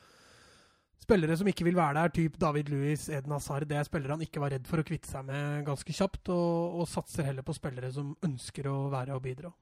Spillere 0.99 1.37
som 1.37 1.47
ikke 1.47 1.63
vil 1.63 1.77
være 1.77 1.95
der, 1.95 2.09
typ 2.09 2.37
David 2.37 2.69
Louis, 2.69 3.09
Eden 3.09 3.31
Hazard, 3.31 3.69
det 3.69 3.77
er 3.77 3.85
spillere 3.85 4.11
han 4.17 4.21
ikke 4.27 4.41
var 4.41 4.51
redd 4.51 4.67
for 4.67 4.79
å 4.79 4.83
kvitte 4.83 5.07
seg 5.07 5.25
med 5.29 5.65
ganske 5.69 5.93
kjapt, 5.95 6.29
og, 6.29 6.81
og 6.81 6.89
satser 6.89 7.23
heller 7.29 7.43
på 7.47 7.55
spillere 7.55 7.93
som 7.93 8.17
ønsker 8.27 8.67
å 8.67 8.91
være 8.91 9.15
og 9.15 9.23
bidra. 9.23 9.53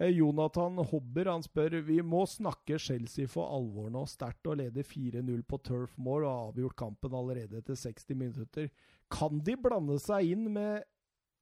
Eh, 0.00 0.14
Jonathan 0.16 0.80
Hobber 0.90 1.28
han 1.28 1.42
spør 1.44 1.76
vi 1.84 1.98
må 2.00 2.22
snakke 2.28 2.78
Chelsea 2.80 3.28
for 3.28 3.52
alvor 3.52 3.90
nå. 3.92 4.06
Sterkt 4.08 4.48
å 4.48 4.56
lede 4.56 4.84
4-0 4.86 5.42
på 5.44 5.60
Turf 5.66 5.98
Moor 6.00 6.24
og 6.24 6.54
avgjort 6.54 6.78
kampen 6.80 7.16
allerede 7.16 7.60
etter 7.60 7.76
60 7.76 8.16
minutter. 8.16 8.70
Kan 9.12 9.42
de 9.44 9.58
blande 9.60 9.98
seg 10.00 10.32
inn 10.32 10.48
med 10.54 10.86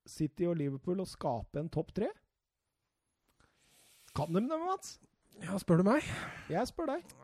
City 0.09 0.49
og 0.49 0.59
Liverpool 0.59 1.05
og 1.05 1.11
skape 1.11 1.63
en 1.63 1.71
topp 1.71 1.95
tre? 2.01 2.11
Kan 4.19 4.35
de 4.35 4.43
det, 4.43 4.63
Mats? 4.67 4.97
Ja, 5.45 5.55
spør 5.63 5.85
du 5.85 5.91
meg? 5.93 6.07
Jeg 6.51 6.67
spør 6.73 6.97
deg. 6.97 7.19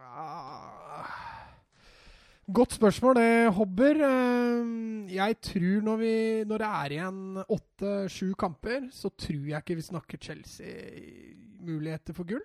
Godt 2.52 2.72
spørsmål, 2.76 3.14
det, 3.16 3.52
Hobber. 3.56 4.00
Eh, 4.04 5.14
Jeg 5.14 5.36
tror 5.40 5.80
når, 5.84 5.96
vi, 5.96 6.12
når 6.44 6.58
det 6.60 6.66
er 6.68 6.92
igjen 6.92 7.20
åtte-sju 7.48 8.34
kamper, 8.40 8.88
så 8.92 9.08
tror 9.16 9.46
jeg 9.48 9.62
ikke 9.62 9.76
vi 9.78 9.84
snakker 9.86 10.18
Chelsea-muligheter 10.20 12.12
for 12.16 12.24
gull. 12.28 12.42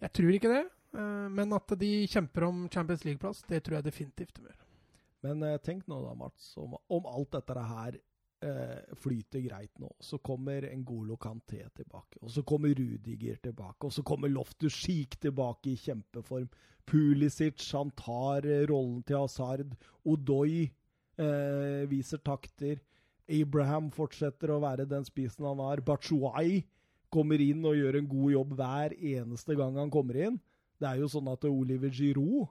Jeg 0.00 0.12
tror 0.14 0.30
ikke 0.34 0.52
det. 0.52 0.64
eh, 0.94 1.26
Men 1.30 1.52
at 1.52 1.74
de 1.80 1.90
kjemper 2.06 2.46
om 2.46 2.68
Champions 2.70 3.04
League-plass, 3.04 3.42
det 3.48 3.62
tror 3.64 3.76
jeg 3.80 3.84
definitivt 3.88 4.36
de 4.36 4.42
gjør. 4.46 4.60
Men 5.26 5.42
eh, 5.42 5.58
tenk 5.58 5.88
nå 5.90 5.98
da, 6.06 6.14
Mats, 6.14 6.52
om, 6.56 6.76
om 6.88 7.06
alt 7.10 7.32
dette 7.34 7.58
her 7.72 7.98
eh, 8.44 8.94
flyter 8.96 9.42
greit 9.44 9.78
nå. 9.78 9.90
Så 10.00 10.18
kommer 10.24 10.66
Ngolo 10.76 11.16
Kanté 11.20 11.64
tilbake, 11.74 12.20
og 12.22 12.30
så 12.30 12.42
kommer 12.42 12.74
Rudiger 12.74 13.38
tilbake, 13.42 13.86
og 13.86 13.92
så 13.92 14.02
kommer 14.06 14.32
Loftus 14.32 14.74
Cheek 14.74 15.18
tilbake 15.20 15.72
i 15.72 15.78
kjempeform. 15.78 16.48
Pulisic 16.88 17.64
han 17.74 17.90
tar 17.98 18.46
eh, 18.48 18.66
rollen 18.70 19.02
til 19.06 19.22
Hazard. 19.22 19.74
Odoi 20.08 20.64
eh, 20.64 21.84
viser 21.90 22.22
takter. 22.24 22.80
Abraham 23.28 23.90
fortsetter 23.92 24.54
å 24.54 24.62
være 24.62 24.88
den 24.88 25.04
spissen 25.04 25.44
han 25.44 25.60
har. 25.60 25.84
Bachuai 25.84 26.62
kommer 27.12 27.40
inn 27.40 27.64
og 27.68 27.76
gjør 27.76 27.98
en 28.00 28.08
god 28.08 28.32
jobb 28.32 28.54
hver 28.56 28.94
eneste 28.96 29.56
gang 29.58 29.76
han 29.80 29.92
kommer 29.92 30.16
inn. 30.28 30.38
Det 30.78 30.88
er 30.88 31.02
jo 31.02 31.10
sånn 31.10 31.28
at 31.32 31.44
Oliver 31.48 31.90
Giroud 31.92 32.48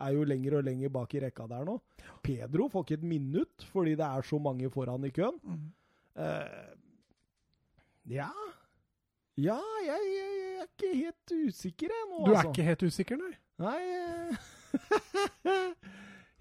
er 0.00 0.14
jo 0.16 0.24
lenger 0.26 0.56
og 0.58 0.64
lenger 0.66 0.88
bak 0.94 1.14
i 1.14 1.20
rekka 1.22 1.46
der 1.50 1.64
nå. 1.68 1.76
Pedro 2.24 2.68
får 2.72 2.84
ikke 2.86 2.98
et 3.00 3.06
minutt 3.14 3.66
fordi 3.72 3.94
det 3.98 4.06
er 4.06 4.22
så 4.26 4.38
mange 4.42 4.70
foran 4.74 5.04
i 5.06 5.12
køen. 5.14 5.38
Eh, 6.16 6.72
ja 8.14 8.28
Ja, 9.36 9.58
jeg, 9.82 10.02
jeg, 10.14 10.34
jeg 10.38 10.58
er 10.60 10.68
ikke 10.68 10.90
helt 10.94 11.32
usikker, 11.48 11.88
jeg 11.90 12.10
nå, 12.10 12.20
Du 12.26 12.30
er 12.32 12.36
altså. 12.38 12.52
ikke 12.52 12.66
helt 12.68 12.82
usikker, 12.86 13.16
nei? 13.18 13.34
Nei 13.58 13.80
eh, 13.98 14.36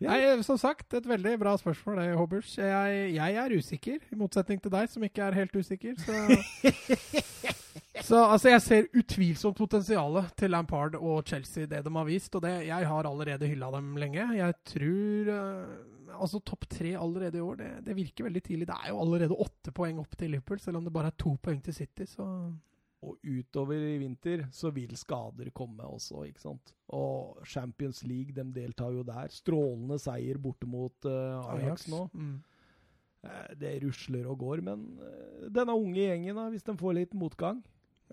Ja. 0.04 0.10
Nei, 0.18 0.42
Som 0.44 0.58
sagt, 0.60 0.94
et 0.98 1.06
veldig 1.08 1.38
bra 1.40 1.54
spørsmål, 1.58 1.98
det, 2.02 2.16
Hobbers. 2.20 2.58
Jeg, 2.58 3.14
jeg 3.16 3.36
er 3.40 3.54
usikker, 3.58 4.02
i 4.12 4.16
motsetning 4.20 4.60
til 4.62 4.72
deg, 4.74 4.90
som 4.92 5.04
ikke 5.08 5.24
er 5.24 5.38
helt 5.38 5.56
usikker. 5.56 5.94
Så, 6.02 6.12
så 8.02 8.24
altså, 8.26 8.50
jeg 8.50 8.62
ser 8.66 8.88
utvilsomt 8.98 9.58
potensialet 9.58 10.32
til 10.40 10.50
Lampard 10.54 10.96
og 10.98 11.28
Chelsea, 11.30 11.68
det 11.70 11.84
de 11.86 11.94
har 11.94 12.08
vist. 12.08 12.34
Og 12.34 12.42
det, 12.42 12.54
jeg 12.66 12.90
har 12.90 13.10
allerede 13.10 13.50
hylla 13.50 13.70
dem 13.76 13.94
lenge. 14.02 14.26
Jeg 14.40 14.62
tror 14.74 15.34
uh, 15.34 15.90
Altså, 16.14 16.38
topp 16.46 16.68
tre 16.70 16.92
allerede 16.94 17.40
i 17.40 17.42
år, 17.42 17.56
det, 17.58 17.70
det 17.88 17.96
virker 17.98 18.28
veldig 18.28 18.42
tidlig. 18.46 18.68
Det 18.70 18.76
er 18.76 18.92
jo 18.92 19.00
allerede 19.02 19.38
åtte 19.42 19.72
poeng 19.74 19.98
opp 19.98 20.12
til 20.14 20.30
Liverpool, 20.30 20.60
selv 20.62 20.78
om 20.78 20.86
det 20.86 20.94
bare 20.94 21.10
er 21.10 21.18
to 21.18 21.32
poeng 21.42 21.58
til 21.66 21.74
City, 21.74 22.06
så 22.06 22.28
Og 23.04 23.18
utover 23.26 23.82
i 23.82 23.98
vinter 23.98 24.46
så 24.54 24.70
vil 24.72 24.94
skader 24.96 25.50
komme 25.52 25.84
også, 25.84 26.22
ikke 26.30 26.40
sant. 26.40 26.76
Og 26.94 27.42
Champions 27.50 28.04
League, 28.06 28.32
de 28.32 28.46
deltar 28.54 28.94
jo 28.94 29.02
der. 29.04 29.34
Strålende 29.34 29.98
seier 30.00 30.38
borte 30.38 30.70
mot 30.70 31.10
uh, 31.10 31.42
Ajax, 31.56 31.90
nå. 31.90 32.06
Mm. 32.14 32.38
Eh, 33.26 33.52
det 33.58 33.74
rusler 33.84 34.30
og 34.30 34.38
går, 34.40 34.62
men 34.62 34.86
denne 35.50 35.74
unge 35.74 35.98
gjengen, 36.00 36.38
da, 36.38 36.48
hvis 36.54 36.70
de 36.70 36.78
får 36.78 37.00
litt 37.02 37.18
motgang 37.18 37.64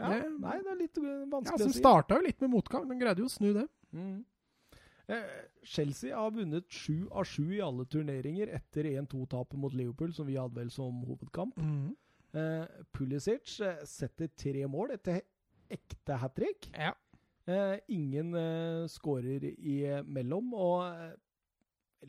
ja, 0.00 0.08
Det- 0.18 0.32
Nei, 0.40 0.56
det 0.64 0.72
er 0.72 0.80
litt 0.80 0.98
vanskelig 1.30 1.46
Ja, 1.46 1.54
å 1.54 1.58
si. 1.58 1.72
Som 1.72 1.72
starta 1.82 2.16
jo 2.18 2.26
litt 2.26 2.40
med 2.40 2.50
motgang, 2.50 2.86
men 2.88 2.98
greide 3.00 3.18
jo 3.22 3.28
å 3.30 3.32
snu 3.36 3.52
det. 3.54 3.68
Mm. 3.92 4.24
Eh, 5.10 5.24
Chelsea 5.66 6.14
har 6.16 6.30
vunnet 6.30 6.68
sju 6.70 7.08
av 7.10 7.24
sju 7.26 7.48
i 7.56 7.60
alle 7.60 7.84
turneringer 7.90 8.52
etter 8.54 8.84
1-2-tapet 8.84 9.58
mot 9.58 9.74
Liverpool, 9.74 10.12
som 10.14 10.26
vi 10.26 10.36
hadde 10.38 10.54
vel 10.54 10.70
som 10.70 11.02
hovedkamp. 11.04 11.56
Mm. 11.58 11.96
Eh, 12.32 12.66
Pulisic 12.94 13.56
eh, 13.60 13.80
setter 13.84 14.28
tre 14.38 14.66
mål 14.70 14.92
etter 14.94 15.20
ekte 15.70 16.16
hat 16.22 16.36
trick. 16.38 16.70
Ja. 16.76 16.92
Eh, 17.46 17.78
ingen 17.88 18.34
eh, 18.38 18.86
skårer 18.86 19.42
imellom, 19.58 20.52
og 20.54 20.84
eh, 20.94 21.16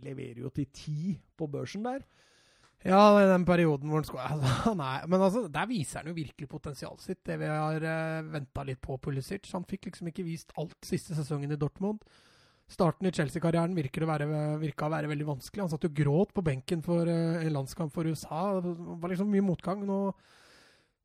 leverer 0.04 0.44
jo 0.46 0.50
til 0.54 0.68
ti 0.72 1.18
på 1.38 1.48
børsen 1.50 1.84
der. 1.84 2.06
Ja, 2.82 3.02
i 3.22 3.28
den 3.30 3.44
perioden 3.46 3.92
hvor 3.92 4.02
han 4.02 4.08
skåra 4.08 4.32
altså, 4.34 4.74
Men 5.10 5.22
altså, 5.22 5.46
der 5.54 5.70
viser 5.70 6.02
han 6.02 6.10
jo 6.10 6.18
virkelig 6.18 6.50
potensialet 6.50 7.06
sitt. 7.06 7.22
Det 7.28 7.38
vi 7.42 7.50
har 7.52 7.86
uh, 7.86 8.32
venta 8.34 8.66
litt 8.66 8.82
på 8.82 8.98
Pulisic. 8.98 9.46
Han 9.54 9.68
fikk 9.70 9.92
liksom 9.92 10.10
ikke 10.10 10.26
vist 10.26 10.54
alt 10.58 10.78
siste 10.86 11.18
sesongen 11.18 11.54
i 11.54 11.60
Dortmund. 11.62 12.02
Starten 12.72 13.06
i 13.06 13.12
Chelsea-karrieren 13.14 13.76
virker 13.76 14.06
å 14.06 14.10
være, 14.10 14.28
virka 14.62 14.88
å 14.88 14.94
være 14.94 15.10
veldig 15.12 15.28
vanskelig. 15.28 15.66
Han 15.66 15.74
satt 15.74 15.86
jo 15.86 15.94
gråt 15.94 16.34
på 16.34 16.46
benken 16.46 16.82
for 16.86 17.06
uh, 17.06 17.42
en 17.44 17.54
landskamp 17.54 17.94
for 17.94 18.10
USA. 18.10 18.62
Det 18.64 18.74
var 19.04 19.14
liksom 19.14 19.30
mye 19.30 19.46
motgang. 19.46 19.86
Nå 19.86 20.02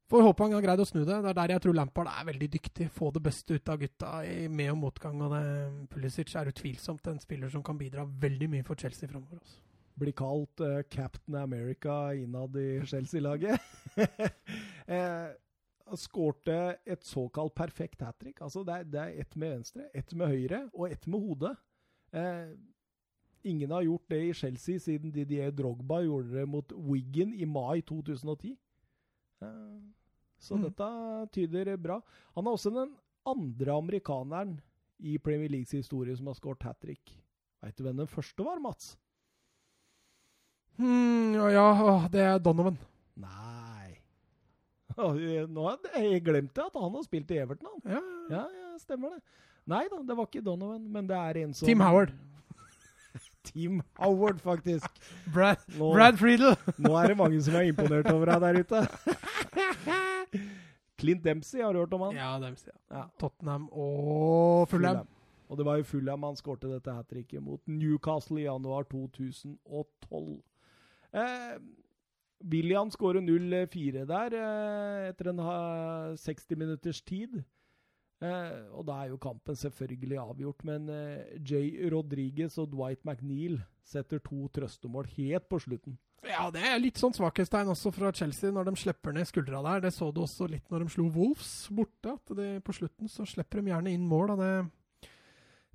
får 0.09 0.22
håpe 0.22 0.47
han 0.47 0.57
har 0.57 0.64
greid 0.64 0.81
å 0.81 0.89
snu 0.89 1.03
det. 1.03 1.12
Det 1.12 1.35
er 1.35 1.41
der 1.43 1.57
jeg 1.59 1.66
tror 1.66 1.77
Lampard 1.77 2.09
er 2.09 2.31
veldig 2.31 2.53
dyktig. 2.57 2.89
Få 2.95 3.12
det 3.12 3.24
beste 3.27 3.61
ut 3.61 3.68
av 3.68 3.85
gutta 3.85 4.16
i 4.24 4.47
med 4.49 4.72
og 4.72 4.81
motgang. 4.87 5.20
Og 5.29 5.37
det, 5.37 5.45
Pulisic 5.93 6.33
er 6.41 6.55
utvilsomt 6.55 7.12
en 7.12 7.20
spiller 7.20 7.53
som 7.53 7.66
kan 7.66 7.77
bidra 7.77 8.09
veldig 8.09 8.55
mye 8.57 8.64
for 8.64 8.81
Chelsea 8.81 9.12
framover. 9.12 9.45
Altså. 9.45 9.65
Blir 9.97 10.12
kalt 10.12 10.61
uh, 10.61 10.82
Captain 10.92 11.34
America 11.40 12.14
innad 12.14 12.57
i 12.61 12.82
Chelsea-laget. 12.86 13.61
eh, 14.86 15.28
Skårte 15.97 16.57
et 16.84 17.05
såkalt 17.07 17.55
perfekt 17.55 18.03
hat 18.03 18.18
trick. 18.20 18.40
Altså 18.42 18.64
det, 18.66 18.74
er, 18.74 18.88
det 18.90 19.01
er 19.01 19.20
ett 19.22 19.36
med 19.38 19.53
venstre, 19.55 19.86
ett 19.94 20.12
med 20.18 20.32
høyre 20.32 20.64
og 20.74 20.90
ett 20.90 21.07
med 21.07 21.22
hodet. 21.22 21.53
Eh, 22.12 22.51
ingen 23.47 23.70
har 23.70 23.86
gjort 23.86 24.09
det 24.11 24.18
i 24.26 24.34
Chelsea 24.34 24.82
siden 24.82 25.12
Didier 25.14 25.53
Drogba 25.55 26.01
gjorde 26.03 26.34
det 26.40 26.47
mot 26.51 26.72
Wiggen 26.74 27.32
i 27.38 27.47
mai 27.47 27.80
2010. 27.86 28.57
Eh, 29.42 29.78
så 30.38 30.57
Mm. 30.59 30.62
dette 30.66 30.90
tyder 31.32 31.76
bra. 31.76 32.01
Han 32.34 32.47
er 32.47 32.51
også 32.59 32.70
den 32.74 32.97
andre 33.24 33.72
amerikaneren 33.72 34.61
i 34.99 35.16
Premier 35.18 35.49
Leagues 35.49 35.70
historie 35.72 36.16
som 36.16 36.26
har 36.26 36.34
skåret 36.34 36.62
hat 36.62 36.80
trick. 36.80 37.14
Veit 37.62 37.76
du 37.78 37.84
hvem 37.84 37.97
den 37.97 38.11
første 38.11 38.44
var, 38.44 38.59
Mats? 38.61 38.97
Hmm, 40.77 41.35
ja, 41.35 41.49
ja, 41.53 41.97
det 42.12 42.20
er 42.20 42.39
Donovan. 42.43 42.77
Nei 43.16 43.97
Nå 44.97 45.64
har 45.68 45.81
jeg 46.01 46.22
glemt 46.24 46.59
at 46.61 46.77
han 46.77 46.95
har 46.95 47.03
spilt 47.05 47.31
i 47.33 47.41
Everton. 47.43 47.68
Han. 47.68 47.97
Ja, 47.97 48.03
Ja, 48.31 48.45
ja, 48.49 48.70
stemmer 48.81 49.16
det. 49.16 49.20
Nei 49.66 49.83
da, 49.91 49.99
det 50.07 50.16
var 50.16 50.29
ikke 50.29 50.45
Donovan, 50.47 50.85
men 50.93 51.09
det 51.09 51.16
er 51.16 51.43
en 51.43 51.55
som 51.55 51.66
Tim 51.66 51.81
Howard. 51.85 52.12
Tim 53.49 53.81
Howard, 53.99 54.41
faktisk. 54.41 54.87
Brad, 55.35 55.61
Nå, 55.77 55.93
Brad 55.95 56.20
Friedel. 56.20 56.57
nå 56.85 56.95
er 57.01 57.12
det 57.12 57.18
mange 57.18 57.43
som 57.43 57.59
er 57.59 57.68
imponert 57.72 58.09
over 58.12 58.33
deg 58.33 58.47
der 58.47 58.61
ute. 58.62 58.81
Clint 60.97 61.24
Dempsey, 61.24 61.61
har 61.61 61.72
du 61.74 61.83
hørt 61.83 61.93
om 61.93 62.07
han? 62.09 62.16
Ja, 62.16 62.31
Dempsey. 62.41 62.72
Ja. 62.91 63.05
Tottenham 63.20 63.68
og 63.72 64.68
Fulham. 64.70 65.05
Og 65.49 65.59
det 65.59 65.66
var 65.66 65.77
jo 65.79 65.87
Fulham 65.87 66.24
han 66.27 66.39
skårte 66.39 66.70
dette 66.70 66.95
hat 66.95 67.09
tricket 67.11 67.43
mot 67.43 67.61
Newcastle 67.68 68.41
i 68.41 68.47
januar 68.47 68.87
2012. 68.91 70.41
Eh, 71.16 71.58
William 72.44 72.90
skårer 72.92 73.24
0-4 73.24 74.04
der 74.08 74.36
eh, 74.36 75.10
etter 75.10 75.32
en 75.32 75.44
60 76.20 76.58
minutters 76.60 77.00
tid. 77.02 77.40
Eh, 78.24 78.60
og 78.72 78.86
da 78.88 79.02
er 79.02 79.12
jo 79.12 79.20
kampen 79.20 79.56
selvfølgelig 79.58 80.18
avgjort, 80.22 80.64
men 80.64 80.88
eh, 80.88 81.36
Jay 81.44 81.74
Rodriguez 81.92 82.56
og 82.60 82.70
Dwight 82.72 83.02
McNeil 83.04 83.58
setter 83.84 84.22
to 84.24 84.48
trøstemål 84.56 85.08
helt 85.18 85.48
på 85.50 85.60
slutten. 85.60 85.98
Ja, 86.26 86.48
det 86.50 86.62
er 86.64 86.80
litt 86.80 86.98
sånn 86.98 87.14
svakhetstegn 87.14 87.68
også 87.70 87.92
fra 87.94 88.10
Chelsea 88.16 88.50
når 88.50 88.70
de 88.70 88.80
slipper 88.80 89.14
ned 89.14 89.28
skuldra 89.28 89.60
der. 89.62 89.84
Det 89.84 89.92
så 89.94 90.08
du 90.10 90.22
også 90.24 90.48
litt 90.50 90.64
når 90.72 90.86
de 90.86 90.94
slo 90.96 91.06
Wolves 91.12 91.50
borte. 91.70 92.16
at 92.16 92.32
det, 92.38 92.48
På 92.66 92.74
slutten 92.74 93.10
så 93.12 93.26
slipper 93.28 93.60
de 93.60 93.70
gjerne 93.70 93.92
inn 93.92 94.08
mål. 94.08 94.32
og 94.34 94.40
det, 94.40 94.50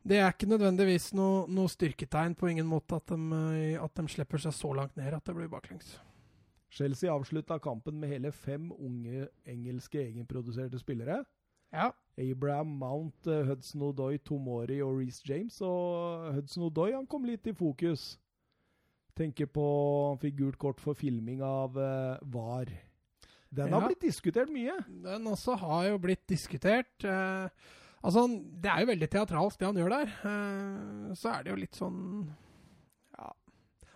det 0.08 0.18
er 0.18 0.32
ikke 0.34 0.50
nødvendigvis 0.50 1.12
noe, 1.14 1.44
noe 1.48 1.70
styrketegn 1.70 2.34
på 2.36 2.50
ingen 2.52 2.66
måte 2.70 2.96
at 2.98 3.12
de, 3.14 3.18
eh, 3.76 3.84
at 3.84 3.94
de 3.96 4.08
slipper 4.10 4.42
seg 4.42 4.54
så 4.58 4.72
langt 4.74 4.96
ned 4.98 5.14
at 5.14 5.26
det 5.26 5.36
blir 5.38 5.48
baklengs. 5.52 6.00
Chelsea 6.72 7.12
avslutta 7.12 7.58
kampen 7.60 8.00
med 8.00 8.10
hele 8.10 8.32
fem 8.32 8.72
unge 8.72 9.28
engelske 9.46 10.00
egenproduserte 10.00 10.80
spillere. 10.80 11.24
Ja. 11.74 11.90
Abraham 12.20 12.68
Mount, 12.80 13.28
eh, 13.28 13.46
Hudson 13.48 13.82
Odoi, 13.82 14.18
Tomori 14.18 14.82
og 14.82 14.98
Reece 15.00 15.22
James. 15.28 15.62
Og 15.62 16.34
Hudson 16.36 16.64
Odoi 16.64 16.92
han 16.94 17.08
kom 17.08 17.24
litt 17.28 17.48
i 17.48 17.54
fokus. 17.54 18.18
Tenker 19.16 19.46
på 19.52 19.64
Han 20.10 20.18
fikk 20.22 20.38
gult 20.38 20.58
kort 20.58 20.80
for 20.80 20.94
filming 20.96 21.42
av 21.44 21.76
uh, 21.76 22.18
VAR. 22.24 22.66
Den 23.52 23.68
Ja. 23.68 23.80
har 23.80 23.88
blitt 23.90 24.02
diskutert 24.02 24.50
mye. 24.50 24.78
Den 24.88 25.28
også 25.28 25.58
har 25.60 25.90
jo 25.90 25.98
blitt 26.00 26.24
diskutert. 26.28 27.04
Eh, 27.04 27.50
altså, 28.04 28.28
Det 28.62 28.72
er 28.72 28.84
jo 28.84 28.92
veldig 28.92 29.10
teatralsk, 29.16 29.60
det 29.60 29.70
han 29.70 29.82
gjør 29.82 29.96
der. 29.96 30.14
Eh, 30.32 31.12
så 31.18 31.34
er 31.36 31.44
det 31.44 31.54
jo 31.54 31.60
litt 31.62 31.78
sånn 31.80 32.00
Ja. 33.18 33.32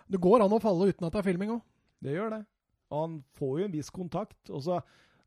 Det 0.08 0.20
går 0.22 0.44
an 0.44 0.54
å 0.56 0.62
falle 0.62 0.90
uten 0.92 1.08
at 1.08 1.16
det 1.16 1.22
er 1.22 1.30
filming 1.30 1.56
òg. 1.56 1.64
Det 2.02 2.14
gjør 2.14 2.38
det. 2.38 2.44
Og 2.92 3.02
han 3.02 3.18
får 3.34 3.58
jo 3.58 3.66
en 3.66 3.74
viss 3.74 3.90
kontakt. 3.90 4.38
Og 4.54 4.62
så, 4.62 4.78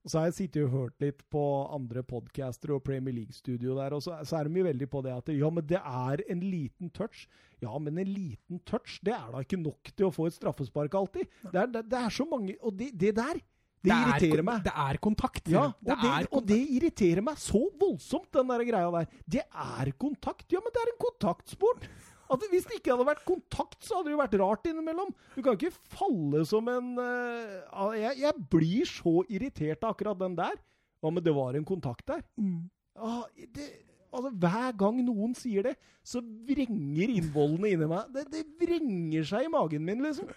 så 0.08 0.22
har 0.22 0.30
jeg 0.30 0.38
sittet 0.38 0.64
og 0.64 0.76
hørt 0.78 1.04
litt 1.04 1.26
på 1.34 1.44
andre 1.76 2.04
podcaster 2.08 2.72
og 2.76 2.84
Premier 2.88 3.16
League-studio 3.18 3.76
der, 3.76 3.96
og 3.98 4.04
så, 4.06 4.16
så 4.24 4.40
er 4.40 4.48
de 4.48 4.62
jo 4.62 4.68
veldig 4.70 4.88
på 4.92 5.02
det 5.04 5.12
at 5.12 5.32
ja, 5.36 5.50
men 5.52 5.68
det 5.68 5.82
er 5.82 6.24
en 6.32 6.44
liten 6.46 6.92
touch. 6.96 7.26
Ja, 7.60 7.74
men 7.84 8.00
en 8.00 8.14
liten 8.14 8.62
touch, 8.64 9.02
det 9.04 9.12
er 9.18 9.28
da 9.34 9.44
ikke 9.44 9.60
nok 9.60 9.92
til 9.92 10.08
å 10.08 10.14
få 10.16 10.30
et 10.30 10.38
straffespark 10.38 10.96
alltid. 10.96 11.28
Det 11.50 11.60
er, 11.60 11.68
det, 11.74 11.84
det 11.92 12.00
er 12.00 12.16
så 12.16 12.28
mange 12.30 12.56
Og 12.64 12.78
det, 12.80 12.94
det 12.96 13.18
der, 13.20 13.42
det, 13.86 13.96
irriterer 13.96 14.46
meg. 14.46 14.62
Det 14.66 14.76
er 14.84 15.00
kontakt. 15.02 15.50
Ja, 15.52 15.66
og 15.72 15.88
det, 15.88 16.12
er 16.12 16.30
og 16.36 16.46
det 16.50 16.60
irriterer 16.76 17.24
meg 17.26 17.40
så 17.42 17.62
voldsomt, 17.80 18.30
den 18.36 18.52
der 18.52 18.66
greia 18.68 18.92
der. 18.98 19.10
Det 19.38 19.44
er 19.48 19.92
kontakt. 20.02 20.48
Ja, 20.52 20.62
men 20.64 20.76
det 20.76 20.84
er 20.84 20.94
en 20.94 21.02
kontaktsport. 21.06 21.90
At 22.30 22.44
hvis 22.52 22.68
det 22.70 22.78
ikke 22.78 22.94
hadde 22.94 23.08
vært 23.08 23.26
kontakt, 23.26 23.80
så 23.82 23.98
hadde 23.98 24.12
det 24.12 24.14
jo 24.14 24.22
vært 24.22 24.36
rart 24.38 24.68
innimellom. 24.70 25.14
Du 25.34 25.42
kan 25.42 25.58
ikke 25.58 25.74
falle 25.90 26.44
som 26.46 26.68
en 26.70 26.92
uh, 27.02 27.96
jeg, 27.98 28.20
jeg 28.22 28.48
blir 28.54 28.90
så 28.90 29.16
irritert 29.26 29.82
av 29.82 29.96
akkurat 29.96 30.20
den 30.20 30.38
der. 30.38 30.60
Ja, 31.00 31.10
men 31.10 31.24
det 31.26 31.34
var 31.34 31.58
en 31.58 31.66
kontakt 31.66 32.06
der. 32.12 32.22
Mm. 32.38 32.68
Ah, 33.00 33.24
det, 33.56 33.66
altså, 34.12 34.34
hver 34.44 34.76
gang 34.78 35.00
noen 35.08 35.34
sier 35.38 35.72
det, 35.72 35.76
så 36.06 36.22
vrenger 36.22 37.16
innvollene 37.16 37.74
inni 37.74 37.90
meg. 37.90 38.12
Det, 38.14 38.28
det 38.34 38.46
vrenger 38.62 39.26
seg 39.32 39.48
i 39.48 39.54
magen 39.54 39.88
min, 39.88 40.04
liksom. 40.06 40.30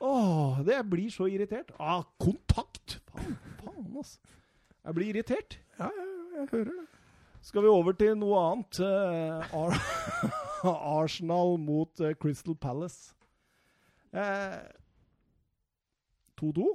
Åh, 0.00 0.60
det, 0.64 0.74
jeg 0.78 0.88
blir 0.90 1.10
så 1.12 1.28
irritert. 1.28 1.72
Ah, 1.78 2.02
kontakt! 2.22 2.98
Faen, 3.12 3.36
faen, 3.60 3.88
altså. 3.96 4.18
Jeg 4.84 4.96
blir 4.96 5.12
irritert. 5.12 5.58
Ja, 5.78 5.90
ja, 5.92 6.08
jeg 6.38 6.48
hører 6.54 6.72
det. 6.72 6.86
Skal 7.44 7.64
vi 7.64 7.72
over 7.72 7.96
til 7.96 8.16
noe 8.20 8.40
annet? 8.50 8.80
Uh, 8.80 9.56
Ar 9.56 9.76
Arsenal 11.00 11.56
mot 11.60 12.00
uh, 12.00 12.12
Crystal 12.20 12.56
Palace. 12.56 13.14
Eh, 14.12 14.58
2-2. 16.40 16.66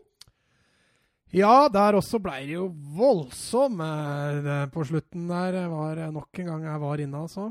Ja, 1.35 1.67
der 1.67 1.97
også 1.97 2.19
ble 2.23 2.37
det 2.45 2.53
jo 2.55 2.69
voldsom 2.95 3.81
eh, 3.83 4.67
på 4.71 4.85
slutten 4.87 5.25
der. 5.27 5.57
Var 5.71 6.05
eh, 6.05 6.13
nok 6.13 6.39
en 6.39 6.51
gang 6.51 6.67
jeg 6.69 6.83
var 6.85 7.01
inne, 7.03 7.23
altså. 7.25 7.49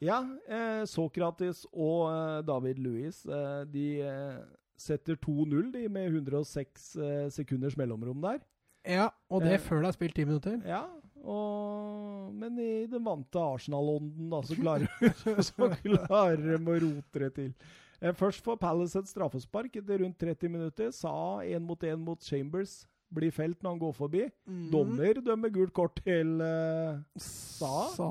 Ja, 0.00 0.22
eh, 0.48 0.84
Sokrates 0.88 1.64
og 1.72 2.06
eh, 2.12 2.38
David 2.46 2.80
Louis 2.80 3.18
eh, 3.26 3.66
de 3.72 3.86
eh, 4.06 4.38
setter 4.76 5.16
2-0 5.16 5.72
de 5.72 5.88
med 5.88 6.10
106 6.12 6.96
eh, 6.96 7.28
sekunders 7.34 7.76
mellomrom 7.76 8.20
der. 8.24 8.38
Ja, 8.86 9.08
og 9.30 9.42
det 9.42 9.56
Eh. 9.56 9.64
før 9.64 9.80
det 9.82 9.88
er 9.88 9.96
spilt 9.96 10.14
ti 10.14 10.24
minutter. 10.24 10.60
Ja, 10.68 10.84
og, 11.26 12.32
men 12.34 12.58
i 12.62 12.86
den 12.86 13.02
vante 13.04 13.40
Arsenal-ånden 13.42 14.30
da, 14.30 14.42
så 14.46 14.54
klarer, 14.62 14.86
så 15.48 15.70
klarer 15.82 16.36
de 16.44 16.58
å 16.60 16.76
rote 16.84 17.22
det 17.24 17.32
til. 17.34 17.54
Eh, 18.00 18.12
Først 18.14 18.44
får 18.44 18.60
Palace 18.62 18.98
et 19.00 19.08
straffespark 19.10 19.74
etter 19.80 20.02
rundt 20.04 20.18
30 20.22 20.52
minutter. 20.52 20.92
Sa 20.94 21.40
én 21.42 21.64
mot 21.66 21.80
én 21.82 21.98
mot 22.04 22.20
Chambers. 22.22 22.84
Blir 23.14 23.30
felt 23.30 23.60
når 23.62 23.70
han 23.76 23.78
går 23.80 23.92
forbi. 23.94 24.24
Mhm. 24.50 24.68
Dommer 24.72 25.20
dømmer 25.22 25.50
gult 25.54 25.72
kort 25.74 25.98
til 26.04 26.40
eh, 26.42 26.98
Sa? 27.22 27.88
Sa. 27.94 28.10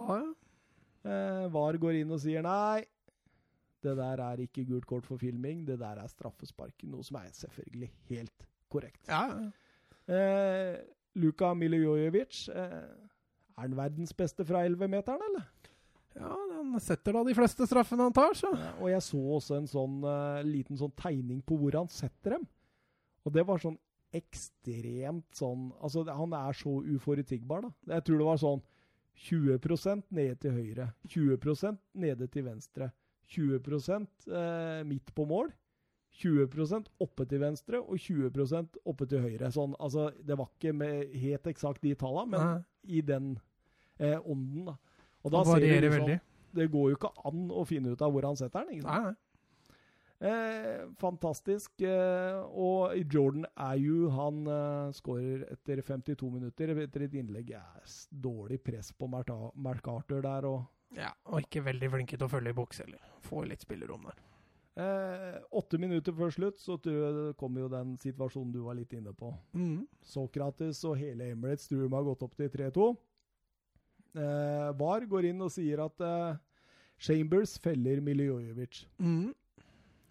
Eh, 1.05 1.45
VAR 1.53 1.78
går 1.78 2.01
inn 2.01 2.11
og 2.16 2.20
sier 2.24 2.41
nei. 2.41 2.84
Det 3.86 3.95
der 3.99 4.23
er 4.25 4.41
ikke 4.43 4.65
gult 4.67 4.88
kort 4.89 5.05
for 5.05 5.21
filming, 5.21 5.63
det 5.67 5.77
der 5.81 6.01
er 6.01 6.11
straffespark. 6.11 6.86
Noe 6.89 7.05
som 7.05 7.19
er 7.21 7.29
selvfølgelig 7.38 7.91
helt 8.09 8.47
korrekt. 8.73 9.03
Ja. 9.07 9.27
Eh, 10.09 10.79
Luka 11.21 11.53
Miljojevic, 11.55 12.47
eh, 12.49 12.79
er 13.55 13.61
han 13.61 13.77
verdens 13.77 14.13
beste 14.17 14.45
fra 14.45 14.65
11-meteren, 14.67 15.21
eller? 15.29 15.45
ja, 16.15 16.31
han 16.31 16.75
setter 16.79 17.15
da 17.15 17.23
de 17.27 17.36
fleste 17.36 17.67
straffene 17.67 18.07
han 18.07 18.15
tar, 18.15 18.36
så. 18.38 18.51
Ja, 18.55 18.71
og 18.79 18.91
jeg 18.91 19.03
så 19.03 19.21
også 19.38 19.57
en 19.59 19.67
sånn 19.69 19.97
eh, 20.07 20.43
liten 20.47 20.79
sånn 20.79 20.93
tegning 20.99 21.41
på 21.45 21.57
hvor 21.59 21.75
han 21.75 21.91
setter 21.91 22.38
dem. 22.38 22.45
Og 23.25 23.33
det 23.36 23.43
var 23.47 23.59
sånn 23.61 23.77
ekstremt 24.15 25.27
sånn 25.36 25.71
Altså, 25.83 26.05
han 26.07 26.36
er 26.38 26.55
så 26.55 26.77
uforutsigbar, 26.86 27.65
da. 27.65 27.95
Jeg 27.97 28.05
tror 28.07 28.21
det 28.21 28.29
var 28.29 28.39
sånn 28.39 28.63
20% 29.25 30.07
nede 30.15 30.36
til 30.43 30.55
høyre, 30.55 30.89
20% 31.11 31.79
nede 32.03 32.27
til 32.31 32.47
venstre, 32.47 32.89
20 33.28 33.59
eh, 34.32 34.84
midt 34.88 35.13
på 35.15 35.26
mål, 35.28 35.51
20% 36.15 36.88
oppe 37.03 37.26
til 37.28 37.41
venstre 37.41 37.82
og 37.82 37.97
20% 37.99 38.80
oppe 38.88 39.07
til 39.11 39.26
høyre. 39.26 39.51
Sånn, 39.51 39.76
altså, 39.80 40.09
det 40.23 40.38
var 40.39 40.47
ikke 40.53 40.73
med 40.73 41.11
helt 41.19 41.49
eksakt 41.51 41.84
de 41.84 41.95
tallene, 41.99 42.32
men 42.32 42.45
Nei. 42.45 42.63
i 42.88 43.01
den 43.03 43.34
eh, 43.99 44.19
ånden, 44.23 44.69
da. 44.71 44.78
Og 45.26 45.34
da 45.34 45.43
ser 45.43 45.57
varierer 45.57 45.89
liksom- 45.89 46.05
veldig. 46.05 46.19
Det 46.55 46.71
går 46.71 46.89
jo 46.89 46.95
ikke 46.95 47.11
an 47.28 47.47
å 47.51 47.65
finne 47.67 47.91
ut 47.91 48.01
av 48.01 48.13
hvor 48.13 48.23
han 48.23 48.38
setter 48.39 48.63
den. 48.63 48.78
ikke 48.78 48.84
sant? 48.88 49.03
Nei, 49.03 49.11
nei. 49.11 49.15
Eh, 50.26 50.86
fantastisk. 50.97 51.82
Eh, 51.82 52.39
og 52.55 52.95
Jordan 53.11 53.45
Ayew 53.59 54.09
han 54.15 54.45
eh, 54.47 54.93
skårer 54.95 55.43
etter 55.51 55.82
52 55.84 56.30
minutter 56.32 56.71
etter 56.86 57.03
et 57.03 57.17
innlegg. 57.19 57.51
er 57.51 57.84
dårlig 58.09 58.61
press 58.63 58.93
på 58.93 59.09
Mercator 59.11 60.21
der. 60.21 60.45
og 60.45 60.63
Ja, 60.93 61.09
og 61.25 61.41
ikke 61.41 61.63
veldig 61.65 61.89
flinke 61.91 62.17
til 62.17 62.27
å 62.27 62.31
følge 62.31 62.53
i 62.53 62.57
boks 62.57 62.79
heller. 62.83 63.01
Får 63.25 63.47
litt 63.49 63.61
spillerom 63.65 64.05
der. 64.05 64.19
eh, 64.77 65.39
Åtte 65.51 65.79
minutter 65.79 66.13
før 66.13 66.31
slutt 66.31 66.59
så 66.59 66.77
kommer 67.38 67.61
jo 67.65 67.69
den 67.71 67.97
situasjonen 67.97 68.51
du 68.53 68.61
var 68.63 68.75
litt 68.75 68.93
inne 68.93 69.13
på. 69.13 69.33
Mm. 69.53 69.88
Sokrates 70.03 70.83
og 70.86 70.97
hele 70.97 71.31
Emirates 71.31 71.67
tror 71.67 71.88
de 71.88 71.95
har 71.95 72.03
gått 72.03 72.23
opp 72.23 72.36
til 72.36 72.49
3-2. 72.49 72.89
Eh, 74.15 74.69
VAR 74.79 75.05
går 75.11 75.25
inn 75.31 75.41
og 75.43 75.51
sier 75.51 75.81
at 75.83 75.99
eh, 76.05 76.38
Chambers 76.99 77.57
feller 77.59 77.99
Miljojevic. 78.01 78.86
Mm. 78.99 79.33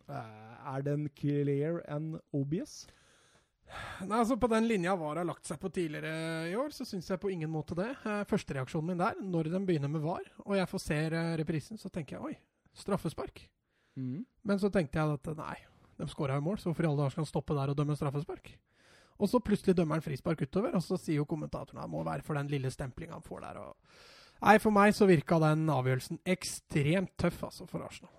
Eh, 0.09 0.75
er 0.75 0.83
den 0.85 1.09
clear 1.17 1.81
and 1.89 2.19
obvious? 2.33 2.87
Nei, 4.05 4.19
altså 4.19 4.37
På 4.41 4.49
den 4.51 4.67
linja 4.69 4.95
VAR 4.99 5.21
har 5.21 5.27
lagt 5.29 5.47
seg 5.49 5.61
på 5.63 5.71
tidligere 5.73 6.49
i 6.51 6.57
år, 6.59 6.73
så 6.75 6.87
syns 6.89 7.09
jeg 7.11 7.21
på 7.23 7.31
ingen 7.33 7.53
måte 7.53 7.77
det. 7.79 7.91
Eh, 8.05 8.25
Førstereaksjonen 8.31 8.93
min 8.93 9.01
der, 9.01 9.21
når 9.23 9.51
de 9.53 9.61
begynner 9.69 9.93
med 9.93 10.05
VAR, 10.05 10.27
og 10.45 10.57
jeg 10.59 10.71
får 10.71 10.83
se 10.83 10.99
eh, 11.07 11.35
reprisen, 11.41 11.81
så 11.81 11.91
tenker 11.93 12.19
jeg 12.19 12.31
oi, 12.31 12.35
straffespark. 12.85 13.47
Men 14.45 14.59
så 14.61 14.71
tenkte 14.75 14.99
jeg 14.99 15.19
at 15.19 15.33
nei, 15.39 15.57
de 16.01 16.09
skåra 16.11 16.39
jo 16.41 16.47
mål, 16.49 16.59
så 16.59 16.71
hvorfor 16.71 16.87
i 16.87 16.91
alle 16.91 17.03
dager 17.05 17.15
skal 17.15 17.23
han 17.23 17.31
stoppe 17.31 17.57
der 17.57 17.71
og 17.71 17.79
dømme 17.79 17.97
straffespark? 17.99 18.51
Og 19.23 19.31
så 19.31 19.39
plutselig 19.39 19.77
dømmer 19.79 20.01
han 20.01 20.05
frispark 20.05 20.43
utover, 20.43 20.75
og 20.75 20.83
så 20.83 20.99
sier 20.99 21.21
jo 21.21 21.29
kommentatoren 21.31 21.79
at 21.79 21.87
det 21.87 21.95
må 21.95 22.03
være 22.07 22.27
for 22.27 22.39
den 22.39 22.51
lille 22.51 22.73
stemplinga 22.75 23.15
han 23.15 23.27
får 23.27 23.45
der. 23.47 23.61
Og... 23.63 24.01
Nei, 24.43 24.57
for 24.59 24.75
meg 24.75 24.95
så 24.97 25.07
virka 25.07 25.39
den 25.43 25.69
avgjørelsen 25.71 26.19
ekstremt 26.35 27.15
tøff, 27.21 27.45
altså, 27.47 27.69
for 27.71 27.87
Arsenal. 27.87 28.11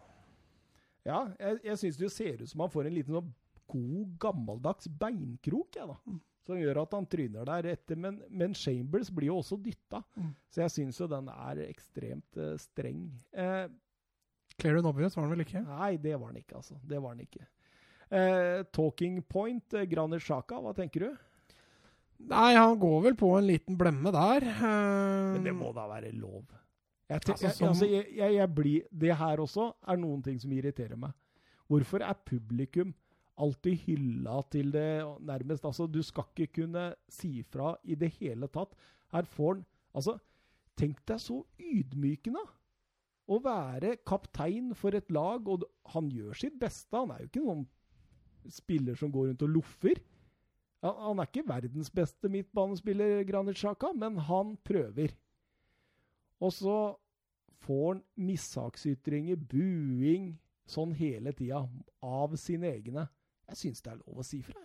Ja, 1.05 1.25
jeg, 1.37 1.59
jeg 1.67 1.81
syns 1.81 1.99
det 1.99 2.11
ser 2.15 2.39
ut 2.41 2.49
som 2.49 2.63
han 2.63 2.71
får 2.73 2.87
en 2.87 2.95
liten 2.95 3.17
sånn 3.19 3.33
god, 3.72 4.16
gammeldags 4.20 4.87
beinkrok, 4.87 5.75
jeg, 5.75 5.87
da. 5.87 5.97
Mm. 6.08 6.20
Som 6.46 6.59
gjør 6.62 6.78
at 6.83 6.92
han 6.93 7.08
tryner 7.09 7.47
der 7.50 7.67
etter. 7.71 7.97
Men, 7.97 8.20
men 8.29 8.54
Chambers 8.54 9.09
blir 9.09 9.32
jo 9.32 9.39
også 9.42 9.58
dytta. 9.66 10.04
Mm. 10.16 10.32
Så 10.54 10.62
jeg 10.62 10.74
syns 10.75 11.00
jo 11.01 11.08
den 11.09 11.29
er 11.33 11.63
ekstremt 11.66 12.37
uh, 12.37 12.51
streng. 12.62 13.08
Eh, 13.33 13.66
Clear 14.62 14.78
and 14.78 14.86
obvious 14.87 15.16
var 15.17 15.25
han 15.25 15.33
vel 15.33 15.42
ikke? 15.43 15.63
nei, 15.66 15.96
det 15.97 16.13
var 16.21 16.29
den 16.32 16.43
ikke, 16.43 16.59
altså. 16.62 16.78
Det 16.86 17.00
var 17.01 17.16
den 17.17 17.25
ikke. 17.25 17.47
Eh, 18.13 18.62
talking 18.71 19.17
point, 19.28 19.74
eh, 19.74 19.87
Granit 19.89 20.21
Sjaka, 20.21 20.59
hva 20.62 20.71
tenker 20.78 21.08
du? 21.08 21.16
Nei, 22.29 22.54
han 22.55 22.78
går 22.79 23.01
vel 23.09 23.17
på 23.20 23.32
en 23.39 23.47
liten 23.50 23.75
blemme 23.78 24.13
der. 24.16 24.46
Eh, 24.46 25.33
Men 25.33 25.43
det 25.50 25.55
må 25.58 25.74
da 25.75 25.87
være 25.89 26.13
lov. 26.16 26.46
Jeg, 27.09 27.20
Altså, 27.25 27.50
som- 27.54 27.67
altså, 27.74 27.86
jeg, 27.89 28.05
jeg, 28.16 28.33
jeg 28.37 28.50
blir, 28.55 28.86
det 28.92 29.17
her 29.17 29.37
også 29.43 29.74
er 29.87 29.97
noen 29.97 30.21
ting 30.24 30.39
som 30.42 30.54
irriterer 30.55 30.96
meg. 30.97 31.12
Hvorfor 31.70 32.01
er 32.05 32.13
publikum 32.25 32.93
alltid 33.41 33.86
hylla 33.86 34.41
til 34.51 34.71
det 34.74 35.03
nærmest? 35.28 35.66
Altså, 35.66 35.87
du 35.87 36.01
skal 36.03 36.28
ikke 36.32 36.62
kunne 36.62 36.93
si 37.12 37.41
fra 37.43 37.75
i 37.83 37.95
det 37.99 38.13
hele 38.20 38.47
tatt. 38.47 38.75
Her 39.12 39.28
får 39.29 39.53
han 39.53 39.66
Altså, 39.95 40.17
Tenk 40.75 40.99
deg 41.07 41.21
så 41.24 41.37
ydmykende 41.55 42.41
å 43.32 43.37
være 43.41 43.95
kaptein 44.07 44.74
for 44.78 44.95
et 44.97 45.07
lag, 45.13 45.47
og 45.47 45.63
han 45.93 46.09
gjør 46.12 46.36
sitt 46.36 46.57
beste. 46.59 46.91
Han 46.97 47.13
er 47.13 47.24
jo 47.24 47.29
ikke 47.29 47.43
noen 47.45 47.63
spiller 48.51 48.99
som 48.99 49.13
går 49.13 49.32
rundt 49.32 49.45
og 49.47 49.53
loffer. 49.55 50.01
Han, 50.83 51.17
er 51.17 51.29
ikke 51.29 51.47
verdens 51.47 51.89
beste 51.89 52.29
midtbanespiller, 52.29 53.24
Granit 53.25 53.57
Xhaka, 53.57 53.93
men 53.95 54.20
han 54.28 54.53
prøver. 54.67 55.16
Og 56.43 56.51
så 56.53 56.78
får 57.63 57.87
han 57.87 58.03
mishagsytringer, 58.28 59.39
buing, 59.39 60.36
sånn 60.70 60.91
hele 60.97 61.33
tida, 61.37 61.63
av 62.03 62.36
sine 62.37 62.70
egne. 62.75 63.07
Jeg 63.50 63.62
syns 63.62 63.84
det 63.86 63.93
er 63.93 64.01
lov 64.01 64.24
å 64.24 64.26
si 64.26 64.42
fra. 64.46 64.62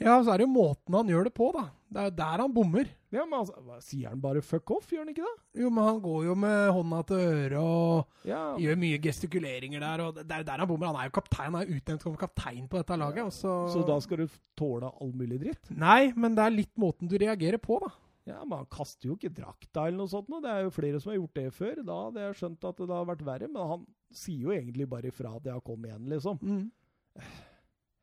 Ja, 0.00 0.16
så 0.24 0.32
er 0.32 0.40
det 0.40 0.46
jo 0.46 0.54
måten 0.54 0.94
han 0.96 1.10
gjør 1.10 1.28
det 1.28 1.34
på, 1.36 1.50
da. 1.54 1.66
Det 1.92 2.00
er 2.00 2.06
jo 2.08 2.14
der 2.16 2.42
han 2.42 2.52
bommer. 2.54 2.88
Ja, 3.12 3.26
men 3.28 3.36
altså, 3.42 3.60
hva, 3.62 3.76
Sier 3.84 4.08
han 4.08 4.22
bare 4.22 4.40
'fuck 4.40 4.70
off', 4.74 4.88
gjør 4.90 5.04
han 5.04 5.12
ikke 5.12 5.26
det? 5.26 5.60
Jo, 5.62 5.70
men 5.70 5.84
han 5.84 6.00
går 6.00 6.24
jo 6.24 6.34
med 6.34 6.70
hånda 6.72 7.00
til 7.06 7.16
øret 7.16 7.58
og 7.60 8.06
Ja, 8.26 8.56
gjør 8.56 8.78
mye 8.80 8.98
gestikuleringer 8.98 9.80
der. 9.80 10.00
og 10.00 10.14
Det 10.14 10.30
er 10.32 10.38
jo 10.38 10.48
der 10.48 10.58
han 10.58 10.68
bommer. 10.68 10.86
Han 10.86 10.96
er 10.96 11.10
jo 11.10 11.20
kaptein, 11.20 11.52
han 11.52 11.62
er 11.62 11.74
utnevnt 11.76 12.02
som 12.02 12.16
kaptein 12.16 12.68
på 12.68 12.78
dette 12.80 12.96
laget. 12.96 13.24
Og 13.24 13.32
så... 13.32 13.52
Så 13.72 13.86
da 13.86 14.00
skal 14.00 14.16
du 14.16 14.28
tåle 14.56 14.90
all 15.00 15.12
mulig 15.12 15.38
dritt? 15.40 15.70
Nei, 15.70 16.12
men 16.16 16.34
det 16.34 16.44
er 16.44 16.56
litt 16.56 16.74
måten 16.76 17.08
du 17.08 17.16
reagerer 17.18 17.58
på, 17.58 17.78
da. 17.84 17.92
Ja, 18.24 18.44
men 18.44 18.58
han 18.58 18.66
kaster 18.70 19.08
jo 19.08 19.16
ikke 19.16 19.34
drakta 19.34 19.86
eller 19.86 19.98
noe 19.98 20.08
sånt. 20.08 20.28
nå. 20.28 20.40
Det 20.40 20.50
er 20.50 20.62
jo 20.62 20.70
flere 20.70 21.00
som 21.00 21.10
har 21.10 21.18
gjort 21.20 21.34
det 21.34 21.48
før. 21.52 21.84
Da 21.84 22.02
hadde 22.06 22.20
jeg 22.26 22.34
skjønt 22.40 22.64
at 22.64 22.76
det 22.76 22.88
har 22.96 23.08
vært 23.12 23.24
verre, 23.26 23.48
men 23.48 23.68
han 23.68 23.86
sier 24.10 24.48
jo 24.48 24.54
egentlig 24.54 24.88
bare 24.88 25.10
ifra 25.10 25.36
at 25.36 25.46
har 25.52 25.60
kommet 25.60 25.90
igjen', 25.90 26.08
liksom. 26.08 26.38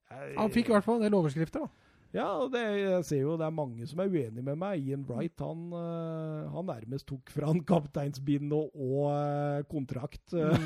Han 0.10 0.52
fikk 0.54 0.72
i 0.72 0.76
hvert 0.76 0.86
fall 0.86 1.00
en 1.00 1.08
del 1.08 1.18
overskrifter, 1.20 1.68
da. 1.68 1.90
Ja, 2.10 2.26
og 2.42 2.50
det, 2.56 2.62
jeg 2.82 3.04
ser 3.06 3.20
jo 3.22 3.36
det 3.38 3.46
er 3.46 3.54
mange 3.54 3.86
som 3.86 4.00
er 4.02 4.10
uenige 4.10 4.42
med 4.42 4.58
meg. 4.58 4.82
Ian 4.82 5.04
Wright 5.06 5.44
han, 5.46 5.68
øh, 5.78 6.48
han 6.56 6.66
nærmest 6.66 7.06
tok 7.12 7.30
fra 7.30 7.52
han 7.52 7.62
kapteinsbind 7.70 8.50
og, 8.58 8.72
og 8.74 9.12
øh, 9.14 9.68
kontrakt 9.70 10.34
mm. 10.34 10.66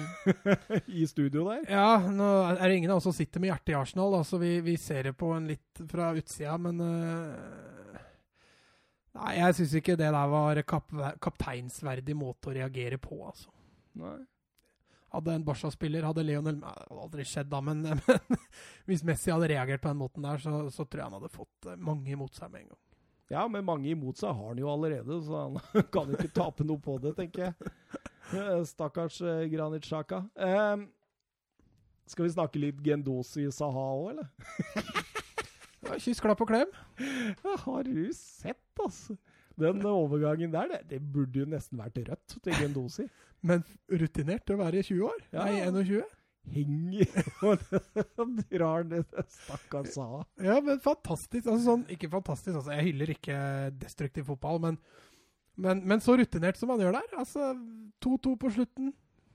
i 1.02 1.04
studio 1.10 1.44
der. 1.50 1.66
Ja, 1.68 2.00
nå 2.08 2.30
er 2.54 2.64
det 2.64 2.78
ingen 2.78 2.94
av 2.94 3.02
oss 3.02 3.10
som 3.10 3.18
sitter 3.18 3.44
med 3.44 3.52
hjertet 3.52 3.74
i 3.74 3.78
Arsenal, 3.82 4.16
da, 4.16 4.24
så 4.28 4.40
vi, 4.40 4.56
vi 4.64 4.78
ser 4.80 5.10
det 5.10 5.18
på 5.20 5.34
en 5.36 5.52
litt 5.52 5.84
fra 5.92 6.14
utsida, 6.16 6.56
men 6.64 6.80
uh, 6.80 8.00
Nei, 9.14 9.34
jeg 9.38 9.58
syns 9.60 9.74
ikke 9.78 9.98
det 10.00 10.08
der 10.16 10.30
var 10.32 10.64
kap, 10.66 10.88
kapteinsverdig 11.22 12.16
måte 12.18 12.50
å 12.50 12.56
reagere 12.56 12.98
på, 13.02 13.20
altså. 13.28 13.52
Nei. 14.00 14.22
Hadde 15.14 15.36
en 15.38 15.46
Barca-spiller, 15.46 16.08
hadde 16.08 16.24
Lionel 16.26 16.58
Det 16.58 16.70
hadde 16.72 17.04
aldri 17.04 17.26
skjedd 17.30 17.52
da, 17.52 17.60
men, 17.62 17.84
men 18.08 18.40
hvis 18.90 19.04
Messi 19.06 19.34
hadde 19.34 19.52
reagert 19.52 19.84
på 19.84 19.92
den 19.92 20.02
måten 20.02 20.26
der, 20.26 20.42
så, 20.42 20.64
så 20.74 20.86
tror 20.86 21.04
jeg 21.04 21.10
han 21.12 21.20
hadde 21.20 21.34
fått 21.34 21.70
eh, 21.70 21.78
mange 21.78 22.16
imot 22.16 22.34
seg 22.38 22.52
med 22.54 22.66
en 22.66 22.74
gang. 22.74 22.82
Ja, 23.34 23.46
men 23.50 23.66
mange 23.66 23.90
imot 23.90 24.20
seg 24.20 24.34
har 24.36 24.52
han 24.52 24.60
jo 24.62 24.72
allerede, 24.72 25.20
så 25.26 25.46
han 25.46 25.86
kan 25.94 26.12
ikke 26.14 26.34
tape 26.34 26.66
noe 26.68 26.82
på 26.82 26.98
det, 27.04 27.16
tenker 27.20 27.48
jeg. 27.48 27.72
Eh, 28.34 28.60
Stakkars 28.68 29.22
eh, 29.22 29.46
Granit 29.54 29.88
Sjaka. 29.88 30.24
Um, 30.34 30.88
skal 32.10 32.28
vi 32.28 32.34
snakke 32.34 32.62
litt 32.62 32.82
Gendosi 32.84 33.48
Saha 33.54 33.90
òg, 33.96 34.16
eller? 34.16 34.32
Ja, 35.84 35.98
Kyss, 36.00 36.22
klapp 36.24 36.40
og 36.40 36.48
klem. 36.48 36.70
Ja, 37.44 37.58
har 37.66 37.84
du 37.84 38.06
sett, 38.16 38.62
altså? 38.80 39.18
Den 39.60 39.84
overgangen 39.86 40.54
der, 40.54 40.70
det, 40.72 40.78
det 40.94 41.00
burde 41.14 41.42
jo 41.42 41.50
nesten 41.52 41.82
vært 41.82 42.00
rødt 42.08 42.38
til 42.40 42.56
Gendosi. 42.56 43.04
Men 43.44 43.64
rutinert 43.92 44.46
til 44.48 44.58
å 44.58 44.64
være 44.64 44.84
20 44.88 45.08
år? 45.10 45.24
Ja. 45.34 45.48
Nei, 45.48 45.64
21? 45.68 46.04
Henger 46.54 47.28
og 47.48 47.62
drar 48.52 48.84
ned 48.88 49.08
stakkars 49.32 49.94
Saha. 49.96 50.24
Ja, 50.44 50.58
men 50.64 50.82
fantastisk. 50.84 51.46
Altså 51.48 51.64
sånn, 51.70 51.86
ikke 51.94 52.10
fantastisk, 52.12 52.58
altså. 52.60 52.74
Jeg 52.76 52.90
hyller 52.90 53.14
ikke 53.14 53.38
destruktiv 53.80 54.28
fotball, 54.32 54.60
men, 54.66 54.80
men, 55.56 55.86
men 55.88 56.04
så 56.04 56.18
rutinert 56.20 56.60
som 56.60 56.74
han 56.74 56.84
gjør 56.84 57.00
der. 57.00 57.16
Altså, 57.22 57.54
2-2 58.04 58.36
på 58.42 58.52
slutten. 58.58 58.92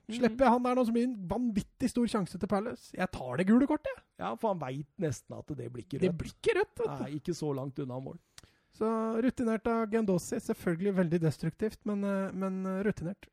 Slipper 0.09 0.47
jeg 0.47 0.53
han 0.55 0.65
der 0.65 0.79
nå, 0.79 0.83
som 0.89 0.97
gir 0.97 1.05
en 1.05 1.17
vanvittig 1.29 1.89
stor 1.93 2.09
sjanse 2.09 2.39
til 2.41 2.49
Palace. 2.49 2.93
Jeg 2.97 3.13
tar 3.13 3.41
det 3.41 3.45
gule 3.49 3.67
kortet. 3.69 4.05
Ja, 4.21 4.31
for 4.41 4.55
han 4.55 4.63
veit 4.63 4.89
nesten 5.05 5.37
at 5.37 5.51
det 5.53 5.67
blir 5.69 5.85
ikke 5.85 5.99
rødt. 5.99 6.07
Det 6.07 6.13
blir 6.23 6.33
ikke 6.33 6.55
rødt, 6.57 6.77
vet 6.81 6.87
du. 6.87 7.03
Nei, 7.03 7.11
ikke 7.19 7.35
så 7.37 7.51
langt 7.57 7.83
unna 7.85 7.99
mål. 8.01 8.17
Så 8.79 8.89
rutinert 9.25 9.69
av 9.69 9.89
Gendosi. 9.93 10.39
Selvfølgelig 10.45 10.95
veldig 10.97 11.21
destruktivt, 11.27 11.81
men, 11.89 12.05
eh, 12.09 12.33
men 12.33 12.63
eh, 12.69 12.81
rutinert. 12.87 13.29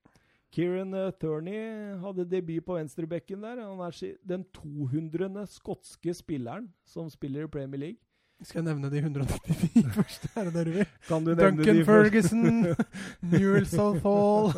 Kieran 0.54 0.94
uh, 0.94 1.12
Thurney 1.20 1.96
hadde 2.00 2.26
debut 2.32 2.66
på 2.66 2.78
venstrebekken 2.78 3.44
der. 3.44 3.62
Han 3.64 3.80
er 3.84 4.18
den 4.28 4.46
200. 4.54 5.48
skotske 5.48 6.14
spilleren 6.14 6.70
som 6.86 7.10
spiller 7.10 7.44
i 7.44 7.52
Premier 7.52 7.80
League. 7.80 8.02
Skal 8.44 8.60
jeg 8.60 8.68
nevne 8.68 8.90
de 8.92 8.98
194 8.98 9.94
første? 9.98 10.30
Er 10.36 10.44
det 10.44 10.54
det 10.54 10.66
du 10.68 10.72
vil? 10.72 10.88
Kan 11.08 11.26
du 11.26 11.32
nevne 11.32 11.58
Duncan 11.58 11.76
de? 11.76 11.86
Ferguson, 11.86 12.76
Newell 13.32 13.68
Southall 13.68 14.52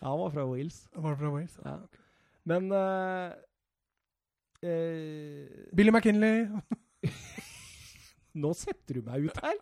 Ja, 0.00 0.08
han 0.08 0.18
var 0.18 0.30
fra 0.30 0.46
Wales. 0.50 0.88
Var 0.96 1.16
fra 1.16 1.30
Wales? 1.34 1.58
Ja. 1.64 1.76
Men 2.44 2.72
uh, 2.72 3.30
uh, 4.64 5.76
Billy 5.76 5.90
McKinley. 5.90 6.46
Nå 8.42 8.52
setter 8.54 8.98
du 8.98 9.02
meg 9.06 9.26
ut 9.28 9.42
her! 9.44 9.58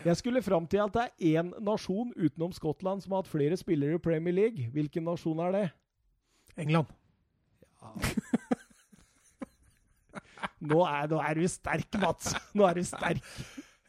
Jeg 0.00 0.16
skulle 0.16 0.40
fram 0.42 0.64
til 0.70 0.80
at 0.80 0.94
det 0.94 1.02
er 1.04 1.40
én 1.40 1.50
nasjon 1.60 2.12
utenom 2.16 2.54
Skottland 2.56 3.02
som 3.04 3.12
har 3.12 3.22
hatt 3.22 3.32
flere 3.32 3.56
spillere 3.60 3.98
i 3.98 4.02
Premier 4.02 4.32
League. 4.32 4.70
Hvilken 4.72 5.04
nasjon 5.04 5.42
er 5.44 5.56
det? 5.56 5.66
England. 6.60 6.88
Nå 10.60 10.78
er, 10.84 11.08
nå 11.08 11.18
er 11.24 11.38
du 11.38 11.46
sterk, 11.48 11.88
Mats! 12.00 12.34
Nå 12.56 12.66
er 12.68 12.76
du 12.76 12.84
sterk. 12.84 13.20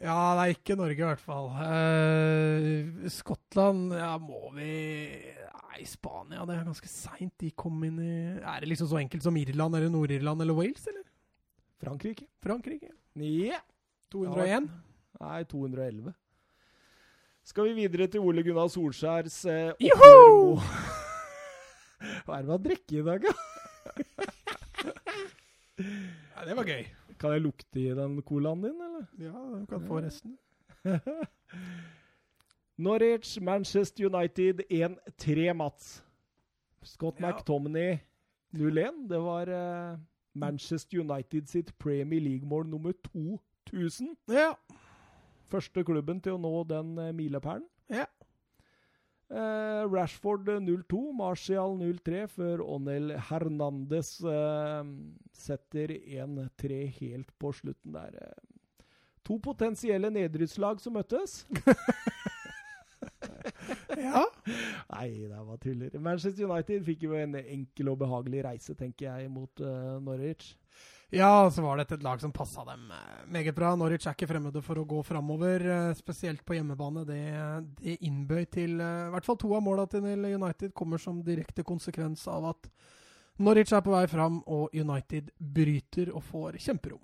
Ja, 0.01 0.15
det 0.35 0.43
er 0.43 0.53
ikke 0.55 0.77
Norge 0.79 0.97
i 0.97 1.05
hvert 1.05 1.21
fall. 1.21 1.49
Uh, 1.51 3.07
Skottland, 3.11 3.91
ja, 3.93 4.15
må 4.17 4.49
vi 4.55 4.71
Nei, 5.71 5.83
Spania, 5.87 6.43
det 6.47 6.55
er 6.57 6.65
ganske 6.67 6.89
seint. 6.91 7.33
De 7.39 7.51
kom 7.55 7.77
inn 7.87 7.99
i 8.03 8.13
Er 8.39 8.63
det 8.63 8.71
liksom 8.71 8.89
så 8.91 8.99
enkelt 8.99 9.23
som 9.23 9.37
Irland 9.39 9.77
eller 9.77 9.91
Nord-Irland 9.93 10.43
eller 10.43 10.57
Wales, 10.57 10.87
eller? 10.91 11.05
Frankrike? 11.83 12.27
Frankrike? 12.43 12.91
Ja. 13.19 13.61
201? 14.11 14.67
Nei, 15.21 15.43
211. 15.45 16.13
Skal 17.45 17.67
vi 17.69 17.73
videre 17.83 18.07
til 18.09 18.21
Ole 18.25 18.43
Gunnar 18.45 18.69
Solskjærs 18.73 19.39
eh, 19.49 19.71
Joho! 19.81 20.57
Hva 22.25 22.37
er 22.37 22.41
det 22.41 22.47
med 22.49 22.55
å 22.55 22.61
drikke 22.65 22.99
i 23.01 23.05
dag, 23.05 23.27
da? 23.27 23.33
Ja, 25.81 26.45
det 26.45 26.53
var 26.57 26.65
gøy. 26.69 26.83
Kan 27.21 27.33
jeg 27.35 27.41
lukte 27.43 27.79
i 27.81 27.91
den 27.97 28.15
colaen 28.25 28.61
din, 28.65 28.77
eller? 28.81 29.05
Ja, 29.21 29.31
du 29.61 29.65
kan 29.69 29.83
få 29.85 29.99
resten. 30.01 30.35
Norwich, 32.81 33.35
Manchester 33.41 34.05
United 34.09 34.61
1-3, 34.69 35.53
Mats. 35.53 36.03
Scott 36.83 37.19
Ja. 37.21 37.29
McTominay 37.29 37.97
0-1. 38.57 39.03
Det 39.09 39.19
var 39.21 39.49
eh, 39.53 39.97
Manchester 40.33 40.99
United 41.01 41.49
sitt 41.49 41.73
Premier 41.79 42.21
League-mål 42.21 42.65
nummer 42.69 42.93
2000. 43.69 44.15
Ja. 44.29 44.53
Første 45.51 45.83
klubben 45.87 46.21
til 46.23 46.37
å 46.37 46.41
nå 46.41 46.53
den 46.69 46.97
eh, 47.01 47.13
milepælen. 47.15 47.65
Ja. 47.91 48.05
Eh, 49.31 49.83
Rashford 49.87 50.49
eh, 50.51 50.59
0-2, 50.63 51.01
Martial 51.15 51.77
0-3, 51.79 52.25
før 52.33 52.63
Onel 52.65 53.13
Hernandez 53.29 54.17
eh, 54.27 54.81
setter 55.35 55.93
1-3 55.95 56.81
helt 56.99 57.31
på 57.39 57.53
slutten 57.55 57.95
der. 57.95 58.17
eh. 58.25 58.57
To 59.27 59.37
potensielle 59.39 60.09
nedrykkslag 60.11 60.79
som 60.81 60.95
møttes. 60.97 61.43
ja. 64.01 64.23
Nei, 64.89 65.07
det 65.29 65.41
var 65.45 65.59
tuller. 65.61 65.93
Manchester 66.01 66.47
United 66.49 66.83
fikk 66.87 67.05
jo 67.05 67.13
en 67.19 67.37
enkel 67.41 67.91
og 67.93 67.99
behagelig 68.01 68.41
reise, 68.47 68.73
tenker 68.75 69.11
jeg, 69.11 69.29
mot 69.31 69.61
uh, 69.63 69.99
Norwich. 70.03 70.55
Ja, 71.13 71.51
så 71.51 71.61
var 71.61 71.75
dette 71.75 71.97
et 71.97 72.03
lag 72.05 72.21
som 72.21 72.31
passa 72.31 72.63
dem 72.63 72.85
eh, 72.91 73.23
meget 73.27 73.55
bra. 73.55 73.73
Norwich 73.75 74.05
er 74.07 74.15
ikke 74.15 74.29
fremmede 74.29 74.61
for 74.63 74.79
å 74.79 74.85
gå 74.87 75.01
framover, 75.03 75.65
eh, 75.67 75.89
spesielt 75.99 76.45
på 76.47 76.55
hjemmebane. 76.55 77.03
Det, 77.03 77.19
det 77.81 77.97
innbøy 78.07 78.45
til 78.47 78.79
eh, 78.79 79.09
I 79.09 79.11
hvert 79.11 79.27
fall 79.27 79.39
to 79.41 79.51
av 79.57 79.65
måla 79.65 79.89
til 79.91 80.07
United 80.07 80.71
kommer 80.71 81.03
som 81.03 81.19
direkte 81.27 81.67
konsekvens 81.67 82.23
av 82.31 82.47
at 82.53 82.71
Norwich 83.43 83.75
er 83.75 83.83
på 83.83 83.91
vei 83.91 84.05
fram, 84.07 84.39
og 84.47 84.71
United 84.71 85.35
bryter 85.35 86.15
og 86.15 86.23
får 86.29 86.61
kjemperom. 86.63 87.03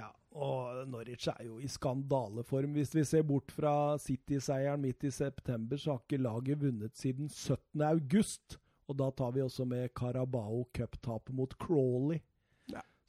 Ja, 0.00 0.08
og 0.40 0.88
Norwich 0.88 1.28
er 1.28 1.44
jo 1.44 1.60
i 1.60 1.68
skandaleform. 1.68 2.72
Hvis 2.78 2.96
vi 2.96 3.04
ser 3.04 3.28
bort 3.28 3.52
fra 3.52 3.98
City-seieren 4.00 4.80
midt 4.80 5.04
i 5.04 5.12
september, 5.12 5.76
så 5.76 5.98
har 5.98 6.04
ikke 6.06 6.24
laget 6.24 6.64
vunnet 6.64 6.96
siden 6.96 7.28
17. 7.28 7.84
august. 7.92 8.56
Og 8.88 8.96
da 8.96 9.12
tar 9.12 9.36
vi 9.36 9.44
også 9.44 9.68
med 9.68 9.92
Carabao 9.92 10.64
Cup-tapet 10.72 11.36
mot 11.36 11.52
Crawley. 11.60 12.24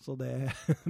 Så 0.06 0.16
det, 0.22 0.32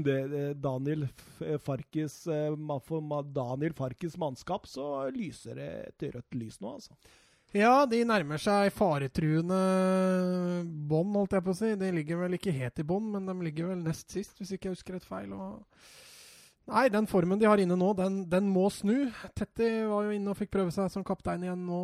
det, 0.05 0.45
Daniel 0.59 1.07
Farkes 1.39 1.63
Farkis 1.63 2.17
eh, 2.27 2.79
For 2.87 3.21
Daniel 3.35 3.75
Farkis 3.77 4.17
mannskap 4.19 4.67
så 4.67 5.07
lyser 5.15 5.61
det 5.61 5.69
et 5.89 6.09
rødt 6.15 6.35
lys 6.35 6.59
nå, 6.59 6.75
altså. 6.79 6.97
Ja, 7.55 7.85
de 7.87 8.01
nærmer 8.03 8.41
seg 8.41 8.73
faretruende 8.75 9.57
bånd, 10.89 11.13
holdt 11.15 11.37
jeg 11.37 11.45
på 11.45 11.53
å 11.53 11.55
si. 11.55 11.69
De 11.79 11.91
ligger 11.95 12.19
vel 12.19 12.35
ikke 12.35 12.51
helt 12.51 12.81
i 12.81 12.87
bånd, 12.87 13.13
men 13.13 13.29
de 13.29 13.35
ligger 13.45 13.69
vel 13.69 13.85
nest 13.85 14.11
sist, 14.11 14.35
hvis 14.41 14.51
ikke 14.55 14.67
jeg 14.67 14.75
husker 14.75 14.97
rett 14.97 15.07
feil. 15.07 15.31
Og 15.31 15.61
Nei, 16.65 16.87
den 16.89 17.05
formen 17.07 17.39
de 17.39 17.45
har 17.47 17.61
inne 17.61 17.77
nå, 17.77 17.93
den, 17.95 18.23
den 18.27 18.49
må 18.49 18.65
snu. 18.73 19.05
Tetti 19.37 19.69
var 19.87 20.07
jo 20.07 20.15
inne 20.17 20.33
og 20.33 20.39
fikk 20.39 20.51
prøve 20.55 20.73
seg 20.73 20.89
som 20.91 21.05
kaptein 21.05 21.45
igjen 21.45 21.63
nå. 21.67 21.81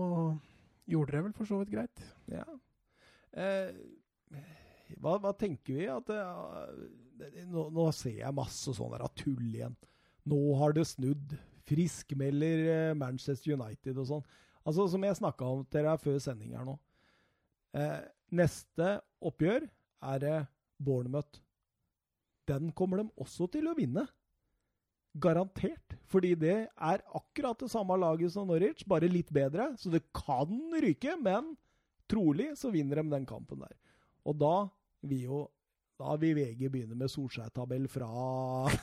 Gjorde 0.92 1.16
det 1.16 1.24
vel 1.28 1.36
for 1.38 1.48
så 1.48 1.62
vidt 1.62 1.72
greit. 1.72 2.04
Ja. 2.34 2.48
Eh, 3.38 3.70
hva, 5.00 5.18
hva, 5.22 5.32
tenker 5.38 5.78
vi? 5.78 5.88
At 5.92 6.10
uh, 6.12 6.68
nå, 7.48 7.68
nå, 7.74 7.88
ser 7.96 8.20
jeg 8.22 8.38
masse 8.38 8.74
sånn 8.76 8.94
der 8.96 9.06
tull 9.18 9.48
igjen. 9.54 9.76
Nå 10.30 10.40
har 10.60 10.76
det 10.78 10.88
snudd. 10.90 11.36
Friskmelder 11.72 12.64
eh, 12.68 12.94
Manchester 12.98 13.54
United 13.56 14.00
og 14.02 14.08
sånn. 14.10 14.24
Altså, 14.66 14.88
Som 14.92 15.06
jeg 15.06 15.18
snakka 15.20 15.48
om 15.48 15.62
til 15.66 15.86
dere 15.86 16.00
før 16.02 16.18
sending 16.22 16.56
her 16.58 16.66
nå. 16.68 16.76
Eh, 17.78 18.02
neste 18.36 18.98
oppgjør 19.24 19.68
er 20.12 20.24
det 20.24 20.38
Bournemouth. 20.82 21.40
Den 22.50 22.72
kommer 22.76 23.02
de 23.02 23.08
også 23.22 23.48
til 23.54 23.70
å 23.70 23.78
vinne. 23.78 24.04
Garantert. 25.22 25.96
Fordi 26.12 26.34
det 26.40 26.58
er 26.68 27.06
akkurat 27.16 27.60
det 27.60 27.72
samme 27.72 27.98
laget 28.00 28.34
som 28.34 28.50
Norwich, 28.50 28.84
bare 28.88 29.10
litt 29.12 29.32
bedre. 29.34 29.72
Så 29.80 29.92
det 29.94 30.04
kan 30.16 30.52
ryke, 30.84 31.16
men 31.22 31.54
trolig 32.12 32.52
så 32.60 32.72
vinner 32.74 33.00
de 33.00 33.14
den 33.14 33.28
kampen 33.30 33.64
der. 33.64 33.76
Og 34.28 34.38
da 34.40 34.56
vil 35.08 35.26
jo 35.30 35.42
da 36.02 36.16
vil 36.18 36.34
VG 36.34 36.66
begynne 36.74 36.98
med 36.98 37.12
Solskjær-tabell 37.14 37.86
fra 37.92 38.08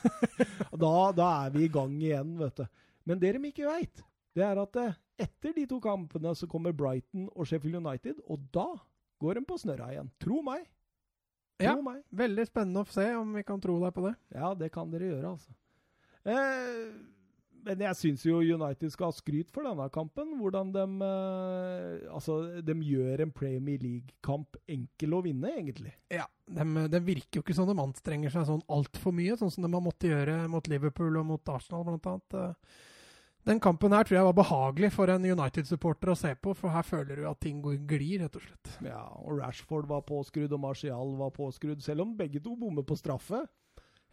da, 0.83 0.93
da, 1.11 1.27
er 1.43 1.51
vi 1.51 1.65
i 1.65 1.71
gang 1.71 1.97
igjen, 1.99 2.37
vet 2.39 2.61
du. 2.61 2.85
Men 3.09 3.19
det 3.19 3.33
de 3.35 3.49
ikke 3.49 3.67
veit, 3.67 4.03
det 4.37 4.45
er 4.45 4.61
at 4.61 4.79
eh, 4.79 4.97
etter 5.25 5.55
de 5.57 5.65
to 5.67 5.81
kampene 5.83 6.31
så 6.37 6.47
kommer 6.47 6.75
Brighton 6.75 7.27
og 7.33 7.49
Sheffield 7.49 7.81
United, 7.81 8.21
og 8.23 8.45
da 8.55 8.69
går 9.19 9.39
de 9.39 9.45
på 9.49 9.57
snørra 9.59 9.89
igjen. 9.91 10.11
Tro 10.21 10.39
meg. 10.45 10.63
Tro 11.59 11.67
ja, 11.67 11.75
meg. 11.83 12.03
Veldig 12.15 12.45
spennende 12.47 12.85
å 12.85 12.91
se 12.93 13.09
om 13.19 13.35
vi 13.35 13.43
kan 13.47 13.59
tro 13.59 13.75
deg 13.83 13.91
på 13.95 14.05
det. 14.07 14.15
Ja, 14.31 14.53
det 14.55 14.71
kan 14.71 14.91
dere 14.93 15.11
gjøre, 15.11 15.33
altså. 15.35 15.55
Eh, 16.23 16.85
men 17.65 17.81
jeg 17.83 17.97
syns 17.99 18.25
jo 18.27 18.39
United 18.39 18.93
skal 18.93 19.09
ha 19.09 19.15
skryt 19.15 19.49
for 19.53 19.67
denne 19.67 19.87
kampen. 19.93 20.35
Hvordan 20.39 20.73
de 20.75 20.85
eh, 21.05 22.11
Altså, 22.13 22.39
de 22.65 22.75
gjør 22.85 23.25
en 23.25 23.33
Premier 23.35 23.81
League-kamp 23.83 24.59
enkel 24.69 25.15
å 25.17 25.23
vinne, 25.25 25.51
egentlig. 25.59 25.93
Ja, 26.13 26.27
de, 26.49 26.85
de, 26.91 27.01
virker 27.05 27.39
jo 27.39 27.45
ikke 27.45 27.57
som 27.57 27.69
de 27.69 27.77
anstrenger 27.81 28.33
seg 28.33 28.47
sånn 28.49 28.63
altfor 28.71 29.15
mye, 29.15 29.37
sånn 29.39 29.53
som 29.53 29.65
de 29.65 29.73
har 29.73 29.83
måttet 29.83 30.13
gjøre 30.13 30.41
mot 30.51 30.71
Liverpool 30.71 31.19
og 31.21 31.27
mot 31.33 31.53
Arsenal, 31.55 31.85
blant 31.87 32.09
annet. 32.13 32.39
Eh, 32.39 32.87
den 33.47 33.61
kampen 33.63 33.93
her 33.95 34.03
tror 34.03 34.17
jeg 34.17 34.27
var 34.27 34.35
behagelig 34.35 34.89
for 34.93 35.09
en 35.09 35.23
United-supporter 35.25 36.11
å 36.11 36.17
se 36.19 36.33
på, 36.35 36.53
for 36.57 36.73
her 36.73 36.83
føler 36.85 37.21
du 37.21 37.27
at 37.29 37.39
ting 37.41 37.61
går 37.63 37.79
glir, 37.89 38.19
rett 38.21 38.35
og 38.35 38.43
slett. 38.43 38.73
Ja, 38.85 39.05
og 39.23 39.39
Rashford 39.39 39.87
var 39.89 40.03
påskrudd, 40.07 40.51
og 40.53 40.61
Martial 40.61 41.15
var 41.17 41.31
påskrudd, 41.35 41.79
selv 41.83 42.03
om 42.03 42.17
begge 42.19 42.43
to 42.43 42.57
bommer 42.59 42.85
på 42.85 42.99
straffe. 42.99 43.45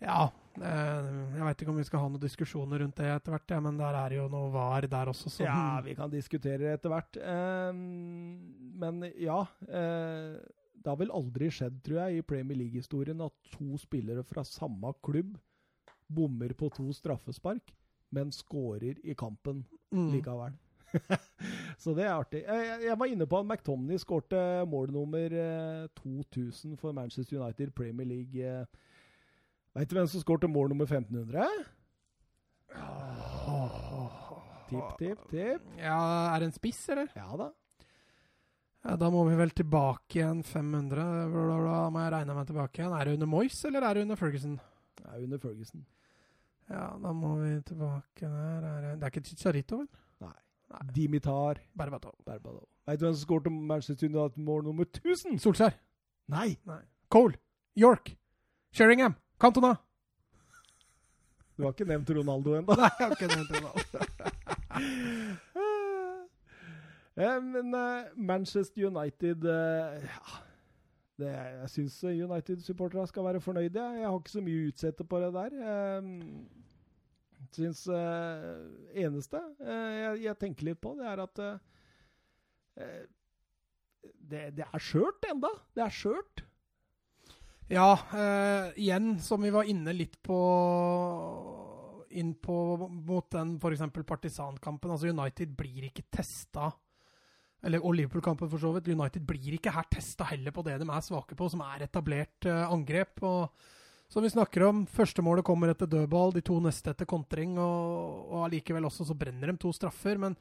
Ja, 0.03 0.27
eh, 0.61 1.07
jeg 1.37 1.47
veit 1.47 1.63
ikke 1.63 1.73
om 1.73 1.81
vi 1.81 1.87
skal 1.89 2.03
ha 2.03 2.11
noen 2.11 2.23
diskusjoner 2.23 2.83
rundt 2.85 3.01
det 3.01 3.09
etter 3.15 3.33
hvert, 3.33 3.55
ja, 3.55 3.63
men 3.65 3.81
der 3.81 3.97
er 4.03 4.19
jo 4.19 4.27
noe 4.33 4.51
var 4.55 4.87
der 4.93 5.13
også. 5.13 5.33
Så. 5.33 5.47
Ja, 5.47 5.81
vi 5.85 5.97
kan 5.97 6.13
diskutere 6.13 6.61
det 6.65 6.75
etter 6.77 6.93
hvert. 6.93 7.19
Um, 7.23 7.81
men 8.77 9.09
ja. 9.15 9.41
Uh, 9.65 10.37
det 10.77 10.93
har 10.93 11.01
vel 11.01 11.11
aldri 11.11 11.49
skjedd, 11.51 11.81
tror 11.83 12.05
jeg, 12.05 12.21
i 12.21 12.27
Premier 12.29 12.61
League-historien 12.61 13.25
at 13.25 13.35
to 13.57 13.75
spillere 13.81 14.23
fra 14.23 14.45
samme 14.47 14.93
klubb 15.03 15.33
bommer 16.07 16.53
på 16.55 16.69
to 16.71 16.93
straffespark 16.95 17.73
men 18.09 18.33
skårer 18.33 19.01
i 19.03 19.15
kampen 19.15 19.65
mm. 19.91 20.13
likevel. 20.13 20.53
så 21.83 21.95
det 21.95 22.07
er 22.07 22.15
artig. 22.15 22.43
Jeg, 22.47 22.83
jeg, 22.87 22.99
var 22.99 23.11
inne 23.11 23.27
på 23.29 23.41
at 23.41 23.47
McTomney 23.47 23.99
skårte 24.01 24.41
mål 24.71 24.93
nummer 24.95 25.35
2000 25.99 26.73
eh, 26.73 26.79
for 26.79 26.93
Manchester 26.97 27.41
United 27.41 27.75
Premier 27.75 28.07
League. 28.07 28.67
Veit 29.77 29.91
du 29.91 29.97
hvem 29.99 30.09
som 30.09 30.23
skåret 30.23 30.49
mål 30.49 30.71
nummer 30.73 30.89
1500? 30.89 31.47
Tipp, 34.67 34.95
tipp, 34.99 35.21
tipp. 35.31 35.67
Ja, 35.79 35.99
Er 36.35 36.41
det 36.41 36.49
en 36.49 36.55
spiss, 36.57 36.81
eller? 36.91 37.11
Ja 37.15 37.37
da. 37.39 37.51
Ja, 38.87 38.95
da 38.97 39.11
må 39.11 39.25
vi 39.29 39.35
vel 39.39 39.51
tilbake 39.51 40.21
igjen 40.21 40.41
500. 40.47 41.05
Da 41.67 41.83
må 41.91 42.03
jeg 42.03 42.13
regne 42.15 42.35
meg 42.39 42.49
tilbake 42.49 42.81
igjen. 42.81 42.95
Er 42.95 43.05
det 43.05 43.15
under 43.19 43.31
Moyes, 43.31 43.59
eller 43.67 43.83
er 43.85 43.95
det 43.99 44.07
under 44.07 44.19
Ferguson? 44.19 44.57
Det 44.97 45.07
er 45.11 45.23
under 45.27 45.43
Ferguson. 45.43 45.85
Ja, 46.71 46.87
da 47.03 47.13
må 47.15 47.35
vi 47.43 47.53
tilbake 47.67 48.31
der. 48.31 48.67
Det 48.97 49.03
er 49.03 49.13
ikke 49.13 49.25
Chicharito, 49.27 49.83
vel? 49.83 49.89
Nei. 50.25 50.33
Nei. 50.73 50.81
Dimitar 50.97 51.61
Berbatov. 51.79 52.17
Berbatov. 52.27 52.65
Veit 52.87 53.01
du 53.01 53.07
hvem 53.07 53.15
som 53.15 53.27
skåret 53.27 53.53
Manchester 53.53 54.09
United 54.09 54.39
mål 54.43 54.65
nummer 54.67 54.87
1000? 54.89 55.39
Solskjær. 55.43 55.77
Nei. 56.33 56.57
Nei. 56.67 56.81
Cole. 57.11 57.39
York. 57.79 58.17
Sheringham. 58.75 59.15
Cantona. 59.41 59.75
Du 61.57 61.65
har 61.65 61.73
ikke 61.73 61.89
nevnt 61.89 62.11
Ronaldo 62.13 62.57
ennå? 62.59 62.77
Nei, 62.77 62.91
jeg 62.99 63.07
har 63.07 63.15
ikke 63.17 63.29
nevnt 63.33 63.53
Ronaldo. 63.57 63.99
ja, 67.25 67.37
men 67.41 67.73
uh, 67.73 68.11
Manchester 68.17 68.91
United 68.91 69.47
uh, 69.49 69.97
ja 70.05 70.43
det, 71.17 71.31
jeg 71.33 71.69
syns 71.73 71.95
United-supporterne 72.05 73.07
skal 73.09 73.25
være 73.25 73.41
fornøyde. 73.41 73.81
Jeg 73.81 74.05
har 74.05 74.19
ikke 74.19 74.35
så 74.35 74.43
mye 74.45 74.59
å 74.61 74.67
utsette 74.69 75.05
på 75.09 75.21
det 75.23 75.31
der. 75.33 75.55
Jeg 75.57 77.55
syns 77.57 77.87
uh, 77.89 78.67
eneste 78.93 79.41
jeg, 79.65 80.19
jeg, 80.27 80.37
tenker 80.43 80.69
litt 80.69 80.81
på, 80.85 80.93
det 80.99 81.09
er 81.09 81.23
at 81.25 81.41
det, 84.21 84.43
det, 84.59 84.67
er 84.67 84.85
skjørt 84.85 85.25
enda. 85.31 85.55
Det 85.73 85.87
er 85.87 85.97
skjørt. 85.97 86.45
Ja, 87.69 87.99
igjen, 88.79 89.17
som 89.19 89.43
vi 89.43 89.51
var 89.51 89.67
inne 89.67 89.93
litt 89.97 90.21
på 90.23 90.37
inn 92.17 92.35
på 92.35 92.89
mot 92.89 93.31
den 93.31 93.57
f.eks. 93.61 93.83
partisankampen. 94.07 94.91
Altså 94.91 95.11
United 95.11 95.55
blir 95.59 95.89
ikke 95.89 96.07
testa 96.11 96.71
eller, 97.67 97.83
Liverpool-kampen 97.83 98.51
for 98.51 98.63
så 98.63 98.71
vidt. 98.77 98.93
United 98.93 99.25
blir 99.27 99.57
ikke 99.57 99.75
her 99.75 99.89
testa 99.91 100.29
heller 100.31 100.55
på 100.55 100.65
det 100.67 100.79
de 100.83 100.87
er 100.87 101.03
svake 101.05 101.37
på, 101.39 101.49
som 101.51 101.65
er 101.67 101.87
etablert 101.87 102.47
uh, 102.47 102.69
angrep. 102.71 103.23
og 103.27 103.51
som 104.09 104.23
vi 104.23 104.31
snakker 104.31 104.63
om, 104.63 104.85
første 104.87 105.23
målet 105.25 105.43
kommer 105.45 105.73
etter 105.73 105.89
dødball, 105.91 106.31
de 106.37 106.45
to 106.47 106.61
neste 106.63 106.93
etter 106.93 107.09
kontring. 107.11 107.57
Og, 107.59 108.29
og 108.31 108.45
allikevel 108.47 108.87
også 108.87 109.09
så 109.09 109.17
brenner 109.19 109.51
de 109.51 109.59
to 109.59 109.73
straffer. 109.75 110.21
Men 110.23 110.37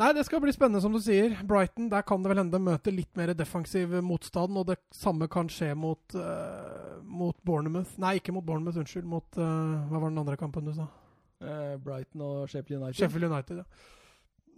nei, 0.00 0.12
det 0.16 0.24
skal 0.26 0.42
bli 0.42 0.52
spennende, 0.54 0.82
som 0.84 0.94
du 0.94 1.00
sier. 1.02 1.34
Brighton, 1.48 1.88
der 1.92 2.04
kan 2.06 2.22
det 2.22 2.32
vel 2.32 2.40
hende 2.42 2.60
møte 2.62 2.92
litt 2.94 3.12
mer 3.18 3.32
defensiv 3.36 3.94
motstand. 4.04 4.56
Og 4.60 4.68
det 4.70 4.78
samme 4.94 5.28
kan 5.32 5.50
skje 5.52 5.72
mot, 5.78 6.16
uh, 6.18 6.98
mot 7.02 7.36
Bournemouth 7.46 7.96
Nei, 8.02 8.16
ikke 8.20 8.34
mot 8.36 8.46
Bournemouth, 8.46 8.78
unnskyld. 8.82 9.08
Mot 9.08 9.40
uh, 9.40 9.88
Hva 9.90 10.00
var 10.00 10.12
den 10.12 10.22
andre 10.22 10.38
kampen 10.40 10.68
du 10.68 10.74
sa? 10.76 10.88
Brighton 11.84 12.22
og 12.24 12.48
Sheffield 12.48 12.80
United. 12.80 12.96
Sheffield 12.96 13.28
United, 13.28 13.58
ja. 13.60 13.66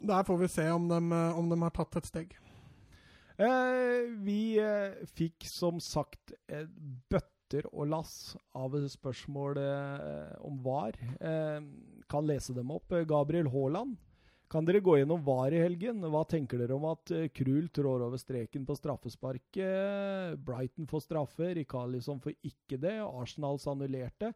Der 0.09 0.23
får 0.23 0.37
vi 0.39 0.49
se 0.53 0.67
om 0.71 0.85
de, 0.87 0.99
om 1.35 1.49
de 1.51 1.57
har 1.59 1.73
tatt 1.75 1.97
et 1.99 2.07
steg. 2.07 2.37
Vi 4.23 4.43
fikk 5.19 5.47
som 5.51 5.81
sagt 5.83 6.37
et 6.47 6.71
bøtter 7.11 7.67
og 7.73 7.91
lass 7.91 8.13
av 8.55 8.77
spørsmål 8.95 9.59
om 10.47 10.63
VAR. 10.63 10.95
Kan 12.07 12.31
lese 12.31 12.55
dem 12.55 12.71
opp. 12.75 12.95
Gabriel 13.11 13.51
Haaland. 13.51 13.99
Kan 14.49 14.65
dere 14.65 14.81
gå 14.81 14.95
gjennom 14.97 15.21
VAR 15.25 15.53
i 15.53 15.61
helgen? 15.61 16.01
Hva 16.09 16.23
tenker 16.25 16.63
dere 16.63 16.77
om 16.77 16.87
at 16.89 17.11
Krul 17.37 17.67
trår 17.69 18.07
over 18.07 18.21
streken 18.21 18.65
på 18.65 18.77
straffesparket? 18.79 20.39
Brighton 20.41 20.89
får 20.89 21.05
straffe, 21.05 21.51
Rikarlisson 21.59 22.23
får 22.25 22.33
ikke 22.49 22.79
det. 22.81 22.97
Arsenals 23.05 23.69
annullerte. 23.69 24.33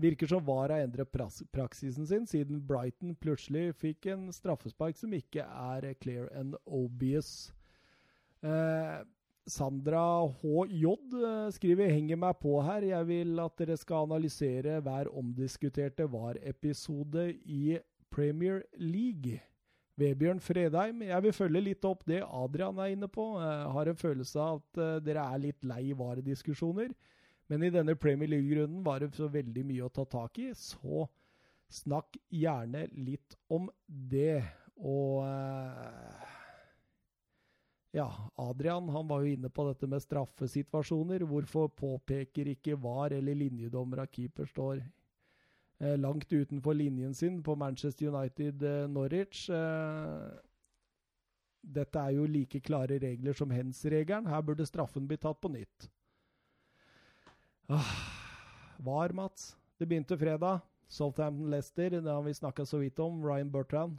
Virker 0.00 0.26
som 0.26 0.44
VAR 0.44 0.72
har 0.72 0.86
endret 0.86 1.12
praksisen 1.52 2.06
sin, 2.08 2.26
siden 2.26 2.62
Brighton 2.64 3.12
plutselig 3.20 3.74
fikk 3.76 4.08
en 4.14 4.30
straffespark 4.32 4.96
som 4.96 5.12
ikke 5.12 5.44
er 5.44 5.90
clear 6.00 6.30
and 6.32 6.56
obvious. 6.64 7.50
Eh, 8.40 9.02
Sandra 9.44 10.24
HJ 10.40 10.86
eh, 10.86 11.50
skriver 11.52 11.92
'henger 11.92 12.16
meg 12.16 12.40
på 12.40 12.62
her'. 12.62 12.88
Jeg 12.88 13.06
vil 13.06 13.40
at 13.40 13.58
dere 13.58 13.76
skal 13.76 14.08
analysere 14.08 14.80
hver 14.80 15.12
omdiskuterte 15.12 16.08
VAR-episode 16.08 17.36
i 17.44 17.78
Premier 18.10 18.62
League. 18.78 19.49
Vebjørn 20.00 20.40
Fredheim, 20.40 21.04
jeg 21.04 21.24
vil 21.26 21.36
følge 21.36 21.62
litt 21.62 21.84
opp 21.84 22.06
det 22.08 22.22
Adrian 22.24 22.78
er 22.80 22.94
inne 22.94 23.08
på. 23.12 23.26
Jeg 23.42 23.72
har 23.76 23.90
en 23.90 24.00
følelse 24.00 24.40
av 24.40 24.60
at 24.60 24.80
uh, 24.80 24.98
dere 25.04 25.24
er 25.34 25.42
litt 25.44 25.66
lei 25.68 25.90
varediskusjoner. 25.96 26.94
Men 27.50 27.64
i 27.66 27.72
denne 27.74 27.96
Premier 27.98 28.30
League-runden 28.30 28.84
var 28.86 29.02
det 29.02 29.10
så 29.16 29.26
veldig 29.26 29.64
mye 29.66 29.86
å 29.88 29.90
ta 29.90 30.04
tak 30.06 30.38
i, 30.38 30.52
så 30.54 31.08
snakk 31.70 32.14
gjerne 32.30 32.84
litt 32.94 33.34
om 33.50 33.66
det. 33.88 34.42
Og 34.78 35.24
eh, 35.26 36.28
ja, 37.98 38.06
Adrian 38.38 38.88
han 38.94 39.10
var 39.10 39.24
jo 39.24 39.34
inne 39.34 39.50
på 39.50 39.66
dette 39.66 39.88
med 39.90 40.02
straffesituasjoner. 40.04 41.26
Hvorfor 41.26 41.72
påpeker 41.74 42.52
ikke 42.54 42.78
VAR 42.78 43.16
eller 43.18 43.38
linjedommer 43.38 44.04
at 44.04 44.14
keeper 44.14 44.46
står 44.50 44.78
eh, 44.78 44.88
langt 45.80 46.32
utenfor 46.32 46.74
linjen 46.74 47.14
sin 47.14 47.42
på 47.42 47.54
Manchester 47.56 48.06
United-Norwich? 48.06 49.48
Eh, 49.50 50.28
dette 51.60 52.00
er 52.00 52.16
jo 52.16 52.26
like 52.28 52.60
klare 52.64 52.98
regler 53.00 53.36
som 53.36 53.50
hens-regelen. 53.50 54.28
Her 54.28 54.42
burde 54.44 54.66
straffen 54.68 55.08
bli 55.08 55.16
tatt 55.20 55.40
på 55.40 55.48
nytt. 55.52 55.90
Ah, 57.68 57.96
var, 58.78 59.12
Mats. 59.12 59.56
Det 59.78 59.86
begynte 59.88 60.18
fredag. 60.18 60.60
Southampton-Lester, 60.90 61.90
det 62.00 62.10
har 62.10 62.22
vi 62.22 62.34
snakka 62.34 62.66
så 62.66 62.78
vidt 62.78 62.98
om. 62.98 63.24
Ryan 63.24 63.50
Bertrand. 63.50 63.98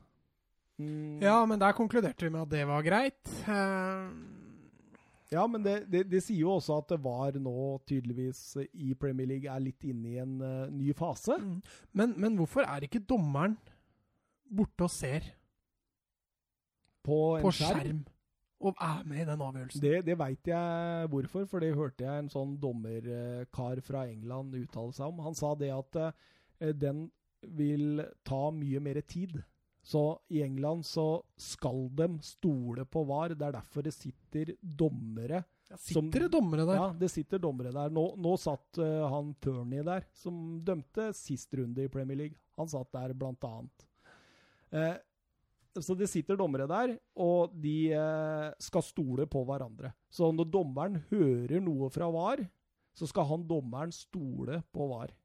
Mm. 0.78 1.22
Ja, 1.22 1.46
men 1.46 1.60
der 1.60 1.72
konkluderte 1.72 2.26
vi 2.26 2.30
med 2.30 2.42
at 2.42 2.50
det 2.52 2.66
var 2.68 2.82
greit. 2.82 3.32
Ja, 5.32 5.46
men 5.48 5.64
det, 5.64 5.76
det, 5.92 6.04
det 6.12 6.20
sier 6.26 6.44
jo 6.44 6.58
også 6.58 6.82
at 6.82 6.90
det 6.92 6.98
var 7.04 7.38
nå 7.40 7.56
tydeligvis 7.88 8.42
i 8.74 8.92
Premier 9.00 9.30
League 9.30 9.52
er 9.52 9.64
litt 9.64 9.86
inne 9.88 10.10
i 10.12 10.18
en 10.20 10.34
uh, 10.44 10.72
ny 10.72 10.92
fase. 10.98 11.38
mm. 11.40 11.60
men, 11.96 12.16
men 12.20 12.36
hvorfor 12.40 12.68
er 12.68 12.84
ikke 12.84 13.04
dommeren 13.08 13.56
borte 14.52 14.88
og 14.88 14.92
ser 14.92 15.30
På 17.06 17.38
en 17.38 17.46
på 17.46 17.54
skjerm. 17.56 17.80
skjerm 17.80 18.02
og 18.62 18.76
er 18.78 19.06
med 19.10 19.24
i 19.24 19.26
den 19.26 19.42
avgjørelsen? 19.42 19.82
Det, 19.82 19.94
det 20.06 20.18
veit 20.20 20.52
jeg 20.52 21.08
hvorfor, 21.10 21.48
for 21.50 21.64
det 21.64 21.72
hørte 21.74 22.06
jeg 22.06 22.26
en 22.26 22.30
sånn 22.30 22.52
dommerkar 22.62 23.82
fra 23.82 24.04
England 24.12 24.54
uttale 24.60 24.94
seg 24.94 25.08
om. 25.08 25.24
Han 25.26 25.38
sa 25.38 25.56
det 25.58 25.72
at 25.74 25.98
uh, 25.98 26.12
den 26.78 27.08
vil 27.42 28.04
ta 28.28 28.52
mye 28.54 28.84
mer 28.84 29.00
tid. 29.02 29.40
Så 29.82 30.20
i 30.30 30.42
England 30.46 30.86
så 30.86 31.24
skal 31.38 31.88
de 31.98 32.08
stole 32.24 32.86
på 32.86 33.04
VAR. 33.10 33.34
Det 33.34 33.48
er 33.48 33.56
derfor 33.58 33.86
det 33.86 33.96
sitter 33.96 34.54
dommere 34.62 35.44
Ja, 35.72 35.78
sitter 35.80 36.28
det 36.28 36.32
dommere 36.34 36.66
der? 36.68 36.78
Ja, 36.78 36.90
det 37.00 37.10
sitter 37.10 37.42
dommere 37.42 37.72
der. 37.74 37.94
Nå, 37.94 38.04
nå 38.22 38.36
satt 38.40 38.82
uh, 38.82 39.08
han 39.10 39.34
Turney 39.42 39.86
der, 39.88 40.06
som 40.14 40.60
dømte 40.66 41.10
sist 41.18 41.54
runde 41.58 41.86
i 41.86 41.92
Premier 41.92 42.26
League. 42.26 42.38
Han 42.60 42.70
satt 42.70 42.92
der 42.94 43.16
blant 43.18 43.42
annet. 43.48 43.88
Eh, 44.72 44.98
så 45.80 45.96
det 45.96 46.10
sitter 46.12 46.36
dommere 46.40 46.68
der, 46.68 46.98
og 47.16 47.56
de 47.64 47.76
uh, 47.96 48.52
skal 48.60 48.84
stole 48.84 49.26
på 49.32 49.46
hverandre. 49.48 49.94
Så 50.12 50.30
når 50.36 50.50
dommeren 50.52 51.00
hører 51.10 51.64
noe 51.64 51.90
fra 51.94 52.12
VAR, 52.12 52.44
så 52.94 53.08
skal 53.08 53.30
han 53.30 53.48
dommeren 53.48 53.94
stole 53.96 54.62
på 54.76 54.90
VAR. 54.92 55.16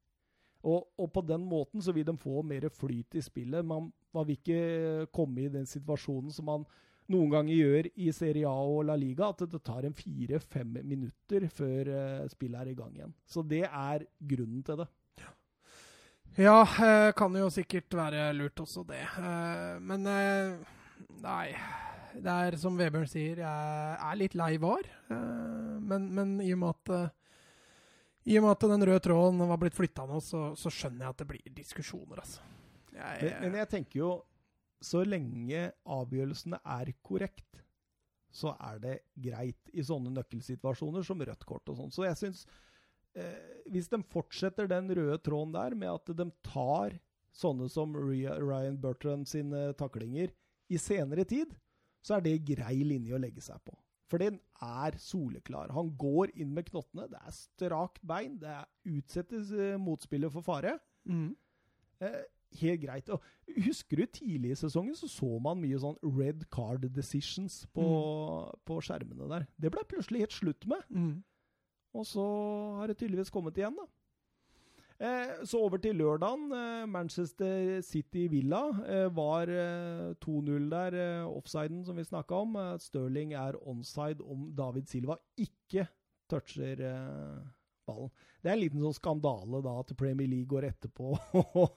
Og, 0.66 0.88
og 0.98 1.12
på 1.14 1.22
den 1.22 1.44
måten 1.46 1.82
så 1.84 1.94
vil 1.94 2.06
de 2.08 2.16
få 2.18 2.42
mer 2.42 2.66
flyt 2.74 3.14
i 3.14 3.22
spillet. 3.22 3.64
Man, 3.64 3.92
man 4.14 4.26
vil 4.26 4.38
ikke 4.40 5.06
komme 5.14 5.44
i 5.44 5.52
den 5.52 5.68
situasjonen 5.68 6.34
som 6.34 6.48
man 6.50 6.66
noen 7.12 7.30
ganger 7.30 7.54
gjør 7.54 7.88
i 8.02 8.10
Serie 8.14 8.50
A 8.50 8.62
og 8.66 8.86
La 8.88 8.96
Liga, 8.98 9.30
at 9.30 9.44
det 9.46 9.62
tar 9.66 9.86
en 9.86 9.94
fire-fem 9.94 10.78
minutter 10.82 11.46
før 11.54 11.90
eh, 11.92 12.28
spillet 12.32 12.62
er 12.62 12.70
i 12.72 12.78
gang 12.78 12.96
igjen. 12.96 13.12
Så 13.30 13.44
det 13.46 13.62
er 13.66 14.06
grunnen 14.18 14.64
til 14.66 14.80
det. 14.82 14.88
Ja, 16.36 16.58
eh, 16.66 17.12
kan 17.16 17.36
jo 17.38 17.46
sikkert 17.52 17.94
være 17.94 18.32
lurt 18.36 18.58
også, 18.60 18.82
det. 18.90 19.04
Eh, 19.22 19.76
men 19.86 20.08
nei. 21.22 21.50
Det 22.16 22.32
er 22.32 22.56
som 22.56 22.78
Vebjørn 22.78 23.08
sier, 23.10 23.42
jeg 23.44 23.96
er 24.00 24.16
litt 24.16 24.34
lei 24.38 24.54
var. 24.56 24.86
Men, 25.10 26.06
men 26.16 26.38
i 26.40 26.48
og 26.54 26.62
med 26.62 26.72
at 26.72 27.10
i 28.26 28.36
og 28.38 28.42
med 28.44 28.52
at 28.56 28.64
den 28.72 28.84
røde 28.88 29.02
tråden 29.04 29.42
var 29.46 29.58
blitt 29.62 29.76
flytta 29.76 30.06
nå, 30.08 30.18
så, 30.24 30.48
så 30.58 30.72
skjønner 30.72 31.06
jeg 31.06 31.14
at 31.14 31.20
det 31.22 31.28
blir 31.30 31.52
diskusjoner, 31.54 32.22
altså. 32.24 32.42
Jeg, 32.96 33.20
Men, 33.22 33.52
men 33.52 33.60
jeg 33.60 33.70
tenker 33.74 34.00
jo, 34.00 34.10
så 34.82 35.02
lenge 35.06 35.66
avgjørelsene 35.96 36.58
er 36.76 36.90
korrekt, 37.06 37.62
så 38.36 38.52
er 38.60 38.80
det 38.82 38.94
greit 39.24 39.70
i 39.72 39.84
sånne 39.86 40.10
nøkkelsituasjoner 40.16 41.04
som 41.06 41.22
rødt 41.24 41.46
kort 41.48 41.70
og 41.72 41.78
sånn. 41.78 41.92
Så 41.94 42.04
jeg 42.04 42.18
syns 42.20 42.42
eh, 43.16 43.62
Hvis 43.72 43.88
de 43.88 44.00
fortsetter 44.12 44.68
den 44.68 44.90
røde 44.92 45.16
tråden 45.24 45.54
der 45.54 45.76
med 45.78 45.94
at 45.94 46.12
de 46.18 46.26
tar 46.44 46.98
sånne 47.36 47.68
som 47.72 47.94
Ria- 47.96 48.36
Ryan 48.40 48.76
Bertrand 48.80 49.28
sine 49.28 49.70
taklinger 49.78 50.34
i 50.72 50.78
senere 50.80 51.24
tid, 51.28 51.54
så 52.04 52.18
er 52.18 52.26
det 52.26 52.36
grei 52.48 52.80
linje 52.84 53.16
å 53.16 53.20
legge 53.22 53.40
seg 53.44 53.60
på. 53.64 53.72
For 54.06 54.22
den 54.22 54.38
er 54.62 54.96
soleklar. 55.02 55.72
Han 55.74 55.90
går 55.98 56.30
inn 56.38 56.52
med 56.54 56.68
knottene. 56.70 57.08
Det 57.10 57.18
er 57.18 57.34
strakt 57.34 58.00
bein. 58.06 58.36
Det 58.38 58.54
utsettes 58.86 59.50
eh, 59.52 59.74
motspillet 59.82 60.32
for 60.32 60.46
fare. 60.46 60.78
mm. 61.08 61.34
Eh, 62.04 62.24
helt 62.60 62.80
greit. 62.82 63.08
Og 63.08 63.22
husker 63.64 63.96
du 63.96 64.06
tidlig 64.06 64.50
i 64.52 64.58
sesongen 64.60 64.94
så 64.96 65.08
så 65.10 65.38
man 65.42 65.58
mye 65.60 65.78
sånn 65.80 65.96
red 66.04 66.44
card 66.52 66.84
decisions 66.94 67.62
på, 67.74 67.86
på 68.68 68.76
skjermene 68.84 69.28
der. 69.32 69.46
Det 69.56 69.72
ble 69.72 69.82
plutselig 69.88 70.26
helt 70.26 70.36
slutt 70.36 70.66
med. 70.70 70.84
Mm. 70.90 71.24
Og 71.96 72.06
så 72.06 72.24
har 72.78 72.90
det 72.90 72.98
tydeligvis 73.00 73.32
kommet 73.32 73.56
igjen, 73.58 73.76
da. 73.76 73.86
Eh, 74.98 75.44
så 75.44 75.60
over 75.60 75.80
til 75.82 75.98
lørdagen. 76.00 76.48
Eh, 76.56 76.86
Manchester 76.88 77.82
City 77.84 78.26
Villa 78.32 78.62
eh, 78.88 79.08
var 79.16 79.50
eh, 79.52 80.14
2-0 80.24 80.70
der. 80.72 80.96
Offsiden 81.28 81.84
som 81.84 81.96
vi 81.96 82.04
snakka 82.04 82.34
om. 82.46 82.56
Stirling 82.80 83.34
er 83.36 83.58
onside 83.68 84.24
om 84.24 84.50
David 84.56 84.88
Silva 84.88 85.18
ikke 85.36 85.86
toucher 86.30 86.80
ballen. 87.86 88.10
Det 88.42 88.50
er 88.50 88.56
en 88.56 88.62
liten 88.62 88.82
sånn 88.82 88.96
skandale 88.96 89.60
da 89.62 89.76
at 89.78 89.92
Premier 89.98 90.26
League 90.30 90.48
går 90.50 90.66
etterpå 90.72 91.12
og, 91.38 91.76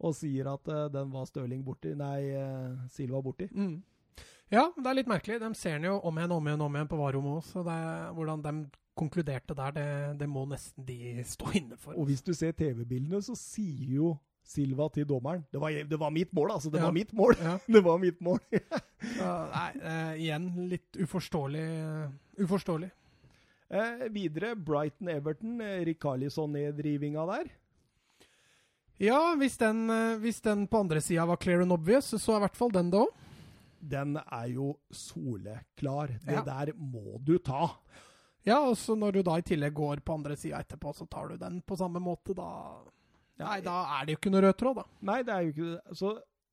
og 0.00 0.14
sier 0.16 0.48
at 0.50 0.70
den 0.94 1.12
var 1.12 1.28
Stirling 1.30 1.62
borti. 1.66 1.92
Nei, 1.98 2.32
Silva 2.90 3.20
borti. 3.22 3.50
Mm. 3.52 3.82
Ja, 4.52 4.68
det 4.76 4.88
er 4.88 4.98
litt 4.98 5.10
merkelig. 5.10 5.38
De 5.42 5.52
ser 5.58 5.78
den 5.78 5.88
jo 5.92 5.98
om 6.06 6.18
igjen 6.18 6.34
om 6.34 6.48
igjen 6.48 6.64
om 6.64 6.74
igjen 6.76 6.90
på 6.90 6.98
varerommet 6.98 7.38
òg, 7.38 7.46
så 7.46 7.62
det 7.66 7.74
er, 7.74 8.10
hvordan 8.16 8.42
de 8.44 8.52
konkluderte 8.96 9.54
der, 9.58 9.72
det, 9.74 10.18
det 10.20 10.28
må 10.28 10.44
nesten 10.46 10.84
de 10.86 11.22
stå 11.26 11.50
inne 11.58 11.76
for. 11.76 11.96
Og 11.98 12.06
hvis 12.06 12.22
du 12.22 12.32
ser 12.34 12.52
TV-bildene, 12.52 13.20
så 13.22 13.34
sier 13.38 13.96
jo 13.96 14.14
Silva 14.44 14.90
til 14.92 15.06
dommeren 15.08 15.40
Det 15.50 15.56
var, 15.60 15.70
det 15.88 15.96
var 15.98 16.10
mitt 16.12 16.32
mål, 16.36 16.50
altså! 16.52 16.68
Det 16.70 16.78
Ja. 16.82 16.84
var 16.84 16.92
mitt 16.92 17.12
mål! 17.16 17.34
Ja. 17.40 17.54
Det 17.78 17.80
var 17.84 17.98
mitt 17.98 18.20
mål! 18.20 18.38
Så, 19.16 19.30
nei, 19.54 19.70
eh, 19.80 20.12
igjen 20.20 20.50
litt 20.68 20.96
uforståelig. 21.00 21.62
eh, 21.64 22.44
uforståelig. 22.44 22.90
eh, 23.70 24.04
videre, 24.12 24.54
Brighton-Everton. 24.56 25.60
Eh, 25.64 25.84
Rikarlison-nedrivinga 25.88 27.24
der. 27.32 27.48
Ja, 29.00 29.34
hvis 29.40 29.56
den, 29.58 29.88
eh, 29.90 30.18
hvis 30.22 30.40
den 30.44 30.66
på 30.70 30.80
andre 30.84 31.00
sida 31.02 31.24
var 31.26 31.36
clear 31.40 31.62
and 31.64 31.72
obvious, 31.72 32.12
så 32.14 32.34
er 32.34 32.36
i 32.36 32.44
hvert 32.46 32.56
fall 32.60 32.70
den 32.70 32.90
det 32.92 33.00
òg. 33.00 33.14
Den 33.84 34.16
er 34.16 34.46
jo 34.52 34.74
soleklar. 34.92 36.08
Det 36.24 36.32
Ja. 36.36 36.42
der 36.44 36.72
må 36.76 37.18
du 37.24 37.38
ta. 37.38 37.70
Ja, 38.44 38.58
og 38.60 38.76
så 38.76 38.96
når 38.98 39.16
du 39.16 39.22
da 39.24 39.38
i 39.40 39.46
tillegg 39.46 39.74
går 39.76 40.02
på 40.04 40.18
andre 40.18 40.36
sida 40.36 40.60
etterpå, 40.60 40.92
så 40.96 41.06
tar 41.10 41.32
du 41.32 41.38
den 41.40 41.62
på 41.64 41.78
samme 41.80 42.02
måte, 42.02 42.36
da 42.36 42.48
Nei, 43.40 43.58
da 43.66 43.80
er 43.96 44.06
det 44.06 44.14
jo 44.14 44.18
ikke 44.20 44.30
noe 44.30 44.44
rød 44.44 44.56
tråd, 44.60 44.76
da. 44.78 44.84
Nei, 45.08 45.16
det 45.26 45.32
er 45.34 45.42
jo 45.42 45.52
ikke 45.54 45.70
det. 45.72 45.96
Så 45.98 46.10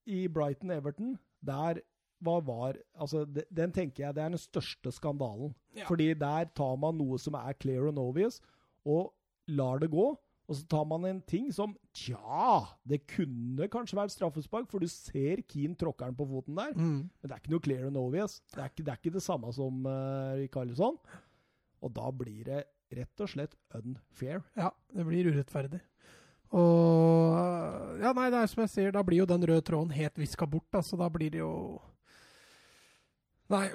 i 0.09 0.23
Brighton-Everton, 0.33 1.11
der 1.45 1.83
hva 2.21 2.39
var 2.45 2.79
Altså, 2.93 3.23
den 3.25 3.73
tenker 3.73 4.05
jeg 4.05 4.15
det 4.17 4.23
er 4.23 4.33
den 4.33 4.41
største 4.41 4.93
skandalen. 4.93 5.53
Ja. 5.77 5.85
Fordi 5.89 6.11
der 6.17 6.49
tar 6.57 6.75
man 6.81 6.97
noe 6.97 7.19
som 7.21 7.37
er 7.37 7.57
clear 7.61 7.87
and 7.89 8.01
obvious, 8.01 8.41
og 8.85 9.13
lar 9.47 9.81
det 9.81 9.91
gå. 9.93 10.09
Og 10.49 10.57
så 10.57 10.65
tar 10.67 10.83
man 10.89 11.05
en 11.07 11.21
ting 11.23 11.51
som 11.53 11.77
Tja, 11.95 12.65
det 12.87 13.05
kunne 13.07 13.69
kanskje 13.71 13.97
vært 13.99 14.13
straffespark, 14.13 14.67
for 14.71 14.83
du 14.83 14.89
ser 14.91 15.43
Keane 15.47 15.77
tråkker 15.79 16.09
den 16.09 16.17
på 16.17 16.27
foten 16.27 16.57
der. 16.57 16.73
Mm. 16.75 17.07
Men 17.07 17.29
det 17.29 17.35
er 17.35 17.43
ikke 17.43 17.53
noe 17.53 17.63
clear 17.67 17.85
and 17.87 17.99
obvious. 17.99 18.39
Det 18.51 18.59
er 18.59 18.71
ikke 18.71 18.83
det, 18.83 18.93
er 18.93 19.01
ikke 19.01 19.15
det 19.15 19.23
samme 19.23 19.53
som 19.55 19.85
uh, 19.85 20.33
Rikarlison. 20.39 20.97
Og 21.81 21.93
da 21.95 22.11
blir 22.13 22.43
det 22.47 22.63
rett 22.91 23.23
og 23.23 23.31
slett 23.31 23.55
unfair. 23.77 24.43
Ja, 24.59 24.71
det 24.93 25.07
blir 25.07 25.31
urettferdig. 25.31 25.81
Og 26.51 27.99
Ja, 28.01 28.11
nei, 28.17 28.29
det 28.33 28.41
er 28.41 28.49
som 28.51 28.63
jeg 28.65 28.71
sier, 28.73 28.91
da 28.91 29.03
blir 29.07 29.21
jo 29.21 29.29
den 29.29 29.45
røde 29.47 29.63
tråden 29.63 29.93
helt 29.95 30.17
viska 30.19 30.47
bort, 30.49 30.67
da, 30.73 30.81
så 30.83 30.99
da 30.99 31.07
blir 31.11 31.31
det 31.31 31.39
jo 31.43 31.53
Nei, 33.51 33.67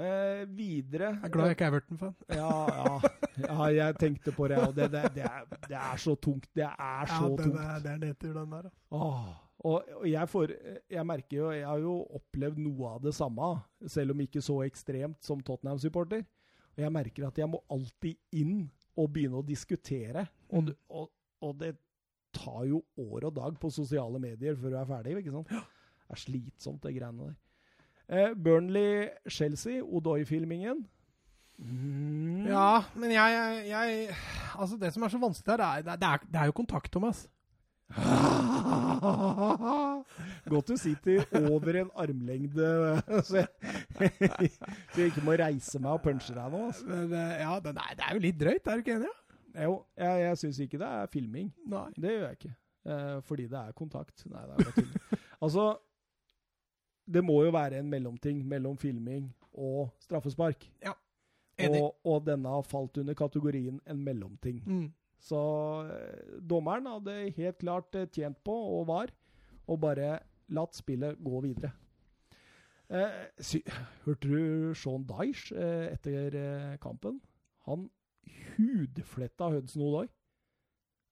Eh, 0.00 0.44
videre 0.54 1.08
jeg 1.16 1.26
er 1.26 1.32
glad 1.34 1.48
jeg 1.50 1.56
ikke 1.56 1.66
er 1.66 1.72
Everton-fan. 1.72 2.12
Ja, 2.30 2.50
ja, 2.70 3.00
ja, 3.42 3.64
jeg 3.74 3.96
tenkte 3.98 4.32
på 4.32 4.46
det. 4.48 4.58
Og 4.62 4.74
det, 4.76 4.86
det, 4.92 5.02
det, 5.16 5.24
er, 5.26 5.48
det 5.66 5.76
er 5.76 5.96
så 5.98 6.14
tungt. 6.14 6.46
Det 6.54 6.66
er 6.66 7.10
så 7.10 7.30
den 7.34 7.50
tungt. 7.50 7.58
er, 7.60 7.80
det 7.82 7.90
er 7.90 7.98
nedtur, 8.04 8.32
den 8.38 8.52
der. 8.54 8.68
altså. 8.70 8.78
Åh, 8.90 9.49
og, 9.60 9.82
og 10.00 10.06
jeg, 10.08 10.28
får, 10.32 10.52
jeg 10.90 11.04
merker 11.06 11.36
jo 11.36 11.50
Jeg 11.52 11.66
har 11.68 11.78
jo 11.82 11.94
opplevd 12.16 12.58
noe 12.64 12.94
av 12.94 13.02
det 13.04 13.12
samme, 13.14 13.50
selv 13.86 14.14
om 14.14 14.20
ikke 14.24 14.40
så 14.42 14.60
ekstremt 14.64 15.18
som 15.26 15.40
Tottenham-supporter. 15.44 16.22
Og 16.76 16.84
jeg 16.84 16.92
merker 16.94 17.26
at 17.28 17.38
jeg 17.42 17.48
må 17.50 17.60
alltid 17.70 18.16
inn 18.40 18.70
og 18.96 19.10
begynne 19.12 19.40
å 19.42 19.46
diskutere. 19.46 20.26
Og, 20.50 20.64
Mm. 20.70 20.74
og, 20.90 21.10
og 21.42 21.58
det 21.60 21.74
tar 22.32 22.64
jo 22.70 22.82
år 22.98 23.24
og 23.28 23.34
dag 23.36 23.58
på 23.60 23.70
sosiale 23.74 24.18
medier 24.22 24.54
før 24.56 24.70
du 24.70 24.76
er 24.80 24.88
ferdig. 24.88 25.16
ikke 25.18 25.32
sant? 25.34 25.48
Det 25.50 26.16
er 26.16 26.20
slitsomt, 26.24 26.82
det 26.82 26.94
greiene 26.96 27.26
der. 27.28 27.36
Eh, 28.10 28.32
Burnley-Chelsea, 28.34 29.82
Odoi-filmingen. 29.82 30.86
Mm. 31.60 32.46
Ja, 32.48 32.82
men 32.96 33.12
jeg, 33.12 33.34
jeg, 33.36 33.68
jeg 33.68 34.14
Altså, 34.58 34.76
det 34.80 34.92
som 34.94 35.02
er 35.04 35.12
så 35.12 35.18
vanskelig 35.20 35.52
her, 35.52 35.62
er, 35.66 35.82
det, 35.84 36.08
er, 36.08 36.24
det 36.32 36.40
er 36.40 36.48
jo 36.48 36.52
kontakt, 36.56 36.90
Thomas. 36.92 37.26
Godt 40.50 40.68
du 40.70 40.76
sitter 40.78 41.24
over 41.50 41.74
en 41.80 41.88
armlengde, 41.98 42.68
så 43.26 43.40
jeg, 43.40 43.48
så 44.92 45.00
jeg 45.00 45.08
ikke 45.10 45.24
må 45.26 45.32
reise 45.40 45.76
meg 45.82 45.92
og 45.96 46.02
punche 46.04 46.34
deg 46.36 46.46
nå. 46.52 46.60
Altså. 46.70 46.84
Men, 46.88 47.06
eh, 47.18 47.34
ja, 47.42 47.52
den 47.64 47.74
nei, 47.80 47.90
det 47.98 48.04
er 48.06 48.12
jo 48.16 48.20
litt 48.26 48.38
drøyt, 48.40 48.66
er 48.66 48.74
du 48.78 48.82
ikke 48.84 48.96
enig? 48.98 49.10
Ja? 49.10 49.16
Jo, 49.66 49.74
jeg, 49.98 50.12
jeg 50.22 50.34
syns 50.44 50.58
ikke 50.62 50.80
det 50.80 50.90
er 51.00 51.06
filming. 51.10 51.48
Nei. 51.70 51.88
Det 51.96 52.10
gjør 52.14 52.26
jeg 52.28 52.36
ikke. 52.38 52.54
Eh, 52.90 53.18
fordi 53.26 53.44
det 53.50 53.60
er 53.60 53.70
kontakt. 53.76 54.16
Nei, 54.30 54.42
det 54.46 54.52
er 54.54 54.58
bare 54.62 54.76
tull. 54.76 54.92
altså, 55.44 55.64
det 57.10 57.22
må 57.26 57.36
jo 57.44 57.50
være 57.54 57.76
en 57.82 57.90
mellomting 57.90 58.36
mellom 58.48 58.76
filming 58.78 59.24
og 59.58 59.80
straffespark. 60.04 60.60
Enig. 61.60 61.80
Og, 61.82 61.88
og 62.06 62.16
denne 62.24 62.48
har 62.48 62.62
falt 62.64 62.96
under 63.02 63.14
kategorien 63.18 63.80
en 63.90 64.04
mellomting. 64.04 64.62
Mm. 64.66 64.88
Så 65.20 65.40
eh, 65.92 66.40
dommeren 66.40 66.88
hadde 66.88 67.16
helt 67.36 67.60
klart 67.60 67.94
eh, 67.98 68.08
tjent 68.08 68.40
på, 68.46 68.54
og 68.78 68.86
var, 68.88 69.12
å 69.68 69.76
bare 69.80 70.14
latt 70.50 70.78
spillet 70.78 71.20
gå 71.22 71.42
videre. 71.44 71.72
Eh, 72.90 73.18
sy 73.38 73.60
hørte 74.06 74.26
du 74.26 74.72
Sean 74.74 75.04
Dyche 75.06 75.54
eh, 75.54 75.92
etter 75.92 76.34
eh, 76.40 76.78
kampen? 76.82 77.20
Han 77.68 77.86
hudfletta 78.56 79.50
Hudson 79.52 79.84
Odoi. 79.86 80.08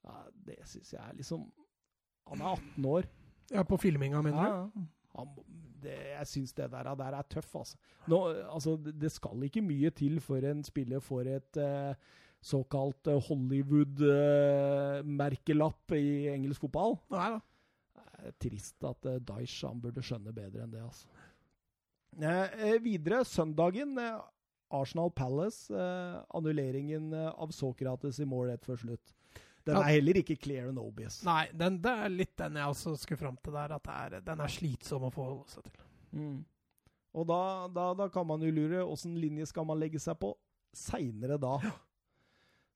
Ja, 0.09 0.23
det 0.47 0.59
syns 0.67 0.95
jeg 0.95 1.03
er 1.03 1.17
liksom 1.19 1.49
Han 2.31 2.41
er 2.41 2.57
18 2.57 2.85
år. 2.89 3.07
Ja, 3.53 3.63
på 3.65 3.79
filminga, 3.81 4.21
mener 4.23 4.49
du? 4.49 4.83
Han, 5.17 5.29
det, 5.83 5.95
jeg 6.19 6.27
syns 6.27 6.53
det 6.53 6.71
der, 6.73 6.95
der 6.95 7.17
er 7.17 7.23
tøff, 7.31 7.55
altså. 7.57 7.79
Nå, 8.07 8.19
altså. 8.53 8.77
Det 8.77 9.13
skal 9.13 9.43
ikke 9.47 9.63
mye 9.65 9.91
til 9.91 10.21
før 10.21 10.51
en 10.51 10.65
spiller 10.65 11.01
får 11.01 11.31
et 11.37 11.61
eh, 11.63 11.95
såkalt 12.45 13.07
eh, 13.11 13.19
Hollywood-merkelapp 13.29 15.93
i 15.99 16.29
engelsk 16.33 16.61
fotball. 16.67 16.95
Nei 17.13 17.29
da. 17.35 17.41
Det 18.19 18.27
er 18.33 18.37
trist 18.43 18.83
at 18.89 19.03
Daish 19.29 19.61
han 19.67 19.79
burde 19.83 20.03
skjønne 20.03 20.33
bedre 20.35 20.63
enn 20.65 20.73
det, 20.75 20.83
altså. 20.83 21.07
Eh, 22.19 22.47
eh, 22.73 22.79
videre, 22.83 23.21
søndagen. 23.29 23.93
Eh, 24.03 24.19
Arsenal 24.75 25.11
Palace. 25.15 25.71
Eh, 25.73 26.17
annulleringen 26.35 27.13
eh, 27.15 27.29
av 27.31 27.51
Sokrates 27.55 28.19
i 28.21 28.27
mål 28.29 28.49
rett 28.51 28.65
før 28.67 28.77
slutt. 28.83 29.15
Den 29.69 29.77
Ja. 29.77 29.83
er 29.85 29.89
heller 29.99 30.17
ikke 30.23 30.37
clear 30.41 30.69
and 30.71 30.79
obvious. 30.81 31.21
Nei, 31.25 31.47
den, 31.53 31.77
det 31.85 31.93
er 31.93 32.09
litt 32.09 32.37
den 32.41 32.55
jeg 32.57 32.67
også 32.73 32.97
skulle 32.99 33.19
fram 33.21 33.37
til 33.45 33.53
der. 33.53 33.73
At 33.77 33.85
det 33.85 33.95
er, 33.95 34.21
den 34.25 34.41
er 34.41 34.49
slitsom 34.49 35.05
å 35.05 35.11
forholde 35.15 35.49
seg 35.53 35.63
til. 35.69 35.77
Mm. 36.17 36.45
Og 37.19 37.27
da, 37.29 37.41
da, 37.69 37.91
da 37.95 38.09
kan 38.13 38.27
man 38.27 38.41
jo 38.45 38.51
lure 38.53 38.85
åssen 38.85 39.15
linje 39.21 39.47
skal 39.51 39.65
man 39.69 39.79
legge 39.81 39.99
seg 40.01 40.17
på 40.21 40.35
seinere 40.75 41.39
da. 41.41 41.59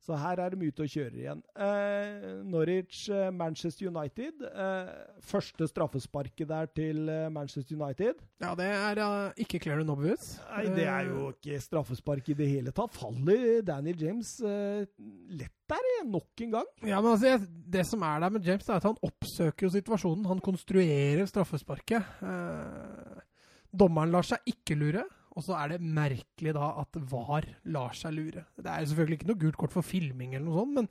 Så 0.03 0.19
her 0.19 0.41
er 0.43 0.53
det 0.53 0.59
mye 0.59 0.75
ute 0.75 0.83
å 0.83 0.91
kjøre 0.91 1.21
igjen. 1.21 1.43
Eh, 1.55 2.25
Norwich, 2.51 3.05
eh, 3.13 3.31
Manchester 3.31 3.87
United. 3.87 4.43
Eh, 4.49 4.93
første 5.23 5.69
straffesparket 5.71 6.51
der 6.51 6.71
til 6.75 7.07
eh, 7.09 7.29
Manchester 7.31 7.79
United. 7.79 8.25
Ja, 8.43 8.57
det 8.59 8.67
er 8.67 8.99
uh, 8.99 9.31
ikke 9.39 9.61
Claren 9.63 9.93
obvious. 9.95 10.37
Nei, 10.51 10.67
det 10.75 10.89
er 10.91 11.07
jo 11.13 11.29
ikke 11.31 11.61
straffespark 11.63 12.33
i 12.35 12.39
det 12.39 12.51
hele 12.51 12.75
tatt. 12.75 12.95
Faller 12.99 13.63
Daniel 13.67 14.03
James 14.09 14.35
lett 14.43 15.63
der, 15.73 15.89
nok 16.11 16.43
en 16.45 16.55
gang. 16.59 16.69
Ja, 16.83 17.01
men 17.01 17.13
altså, 17.15 17.27
jeg, 17.27 17.41
Det 17.73 17.87
som 17.87 18.03
er 18.03 18.21
der 18.21 18.31
med 18.31 18.47
James, 18.47 18.69
er 18.69 18.81
at 18.81 18.89
han 18.89 18.99
oppsøker 19.03 19.67
jo 19.67 19.73
situasjonen. 19.73 20.27
Han 20.29 20.43
konstruerer 20.45 21.27
straffesparket. 21.31 22.03
Eh, 22.23 23.23
dommeren 23.73 24.13
lar 24.13 24.27
seg 24.27 24.43
ikke 24.51 24.77
lure, 24.77 25.07
og 25.33 25.45
så 25.47 25.57
er 25.57 25.73
det 25.73 25.85
merkelig 25.85 26.53
da 26.57 26.69
at 26.83 26.99
VAR 27.09 27.47
lar 27.73 27.97
seg 27.97 28.15
lure. 28.17 28.45
Det 28.59 28.69
er 28.69 28.83
jo 28.83 28.91
selvfølgelig 28.91 29.19
ikke 29.19 29.31
noe 29.31 29.43
gult 29.47 29.59
kort 29.63 29.75
for 29.75 29.87
filming, 29.87 30.35
eller 30.37 30.49
noe 30.49 30.59
sånt, 30.61 30.75
men, 30.77 30.89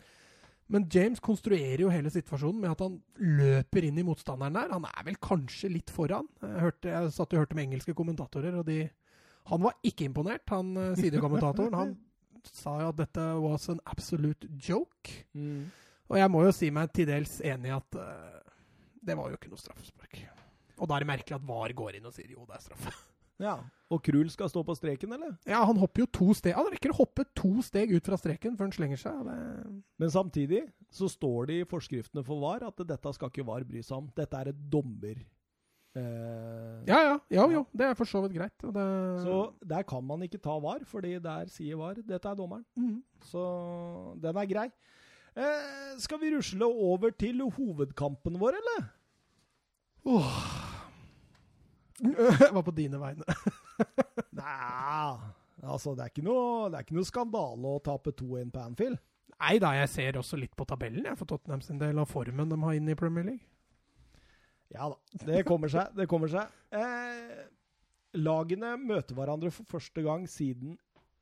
men 0.72 0.88
James 0.94 1.22
konstruerer 1.24 1.84
jo 1.84 1.92
hele 1.94 2.10
situasjonen 2.14 2.64
med 2.64 2.74
at 2.74 2.82
han 2.82 2.98
løper 3.22 3.86
inn 3.86 4.00
i 4.02 4.06
motstanderen 4.08 4.58
der. 4.58 4.74
Han 4.74 4.88
er 4.90 5.06
vel 5.10 5.20
kanskje 5.22 5.70
litt 5.74 5.94
foran. 5.94 6.30
Jeg, 6.42 6.64
hørte, 6.66 6.94
jeg 6.96 7.14
satt 7.18 7.36
og 7.36 7.44
hørte 7.44 7.58
med 7.60 7.70
engelske 7.70 7.96
kommentatorer, 7.98 8.58
og 8.58 8.66
de, 8.70 8.80
han 9.52 9.64
var 9.68 9.78
ikke 9.86 10.08
imponert, 10.10 10.48
han 10.50 10.74
eh, 10.80 10.96
sidekommentatoren. 10.98 11.78
Han 11.78 11.94
sa 12.50 12.80
jo 12.82 12.90
at 12.96 13.02
dette 13.04 13.28
was 13.44 13.70
an 13.70 13.84
absolute 13.86 14.50
joke. 14.58 15.20
Og 16.12 16.18
jeg 16.18 16.34
må 16.34 16.42
jo 16.48 16.56
si 16.56 16.72
meg 16.74 16.90
til 16.96 17.08
dels 17.08 17.38
enig 17.46 17.70
i 17.70 17.76
at 17.78 18.00
uh, 18.02 18.42
det 19.06 19.16
var 19.18 19.30
jo 19.30 19.38
ikke 19.38 19.52
noe 19.54 19.62
straffespark. 19.62 20.18
Og 20.82 20.90
da 20.90 20.98
er 20.98 21.06
det 21.06 21.12
merkelig 21.14 21.38
at 21.38 21.46
VAR 21.46 21.74
går 21.78 22.00
inn 22.00 22.10
og 22.10 22.16
sier 22.16 22.34
jo, 22.34 22.42
det 22.50 22.58
er 22.58 22.66
straffe. 22.66 22.94
Ja. 23.42 23.58
Og 23.92 24.00
Krul 24.06 24.30
skal 24.32 24.48
stå 24.48 24.62
på 24.64 24.76
streken, 24.78 25.12
eller? 25.18 25.34
Ja, 25.50 25.66
han 25.68 25.80
hopper 25.82 26.06
jo 26.06 26.08
to 26.16 26.30
steg. 26.38 26.56
Han 26.56 26.70
rekker 26.72 26.94
å 26.94 27.00
hoppe 27.02 27.26
to 27.36 27.58
steg 27.66 27.92
ut 27.92 28.08
fra 28.08 28.20
streken 28.20 28.56
før 28.56 28.70
han 28.70 28.76
slenger 28.76 29.02
seg. 29.02 29.18
Det... 29.28 29.36
Men 30.00 30.14
samtidig 30.14 30.62
så 30.94 31.10
står 31.12 31.50
det 31.50 31.58
i 31.60 31.68
forskriftene 31.68 32.24
for 32.28 32.40
VAR 32.40 32.64
at 32.70 32.80
dette 32.88 33.14
skal 33.18 33.34
ikke 33.34 33.46
VAR 33.50 33.68
bry 33.68 33.84
seg 33.84 33.98
om. 34.00 34.10
Dette 34.16 34.40
er 34.40 34.54
et 34.54 34.64
dommer... 34.72 35.20
Eh, 35.92 36.78
Ja, 36.88 37.02
ja. 37.10 37.18
Jo, 37.36 37.50
jo. 37.52 37.66
Det 37.76 37.90
er 37.90 38.00
for 38.00 38.08
så 38.08 38.24
vidt 38.24 38.38
greit. 38.38 38.56
Det... 38.64 38.88
Så 39.26 39.42
der 39.74 39.84
kan 39.92 40.08
man 40.08 40.24
ikke 40.24 40.40
ta 40.40 40.56
VAR, 40.64 40.88
fordi 40.88 41.18
der 41.20 41.52
sier 41.52 41.82
VAR 41.82 42.00
dette 42.00 42.32
er 42.32 42.40
dommeren. 42.40 42.64
Mm. 42.80 43.02
Så 43.28 43.44
den 44.24 44.40
er 44.40 44.52
grei. 44.56 44.70
Eh, 45.36 46.00
skal 46.00 46.20
vi 46.24 46.32
rusle 46.38 46.68
over 46.68 47.12
til 47.12 47.44
hovedkampen 47.60 48.40
vår, 48.40 48.60
eller? 48.64 48.92
Jeg 52.02 52.54
var 52.58 52.66
på 52.66 52.74
dine 52.76 53.00
vegne. 53.02 53.38
Nei, 54.42 55.14
altså 55.62 55.94
det 55.96 56.06
er 56.06 56.14
ikke 56.14 56.26
noe, 56.26 56.70
det 56.72 56.80
er 56.80 56.86
ikke 56.88 56.98
noe 56.98 57.08
skandale 57.08 57.76
å 57.76 57.82
tape 57.84 58.14
2-1 58.18 58.52
på 58.54 58.64
Anfield. 58.64 59.00
Nei 59.42 59.56
da, 59.62 59.72
jeg 59.80 59.90
ser 59.90 60.20
også 60.20 60.38
litt 60.38 60.54
på 60.58 60.68
tabellen 60.70 61.08
jeg, 61.08 61.18
for 61.18 61.30
Tottenham 61.30 61.64
sin 61.66 61.80
del, 61.82 61.98
og 62.02 62.10
formen 62.10 62.50
de 62.52 62.60
har 62.62 62.78
inne 62.78 62.94
i 62.94 63.00
Premier 63.00 63.26
League. 63.26 63.48
Ja 64.72 64.88
da, 64.92 64.98
det 65.28 65.44
kommer 65.48 65.72
seg. 65.72 65.92
Det 65.98 66.08
kommer 66.10 66.32
seg. 66.32 66.52
Eh, 66.78 67.42
lagene 68.22 68.76
møter 68.80 69.18
hverandre 69.18 69.52
for 69.54 69.68
første 69.68 70.04
gang 70.06 70.28
siden 70.30 70.78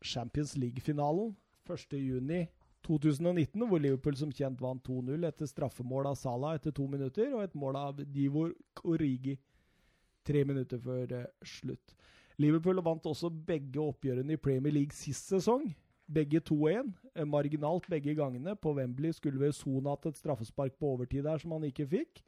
Champions 0.05 0.55
League-finalen 0.59 1.33
1.6.2019, 1.69 3.65
hvor 3.67 3.81
Liverpool 3.81 4.17
som 4.19 4.31
kjent 4.33 4.61
vant 4.63 4.83
2-0 4.85 5.27
etter 5.27 5.49
straffemål 5.49 6.11
av 6.11 6.19
Salah 6.19 6.55
etter 6.57 6.73
to 6.75 6.87
minutter, 6.91 7.31
og 7.35 7.45
et 7.45 7.57
mål 7.57 7.79
av 7.79 8.03
Divor 8.13 8.53
Origi 8.83 9.37
tre 10.29 10.45
minutter 10.47 10.79
før 10.83 11.13
eh, 11.17 11.25
slutt. 11.57 11.95
Liverpool 12.39 12.79
vant 12.85 13.05
også 13.09 13.29
begge 13.29 13.81
oppgjørene 13.83 14.33
i 14.37 14.39
Premier 14.39 14.73
League 14.73 14.95
sist 14.95 15.27
sesong. 15.33 15.75
Begge 16.09 16.39
2-1. 16.49 16.93
eh, 17.15 17.27
Marginalt 17.27 17.89
begge 17.89 18.15
gangene. 18.15 18.55
På 18.55 18.73
Wembley 18.77 19.11
skulle 19.11 19.39
vel 19.41 19.53
Son 19.53 19.85
hatt 19.91 20.05
et 20.09 20.17
straffespark 20.17 20.73
på 20.79 20.85
overtid 20.95 21.23
der 21.27 21.37
som 21.37 21.51
han 21.57 21.63
ikke 21.67 21.87
fikk. 21.87 22.23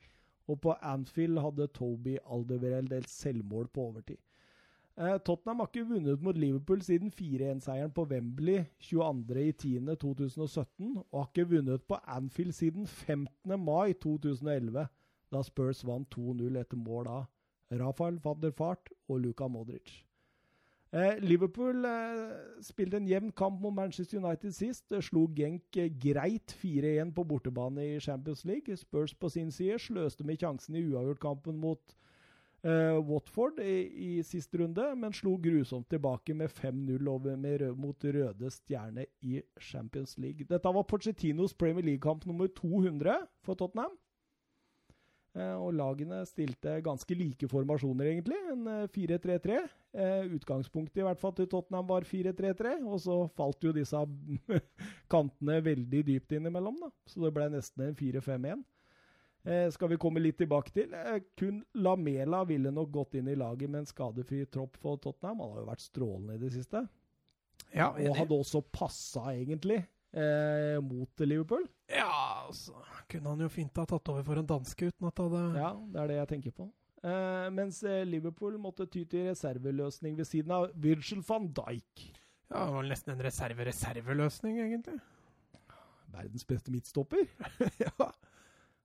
Og 0.50 0.60
på 0.62 0.74
Anfield 0.82 1.40
hadde 1.40 1.68
Toby 1.72 2.18
Alderweireld 2.26 2.90
delt 2.92 3.10
selvmål 3.10 3.68
på 3.72 3.82
overtid. 3.92 4.18
Eh, 4.98 5.18
Tottenham 5.24 5.60
har 5.64 5.68
ikke 5.72 5.88
vunnet 5.88 6.22
mot 6.22 6.38
Liverpool 6.38 6.82
siden 6.84 7.12
4-1-seieren 7.16 7.92
på 7.96 8.04
Wembley 8.12 8.64
22.10.2017, 8.84 10.98
og 11.12 11.20
har 11.22 11.30
ikke 11.30 11.48
vunnet 11.56 11.82
på 11.88 11.96
Anfield 12.04 12.52
siden 12.52 12.88
15. 12.88 13.60
mai 13.60 13.94
2011, 13.94 14.88
da 15.32 15.44
Spurs 15.48 15.86
vant 15.88 16.18
2-0 16.18 16.60
etter 16.60 16.78
mål 16.78 17.08
av 17.08 17.24
Rafael 17.72 18.20
van 18.24 18.42
der 18.42 18.52
Fart 18.52 18.90
og 19.08 19.20
Luka 19.20 19.48
Modric. 19.48 20.02
Eh, 20.92 21.22
Liverpool 21.24 21.86
eh, 21.88 22.32
spilte 22.62 23.00
en 23.00 23.08
jevn 23.08 23.30
kamp 23.32 23.62
mot 23.64 23.72
Manchester 23.74 24.20
United 24.20 24.52
sist. 24.52 24.90
Det 24.92 25.00
slo 25.08 25.24
Genk 25.36 25.78
eh, 25.80 25.88
greit 25.88 26.52
4-1 26.52 27.14
på 27.16 27.24
bortebane 27.24 27.86
i 27.94 28.00
Champions 28.00 28.44
League. 28.46 28.76
Spurs 28.76 29.14
på 29.16 29.30
sin 29.32 29.52
side 29.56 29.80
sløste 29.80 30.28
med 30.28 30.42
sjansen 30.42 30.76
i 30.76 30.84
uavgjort-kampen 30.84 31.56
mot 31.64 31.96
eh, 32.68 33.00
Watford 33.08 33.64
i, 33.64 33.78
i 33.88 34.12
siste 34.28 34.60
runde, 34.60 34.90
men 35.00 35.16
slo 35.16 35.38
grusomt 35.40 35.88
tilbake 35.90 36.36
med 36.36 36.52
5-0 36.52 37.08
over 37.08 37.40
med 37.40 37.62
rød, 37.62 37.80
mot 37.80 38.04
Røde 38.04 38.52
Stjerne 38.52 39.08
i 39.22 39.40
Champions 39.62 40.18
League. 40.20 40.44
Dette 40.50 40.76
var 40.76 40.84
Pochettinos 40.84 41.56
Premier 41.56 41.88
League-kamp 41.88 42.28
nummer 42.28 42.52
200 42.52 43.16
for 43.48 43.56
Tottenham. 43.56 43.96
Eh, 45.32 45.56
og 45.56 45.72
lagene 45.78 46.26
stilte 46.28 46.74
ganske 46.84 47.16
like 47.16 47.48
formasjoner, 47.48 48.10
egentlig. 48.12 48.40
En 48.52 48.68
eh, 48.68 48.88
4-3-3. 48.92 49.62
Eh, 49.92 50.26
utgangspunktet 50.36 51.00
i 51.02 51.06
hvert 51.08 51.22
fall 51.22 51.36
til 51.38 51.48
Tottenham 51.52 51.88
var 51.88 52.08
4-3-3, 52.08 52.76
og 52.84 53.00
så 53.04 53.18
falt 53.38 53.64
jo 53.64 53.72
disse 53.76 54.02
kantene 55.14 55.62
veldig 55.64 56.04
dypt 56.10 56.36
innimellom, 56.36 56.82
da. 56.84 56.92
Så 57.08 57.24
det 57.24 57.32
ble 57.36 57.48
nesten 57.54 57.88
en 57.88 57.98
4-5-1. 58.00 58.66
Eh, 59.44 59.68
skal 59.74 59.90
vi 59.90 59.98
komme 60.02 60.22
litt 60.22 60.38
tilbake 60.38 60.74
til. 60.76 60.92
Eh, 60.94 61.24
kun 61.40 61.64
Lamela 61.82 62.44
ville 62.46 62.74
nok 62.74 62.92
gått 62.94 63.16
inn 63.18 63.32
i 63.32 63.38
laget 63.40 63.72
med 63.72 63.86
en 63.86 63.90
skadefri 63.90 64.44
tropp 64.52 64.76
for 64.84 65.00
Tottenham. 65.02 65.42
Han 65.42 65.56
har 65.56 65.64
jo 65.64 65.70
vært 65.72 65.86
strålende 65.88 66.36
i 66.36 66.44
det 66.44 66.52
siste. 66.60 66.84
Ja, 67.72 67.90
Og 67.94 68.18
hadde 68.18 68.36
også 68.36 68.62
passa, 68.74 69.32
egentlig, 69.32 69.80
eh, 70.14 70.78
mot 70.84 71.24
Liverpool. 71.26 71.66
ja, 71.90 72.46
altså 72.48 72.76
kunne 73.12 73.34
han 73.34 73.44
jo 73.44 73.50
fint 73.52 73.78
ha 73.78 73.86
tatt 73.88 74.12
over 74.14 74.24
for 74.24 74.40
en 74.40 74.48
danske 74.48 74.92
uten 74.92 75.08
at 75.10 75.18
det 75.18 75.28
hadde 75.28 75.60
Ja, 75.60 75.72
det 75.94 76.02
er 76.02 76.12
det 76.12 76.18
jeg 76.20 76.32
tenker 76.36 76.56
på. 76.56 76.68
Eh, 77.02 77.48
mens 77.54 77.82
eh, 77.84 78.04
Liverpool 78.06 78.60
måtte 78.62 78.86
ty 78.86 79.04
til 79.10 79.30
reserveløsning 79.32 80.18
ved 80.20 80.30
siden 80.30 80.54
av 80.56 80.70
Virgil 80.76 81.24
van 81.28 81.50
Dijk. 81.50 82.06
Ja, 82.52 82.66
det 82.68 82.76
var 82.76 82.86
nesten 82.86 83.16
en 83.16 83.24
reserve-reserveløsning, 83.26 84.60
egentlig. 84.60 85.00
Verdens 86.12 86.46
beste 86.46 86.72
midtstopper. 86.72 87.26
ja. 87.86 88.12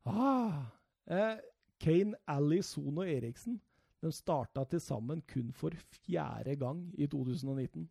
Ah. 0.06 0.66
Eh, 1.10 1.38
Kane, 1.82 2.14
Ali, 2.30 2.62
Son 2.62 3.02
og 3.02 3.10
Eriksen 3.10 3.58
de 4.02 4.12
starta 4.14 4.64
til 4.70 4.80
sammen 4.80 5.22
kun 5.28 5.50
for 5.56 5.74
fjerde 6.04 6.56
gang 6.60 6.84
i 6.94 7.08
2019. 7.10 7.88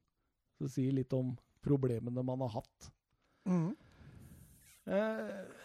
Så 0.55 0.67
det 0.67 0.71
sier 0.71 0.95
litt 0.95 1.13
om 1.13 1.33
problemene 1.65 2.23
man 2.23 2.43
har 2.45 2.53
hatt. 2.59 2.91
Mhm. 3.45 3.75
Eh, 4.85 5.63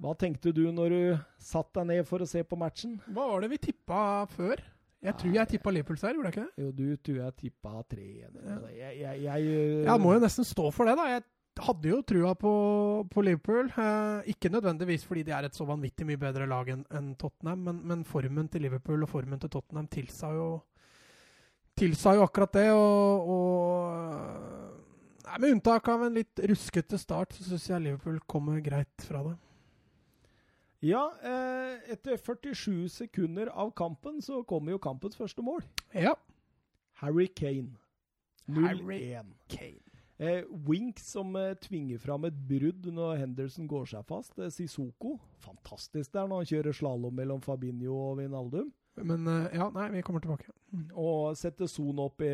hva 0.00 0.14
tenkte 0.18 0.52
du 0.52 0.64
når 0.72 0.94
du 0.94 1.02
satt 1.40 1.70
deg 1.76 1.86
ned 1.90 2.06
for 2.08 2.24
å 2.24 2.28
se 2.28 2.42
på 2.44 2.58
matchen? 2.60 2.96
Hva 3.08 3.28
var 3.30 3.44
det 3.44 3.52
vi 3.54 3.60
tippa 3.70 3.98
før? 4.32 4.62
Jeg 5.04 5.18
tror 5.20 5.34
jeg 5.36 5.50
tippa 5.50 5.72
Liverpool-seier, 5.74 6.16
gjorde 6.16 6.30
jeg 6.30 6.34
ikke 6.34 6.46
det? 6.46 6.64
Jo, 6.64 6.70
du 6.72 7.02
tror 7.04 7.16
jeg 7.20 7.36
tippa 7.42 7.72
3-1. 7.92 8.36
Altså, 8.40 8.70
Jeg, 8.72 8.98
jeg, 9.02 9.22
jeg, 9.26 9.56
Jeg 9.84 10.00
må 10.00 10.14
jo 10.14 10.22
nesten 10.22 10.48
stå 10.48 10.70
for 10.72 10.88
det, 10.88 10.94
da. 10.96 11.04
Jeg 11.12 11.24
hadde 11.60 11.90
jo 11.90 11.98
trua 12.08 12.32
på, 12.40 12.52
på 13.12 13.24
Liverpool. 13.26 13.68
Eh, 13.68 14.30
ikke 14.32 14.50
nødvendigvis 14.52 15.04
fordi 15.04 15.26
de 15.28 15.34
er 15.36 15.48
et 15.48 15.56
så 15.56 15.66
vanvittig 15.68 16.08
mye 16.08 16.20
bedre 16.20 16.48
lag 16.50 16.72
enn 16.72 16.86
en 16.88 17.12
Tottenham, 17.20 17.66
men, 17.68 17.82
men, 17.84 18.06
formen 18.08 18.48
til 18.48 18.64
Liverpool 18.64 19.04
og 19.04 19.12
formen 19.12 19.42
til 19.42 19.52
Tottenham 19.52 19.90
tilsa 19.92 20.32
jo, 20.34 20.48
tilsa 21.76 22.16
jo 22.16 22.24
akkurat 22.24 22.56
det. 22.56 22.68
Og, 22.72 23.28
og 23.36 24.53
med 25.40 25.56
unntak 25.56 25.88
av 25.88 26.04
en 26.06 26.14
litt 26.14 26.40
ruskete 26.50 26.98
start, 27.00 27.34
så 27.36 27.46
syns 27.46 27.68
jeg 27.70 27.84
Liverpool 27.86 28.20
kommer 28.30 28.60
greit 28.64 29.06
fra 29.06 29.22
det. 29.26 29.34
Ja, 30.84 31.06
eh, 31.24 31.92
etter 31.94 32.18
47 32.20 32.88
sekunder 32.92 33.48
av 33.48 33.70
kampen 33.72 34.20
så 34.22 34.42
kommer 34.44 34.74
jo 34.74 34.82
kampens 34.82 35.16
første 35.16 35.42
mål. 35.42 35.64
Ja. 35.96 36.12
Harry 37.00 37.26
Kane. 37.26 37.78
0-1. 38.46 39.32
Kane. 39.48 39.80
Eh, 40.18 40.44
Wink 40.68 41.00
som 41.00 41.34
eh, 41.36 41.56
tvinger 41.58 41.98
fram 41.98 42.28
et 42.28 42.36
brudd 42.48 42.86
når 42.92 43.16
Henderson 43.22 43.66
går 43.66 43.88
seg 43.90 44.04
fast. 44.06 44.36
Eh, 44.38 44.52
Sissoko. 44.52 45.16
Fantastisk 45.42 46.12
der 46.14 46.28
når 46.28 46.44
han 46.44 46.50
kjører 46.52 46.76
slalåm 46.76 47.16
mellom 47.18 47.40
Fabinho 47.42 47.96
og 48.10 48.20
Vinaldum. 48.20 48.68
Men 49.02 49.26
eh, 49.26 49.56
ja, 49.58 49.66
nei, 49.74 49.88
vi 49.96 50.02
kommer 50.06 50.22
tilbake. 50.22 50.52
Mm. 50.74 50.86
Og 51.00 51.34
setter 51.38 51.66
Son 51.70 51.98
opp 52.04 52.22
i 52.22 52.30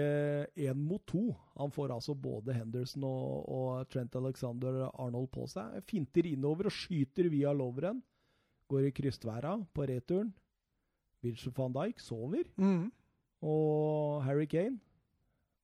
én 0.67 0.77
mot 0.77 1.03
to. 1.09 1.31
Han 1.57 1.73
får 1.73 1.95
altså 1.97 2.15
både 2.15 2.57
Henderson 2.57 3.07
og, 3.09 3.49
og 3.49 3.89
Trent 3.93 4.17
Alexander 4.21 4.83
Arnold 4.91 5.31
på 5.33 5.47
seg. 5.51 5.81
Finter 5.89 6.29
innover 6.29 6.69
og 6.69 6.77
skyter 6.77 7.31
via 7.33 7.55
loveren. 7.57 8.03
Går 8.71 8.91
i 8.91 8.95
krystværa 8.95 9.57
på 9.75 9.89
returen. 9.89 10.35
Virgil 11.25 11.53
van 11.57 11.75
Dijk 11.77 12.01
sover. 12.01 12.47
Mm. 12.61 12.87
Og 13.45 14.23
Harry 14.27 14.49
Kane 14.51 14.81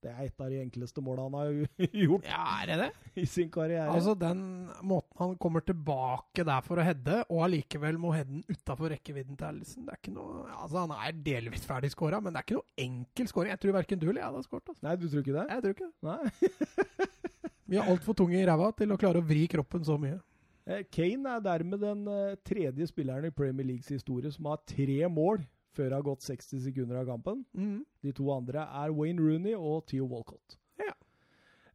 det 0.06 0.12
er 0.12 0.28
et 0.28 0.42
av 0.44 0.52
de 0.52 0.58
enkleste 0.62 1.02
måla 1.02 1.24
han 1.26 1.34
har 1.34 1.48
gjort 2.04 2.26
ja, 2.28 2.42
er 2.60 2.70
det 2.70 2.76
det? 2.84 2.90
i 3.22 3.26
sin 3.26 3.48
karriere. 3.50 3.88
Altså 3.90 4.14
Den 4.18 4.68
måten 4.86 5.05
han 5.18 5.34
kommer 5.40 5.64
tilbake 5.64 6.44
der 6.46 6.64
for 6.66 6.80
å 6.80 6.84
heade, 6.84 7.22
og 7.32 7.42
allikevel 7.46 7.98
må 8.00 8.12
heade 8.14 8.30
den 8.30 8.44
utafor 8.50 8.92
rekkevidden 8.92 9.38
til 9.38 9.48
Allison 9.48 9.86
det 9.86 9.94
er 9.94 10.00
ikke 10.00 10.14
noe, 10.16 10.44
altså 10.52 10.82
Han 10.82 10.94
er 10.96 11.18
delvis 11.26 11.66
ferdig 11.68 11.92
skåra, 11.94 12.20
men 12.20 12.34
det 12.34 12.42
er 12.42 12.46
ikke 12.48 12.58
noe 12.58 12.86
enkel 12.86 13.30
skåring. 13.30 13.52
Jeg 13.54 13.62
tror 13.62 13.76
verken 13.78 14.02
du 14.02 14.08
eller 14.08 14.22
jeg 14.22 14.30
hadde 14.30 14.46
skåret. 14.46 14.70
Altså. 14.72 14.86
Nei, 14.86 14.96
du 15.00 15.08
tror 15.08 15.24
ikke 15.24 15.36
det? 15.36 15.46
Jeg 15.52 15.64
tror 15.64 15.76
ikke 15.76 15.90
det. 15.90 15.94
Nei. 16.06 17.10
Vi 17.70 17.78
er 17.80 17.90
altfor 17.90 18.14
tunge 18.18 18.38
i 18.38 18.46
ræva 18.46 18.70
til 18.78 18.94
å 18.94 18.98
klare 19.00 19.20
å 19.22 19.26
vri 19.26 19.44
kroppen 19.50 19.86
så 19.86 19.96
mye. 19.98 20.20
Eh, 20.66 20.84
Kane 20.90 21.36
er 21.36 21.42
dermed 21.44 21.82
den 21.82 22.06
eh, 22.10 22.38
tredje 22.46 22.88
spilleren 22.90 23.28
i 23.28 23.34
Premier 23.34 23.66
Leagues 23.66 23.90
historie 23.90 24.30
som 24.34 24.48
har 24.50 24.62
tre 24.66 25.06
mål 25.10 25.42
før 25.76 25.90
det 25.90 25.98
har 25.98 26.06
gått 26.06 26.24
60 26.24 26.62
sekunder 26.64 27.02
av 27.02 27.10
kampen. 27.10 27.42
Mm. 27.56 27.80
De 28.02 28.14
to 28.16 28.30
andre 28.32 28.64
er 28.64 28.94
Wayne 28.96 29.22
Rooney 29.22 29.54
og 29.58 29.84
Theo 29.90 30.08
Walcott. 30.10 30.56
Ja. 30.80 30.94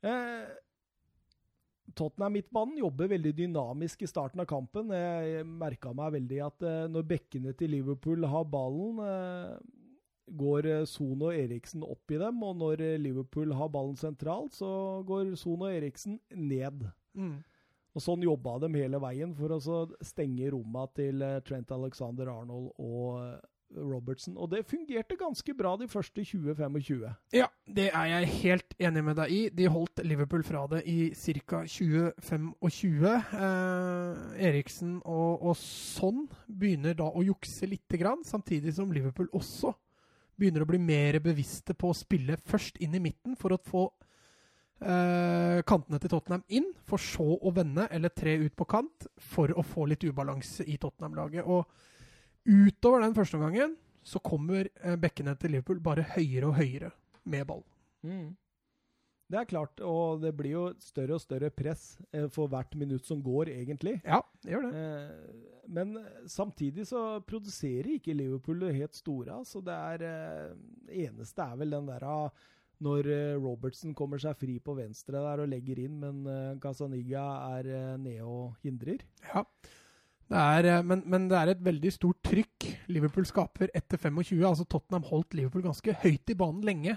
Eh, 0.02 0.48
Tottenham-midtbanen 1.98 2.80
jobber 2.82 3.10
veldig 3.12 3.34
dynamisk 3.38 4.02
i 4.04 4.10
starten 4.10 4.42
av 4.44 4.48
kampen. 4.50 4.92
Jeg 4.96 5.46
merka 5.48 5.94
meg 5.96 6.16
veldig 6.18 6.40
at 6.46 6.66
eh, 6.68 6.88
når 6.92 7.08
bekkene 7.10 7.54
til 7.58 7.74
Liverpool 7.76 8.26
har 8.30 8.48
ballen, 8.52 9.00
eh, 9.06 9.54
går 10.42 10.70
eh, 10.72 10.88
Son 10.90 11.26
og 11.28 11.36
Eriksen 11.36 11.86
opp 11.86 12.14
i 12.14 12.20
dem. 12.22 12.42
Og 12.48 12.58
når 12.60 12.84
Liverpool 13.02 13.54
har 13.58 13.72
ballen 13.74 13.98
sentralt, 14.00 14.56
så 14.58 15.02
går 15.08 15.36
Son 15.40 15.66
og 15.68 15.72
Eriksen 15.72 16.20
ned. 16.36 16.86
Mm. 17.18 17.40
Og 17.92 18.04
Sånn 18.04 18.24
jobba 18.24 18.56
de 18.64 18.72
hele 18.78 19.02
veien 19.04 19.34
for 19.36 19.52
å 19.52 19.82
stenge 20.06 20.52
romma 20.54 20.86
til 20.96 21.24
Trent 21.44 21.74
Alexander 21.76 22.30
Arnold 22.32 22.72
og 22.80 23.42
Robertson. 23.76 24.38
Og 24.38 24.50
det 24.52 24.66
fungerte 24.70 25.18
ganske 25.20 25.54
bra 25.58 25.76
de 25.80 25.88
første 25.92 26.24
20-25. 26.26 27.06
Ja, 27.36 27.48
det 27.68 27.90
er 27.94 28.10
jeg 28.12 28.32
helt 28.42 28.76
enig 28.80 29.04
med 29.06 29.18
deg 29.20 29.32
i. 29.34 29.42
De 29.56 29.70
holdt 29.72 30.04
Liverpool 30.06 30.44
fra 30.48 30.66
det 30.72 30.84
i 30.90 31.12
ca. 31.16 31.64
20-25. 31.66 33.08
Eh, 33.08 34.50
Eriksen 34.50 35.00
og, 35.06 35.42
og 35.42 35.58
sånn 35.60 36.26
begynner 36.48 36.98
da 36.98 37.10
å 37.12 37.26
jukse 37.26 37.70
lite 37.70 38.00
grann, 38.02 38.26
samtidig 38.28 38.76
som 38.78 38.92
Liverpool 38.92 39.32
også 39.34 39.74
begynner 40.42 40.64
å 40.66 40.70
bli 40.70 40.80
mer 40.82 41.20
bevisste 41.22 41.76
på 41.78 41.92
å 41.92 41.98
spille 41.98 42.40
først 42.40 42.80
inn 42.82 42.96
i 42.98 43.04
midten 43.04 43.38
for 43.40 43.56
å 43.56 43.62
få 43.62 43.90
Uh, 44.82 45.62
kantene 45.70 46.00
til 46.02 46.10
Tottenham 46.10 46.42
inn, 46.58 46.72
for 46.90 46.98
så 46.98 47.36
å 47.38 47.52
vende 47.54 47.84
eller 47.94 48.10
tre 48.18 48.32
ut 48.42 48.56
på 48.58 48.66
kant 48.66 49.06
for 49.22 49.54
å 49.54 49.62
få 49.62 49.86
litt 49.92 50.02
ubalanse 50.10 50.66
i 50.66 50.80
Tottenham-laget. 50.82 51.46
Og 51.46 51.70
Utover 52.46 53.04
den 53.04 53.16
første 53.16 53.38
omgangen 53.38 53.76
så 54.02 54.20
kommer 54.24 54.70
eh, 54.82 54.98
bekkene 55.00 55.36
til 55.38 55.56
Liverpool 55.56 55.82
bare 55.84 56.06
høyere 56.16 56.50
og 56.50 56.58
høyere 56.58 56.92
med 57.30 57.46
ball. 57.50 57.66
Mm. 58.02 58.32
Det 59.32 59.40
er 59.40 59.48
klart, 59.48 59.82
og 59.86 60.24
det 60.24 60.34
blir 60.36 60.56
jo 60.58 60.64
større 60.84 61.16
og 61.16 61.24
større 61.24 61.52
press 61.54 61.94
eh, 62.12 62.26
for 62.34 62.52
hvert 62.52 62.74
minutt 62.76 63.06
som 63.08 63.22
går, 63.24 63.54
egentlig. 63.54 64.00
Ja, 64.04 64.20
det 64.44 64.56
gjør 64.56 64.66
det. 64.68 64.82
Eh, 64.82 65.60
men 65.72 65.94
samtidig 66.28 66.88
så 66.90 67.22
produserer 67.24 67.94
ikke 67.94 68.18
Liverpool 68.18 68.66
det 68.66 68.74
helt 68.80 68.98
store. 68.98 69.38
Så 69.48 69.62
det 69.64 69.78
er 69.78 70.56
eneste 70.90 71.46
er 71.46 71.62
vel 71.62 71.78
den 71.78 71.88
der 71.88 72.04
ah, 72.10 72.42
når 72.82 73.08
Robertson 73.38 73.94
kommer 73.96 74.20
seg 74.20 74.34
fri 74.42 74.58
på 74.60 74.74
venstre 74.76 75.22
der 75.22 75.44
og 75.44 75.52
legger 75.52 75.80
inn, 75.84 76.02
men 76.02 76.58
Casaniga 76.60 77.22
er 77.60 77.70
nede 78.02 78.26
og 78.26 78.58
hindrer. 78.66 79.06
Ja. 79.30 79.46
Det 80.32 80.40
er, 80.40 80.68
eh, 80.72 80.84
men, 80.88 81.04
men, 81.12 81.28
det 81.32 81.38
er 81.38 81.52
et 81.52 81.64
veldig 81.64 81.92
stort 81.92 82.22
trykk 82.24 82.68
Liverpool 82.92 83.28
skaper 83.28 83.72
etter 83.76 84.00
25. 84.00 84.40
Altså 84.48 84.68
Tottenham 84.70 85.08
holdt 85.10 85.36
Liverpool 85.36 85.66
ganske 85.66 85.96
høyt 86.04 86.32
i 86.32 86.38
banen 86.40 86.64
lenge. 86.68 86.96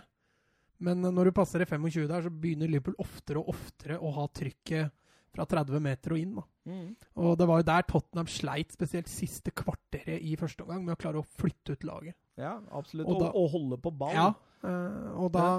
Men 0.84 1.02
eh, 1.02 1.14
når 1.14 1.30
du 1.30 1.38
passer 1.40 1.64
i 1.64 1.68
25 1.68 2.06
der, 2.10 2.26
så 2.26 2.30
begynner 2.30 2.70
Liverpool 2.70 2.98
oftere 3.02 3.42
og 3.42 3.50
oftere 3.56 3.98
å 3.98 4.12
ha 4.20 4.28
trykket 4.30 4.94
fra 5.34 5.46
30 5.50 5.82
meter 5.82 6.14
og 6.14 6.20
inn. 6.20 6.36
Mm. 6.64 6.90
Og 7.18 7.34
det 7.38 7.48
var 7.50 7.60
jo 7.60 7.66
der 7.66 7.86
Tottenham 7.90 8.30
sleit 8.30 8.74
spesielt 8.74 9.10
siste 9.10 9.50
kvarteret 9.50 10.22
i 10.22 10.36
første 10.38 10.62
omgang 10.62 10.84
med 10.86 10.94
å 10.94 11.00
klare 11.00 11.18
å 11.18 11.26
flytte 11.26 11.74
ut 11.74 11.88
laget. 11.88 12.16
Ja, 12.38 12.54
absolutt. 12.74 13.08
Og, 13.10 13.18
da, 13.18 13.32
og, 13.32 13.42
og 13.42 13.56
holde 13.56 13.80
på 13.82 13.90
ballen. 13.98 14.30
Ja, 14.30 14.70
øh, 14.70 15.10
og 15.24 15.34
da 15.34 15.48
ja. 15.48 15.58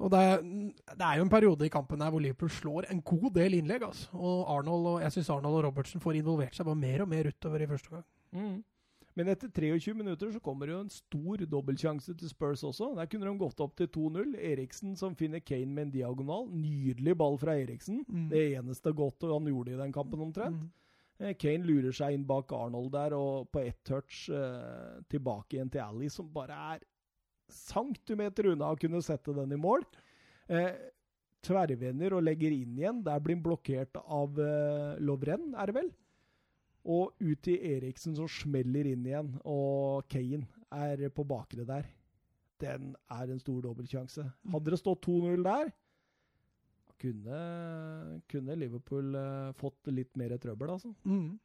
Og 0.00 0.10
det 0.10 0.18
er, 0.18 0.40
det 0.42 1.04
er, 1.04 1.16
jo 1.18 1.26
en 1.26 1.30
periode 1.30 1.66
i 1.66 1.72
kampen 1.72 2.00
her 2.02 2.10
hvor 2.10 2.22
Liverpool 2.22 2.50
slår 2.50 2.88
en 2.90 3.02
god 3.06 3.30
del 3.36 3.58
innlegg. 3.58 3.84
Altså. 3.86 4.08
Og 4.16 4.50
Arnold 4.56 4.88
og, 4.94 5.00
jeg 5.04 5.12
syns 5.16 5.30
Arnold 5.30 5.60
og 5.60 5.64
Robertsen 5.68 6.02
får 6.02 6.18
involvert 6.18 6.56
seg 6.56 6.66
bare 6.66 6.80
mer 6.80 7.04
og 7.04 7.10
mer 7.12 7.28
utover 7.30 7.62
i 7.62 7.70
første 7.70 7.94
gang. 7.94 8.06
Mm. 8.32 8.60
Men 9.18 9.28
etter 9.28 9.50
23 9.52 9.92
minutter 9.94 10.30
så 10.32 10.40
kommer 10.40 10.68
det 10.68 10.72
jo 10.72 10.82
en 10.86 10.92
stor 10.92 11.42
dobbeltsjanse 11.54 12.14
til 12.16 12.30
Spurs 12.30 12.62
også. 12.64 12.94
Der 12.96 13.08
kunne 13.12 13.28
de 13.28 13.40
gått 13.42 13.60
opp 13.60 13.74
til 13.76 13.90
2-0. 13.92 14.36
Eriksen 14.40 14.94
som 14.96 15.16
finner 15.18 15.44
Kane 15.44 15.68
med 15.68 15.88
en 15.88 15.96
diagonal. 15.98 16.46
Nydelig 16.48 17.16
ball 17.20 17.36
fra 17.40 17.58
Eriksen. 17.60 18.00
Mm. 18.08 18.30
Det 18.32 18.46
eneste 18.56 18.94
godt 18.96 19.28
han 19.28 19.50
gjorde 19.52 19.74
i 19.74 19.82
den 19.82 19.92
kampen, 19.92 20.24
omtrent. 20.24 20.62
Mm. 20.62 20.70
Eh, 21.20 21.36
Kane 21.36 21.68
lurer 21.68 21.92
seg 21.94 22.16
inn 22.16 22.24
bak 22.26 22.52
Arnold 22.56 22.90
der, 22.94 23.14
og 23.18 23.50
på 23.52 23.60
ett 23.66 23.82
touch 23.84 24.24
eh, 24.32 25.02
tilbake 25.12 25.58
igjen 25.58 25.70
til 25.72 25.84
Ally, 25.84 26.08
som 26.12 26.32
bare 26.32 26.56
er 26.72 26.86
centimeter 27.54 28.52
unna 28.52 28.72
å 28.72 28.78
kunne 28.80 29.02
sette 29.04 29.34
den 29.36 29.54
i 29.54 29.60
mål. 29.60 29.84
Eh, 30.52 30.70
tverrvender 31.42 32.16
og 32.16 32.24
legger 32.26 32.54
inn 32.54 32.78
igjen. 32.78 33.02
Der 33.06 33.20
blir 33.22 33.38
han 33.38 33.44
blokkert 33.44 33.98
av 34.02 34.38
eh, 34.40 35.02
Lovren, 35.02 35.52
er 35.58 35.70
det 35.70 35.76
vel? 35.80 35.90
Og 36.92 37.14
ut 37.22 37.50
i 37.50 37.58
Eriksen 37.76 38.16
som 38.18 38.30
smeller 38.30 38.88
inn 38.90 39.04
igjen, 39.06 39.28
og 39.46 40.08
Kane 40.10 40.48
er 40.74 41.06
på 41.14 41.26
bakre 41.28 41.66
der. 41.68 41.86
Den 42.62 42.92
er 43.10 43.30
en 43.30 43.42
stor 43.42 43.62
dobbeltsjanse. 43.62 44.24
Hadde 44.54 44.74
det 44.74 44.80
stått 44.80 45.06
2-0 45.06 45.46
der, 45.46 45.70
kunne, 47.02 47.38
kunne 48.30 48.58
Liverpool 48.58 49.14
eh, 49.18 49.52
fått 49.58 49.90
litt 49.90 50.14
mer 50.18 50.36
trøbbel, 50.38 50.76
altså. 50.76 50.92
Mm. 51.02 51.38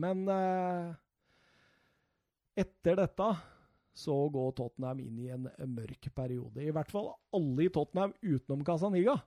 Men 0.00 0.22
eh, 0.32 0.92
etter 2.64 2.96
dette 3.02 3.28
så 3.94 4.14
går 4.32 4.52
Tottenham 4.56 5.00
inn 5.04 5.18
i 5.20 5.28
en 5.32 5.48
mørk 5.74 6.08
periode. 6.16 6.62
I 6.64 6.72
hvert 6.72 6.92
fall 6.92 7.10
alle 7.36 7.66
i 7.66 7.72
Tottenham 7.72 8.14
utenom 8.22 8.64
Casaniga. 8.64 9.18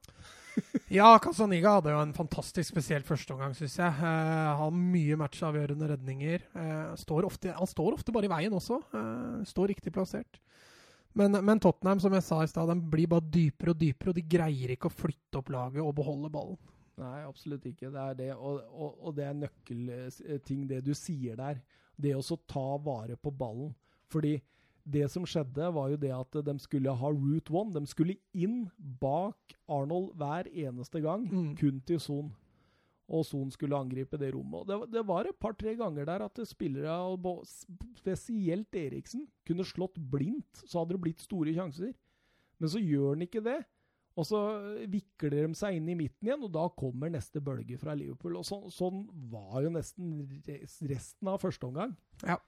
ja, 0.98 1.12
Casaniga 1.22 1.76
hadde 1.78 1.94
jo 1.94 2.02
en 2.02 2.16
fantastisk 2.18 2.72
spesiell 2.74 3.06
førsteomgang, 3.06 3.54
syns 3.58 3.78
jeg. 3.78 3.94
Uh, 4.00 4.56
har 4.58 4.74
mye 4.74 5.20
matchavgjørende 5.22 5.92
redninger. 5.94 6.48
Uh, 6.56 6.96
står 6.98 7.30
ofte, 7.30 7.54
han 7.54 7.70
står 7.70 8.00
ofte 8.00 8.16
bare 8.16 8.30
i 8.30 8.34
veien 8.34 8.58
også. 8.58 8.82
Uh, 8.96 9.46
står 9.46 9.76
riktig 9.76 9.94
plassert. 9.94 10.42
Men, 11.16 11.38
men, 11.46 11.62
Tottenham, 11.64 12.02
som 12.04 12.18
jeg 12.18 12.26
sa 12.26 12.42
i 12.44 12.50
stad, 12.50 12.74
blir 12.92 13.08
bare 13.12 13.24
dypere 13.32 13.72
og 13.72 13.80
dypere, 13.80 14.12
og 14.12 14.18
de 14.18 14.26
greier 14.28 14.74
ikke 14.74 14.90
å 14.90 14.98
flytte 14.98 15.40
opp 15.40 15.54
laget 15.54 15.86
og 15.86 15.94
beholde 15.96 16.32
ballen. 16.34 16.58
Nei, 17.00 17.22
absolutt 17.28 17.64
ikke. 17.70 17.92
Det 17.94 18.02
er 18.02 18.18
det, 18.20 18.34
og, 18.36 18.60
og, 18.74 18.98
og 19.00 19.16
det 19.16 19.30
er 19.30 19.40
nøkkelting, 19.40 20.68
det 20.68 20.82
du 20.84 20.94
sier 20.98 21.38
der. 21.40 21.62
Det 21.96 22.12
å 22.18 22.40
ta 22.50 22.68
vare 22.84 23.16
på 23.20 23.32
ballen. 23.32 23.72
Fordi 24.12 24.36
det 24.86 25.07
som 25.10 25.26
skjedde, 25.28 25.68
var 25.74 25.90
jo 25.91 25.99
det 25.99 26.12
at 26.14 26.40
de 26.45 26.56
skulle 26.62 26.94
ha 26.94 27.12
route 27.12 27.53
one. 27.53 27.74
De 27.74 27.90
skulle 27.90 28.18
inn 28.38 28.66
bak 29.02 29.56
Arnold 29.72 30.14
hver 30.20 30.49
eneste 30.52 31.02
gang, 31.03 31.26
mm. 31.26 31.53
kun 31.60 31.80
til 31.88 32.02
Son. 32.02 32.34
Og 33.06 33.26
Son 33.26 33.52
skulle 33.53 33.78
angripe 33.78 34.18
det 34.18 34.32
rommet. 34.34 34.66
Det, 34.70 34.80
det 34.94 35.06
var 35.06 35.30
et 35.30 35.38
par-tre 35.41 35.76
ganger 35.78 36.07
der 36.10 36.26
at 36.26 36.41
spillere, 36.49 36.95
spesielt 37.98 38.78
Eriksen, 38.78 39.28
kunne 39.45 39.66
slått 39.66 39.98
blindt, 39.98 40.66
så 40.66 40.82
hadde 40.82 40.95
det 40.95 41.03
blitt 41.06 41.26
store 41.26 41.53
sjanser. 41.53 41.94
Men 42.62 42.72
så 42.72 42.82
gjør 42.82 43.14
han 43.14 43.26
ikke 43.26 43.44
det. 43.45 43.60
Og 44.16 44.24
så 44.24 44.40
vikler 44.88 45.34
de 45.44 45.57
seg 45.60 45.76
inn 45.76 45.90
i 45.91 45.98
midten 45.99 46.30
igjen, 46.30 46.44
og 46.48 46.53
da 46.56 46.70
kommer 46.72 47.12
neste 47.12 47.41
bølge 47.44 47.78
fra 47.82 47.94
Liverpool. 47.98 48.38
Og 48.40 48.45
så, 48.48 48.62
sånn 48.72 49.03
var 49.32 49.60
jo 49.66 49.74
nesten 49.76 50.22
resten 50.88 51.32
av 51.32 51.41
første 51.44 51.68
omgang. 51.68 51.98
Ja. 52.24 52.40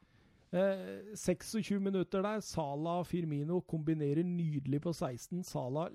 Eh, 0.54 1.14
26 1.16 1.80
minutter 1.84 2.22
der. 2.24 2.40
Sala 2.42 3.00
og 3.02 3.08
Firmino 3.10 3.60
kombinerer 3.68 4.24
nydelig 4.24 4.80
på 4.82 4.94
16. 4.96 5.44
Sala 5.44 5.90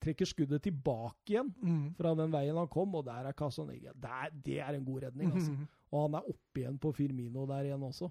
trekker 0.00 0.28
skuddet 0.28 0.62
tilbake 0.62 1.32
igjen 1.34 1.54
Mm. 1.62 1.94
fra 1.96 2.14
den 2.14 2.30
veien 2.32 2.56
han 2.56 2.68
kom, 2.68 2.94
og 2.94 3.04
der 3.04 3.26
er 3.26 3.32
Casaniga. 3.32 3.92
Det 3.96 4.10
er, 4.10 4.30
det 4.44 4.58
er 4.60 4.74
en 4.76 4.84
god 4.84 5.02
redning, 5.02 5.32
altså. 5.32 5.52
Mm. 5.52 5.66
Og 5.92 6.02
han 6.06 6.14
er 6.14 6.28
oppe 6.30 6.60
igjen 6.62 6.78
på 6.78 6.92
Firmino 6.94 7.46
der 7.46 7.64
igjen 7.64 7.82
også. 7.82 8.10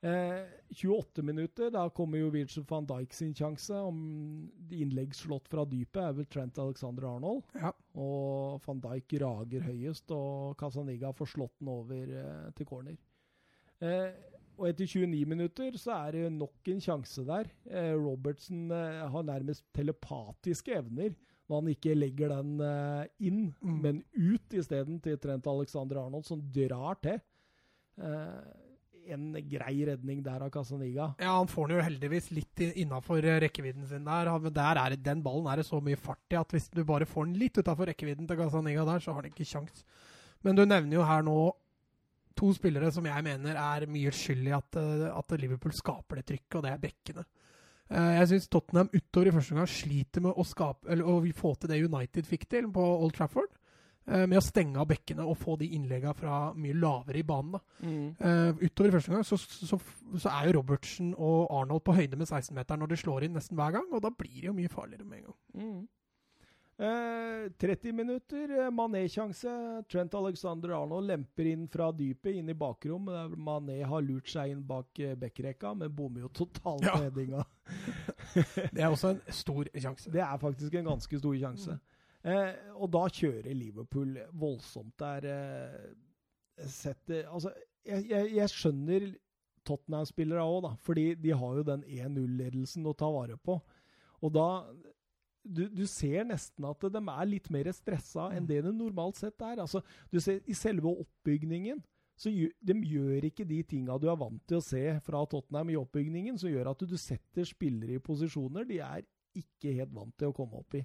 Eh, 0.00 0.44
28 0.70 1.22
minutter, 1.26 1.70
da 1.74 1.88
kommer 1.90 2.18
jo 2.20 2.28
Virgil 2.30 2.64
van 2.70 2.86
Dijk 2.86 3.12
sin 3.12 3.32
sjanse. 3.34 3.74
Om 3.74 4.48
innlegg 4.70 5.12
slått 5.18 5.48
fra 5.50 5.64
dypet 5.66 5.96
er 6.04 6.12
vel 6.14 6.26
Trent 6.30 6.58
Alexander 6.62 7.08
Arnold. 7.16 7.42
Ja. 7.58 7.72
Og 7.98 8.60
van 8.66 8.80
Dijk 8.80 9.16
rager 9.20 9.60
høyest, 9.66 10.10
og 10.14 10.56
Casaniga 10.60 11.10
får 11.12 11.26
slått 11.34 11.58
den 11.58 11.68
over 11.68 12.14
eh, 12.22 12.50
til 12.54 12.66
corner. 12.66 12.96
Eh, 13.80 14.12
og 14.58 14.68
etter 14.68 14.86
29 14.90 15.24
minutter 15.30 15.76
så 15.78 15.94
er 16.08 16.12
det 16.18 16.32
nok 16.34 16.68
en 16.72 16.80
sjanse 16.82 17.24
der. 17.26 17.48
Eh, 17.70 17.92
Robertsen 17.94 18.70
eh, 18.74 19.04
har 19.08 19.22
nærmest 19.26 19.64
telepatiske 19.76 20.74
evner 20.80 21.14
når 21.48 21.62
han 21.62 21.68
ikke 21.72 21.94
legger 21.96 22.28
den 22.34 22.58
eh, 22.60 23.06
inn, 23.24 23.54
Mm. 23.64 23.76
men 23.80 24.00
ut 24.12 24.52
isteden 24.58 24.98
til 25.00 25.16
Trent 25.22 25.46
Alexander 25.48 26.02
Arnold, 26.04 26.26
som 26.28 26.42
drar 26.52 26.98
til. 27.00 27.20
Eh, 27.98 28.40
en 29.08 29.30
grei 29.48 29.78
redning 29.88 30.18
der 30.22 30.42
av 30.44 30.50
Casaniga. 30.52 31.14
Ja, 31.18 31.30
han 31.38 31.48
får 31.48 31.68
den 31.70 31.78
jo 31.78 31.84
heldigvis 31.86 32.26
litt 32.36 32.60
innafor 32.76 33.22
rekkevidden 33.40 33.86
sin 33.88 34.04
der. 34.04 34.28
Der 34.52 34.76
er 34.82 34.96
den 35.00 35.22
ballen 35.24 35.46
er 35.48 35.56
det 35.62 35.64
så 35.64 35.80
mye 35.80 35.96
fart 35.96 36.20
i 36.34 36.36
at 36.36 36.52
hvis 36.52 36.68
du 36.74 36.82
bare 36.84 37.06
får 37.08 37.24
den 37.30 37.38
litt 37.40 37.56
utafor 37.56 37.88
rekkevidden 37.88 38.28
til 38.28 38.36
Casaniga 38.36 38.84
der, 38.84 39.00
så 39.00 39.14
har 39.14 39.22
han 39.22 39.30
ikke 39.30 39.48
kjangs. 39.48 39.80
Men 40.44 40.54
du 40.60 40.66
nevner 40.68 40.98
jo 41.00 41.06
her 41.08 41.24
nå 41.24 41.38
to 42.38 42.52
spillere 42.56 42.92
som 42.94 43.06
jeg 43.08 43.24
mener 43.26 43.58
er 43.58 43.86
mye 43.90 44.12
skyld 44.14 44.46
i 44.48 44.54
at, 44.56 44.78
eh, 44.80 45.08
at 45.10 45.36
Liverpool 45.42 45.74
skaper 45.76 46.20
det 46.20 46.26
trykket, 46.30 46.58
og 46.60 46.66
det 46.66 46.72
er 46.76 46.82
bekkene. 46.86 47.24
Eh, 47.90 48.18
Jeg 48.20 48.28
syns 48.32 48.48
Tottenham 48.52 48.90
utover 48.94 49.30
i 49.30 49.32
første 49.34 49.54
omgang 49.56 49.70
sliter 49.72 50.20
med 50.24 50.36
å 50.38 50.44
skape, 50.46 50.86
eller 50.92 51.08
å 51.08 51.18
få 51.34 51.54
til 51.58 51.72
det 51.72 51.82
United 51.86 52.26
fikk 52.28 52.46
til 52.52 52.68
på 52.70 52.84
Old 53.02 53.14
Trafford. 53.16 53.48
eh, 54.08 54.24
Med 54.26 54.38
å 54.38 54.44
stenge 54.44 54.76
av 54.80 54.86
bekkene 54.88 55.20
og 55.26 55.36
få 55.36 55.58
de 55.60 55.66
innleggene 55.76 56.14
fra 56.16 56.52
mye 56.56 56.72
lavere 56.78 57.18
i 57.18 57.22
banen. 57.28 57.52
da. 57.52 57.60
Uh, 58.20 58.52
utover 58.62 58.88
i 58.88 58.92
første 58.94 59.12
gang 59.12 59.24
så, 59.24 59.36
så, 59.36 59.78
så 60.16 60.28
er 60.32 60.46
jo 60.48 60.60
Robertsen 60.60 61.14
og 61.18 61.50
Arnold 61.50 61.82
på 61.84 61.92
høyde 61.96 62.16
med 62.16 62.26
16-meteren 62.28 62.78
når 62.80 62.88
de 62.88 62.96
slår 63.02 63.24
inn 63.26 63.34
nesten 63.36 63.56
hver 63.58 63.72
gang, 63.76 63.84
og 63.92 64.00
da 64.02 64.08
blir 64.10 64.40
det 64.40 64.48
jo 64.48 64.54
mye 64.56 64.68
farligere 64.72 65.04
med 65.04 65.18
en 65.18 65.24
gang. 65.28 65.38
Mm. 65.54 65.88
Eh, 66.80 67.48
30 67.58 67.92
minutter, 67.92 68.50
eh, 68.50 68.70
Mané-sjanse. 68.70 69.82
Trent 69.90 70.14
Alexander 70.14 70.70
Arnold 70.76 71.06
lemper 71.10 71.46
inn 71.50 71.64
fra 71.68 71.88
dypet, 71.92 72.36
inn 72.38 72.48
i 72.48 72.54
bakrom. 72.54 73.08
Mané 73.34 73.80
har 73.82 74.02
lurt 74.06 74.28
seg 74.30 74.52
inn 74.52 74.62
bak 74.66 75.00
eh, 75.02 75.16
backrekka, 75.18 75.72
men 75.74 75.90
bommer 75.94 76.20
jo 76.22 76.28
totalt 76.28 76.84
Ja. 76.86 76.94
headinga. 77.02 77.42
Det 78.74 78.78
er 78.84 78.90
også 78.92 79.10
en 79.16 79.22
stor 79.34 79.64
sjanse. 79.74 80.12
Det 80.14 80.22
er 80.22 80.38
faktisk 80.38 80.74
en 80.78 80.84
ganske 80.92 81.18
stor 81.18 81.34
sjanse. 81.40 81.78
Eh, 82.22 82.54
og 82.76 82.90
da 82.94 83.06
kjører 83.10 83.54
Liverpool 83.58 84.14
voldsomt 84.38 84.94
der. 85.02 85.26
Eh, 85.26 86.68
setter 86.68 87.26
Altså, 87.26 87.50
jeg, 87.86 88.06
jeg, 88.10 88.30
jeg 88.36 88.48
skjønner 88.54 89.08
Tottenham-spillere 89.66 90.46
òg, 90.46 90.62
da. 90.62 90.72
Fordi 90.86 91.14
de 91.18 91.34
har 91.34 91.58
jo 91.58 91.66
den 91.66 91.82
1-0-ledelsen 91.82 92.86
å 92.86 92.94
ta 92.98 93.10
vare 93.10 93.36
på. 93.36 93.58
Og 94.22 94.32
da 94.34 94.46
du, 95.44 95.66
du 95.70 95.84
ser 95.88 96.26
nesten 96.28 96.66
at 96.68 96.88
de 96.92 97.02
er 97.02 97.28
litt 97.28 97.48
mer 97.54 97.70
stressa 97.74 98.28
enn 98.36 98.48
det 98.48 98.62
de 98.66 98.72
normalt 98.74 99.20
sett 99.20 99.40
er. 99.44 99.62
Altså, 99.64 99.82
du 100.12 100.20
ser 100.22 100.42
I 100.46 100.56
selve 100.56 100.90
oppbygningen 100.90 101.80
så 102.18 102.32
gjør, 102.34 102.54
de 102.66 102.74
gjør 102.90 103.26
ikke 103.28 103.46
de 103.46 103.60
tinga 103.62 103.98
du 104.02 104.08
er 104.10 104.18
vant 104.18 104.40
til 104.50 104.58
å 104.58 104.64
se 104.64 104.82
fra 105.06 105.22
Tottenham 105.30 105.70
i 105.70 105.78
oppbygningen, 105.78 106.38
som 106.40 106.50
gjør 106.50 106.72
at 106.72 106.80
du, 106.82 106.88
du 106.90 106.98
setter 106.98 107.46
spillere 107.46 107.94
i 107.98 108.02
posisjoner 108.02 108.66
de 108.66 108.80
er 108.82 109.06
ikke 109.38 109.76
helt 109.76 109.94
vant 109.94 110.14
til 110.18 110.32
å 110.32 110.34
komme 110.34 110.58
opp 110.58 110.74
i. 110.74 110.82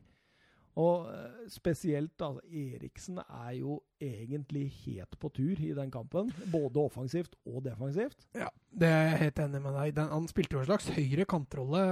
Og 0.79 1.05
eh, 1.13 1.43
spesielt 1.53 2.17
altså, 2.25 2.41
Eriksen 2.49 3.19
er 3.21 3.51
jo 3.59 3.75
egentlig 4.01 4.65
helt 4.83 5.13
på 5.21 5.29
tur 5.31 5.59
i 5.61 5.69
den 5.77 5.91
kampen. 5.93 6.31
Både 6.51 6.81
offensivt 6.81 7.35
og 7.45 7.61
defensivt. 7.67 8.25
Ja, 8.35 8.47
det 8.73 8.89
er 8.89 9.03
jeg 9.11 9.19
helt 9.21 9.41
enig 9.45 9.61
med 9.61 9.77
deg. 9.77 9.93
i. 9.93 10.07
han 10.09 10.25
spilte 10.31 10.57
jo 10.57 10.63
en 10.63 10.65
slags 10.71 10.89
høyre 10.95 11.27
kantrolle. 11.29 11.83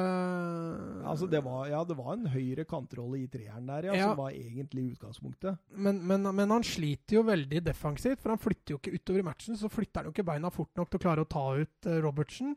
Altså, 1.06 1.30
det 1.30 1.44
var, 1.46 1.68
ja, 1.70 1.84
det 1.88 1.98
var 2.00 2.14
en 2.16 2.28
høyre 2.34 2.66
kantrolle 2.66 3.22
i 3.22 3.30
treeren 3.32 3.70
der, 3.70 3.92
ja, 3.92 3.96
Ja. 4.02 4.10
som 4.10 4.18
var 4.24 4.34
egentlig 4.34 4.88
utgangspunktet. 4.96 5.58
Men, 5.78 6.02
men, 6.08 6.26
men 6.36 6.50
han 6.58 6.64
sliter 6.66 7.20
jo 7.20 7.26
veldig 7.30 7.62
defensivt, 7.70 8.20
for 8.22 8.34
han 8.34 8.42
flytter 8.42 8.76
jo 8.76 8.82
ikke 8.82 8.98
utover 8.98 9.22
i 9.22 9.28
matchen. 9.30 9.58
Så 9.62 9.70
flytter 9.72 10.02
han 10.02 10.10
jo 10.10 10.16
ikke 10.16 10.28
beina 10.34 10.50
fort 10.50 10.74
nok 10.76 10.90
til 10.90 11.00
å 11.02 11.06
klare 11.06 11.26
å 11.26 11.30
ta 11.30 11.46
ut 11.62 11.86
eh, 11.90 12.02
Robertsen. 12.02 12.56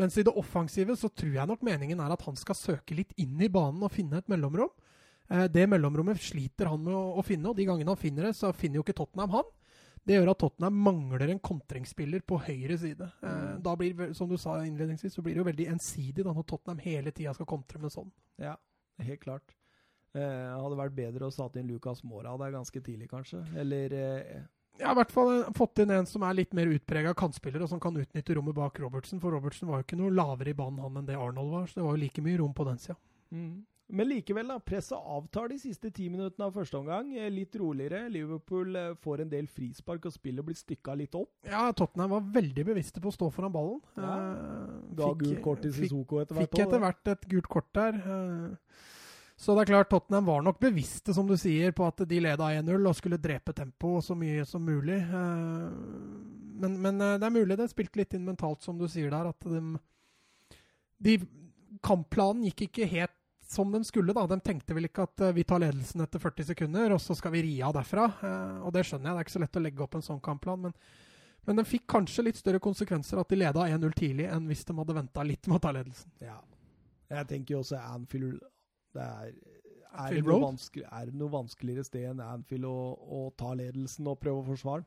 Mens 0.00 0.16
i 0.16 0.24
det 0.24 0.32
offensive 0.36 0.94
så 0.96 1.10
tror 1.12 1.34
jeg 1.34 1.48
nok 1.50 1.64
meningen 1.66 2.00
er 2.00 2.12
at 2.14 2.22
han 2.24 2.36
skal 2.40 2.56
søke 2.56 2.96
litt 2.96 3.12
inn 3.20 3.40
i 3.44 3.50
banen 3.52 3.82
og 3.84 3.92
finne 3.92 4.22
et 4.22 4.28
mellomrom. 4.32 4.70
Eh, 5.30 5.46
Det 5.48 5.66
mellomrommet 5.68 6.20
sliter 6.20 6.66
han 6.72 6.82
med 6.84 6.94
å, 6.94 7.22
finne, 7.26 7.48
og 7.50 7.56
de 7.56 7.66
gangene 7.68 7.90
han 7.94 8.00
finner 8.00 8.28
det, 8.30 8.36
så 8.36 8.52
finner 8.56 8.80
jo 8.80 8.86
ikke 8.86 8.96
Tottenham 8.98 9.30
han. 9.30 9.50
Det 10.02 10.16
gjør 10.16 10.32
at 10.32 10.38
Tottenham 10.42 10.78
mangler 10.82 11.30
en 11.30 11.38
kontringsspiller 11.38 12.24
på 12.26 12.40
høyre 12.42 12.76
side. 12.78 13.06
Mm. 13.22 13.60
Da 13.62 13.74
blir, 13.78 14.08
som 14.18 14.28
du 14.28 14.36
sa 14.36 14.56
innledningsvis, 14.66 15.14
så 15.14 15.22
blir 15.22 15.36
det 15.36 15.42
jo 15.44 15.46
veldig 15.46 15.66
ensidig 15.76 16.24
da 16.26 16.32
når 16.34 16.46
Tottenham 16.50 16.80
hele 16.82 17.12
tida 17.14 17.34
skal 17.36 17.46
kontre 17.46 17.78
med 17.78 17.94
sånn. 17.94 18.10
Ja, 18.42 18.56
helt 18.98 19.22
klart. 19.22 19.54
Eh, 20.12 20.48
hadde 20.58 20.76
vært 20.76 20.96
bedre 20.96 21.28
å 21.30 21.32
satt 21.32 21.54
inn 21.56 21.70
Lucas 21.70 22.02
Mora 22.04 22.34
der 22.36 22.50
ganske 22.52 22.82
tidlig, 22.84 23.08
kanskje. 23.14 23.44
Eller 23.56 23.94
eh, 23.96 24.42
Ja, 24.80 24.90
i 24.90 24.96
hvert 24.98 25.12
fall 25.14 25.30
eh, 25.38 25.52
fått 25.56 25.78
inn 25.84 25.94
en 25.94 26.08
som 26.10 26.26
er 26.26 26.34
litt 26.36 26.52
mer 26.52 26.66
utprega 26.74 27.14
kantspiller, 27.16 27.62
og 27.62 27.70
som 27.70 27.80
kan 27.80 27.96
utnytte 27.96 28.34
rommet 28.36 28.58
bak 28.58 28.80
Robertsen. 28.82 29.22
For 29.22 29.32
Robertsen 29.32 29.70
var 29.70 29.80
jo 29.80 29.86
ikke 29.86 30.00
noe 30.02 30.12
lavere 30.12 30.50
i 30.50 30.58
banen 30.58 30.82
han 30.82 30.98
enn 30.98 31.06
det 31.08 31.16
Arnold 31.16 31.54
var, 31.54 31.70
så 31.70 31.78
det 31.78 31.86
var 31.86 31.94
jo 31.96 32.02
like 32.02 32.24
mye 32.26 32.40
rom 32.42 32.52
på 32.58 32.66
den 32.68 32.82
sida. 32.82 32.98
mm. 33.30 33.52
Men 33.92 34.08
likevel, 34.08 34.48
da. 34.48 34.56
Presset 34.64 34.96
avtar 34.96 35.50
de 35.52 35.58
siste 35.60 35.90
ti 35.92 36.06
minuttene 36.08 36.46
av 36.46 36.54
første 36.56 36.78
omgang. 36.78 37.10
Eh, 37.12 37.26
Litt 37.32 37.52
roligere. 37.60 38.06
Liverpool 38.08 38.76
eh, 38.80 38.94
får 39.04 39.20
en 39.26 39.32
del 39.34 39.46
frispark, 39.52 40.06
og 40.08 40.14
spillet 40.14 40.46
blir 40.46 40.56
stykka 40.56 40.94
litt 40.96 41.14
opp. 41.18 41.28
Ja, 41.44 41.66
Tottenham 41.76 42.14
var 42.16 42.24
veldig 42.40 42.64
bevisste 42.70 43.02
på 43.04 43.12
å 43.12 43.16
stå 43.18 43.28
foran 43.34 43.52
ballen. 43.52 43.82
Ja. 44.00 44.14
Eh, 44.16 44.72
Ga 44.96 45.10
fikk- 45.12 45.22
gult 45.26 45.42
kort 45.44 45.62
til 45.66 45.74
Sissoko 45.76 46.22
etter 46.22 46.38
hvert. 46.40 46.48
Fikk 46.56 46.64
etter 46.66 46.80
hvert 46.86 47.12
et 47.14 47.28
gult 47.34 47.50
kort 47.52 47.68
der. 47.76 48.00
Så 49.42 49.56
det 49.56 49.62
er 49.66 49.70
klart 49.74 49.88
Tottenham 49.90 50.26
var 50.28 50.42
nok 50.46 50.58
bevisste, 50.62 51.12
som 51.16 51.26
du 51.28 51.36
sier, 51.40 51.72
på 51.76 51.84
at 51.88 52.00
de 52.08 52.20
leda 52.22 52.48
1-0 52.62 52.88
og 52.88 52.94
skulle 52.96 53.18
drepe 53.20 53.52
tempoet 53.56 54.04
så 54.08 54.14
mye 54.16 54.44
som 54.46 54.62
mulig. 54.64 55.00
Men, 56.62 56.76
men 56.80 56.98
det 57.00 57.26
er 57.26 57.32
mulig 57.34 57.56
det 57.58 57.68
spilte 57.72 57.98
litt 58.00 58.14
inn 58.16 58.24
mentalt, 58.28 58.62
som 58.62 58.78
du 58.78 58.86
sier 58.88 59.10
der, 59.12 59.32
at 59.32 59.48
de, 59.48 59.62
de 61.02 61.16
Kampplanen 61.82 62.44
gikk 62.46 62.68
ikke 62.68 62.86
helt 62.92 63.16
som 63.52 63.70
den 63.72 63.84
skulle. 63.86 64.14
da. 64.16 64.24
De 64.30 64.40
tenkte 64.44 64.74
vel 64.76 64.88
ikke 64.88 65.06
at 65.06 65.24
eh, 65.28 65.34
vi 65.36 65.44
tar 65.48 65.62
ledelsen 65.62 66.04
etter 66.04 66.22
40 66.22 66.50
sekunder, 66.52 66.96
og 66.96 67.00
så 67.04 67.16
skal 67.18 67.34
vi 67.36 67.44
ri 67.46 67.54
av 67.64 67.76
derfra. 67.76 68.08
Eh, 68.24 68.58
Og 68.66 68.72
det 68.74 68.86
skjønner 68.88 69.10
jeg, 69.10 69.14
det 69.16 69.20
er 69.22 69.28
ikke 69.28 69.38
så 69.38 69.44
lett 69.44 69.60
å 69.60 69.64
legge 69.64 69.86
opp 69.86 69.96
en 69.98 70.08
sånn 70.10 70.22
kampplan. 70.24 70.68
men 70.68 70.76
men 71.46 71.58
den 71.58 71.66
fikk 71.66 71.88
kanskje 71.90 72.22
litt 72.22 72.38
større 72.38 72.60
konsekvenser 72.62 73.18
at 73.18 73.32
de 73.32 73.38
leda 73.40 73.64
1-0 73.66 73.94
tidlig, 73.98 74.28
enn 74.30 74.44
hvis 74.46 74.62
de 74.68 74.76
hadde 74.78 74.94
venta 74.94 75.24
litt 75.26 75.48
med 75.50 75.58
å 75.58 75.62
ta 75.64 75.72
ledelsen. 75.74 76.12
Ja. 76.22 76.36
Jeg 77.10 77.28
tenker 77.32 77.56
jo 77.56 77.62
også 77.64 77.80
Anfield 77.82 78.38
det 78.94 79.02
er, 79.02 79.32
er, 79.90 80.14
det 80.14 80.22
noe 80.22 80.52
er 80.52 81.08
det 81.08 81.16
noe 81.18 81.32
vanskeligere 81.32 81.84
sted 81.88 82.06
enn 82.12 82.22
Anfield 82.22 82.68
å, 82.68 82.76
å 82.94 83.22
ta 83.36 83.50
ledelsen 83.58 84.06
og 84.12 84.20
prøve 84.22 84.44
å 84.44 84.46
forsvare? 84.52 84.86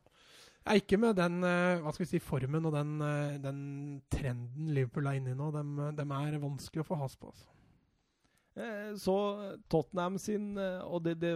Ja, 0.63 0.77
ikke 0.79 0.97
med 1.01 1.19
den 1.19 1.43
eh, 1.45 1.81
hva 1.83 1.91
skal 1.93 2.05
vi 2.05 2.11
si, 2.13 2.23
formen 2.23 2.69
og 2.69 2.73
den, 2.73 2.95
den 3.43 3.59
trenden 4.13 4.71
Liverpool 4.73 5.11
er 5.11 5.19
inne 5.19 5.35
i 5.35 5.37
nå. 5.37 5.51
De, 5.53 6.07
er 6.07 6.39
vanskelig 6.41 6.85
å 6.85 6.87
få 6.87 7.01
has 7.03 7.19
på. 7.19 7.33
Altså. 7.35 7.51
Eh, 8.55 8.93
Så 8.95 9.13
Tottenham 9.67 10.15
sin 10.17 10.57
eh, 10.57 10.79
Og 10.87 11.01
det, 11.03 11.17
det, 11.19 11.31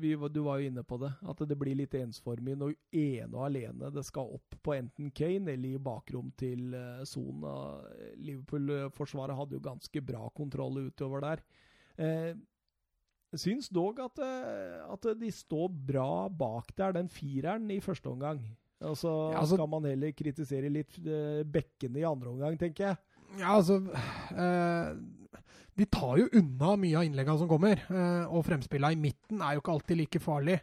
vi, 0.00 0.16
du 0.34 0.40
var 0.42 0.58
jo 0.58 0.66
inne 0.66 0.82
på 0.82 0.98
det, 0.98 1.12
at 1.22 1.42
det 1.46 1.58
blir 1.60 1.76
litt 1.78 1.94
ensformig 1.94 2.56
når 2.58 2.74
ene 2.90 3.30
og 3.36 3.44
alene 3.46 3.92
det 3.94 4.02
skal 4.08 4.32
opp 4.34 4.56
på 4.66 4.74
enten 4.74 5.12
Kane 5.14 5.52
eller 5.54 5.76
i 5.76 5.78
bakrom 5.78 6.32
til 6.36 6.74
eh, 6.74 7.04
Liverpool-forsvaret 8.18 9.36
hadde 9.38 9.56
jo 9.58 9.62
ganske 9.64 10.02
bra 10.04 10.26
kontroll 10.36 10.80
utover 10.88 11.22
der. 11.24 11.42
Eh, 12.02 12.34
syns 13.36 13.68
dog 13.74 13.98
at, 14.00 14.18
at 14.22 15.06
de 15.20 15.30
står 15.34 15.68
bra 15.88 16.26
bak 16.32 16.70
der, 16.78 16.94
den 16.96 17.08
fireren 17.12 17.66
i 17.74 17.80
første 17.84 18.08
omgang. 18.10 18.40
Og 18.80 18.96
så 18.96 19.10
Ja, 19.32 19.40
altså- 19.40 19.56
skal 19.56 19.68
man 19.68 19.84
heller 19.84 20.12
kritisere 20.12 20.70
litt 20.72 20.96
bekkene 21.52 22.00
i 22.00 22.04
andre 22.08 22.30
omgang, 22.30 22.58
tenker 22.58 22.90
jeg. 22.90 22.96
Ja, 23.40 23.56
altså 23.58 23.80
eh, 24.32 24.94
De 25.76 25.86
tar 25.92 26.20
jo 26.22 26.28
unna 26.40 26.74
mye 26.80 26.98
av 26.98 27.06
innleggene 27.06 27.40
som 27.40 27.50
kommer. 27.50 27.82
Eh, 27.90 28.26
og 28.26 28.46
fremspillene 28.46 28.96
i 28.96 29.00
midten 29.00 29.42
er 29.44 29.56
jo 29.56 29.64
ikke 29.64 29.74
alltid 29.76 30.00
like 30.00 30.22
farlig. 30.24 30.60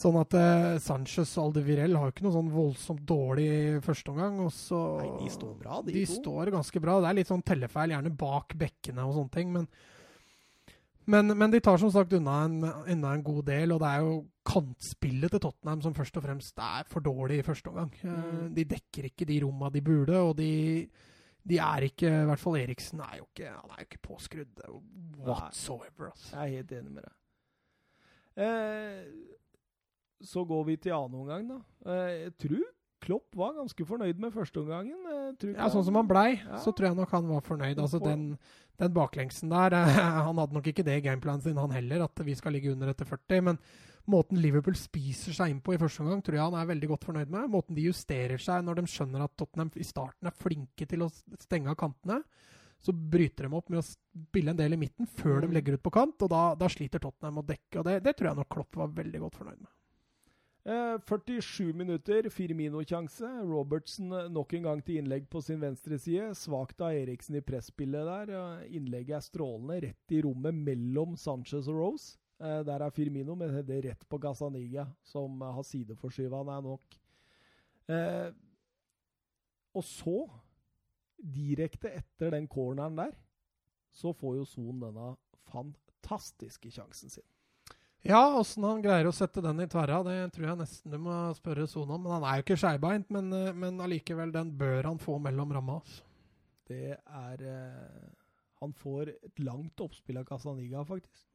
Sånn 0.00 0.16
at 0.20 0.34
eh, 0.38 0.76
Sanchez 0.80 1.32
og 1.34 1.48
Aldevirel 1.48 1.96
har 1.98 2.08
jo 2.08 2.14
ikke 2.14 2.24
noe 2.28 2.36
sånn 2.36 2.50
voldsomt 2.54 3.02
dårlig 3.08 3.80
første 3.84 4.12
omgang. 4.12 4.38
Nei, 4.38 5.08
de 5.24 5.32
står 5.34 5.56
bra, 5.58 5.80
de, 5.82 5.94
de 5.96 6.04
to. 6.06 6.18
står 6.20 6.52
ganske 6.54 6.82
bra. 6.82 7.00
Det 7.02 7.10
er 7.10 7.18
litt 7.18 7.32
sånn 7.32 7.46
tellefeil, 7.46 7.96
gjerne 7.96 8.12
bak 8.20 8.54
bekkene 8.60 9.06
og 9.06 9.16
sånne 9.18 9.34
ting, 9.38 9.56
men 9.56 9.72
Men, 11.10 11.32
men, 11.34 11.50
de 11.50 11.58
tar 11.64 11.80
som 11.80 11.90
sagt 11.90 12.12
unna 12.14 12.44
en, 12.44 12.60
unna 12.62 13.14
en, 13.16 13.22
god 13.24 13.46
del, 13.48 13.72
og 13.74 13.80
det 13.82 13.88
er 13.88 14.02
jo 14.04 14.12
kantspillet 14.46 15.32
til 15.32 15.40
Tottenham 15.42 15.80
som 15.82 15.94
først 15.96 16.20
og 16.20 16.22
fremst 16.22 16.60
er 16.62 16.84
for 16.86 17.02
dårlig 17.02 17.40
i 17.40 17.46
første 17.46 17.72
omgang. 17.72 17.90
Mm. 18.04 18.52
De 18.54 18.64
dekker 18.76 19.08
ikke 19.08 19.26
de 19.26 19.40
romma 19.42 19.72
de 19.74 19.82
burde, 19.82 20.20
og 20.20 20.36
de, 20.38 20.86
de 21.48 21.58
er 21.62 21.86
ikke 21.88 22.10
I 22.10 22.26
hvert 22.28 22.42
fall 22.42 22.58
Eriksen 22.60 23.00
er 23.04 23.20
jo 23.20 23.26
ikke, 23.28 23.48
han 23.48 23.72
er 23.72 23.82
jo 23.82 23.88
ikke 23.88 24.02
påskrudd 24.04 24.60
whatsoever. 25.20 26.10
Altså. 26.10 26.34
Jeg 26.36 26.42
er 26.42 26.56
helt 26.60 26.74
enig 26.76 26.92
med 26.98 27.06
deg. 27.06 27.16
Eh, 28.40 29.00
så 30.20 30.44
går 30.44 30.66
vi 30.68 30.76
til 30.76 30.94
annen 30.96 31.22
omgang, 31.22 31.48
da. 31.48 31.58
Eh, 31.88 32.12
jeg 32.26 32.36
tror 32.44 32.68
Klopp 33.00 33.36
var 33.36 33.54
ganske 33.56 33.84
fornøyd 33.88 34.18
med 34.20 34.32
førsteomgangen. 34.34 35.06
Ja, 35.54 35.70
sånn 35.72 35.86
som 35.86 35.96
han 35.96 36.08
blei, 36.08 36.34
ja. 36.36 36.58
så 36.60 36.72
tror 36.76 36.90
jeg 36.90 36.98
nok 36.98 37.14
han 37.16 37.30
var 37.30 37.46
fornøyd. 37.46 37.78
Altså 37.80 38.00
den, 38.02 38.34
den 38.76 38.92
baklengsen 38.92 39.52
der 39.52 39.72
Han 40.26 40.36
hadde 40.36 40.56
nok 40.58 40.68
ikke 40.68 40.84
det 40.84 40.98
i 41.00 41.04
gameplanen 41.06 41.40
sin, 41.44 41.56
han 41.56 41.72
heller, 41.72 42.04
at 42.04 42.20
vi 42.26 42.36
skal 42.36 42.52
ligge 42.52 42.74
under 42.74 42.92
etter 42.92 43.08
40. 43.08 43.46
Men 43.48 43.60
måten 44.10 44.40
Liverpool 44.42 44.76
spiser 44.78 45.34
seg 45.36 45.52
inn 45.52 45.62
på 45.64 45.74
i 45.74 45.80
første 45.80 46.04
omgang, 46.04 46.22
tror 46.24 46.36
jeg 46.36 46.46
han 46.48 46.58
er 46.60 46.70
veldig 46.70 46.90
godt 46.92 47.06
fornøyd 47.08 47.32
med. 47.32 47.50
Måten 47.52 47.78
de 47.78 47.86
justerer 47.86 48.42
seg 48.42 48.64
når 48.66 48.80
de 48.80 48.86
skjønner 48.90 49.24
at 49.24 49.34
Tottenham 49.38 49.72
i 49.78 49.86
starten 49.86 50.30
er 50.30 50.36
flinke 50.36 50.88
til 50.90 51.06
å 51.06 51.10
stenge 51.40 51.72
av 51.72 51.78
kantene. 51.80 52.20
Så 52.80 52.94
bryter 52.96 53.44
de 53.44 53.56
opp 53.58 53.68
med 53.68 53.82
å 53.82 53.84
spille 53.86 54.54
en 54.54 54.60
del 54.60 54.74
i 54.74 54.80
midten 54.80 55.08
før 55.18 55.42
de 55.42 55.50
mm. 55.50 55.56
legger 55.56 55.76
ut 55.76 55.84
på 55.84 55.92
kant, 55.92 56.22
og 56.24 56.32
da, 56.32 56.44
da 56.56 56.68
sliter 56.72 57.02
Tottenham 57.02 57.42
å 57.42 57.46
dekke. 57.46 57.80
og 57.80 57.84
det, 57.88 57.98
det 58.06 58.16
tror 58.16 58.30
jeg 58.30 58.40
nok 58.40 58.50
Klopp 58.54 58.80
var 58.80 58.96
veldig 58.96 59.20
godt 59.26 59.38
fornøyd 59.42 59.60
med. 59.60 59.74
47 60.64 61.68
eh, 61.68 61.76
minutter, 61.76 62.28
Firmino-sjanse. 62.32 63.28
Robertsen 63.48 64.12
eh, 64.12 64.30
nok 64.32 64.52
en 64.56 64.66
gang 64.68 64.82
til 64.84 65.00
innlegg 65.00 65.28
på 65.32 65.42
sin 65.44 65.60
venstre 65.60 66.00
side. 66.00 66.32
Svakt 66.36 66.80
av 66.84 66.96
Eriksen 66.96 67.38
i 67.40 67.44
presspillet 67.44 68.08
der. 68.08 68.64
Innlegget 68.68 69.18
er 69.18 69.28
strålende, 69.28 69.80
rett 69.88 70.16
i 70.16 70.24
rommet 70.24 70.56
mellom 70.56 71.16
Sanchez 71.20 71.68
og 71.68 71.80
Rose. 71.80 72.19
Eh, 72.40 72.60
der 72.66 72.84
er 72.86 72.94
Firmino, 72.94 73.36
men 73.38 73.56
det 73.66 73.80
rett 73.84 74.06
på 74.08 74.18
Gazaniga, 74.18 74.86
som 75.04 75.40
har 75.40 75.64
sideforskyva 75.66 76.42
han 76.42 76.54
er 76.56 76.68
nok. 76.68 77.00
og 79.74 79.84
så, 79.84 80.28
direkte 81.18 81.90
etter 81.90 82.30
den 82.30 82.46
corneren 82.48 82.96
der, 82.96 83.16
så 83.90 84.12
får 84.14 84.36
jo 84.36 84.46
Son 84.46 84.80
denne 84.82 85.08
fantastiske 85.50 86.70
sjansen 86.70 87.10
sin. 87.10 87.26
Ja, 88.00 88.20
åssen 88.38 88.64
han 88.64 88.80
greier 88.80 89.10
å 89.10 89.12
sette 89.12 89.42
den 89.44 89.60
i 89.60 89.66
tverra, 89.68 89.98
det 90.06 90.30
tror 90.32 90.46
jeg 90.48 90.60
nesten 90.62 90.94
du 90.94 90.96
må 91.04 91.14
spørre 91.36 91.66
Son 91.68 91.90
om. 91.90 92.00
Men 92.06 92.14
han 92.16 92.24
er 92.24 92.38
jo 92.38 92.46
ikke 92.46 92.60
skeibeint, 92.62 93.10
men, 93.12 93.28
eh, 93.36 93.52
men 93.52 93.80
allikevel, 93.84 94.32
den 94.32 94.54
bør 94.56 94.88
han 94.88 95.00
få 95.02 95.18
mellom 95.20 95.52
ramma. 95.52 95.80
Altså. 95.82 96.06
Det 96.70 96.96
er 96.96 97.44
eh, 97.44 98.08
Han 98.60 98.72
får 98.76 99.08
et 99.08 99.38
langt 99.40 99.80
oppspill 99.80 100.18
av 100.20 100.26
Casaniga, 100.28 100.82
faktisk. 100.84 101.29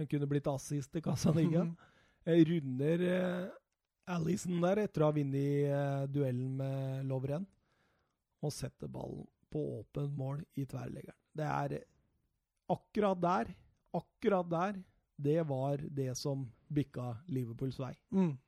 Han 0.00 0.08
kunne 0.08 0.28
blitt 0.30 0.48
assist 0.48 0.92
til 0.94 1.04
Casaniga. 1.04 1.66
Runder 2.50 3.02
eh, 3.04 3.48
Alison 4.14 4.60
der 4.64 4.80
etter 4.86 5.04
å 5.04 5.10
ha 5.10 5.16
vunnet 5.16 5.68
eh, 5.68 6.04
duellen 6.08 6.54
med 6.56 7.08
Lovren, 7.08 7.44
og 8.40 8.52
setter 8.54 8.88
ballen 8.88 9.26
på 9.52 9.60
åpent 9.80 10.14
mål 10.16 10.40
i 10.56 10.64
tverrleggeren. 10.68 11.18
Det 11.36 11.46
er 11.46 11.74
akkurat 12.70 13.20
der, 13.20 13.52
akkurat 14.00 14.48
der 14.48 14.80
det 15.20 15.42
var 15.44 15.82
det 15.92 16.14
som 16.16 16.46
bikka 16.72 17.18
Liverpools 17.28 17.76
vei. 17.80 17.92
Mm. 18.14 18.38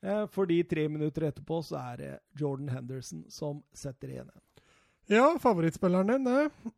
Eh, 0.00 0.26
fordi 0.32 0.62
tre 0.64 0.88
minutter 0.88 1.28
etterpå 1.28 1.60
så 1.68 1.82
er 1.82 2.00
det 2.00 2.12
Jordan 2.40 2.72
Henderson 2.72 3.26
som 3.28 3.60
setter 3.76 4.14
igjen 4.14 4.30
en. 4.32 4.46
Ja, 5.10 5.26
favorittspilleren 5.42 6.14
din, 6.14 6.24
det. 6.24 6.72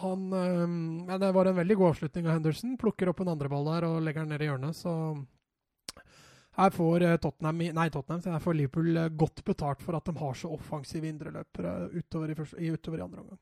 Han 0.00 0.32
øh, 0.32 1.18
Det 1.20 1.32
var 1.36 1.48
en 1.50 1.56
veldig 1.56 1.76
god 1.76 1.92
avslutning 1.92 2.26
av 2.26 2.38
Henderson. 2.38 2.78
Plukker 2.80 3.10
opp 3.12 3.20
en 3.20 3.32
andre 3.34 3.50
ball 3.52 3.68
der 3.68 3.86
og 3.90 4.02
legger 4.02 4.24
den 4.24 4.32
ned 4.34 4.44
i 4.44 4.48
hjørnet, 4.48 4.78
så 4.78 4.92
her 6.58 6.74
får 6.74 7.02
eh, 7.06 7.16
Tottenham, 7.16 7.62
nei, 7.72 7.88
Tottenham, 7.92 8.20
her 8.34 8.42
får 8.42 8.56
Liverpool 8.58 8.96
eh, 8.96 9.08
godt 9.08 9.40
betalt 9.46 9.80
for 9.80 9.96
at 9.96 10.08
de 10.08 10.12
har 10.18 10.36
så 10.36 10.50
offensive 10.52 11.08
indreløpere 11.08 11.88
utover 11.96 12.34
i, 12.34 12.68
utover 12.74 13.00
i 13.00 13.04
andre 13.06 13.22
omgang. 13.22 13.40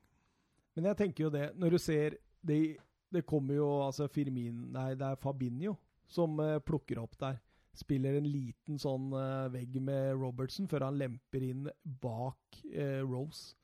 Men 0.79 0.91
jeg 0.93 0.99
tenker 1.01 1.27
jo 1.27 1.33
det, 1.35 1.49
når 1.59 1.75
du 1.75 1.79
ser 1.83 2.19
Det, 2.41 2.79
det 3.13 3.27
kommer 3.29 3.55
jo 3.55 3.67
altså 3.85 4.07
Firmin 4.09 4.71
Nei, 4.73 4.95
det 4.97 5.05
er 5.05 5.19
Fabinho 5.21 5.75
som 6.09 6.39
uh, 6.41 6.59
plukker 6.65 6.99
opp 7.03 7.19
der. 7.21 7.37
Spiller 7.77 8.17
en 8.17 8.29
liten 8.31 8.79
sånn 8.81 9.11
uh, 9.13 9.51
vegg 9.53 9.77
med 9.83 10.15
Robertson 10.17 10.71
før 10.71 10.87
han 10.87 10.97
lemper 10.99 11.45
inn 11.45 11.69
bak 11.85 12.63
uh, 12.73 13.03
Rose. 13.05 13.59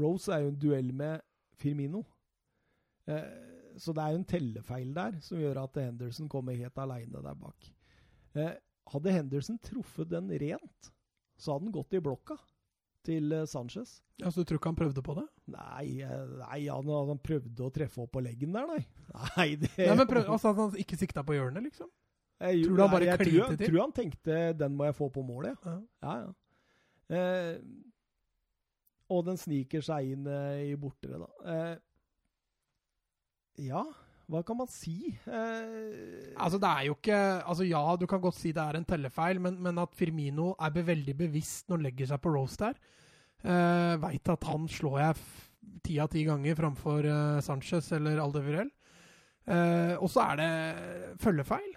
Rose 0.00 0.32
er 0.32 0.46
jo 0.46 0.54
en 0.54 0.58
duell 0.58 0.88
med 0.96 1.20
Firmino. 1.60 2.06
Så 3.02 3.94
det 3.96 4.02
er 4.04 4.14
en 4.14 4.26
tellefeil 4.28 4.92
der 4.94 5.16
som 5.24 5.40
gjør 5.40 5.62
at 5.64 5.78
Henderson 5.80 6.28
kommer 6.30 6.54
helt 6.54 6.76
aleine 6.78 7.22
der 7.24 7.34
bak. 7.40 7.70
hadde 8.92 9.14
Henderson 9.16 9.58
truffet 9.58 10.10
den 10.12 10.30
rent, 10.30 10.92
så 11.34 11.54
hadde 11.54 11.66
han 11.66 11.74
gått 11.74 11.96
i 11.98 12.02
blokka 12.04 12.36
til 13.06 13.32
eh, 13.34 13.46
Sanchez. 13.46 14.00
Ja, 14.16 14.30
Så 14.30 14.42
du 14.42 14.48
tror 14.48 14.60
ikke 14.60 14.70
han 14.70 14.78
prøvde 14.78 15.02
på 15.04 15.16
det? 15.18 15.26
Nei, 15.52 15.86
eh, 16.04 16.34
nei 16.42 16.60
han, 16.68 16.92
han, 17.10 17.20
prøvde 17.22 17.66
å 17.66 17.72
treffe 17.74 18.04
opp 18.04 18.12
på 18.14 18.22
leggen 18.24 18.54
der, 18.54 18.68
nei. 18.70 18.82
Nei, 19.36 19.48
det 19.60 19.72
nei, 19.76 19.96
men 19.98 20.08
prøv, 20.08 20.28
altså, 20.32 20.54
Han 20.56 20.76
ikke 20.80 20.96
sikta 21.00 21.24
på 21.26 21.36
hjørnet, 21.36 21.66
liksom? 21.66 21.90
Jeg, 22.42 22.64
tror 22.64 22.78
du 22.78 22.82
han 22.82 22.92
bare 22.94 23.16
klinte 23.20 23.54
til? 23.54 23.66
Jeg 23.66 23.70
tror 23.70 23.80
han 23.84 23.92
tenkte 23.94 24.36
'den 24.58 24.74
må 24.74 24.88
jeg 24.88 24.96
få 24.98 25.08
på 25.14 25.22
målet', 25.22 25.66
ja. 25.66 25.74
ja, 26.02 26.14
ja. 26.24 26.30
Eh, 27.12 27.58
og 29.12 29.26
den 29.26 29.38
sniker 29.38 29.84
seg 29.84 30.14
inn 30.14 30.26
eh, 30.26 30.72
i 30.72 30.76
bortere, 30.80 31.20
da. 31.20 31.28
Eh, 31.52 31.74
ja, 33.60 33.82
hva 34.32 34.40
kan 34.46 34.56
man 34.56 34.70
si? 34.70 35.12
Eh, 35.26 36.32
altså, 36.40 36.58
det 36.62 36.68
er 36.70 36.86
jo 36.86 36.96
ikke 36.96 37.20
Altså, 37.42 37.66
ja, 37.68 37.82
du 38.00 38.06
kan 38.08 38.22
godt 38.22 38.38
si 38.38 38.52
det 38.54 38.62
er 38.62 38.78
en 38.78 38.88
tellefeil, 38.88 39.40
men, 39.42 39.58
men 39.62 39.80
at 39.82 39.94
Firmino 39.98 40.52
er 40.56 40.72
veldig 40.72 41.16
bevisst 41.18 41.68
når 41.68 41.80
han 41.80 41.88
legger 41.88 42.12
seg 42.12 42.22
på 42.22 42.32
roast 42.34 42.62
der. 42.62 42.78
Eh, 43.42 43.94
Veit 44.02 44.30
at 44.32 44.46
han 44.48 44.68
slår 44.70 45.00
jeg 45.02 45.24
ti 45.82 45.98
av 46.02 46.10
ti 46.12 46.22
ganger 46.26 46.56
framfor 46.58 47.08
eh, 47.08 47.42
Sanchez 47.44 47.90
eller 47.96 48.22
Aldevirel. 48.22 48.70
Eh, 49.44 49.94
og 49.98 50.08
så 50.10 50.24
er 50.30 50.40
det 50.40 50.50
følgefeil. 51.22 51.72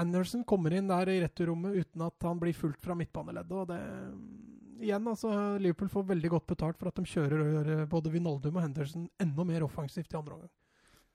Anderson 0.00 0.42
kommer 0.48 0.74
inn 0.74 0.88
der 0.90 1.12
i 1.12 1.20
returrommet 1.22 1.76
uten 1.84 2.02
at 2.02 2.26
han 2.26 2.40
blir 2.40 2.56
fulgt 2.56 2.82
fra 2.82 2.96
midtbaneleddet. 2.98 3.54
og 3.54 3.68
det 3.70 4.84
igjen, 4.84 5.06
altså, 5.06 5.30
Liverpool 5.62 5.92
får 5.92 6.08
veldig 6.08 6.30
godt 6.32 6.48
betalt 6.50 6.80
for 6.80 6.90
at 6.90 6.98
de 6.98 7.06
kjører 7.06 7.86
både 7.86 8.10
Vinaldum 8.10 8.58
og 8.58 8.64
Henderson 8.64 9.06
enda 9.22 9.46
mer 9.46 9.62
offensivt 9.68 10.10
i 10.10 10.18
andre 10.18 10.34
omgang. 10.40 10.50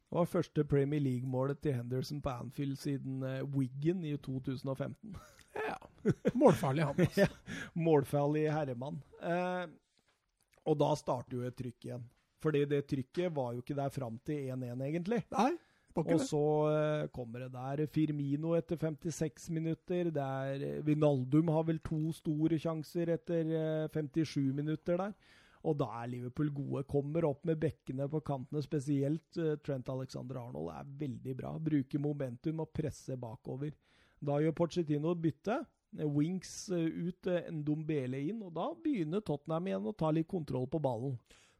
Det 0.09 0.17
var 0.17 0.25
første 0.25 0.63
Premier 0.65 1.01
League-målet 1.05 1.59
til 1.61 1.75
Henderson 1.77 2.21
på 2.25 2.31
Anfield 2.33 2.79
siden 2.81 3.21
uh, 3.21 3.43
Wiggen 3.53 4.01
i 4.09 4.15
2015. 4.17 5.17
ja. 5.67 5.75
Målfarlig, 6.33 6.85
han. 6.87 6.95
Altså. 6.97 7.21
ja, 7.27 7.27
målfarlig 7.77 8.47
herremann. 8.49 8.97
Uh, 9.21 9.69
og 10.65 10.79
da 10.81 10.89
starter 10.97 11.37
jo 11.37 11.45
et 11.45 11.57
trykk 11.57 11.85
igjen. 11.85 12.07
Fordi 12.41 12.63
det 12.71 12.87
trykket 12.89 13.35
var 13.35 13.53
jo 13.53 13.61
ikke 13.61 13.77
der 13.77 13.93
fram 13.93 14.17
til 14.25 14.49
1-1, 14.49 14.81
egentlig. 14.87 15.21
Nei, 15.35 15.51
og 15.99 16.21
så 16.25 16.43
uh, 16.71 17.07
kommer 17.13 17.45
det 17.45 17.51
der 17.53 17.85
Firmino 17.93 18.55
etter 18.57 18.81
56 18.81 19.49
minutter. 19.53 20.09
Der 20.15 20.81
Vinaldum 20.89 21.53
har 21.53 21.69
vel 21.69 21.83
to 21.85 22.07
store 22.17 22.57
sjanser 22.57 23.13
etter 23.13 23.53
57 23.93 24.55
minutter 24.57 24.97
der. 25.05 25.13
Og 25.67 25.75
da 25.79 25.89
er 25.99 26.11
Liverpool 26.13 26.51
gode. 26.55 26.85
Kommer 26.87 27.27
opp 27.27 27.43
med 27.47 27.59
bekkene 27.59 28.07
på 28.11 28.21
kantene, 28.25 28.61
spesielt 28.63 29.39
uh, 29.41 29.57
Trent 29.63 29.89
Alexander 29.91 30.39
Arnold 30.39 30.71
er 30.71 30.93
veldig 31.01 31.35
bra. 31.35 31.51
Bruker 31.59 32.03
momentum 32.03 32.63
og 32.63 32.71
presser 32.75 33.19
bakover. 33.19 33.73
Da 34.23 34.39
gjør 34.39 34.55
Pochettino 34.55 35.11
et 35.15 35.23
bytte. 35.25 35.59
Wings 36.05 36.53
uh, 36.71 36.79
ut, 36.79 37.27
uh, 37.27 37.49
Ndombele 37.51 38.21
inn, 38.29 38.39
og 38.45 38.53
da 38.55 38.69
begynner 38.83 39.25
Tottenham 39.25 39.67
igjen 39.67 39.89
å 39.89 39.95
ta 39.99 40.13
litt 40.15 40.29
kontroll 40.31 40.69
på 40.71 40.79
ballen. 40.83 41.17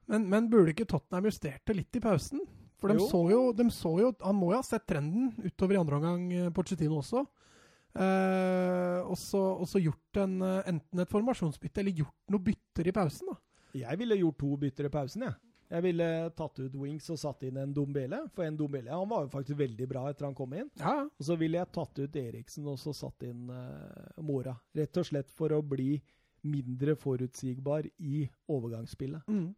Men, 0.09 0.29
men 0.31 0.47
burde 0.49 0.71
ikke 0.71 0.87
Tottenham 0.89 1.27
justerte 1.27 1.75
litt 1.75 1.99
i 1.99 2.03
pausen? 2.03 2.45
For 2.79 2.93
de 2.93 3.03
så, 3.03 3.19
jo, 3.27 3.41
de 3.51 3.65
så, 3.75 3.91
jo, 3.99 4.13
Han 4.23 4.37
må 4.39 4.53
jo 4.53 4.61
ha 4.61 4.63
sett 4.63 4.85
trenden 4.87 5.33
utover 5.43 5.75
i 5.75 5.81
andre 5.81 5.97
omgang, 5.99 6.29
Pochettino 6.55 7.01
også. 7.01 7.25
Eh, 7.99 8.99
og 9.03 9.17
så 9.67 9.81
gjort 9.81 10.19
en, 10.21 10.37
enten 10.39 11.01
et 11.03 11.11
formasjonsbytte 11.11 11.81
eller 11.81 11.97
gjort 11.99 12.31
noe 12.31 12.45
bytter 12.45 12.87
i 12.87 12.93
pausen. 12.95 13.33
da. 13.33 13.35
Jeg 13.77 13.99
ville 14.01 14.17
gjort 14.19 14.39
to 14.41 14.55
bytter 14.63 14.89
i 14.89 14.91
pausen, 14.93 15.27
jeg. 15.27 15.37
Jeg 15.69 15.85
ville 15.85 16.05
tatt 16.33 16.59
ut 16.63 16.75
Wings 16.81 17.11
og 17.13 17.19
satt 17.21 17.43
inn 17.45 17.59
en 17.61 17.73
Dombele. 17.73 18.23
For 18.33 18.47
en 18.47 18.57
Dombele 18.57 18.89
han 18.89 19.09
var 19.09 19.27
jo 19.27 19.33
faktisk 19.35 19.59
veldig 19.59 19.87
bra 19.91 20.07
etter 20.09 20.25
han 20.25 20.37
kom 20.37 20.55
inn. 20.57 20.69
Ja. 20.81 21.03
Og 21.05 21.27
så 21.27 21.37
ville 21.37 21.59
jeg 21.59 21.69
tatt 21.75 22.01
ut 22.01 22.17
Eriksen 22.17 22.69
og 22.71 22.79
så 22.81 22.93
satt 22.97 23.27
inn 23.27 23.51
uh, 23.53 24.23
Mora. 24.25 24.55
Rett 24.73 24.97
og 24.97 25.05
slett 25.05 25.29
for 25.29 25.53
å 25.53 25.61
bli 25.61 25.99
mindre 26.49 26.95
forutsigbar 26.97 27.85
i 28.01 28.23
overgangsspillet. 28.49 29.29
Mm. 29.29 29.51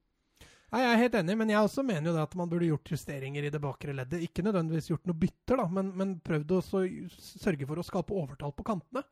Nei, 0.71 0.81
Jeg 0.81 0.91
er 0.91 1.01
helt 1.01 1.15
enig, 1.19 1.37
men 1.39 1.49
jeg 1.51 1.63
også 1.63 1.83
mener 1.83 2.09
jo 2.09 2.15
det 2.15 2.23
at 2.23 2.35
man 2.39 2.51
burde 2.51 2.67
gjort 2.67 2.91
justeringer 2.93 3.47
i 3.47 3.51
det 3.53 3.59
bakre 3.63 3.95
leddet. 3.95 4.23
Ikke 4.27 4.43
nødvendigvis 4.43 4.91
gjort 4.91 5.07
noe 5.07 5.19
bytter, 5.19 5.59
da, 5.59 5.67
men, 5.79 5.95
men 5.99 6.13
prøvd 6.23 6.53
å 6.57 6.61
sørge 6.65 7.67
for 7.67 7.79
å 7.79 7.87
skape 7.87 8.15
overtall 8.15 8.55
på 8.55 8.67
kantene. 8.67 9.03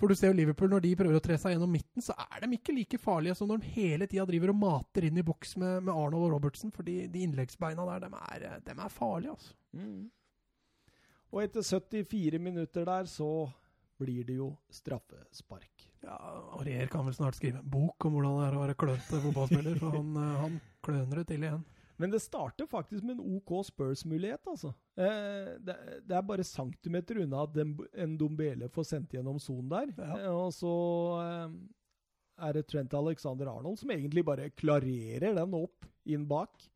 For 0.00 0.10
du 0.10 0.18
ser 0.18 0.32
jo 0.32 0.38
Liverpool, 0.38 0.70
når 0.72 0.82
de 0.84 0.94
prøver 0.98 1.18
å 1.18 1.22
tre 1.22 1.36
seg 1.38 1.54
gjennom 1.54 1.70
midten, 1.70 2.02
så 2.02 2.16
er 2.18 2.42
de 2.42 2.56
ikke 2.56 2.74
like 2.74 2.98
farlige 2.98 3.36
som 3.38 3.50
når 3.50 3.62
de 3.62 3.72
hele 3.76 4.08
tida 4.10 4.26
driver 4.26 4.50
og 4.50 4.58
mater 4.58 5.06
inn 5.06 5.20
i 5.20 5.26
boks 5.26 5.54
med, 5.62 5.84
med 5.86 5.94
Arnold 5.94 6.26
og 6.26 6.34
Robertsen. 6.34 6.72
For 6.74 6.86
de, 6.86 7.04
de 7.10 7.22
innleggsbeina 7.26 7.86
der, 7.92 8.08
de 8.08 8.22
er, 8.34 8.46
de 8.66 8.74
er 8.74 8.92
farlige, 8.92 9.36
altså. 9.36 9.54
Mm. 9.78 10.08
Og 11.34 11.42
etter 11.42 11.66
74 11.66 12.38
minutter 12.42 12.86
der, 12.86 13.06
så 13.10 13.28
blir 13.98 14.26
det 14.26 14.36
jo 14.38 14.50
straffespark. 14.70 15.86
Ja, 16.04 16.18
Aurier 16.58 16.90
kan 16.90 17.06
vel 17.06 17.14
snart 17.16 17.38
skrive 17.38 17.62
en 17.62 17.70
bok 17.70 18.06
om 18.06 18.16
hvordan 18.16 18.38
det 18.38 18.48
er 18.48 18.56
å 18.58 18.62
være 18.64 18.76
klønete 18.78 19.22
fotballspiller, 19.22 19.78
for 19.80 19.96
han, 19.96 20.10
eh, 20.20 20.36
han 20.42 20.60
kløner 20.84 21.20
det 21.20 21.26
til 21.30 21.46
igjen. 21.46 21.64
Men 21.96 22.10
det 22.10 22.20
starter 22.20 22.66
faktisk 22.66 23.04
med 23.06 23.18
en 23.18 23.36
OK 23.36 23.66
Spurs-mulighet, 23.66 24.42
altså. 24.50 24.72
Eh, 24.98 25.54
det, 25.62 25.76
det, 26.02 26.16
er 26.16 26.26
bare 26.26 26.46
centimeter 26.46 27.20
unna 27.22 27.44
at 27.46 27.58
en 27.60 28.16
Dombele 28.18 28.68
får 28.72 28.88
sendt 28.88 29.14
gjennom 29.14 29.38
sonen 29.42 29.70
der. 29.70 29.92
Ja. 29.98 30.18
Eh, 30.24 30.34
og 30.34 30.50
så 30.56 30.74
eh, 31.22 31.58
er 32.48 32.56
det 32.58 32.66
Trent 32.70 32.96
Alexander 32.98 33.52
Arnold 33.52 33.78
som 33.78 33.94
egentlig 33.94 34.26
bare 34.26 34.50
klarerer 34.50 35.36
den 35.38 35.54
opp 35.58 35.86
inn 36.04 36.26
bak. 36.28 36.70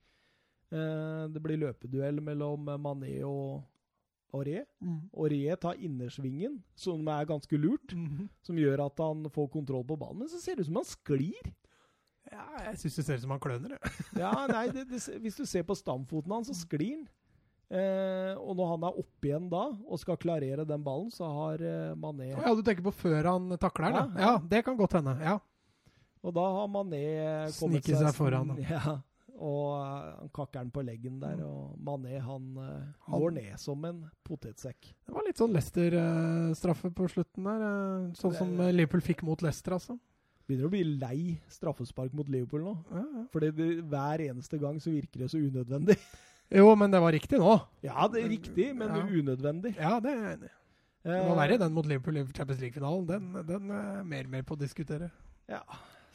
Det 0.68 1.40
blir 1.40 1.56
løpeduell 1.56 2.18
mellom 2.20 2.66
Mané 2.76 3.14
og 3.24 3.62
Auré. 4.36 4.66
Mm. 4.84 5.08
Auré 5.16 5.56
tar 5.56 5.78
innersvingen, 5.80 6.58
som 6.76 7.06
er 7.08 7.24
ganske 7.24 7.56
lurt, 7.56 7.94
mm 7.94 8.06
-hmm. 8.06 8.28
som 8.42 8.58
gjør 8.58 8.84
at 8.86 8.98
han 8.98 9.30
får 9.30 9.48
kontroll 9.48 9.84
på 9.84 9.96
ballen. 9.96 10.18
Men 10.18 10.28
så 10.28 10.40
ser 10.40 10.54
det 10.54 10.60
ut 10.60 10.66
som 10.66 10.76
han 10.76 10.84
sklir. 10.84 11.54
Ja, 12.32 12.46
jeg 12.66 12.80
syns 12.82 12.98
det 12.98 13.06
ser 13.06 13.20
ut 13.20 13.24
som 13.24 13.34
han 13.34 13.42
kløner, 13.42 13.76
jeg. 13.76 13.94
ja, 14.24 14.32
nei, 14.50 14.66
det, 14.74 14.88
det, 14.90 15.00
hvis 15.24 15.38
du 15.38 15.46
ser 15.48 15.64
på 15.68 15.76
stamfoten 15.78 16.34
hans, 16.34 16.50
så 16.50 16.56
sklir 16.66 16.98
han. 16.98 17.06
Eh, 17.68 18.32
og 18.40 18.54
når 18.56 18.70
han 18.70 18.84
er 18.88 19.00
oppe 19.02 19.28
igjen 19.28 19.50
da, 19.52 19.66
og 19.84 20.00
skal 20.00 20.16
klarere 20.20 20.64
den 20.64 20.84
ballen, 20.84 21.10
så 21.12 21.28
har 21.28 21.60
eh, 21.60 21.92
Mané 22.00 22.30
Ja, 22.30 22.54
du 22.56 22.62
tenker 22.64 22.86
på 22.86 22.94
før 22.96 23.28
han 23.28 23.52
takler 23.60 23.92
den? 23.92 24.16
Ja, 24.16 24.22
ja. 24.22 24.30
ja 24.38 24.48
det 24.54 24.62
kan 24.64 24.78
godt 24.78 24.96
hende. 24.96 25.18
ja. 25.20 25.36
Og 26.24 26.34
da 26.34 26.46
har 26.56 26.66
Mané 26.72 27.04
kommet 27.58 27.84
Sniket 27.84 27.94
seg, 27.94 28.08
seg 28.08 28.16
foran. 28.16 28.54
Da. 28.56 28.64
Ja, 28.72 28.96
og 29.38 29.66
uh, 29.78 30.14
han 30.18 30.30
kakker 30.34 30.64
den 30.64 30.70
på 30.74 30.82
leggen 30.82 31.20
der, 31.22 31.38
og 31.46 31.76
Mané 31.78 32.18
han, 32.18 32.48
uh, 32.58 32.88
han 33.06 33.22
går 33.22 33.36
ned 33.36 33.60
som 33.62 33.84
en 33.86 34.00
potetsekk. 34.26 34.88
Det 35.06 35.14
var 35.14 35.28
litt 35.28 35.38
sånn 35.38 35.54
Leicester-straffe 35.54 36.90
uh, 36.90 36.94
på 36.98 37.06
slutten 37.12 37.46
der. 37.46 37.62
Sånn 38.18 38.34
som 38.34 38.50
Liverpool 38.66 39.04
fikk 39.04 39.22
mot 39.28 39.44
Leicester, 39.44 39.76
altså. 39.78 39.94
Begynner 40.48 40.70
å 40.70 40.72
bli 40.72 40.80
lei 40.96 41.18
straffespark 41.52 42.14
mot 42.16 42.28
Liverpool 42.32 42.62
nå. 42.64 42.76
Ja, 42.88 43.02
ja. 43.04 43.24
Fordi 43.34 43.50
det, 43.52 43.66
hver 43.90 44.22
eneste 44.30 44.56
gang 44.62 44.78
så 44.80 44.94
virker 44.94 45.24
det 45.24 45.30
så 45.34 45.42
unødvendig. 45.42 45.98
Jo, 46.48 46.70
men 46.80 46.88
det 46.88 47.00
var 47.04 47.12
riktig 47.12 47.36
nå. 47.36 47.58
Ja, 47.84 48.06
det 48.08 48.22
er 48.22 48.30
riktig, 48.32 48.70
men 48.72 48.88
ja. 48.88 49.02
unødvendig. 49.04 49.74
Ja, 49.76 49.98
det 50.00 50.14
er 50.14 50.22
jeg 50.22 50.36
enig 50.38 50.48
i. 50.48 50.54
Det 51.08 51.18
var 51.26 51.36
verre 51.38 51.58
den 51.60 51.74
mot 51.76 51.86
Liverpool 51.88 52.16
i 52.16 52.22
Champions 52.32 52.62
League-finalen. 52.62 53.04
Den, 53.08 53.26
den 53.46 53.72
er 53.76 54.00
mer 54.08 54.30
mer 54.32 54.46
på 54.48 54.56
å 54.56 54.60
diskutere. 54.60 55.10
Ja. 55.48 55.60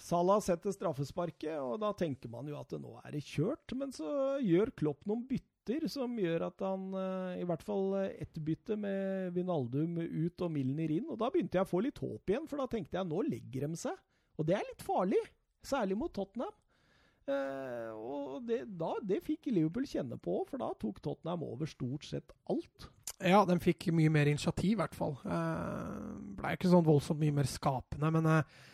Salah 0.01 0.41
setter 0.43 0.73
straffesparket, 0.73 1.53
og 1.61 1.77
da 1.83 1.91
tenker 1.95 2.31
man 2.33 2.49
jo 2.49 2.57
at 2.57 2.73
det 2.73 2.81
nå 2.81 2.95
er 3.03 3.13
det 3.13 3.21
kjørt. 3.27 3.75
Men 3.77 3.93
så 3.93 4.39
gjør 4.41 4.73
Klopp 4.81 5.05
noen 5.09 5.21
bytter 5.29 5.85
som 5.87 6.17
gjør 6.19 6.47
at 6.49 6.65
han 6.65 6.89
eh, 6.99 7.43
I 7.43 7.45
hvert 7.47 7.63
fall 7.63 7.93
ett 8.01 8.41
bytte 8.41 8.75
med 8.75 9.37
Vinaldum 9.37 10.01
ut 10.01 10.43
og 10.43 10.51
Milner 10.51 10.97
inn. 10.97 11.07
Og 11.13 11.21
da 11.21 11.29
begynte 11.29 11.61
jeg 11.61 11.69
å 11.69 11.71
få 11.71 11.85
litt 11.85 12.01
håp 12.01 12.33
igjen, 12.33 12.49
for 12.49 12.59
da 12.59 12.67
tenkte 12.73 12.99
jeg 12.99 13.09
nå 13.13 13.21
legger 13.29 13.69
de 13.69 13.79
seg. 13.85 14.01
Og 14.37 14.47
det 14.47 14.57
er 14.57 14.67
litt 14.67 14.83
farlig, 14.85 15.21
særlig 15.65 15.97
mot 15.99 16.13
Tottenham. 16.13 16.53
Eh, 17.23 17.91
og 17.95 18.43
det, 18.47 18.63
da, 18.79 18.97
det 19.05 19.21
fikk 19.23 19.47
Liverpool 19.51 19.85
kjenne 19.87 20.17
på, 20.19 20.41
for 20.49 20.59
da 20.59 20.73
tok 20.79 20.99
Tottenham 21.03 21.45
over 21.47 21.69
stort 21.69 22.07
sett 22.09 22.33
alt. 22.51 22.89
Ja, 23.23 23.43
de 23.47 23.55
fikk 23.63 23.87
mye 23.95 24.11
mer 24.11 24.27
initiativ, 24.27 24.73
i 24.73 24.79
hvert 24.81 24.97
fall. 24.97 25.15
Eh, 25.23 26.11
ble 26.39 26.53
ikke 26.57 26.71
sånn 26.71 26.85
voldsomt 26.87 27.21
mye 27.21 27.35
mer 27.39 27.47
skapende, 27.47 28.09
men, 28.17 28.27
eh, 28.27 28.73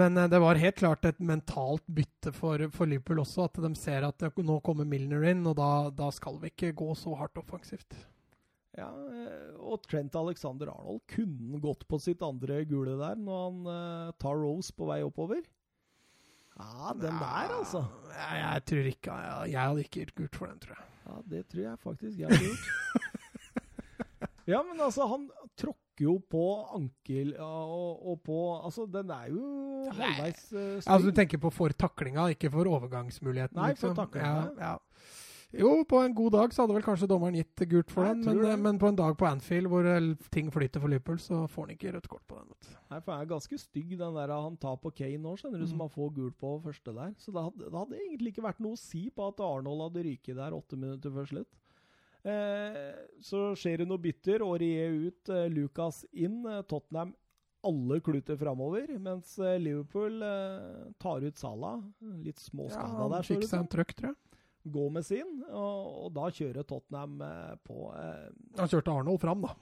men 0.00 0.18
eh, 0.18 0.30
det 0.32 0.40
var 0.42 0.58
helt 0.58 0.80
klart 0.80 1.06
et 1.06 1.22
mentalt 1.22 1.86
bytte 1.86 2.32
for, 2.34 2.66
for, 2.74 2.90
Liverpool 2.90 3.22
også, 3.22 3.46
at 3.46 3.62
de 3.62 3.72
ser 3.78 4.08
at 4.08 4.26
nå 4.42 4.58
kommer 4.66 4.88
Milner 4.88 5.28
inn, 5.30 5.46
og 5.46 5.58
da, 5.60 5.70
da 5.94 6.10
skal 6.14 6.40
vi 6.42 6.50
ikke 6.50 6.74
gå 6.80 6.90
så 6.98 7.14
hardt 7.20 7.38
offensivt. 7.42 7.94
Ja, 8.76 8.90
eh, 8.92 9.52
og 9.56 9.80
Trent 9.88 10.16
Alexander 10.20 10.68
Arnold 10.68 11.00
kunne 11.08 11.60
gått 11.62 11.86
på 11.88 11.98
sitt 12.02 12.20
andre 12.24 12.60
gule 12.68 12.98
der 13.00 13.16
når 13.16 13.46
han 13.46 13.62
uh, 13.70 14.16
tar 14.20 14.36
Rose 14.36 14.74
på 14.76 14.88
vei 14.90 15.00
oppover. 15.06 15.40
Ja, 16.56 16.92
den 16.96 17.12
ja, 17.12 17.20
der, 17.20 17.54
altså. 17.58 17.82
Jeg, 18.12 18.36
jeg 18.42 18.66
tror 18.70 18.90
ikke 18.90 19.16
jeg, 19.16 19.48
jeg, 19.52 19.60
hadde 19.60 19.82
ikke 19.84 20.04
gitt 20.04 20.14
gult 20.20 20.38
for 20.38 20.52
den, 20.52 20.60
tror 20.60 20.76
jeg. 20.76 20.92
Ja, 21.06 21.16
det 21.32 21.42
tror 21.52 21.64
jeg 21.64 21.82
faktisk 21.82 22.20
jeg 22.20 22.30
hadde 22.30 22.46
gjort. 22.46 22.68
ja, 24.52 24.62
men 24.64 24.80
altså, 24.80 25.08
han 25.08 25.26
tråkker 25.56 26.04
jo 26.06 26.14
på 26.32 26.46
ankel 26.76 27.34
og, 27.40 28.08
og, 28.10 28.16
på 28.24 28.38
Altså, 28.58 28.84
den 28.92 29.12
er 29.14 29.30
jo 29.32 29.44
halvveis 29.96 30.42
uh. 30.52 30.64
Altså, 30.84 31.04
du 31.06 31.16
tenker 31.16 31.40
på 31.40 31.52
for 31.54 31.72
taklinga, 31.72 32.28
ikke 32.36 32.52
for 32.52 32.68
overgangsmuligheten? 32.76 33.56
Nei, 33.56 33.72
for 33.76 33.92
liksom. 33.92 34.00
taklinga. 34.02 34.48
Ja, 34.60 34.72
ja. 34.72 34.95
Jo, 35.56 35.70
på 35.88 36.00
en 36.02 36.14
god 36.14 36.34
dag 36.34 36.54
så 36.54 36.64
hadde 36.64 36.76
vel 36.76 36.84
kanskje 36.84 37.08
dommeren 37.10 37.36
gitt 37.38 37.62
gult 37.70 37.92
for 37.92 38.08
den, 38.08 38.22
men, 38.24 38.62
men, 38.62 38.78
på 38.80 38.90
en 38.90 38.98
dag 38.98 39.16
på 39.18 39.28
Anfield 39.28 39.70
hvor 39.72 39.88
eh, 39.88 40.08
ting 40.32 40.50
flyter 40.52 40.82
for 40.82 40.92
Liverpool, 40.92 41.18
så 41.22 41.42
får 41.50 41.66
han 41.66 41.74
ikke 41.76 41.92
rødt 41.96 42.08
kort 42.12 42.24
på 42.28 42.38
den. 42.40 42.72
Nei, 42.90 43.00
for 43.00 43.14
han 43.14 43.24
er 43.24 43.30
ganske 43.30 43.60
stygg, 43.60 43.94
den 43.98 44.18
der 44.18 44.34
han 44.34 44.58
tar 44.62 44.78
på 44.82 44.92
Kane 44.96 45.20
nå, 45.22 45.36
skjønner 45.40 45.62
du, 45.62 45.66
mm. 45.66 45.72
som 45.72 45.84
han 45.84 45.92
får 45.92 46.10
gult 46.18 46.38
på 46.42 46.54
første 46.64 46.96
der. 46.98 47.14
Så 47.22 47.34
det 47.34 47.44
hadde, 47.48 47.68
det 47.68 47.78
hadde, 47.78 48.00
egentlig 48.08 48.34
ikke 48.34 48.48
vært 48.48 48.64
noe 48.64 48.76
å 48.78 48.80
si 48.80 49.06
på 49.14 49.30
at 49.30 49.44
Arnold 49.44 49.86
hadde 49.88 50.06
ryket 50.08 50.40
der 50.40 50.56
åtte 50.56 50.80
minutter 50.80 51.14
før 51.14 51.30
slutt. 51.32 51.62
Eh, 52.26 52.90
så 53.22 53.46
skjer 53.58 53.82
det 53.82 53.88
noe 53.90 54.02
bytter. 54.02 54.44
Aurier 54.44 54.98
ut, 55.06 55.30
eh, 55.30 55.46
Lucas 55.52 56.02
inn. 56.12 56.42
Eh, 56.46 56.64
Tottenham 56.68 57.14
alle 57.66 57.98
kluter 58.04 58.36
framover, 58.38 58.92
mens 59.02 59.32
eh, 59.42 59.56
Liverpool 59.58 60.20
eh, 60.22 60.92
tar 61.02 61.24
ut 61.24 61.38
Salah. 61.40 61.80
Litt 62.22 62.38
småskada 62.38 62.92
ja, 62.92 63.08
der. 63.08 63.16
Han 63.16 63.26
fikk 63.26 63.46
seg 63.48 63.64
en 63.64 63.70
trøkk, 63.72 63.96
tror 63.98 64.12
jeg 64.12 64.22
gå 64.72 64.88
med 64.92 65.06
sin, 65.06 65.40
og, 65.50 66.06
og 66.06 66.12
da 66.16 66.30
kjører 66.34 66.66
Tottenham 66.66 67.20
eh, 67.22 67.54
på 67.66 67.90
eh, 67.94 68.28
Han 68.58 68.72
kjørte 68.72 68.94
Arnold 68.94 69.22
fram, 69.22 69.46
da. 69.46 69.54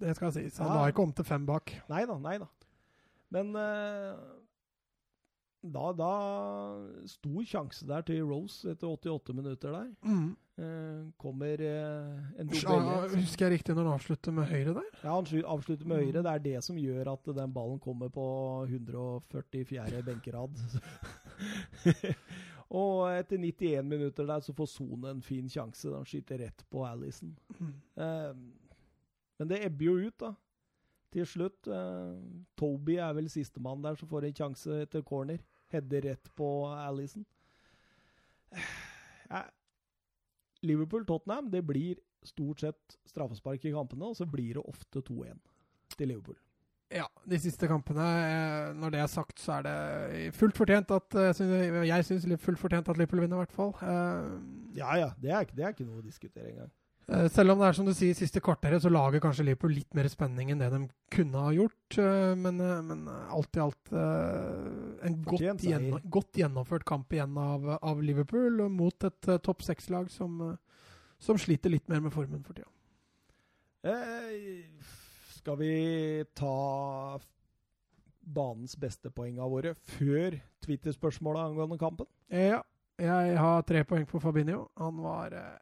Det 0.00 0.16
skal 0.16 0.32
sies. 0.32 0.58
Han 0.62 0.70
ja. 0.72 0.76
la 0.80 0.92
ikke 0.92 1.04
om 1.04 1.14
til 1.16 1.26
fem 1.28 1.46
bak. 1.48 1.74
Nei 1.92 2.04
da, 2.08 2.16
nei 2.20 2.36
da. 2.40 2.48
Men 3.34 3.52
eh, 3.58 4.20
da, 5.60 5.90
da 5.92 6.12
Stor 7.10 7.42
sjanse 7.46 7.88
der 7.88 8.04
til 8.08 8.22
Rose 8.24 8.72
etter 8.72 8.88
88 8.88 9.36
minutter 9.36 9.74
der. 9.76 9.90
Mm. 10.02 10.30
Eh, 10.60 11.02
kommer 11.20 11.60
eh, 11.64 12.40
en 12.40 12.48
dobelle. 12.48 12.96
Husker 13.14 13.46
jeg 13.46 13.58
riktig 13.58 13.76
når 13.76 13.86
han 13.86 13.98
avslutter 13.98 14.34
med 14.36 14.48
høyre 14.50 14.74
der? 14.76 14.88
Ja, 15.02 15.14
han 15.14 15.28
avslutter 15.54 15.88
med 15.88 16.02
høyre. 16.02 16.24
Det 16.24 16.32
er 16.32 16.44
det 16.48 16.64
som 16.64 16.80
gjør 16.80 17.12
at 17.14 17.30
den 17.36 17.54
ballen 17.54 17.80
kommer 17.80 18.12
på 18.12 18.26
144. 18.68 20.02
benkerad. 20.08 20.56
Og 22.70 23.08
etter 23.10 23.40
91 23.40 23.86
minutter 23.90 24.28
der 24.28 24.42
så 24.46 24.54
får 24.54 24.68
Sone 24.70 25.10
en 25.10 25.22
fin 25.22 25.48
sjanse. 25.50 25.90
Han 25.90 26.06
skyter 26.06 26.38
rett 26.44 26.62
på 26.70 26.84
Alison. 26.86 27.32
Mm. 27.58 27.72
Eh, 28.04 28.34
men 29.40 29.50
det 29.50 29.64
ebber 29.66 29.88
jo 29.88 29.96
ut, 30.06 30.18
da. 30.22 30.34
Til 31.10 31.26
slutt. 31.26 31.66
Eh, 31.66 32.12
Toby 32.60 33.00
er 33.02 33.16
vel 33.16 33.30
sistemann 33.32 33.82
der 33.82 33.98
som 33.98 34.10
får 34.10 34.28
en 34.28 34.36
sjanse 34.42 34.82
etter 34.84 35.02
corner. 35.02 35.42
Header 35.72 36.06
rett 36.12 36.30
på 36.38 36.50
Alison. 36.74 37.26
Eh, 39.30 39.46
Liverpool-Tottenham 40.66 41.50
det 41.50 41.60
blir 41.62 41.98
stort 42.26 42.60
sett 42.60 42.96
straffespark 43.06 43.64
i 43.64 43.70
kampene, 43.70 44.10
og 44.10 44.16
så 44.18 44.26
blir 44.26 44.58
det 44.58 44.64
ofte 44.66 45.02
2-1 45.06 45.38
til 45.96 46.10
Liverpool. 46.10 46.38
Ja, 46.90 47.06
de 47.30 47.38
siste 47.38 47.68
kampene. 47.70 48.02
Eh, 48.02 48.72
når 48.74 48.94
det 48.94 49.00
er 49.04 49.10
sagt, 49.10 49.38
så 49.38 49.60
er 49.60 49.66
det 49.66 50.34
fullt 50.34 50.58
fortjent 50.58 50.90
at 50.90 51.14
eh, 51.14 51.86
Jeg 51.86 52.06
syns 52.08 52.26
fullt 52.42 52.58
fortjent 52.58 52.90
at 52.90 52.98
Liverpool 52.98 53.22
vinner, 53.22 53.38
i 53.38 53.44
hvert 53.44 53.54
fall. 53.54 53.70
Eh, 53.78 54.30
ja, 54.80 54.96
ja. 54.98 55.10
Det 55.22 55.30
er, 55.30 55.46
det 55.54 55.64
er 55.64 55.74
ikke 55.74 55.86
noe 55.86 56.02
å 56.02 56.06
diskutere 56.06 56.50
engang. 56.50 56.70
Selv 57.34 57.50
om 57.50 57.58
det 57.58 57.66
er 57.66 57.74
som 57.74 57.86
du 57.88 57.90
sier, 57.90 58.14
siste 58.14 58.38
kvarteret, 58.38 58.84
så 58.84 58.90
lager 58.90 59.22
kanskje 59.22 59.48
Liverpool 59.48 59.72
litt 59.74 59.96
mer 59.98 60.06
spenning 60.06 60.52
enn 60.52 60.60
det 60.62 60.68
de 60.70 60.78
kunne 61.10 61.42
ha 61.42 61.50
gjort. 61.56 61.96
Men, 62.38 62.60
men 62.86 63.00
alt 63.10 63.58
i 63.58 63.62
alt 63.64 63.90
en 63.90 65.16
godt, 65.26 65.64
gjennom, 65.66 66.04
godt, 66.06 66.38
gjennomført 66.38 66.86
kamp 66.86 67.10
igjen 67.10 67.34
av, 67.34 67.66
av 67.82 68.04
Liverpool 68.06 68.62
mot 68.70 69.08
et 69.10 69.30
topp 69.42 69.66
seks-lag 69.66 70.06
som, 70.14 70.38
som, 71.18 71.40
sliter 71.42 71.74
litt 71.74 71.90
mer 71.90 72.04
med 72.04 72.14
formen 72.14 72.46
for 72.46 72.60
tida. 72.60 72.70
Eh, 73.90 74.99
skal 75.40 75.56
vi 75.56 76.24
ta 76.36 77.18
banens 78.20 78.76
beste 78.76 79.10
poeng 79.14 79.40
av 79.40 79.52
våre 79.54 79.72
før 79.96 80.36
Twitter-spørsmålet 80.64 81.50
angående 81.50 81.80
kampen? 81.80 82.08
Ja. 82.28 82.60
Jeg 83.00 83.36
har 83.40 83.62
tre 83.64 83.80
poeng 83.88 84.04
på 84.04 84.20
Fabinho. 84.20 84.66
Han 84.76 84.98
var 85.00 85.32
eh, 85.32 85.60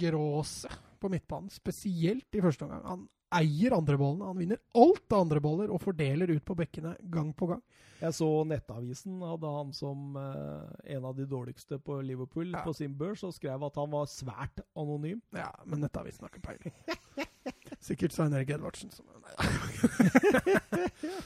gråse 0.00 0.70
på 0.96 1.10
midtbanen, 1.12 1.52
spesielt 1.52 2.32
i 2.32 2.40
første 2.40 2.64
omgang. 2.64 2.86
Han 2.88 3.02
eier 3.34 3.74
andrebollene. 3.76 4.30
Han 4.30 4.40
vinner 4.40 4.60
alt 4.78 5.12
av 5.12 5.26
andreboller 5.26 5.72
og 5.74 5.82
fordeler 5.82 6.30
ut 6.32 6.44
på 6.46 6.56
bekkene 6.56 6.94
gang 7.12 7.34
på 7.36 7.50
gang. 7.50 7.60
Jeg 8.00 8.16
så 8.16 8.28
Nettavisen 8.48 9.20
hadde 9.24 9.52
han 9.58 9.70
som 9.76 10.16
eh, 10.20 10.94
en 10.96 11.10
av 11.10 11.18
de 11.18 11.28
dårligste 11.28 11.78
på 11.84 12.00
Liverpool 12.04 12.54
ja. 12.54 12.64
på 12.64 12.72
sin 12.76 12.96
børs, 12.96 13.24
og 13.26 13.36
skrev 13.36 13.68
at 13.68 13.76
han 13.80 13.92
var 13.92 14.08
svært 14.10 14.64
anonym. 14.72 15.20
Ja, 15.36 15.50
men 15.68 15.84
Nettavisen 15.84 16.26
har 16.26 16.32
ikke 16.32 16.48
peiling. 16.48 16.80
Sikkert 17.84 18.14
Svein 18.16 18.32
Erik 18.32 18.54
Edvardsen 18.54 18.92
som 18.94 19.08
Nei. 19.24 19.34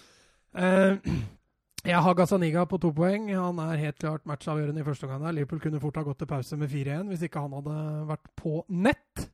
Eh, 0.59 0.97
jeg 1.87 2.03
har 2.03 2.15
Gazaniga 2.17 2.65
på 2.67 2.79
to 2.83 2.89
poeng. 2.91 3.29
Han 3.31 3.61
er 3.63 3.79
helt 3.79 3.99
klart 4.01 4.25
matchavgjørende 4.27 4.81
i 4.81 4.87
første 4.87 5.07
omgang. 5.07 5.29
Liverpool 5.37 5.61
kunne 5.63 5.79
fort 5.79 6.01
ha 6.01 6.03
gått 6.03 6.19
til 6.19 6.31
pause 6.31 6.57
med 6.59 6.73
4-1 6.73 7.13
hvis 7.13 7.23
ikke 7.29 7.43
han 7.45 7.55
hadde 7.55 7.75
vært 8.09 8.31
på 8.41 8.55
nett. 8.75 9.29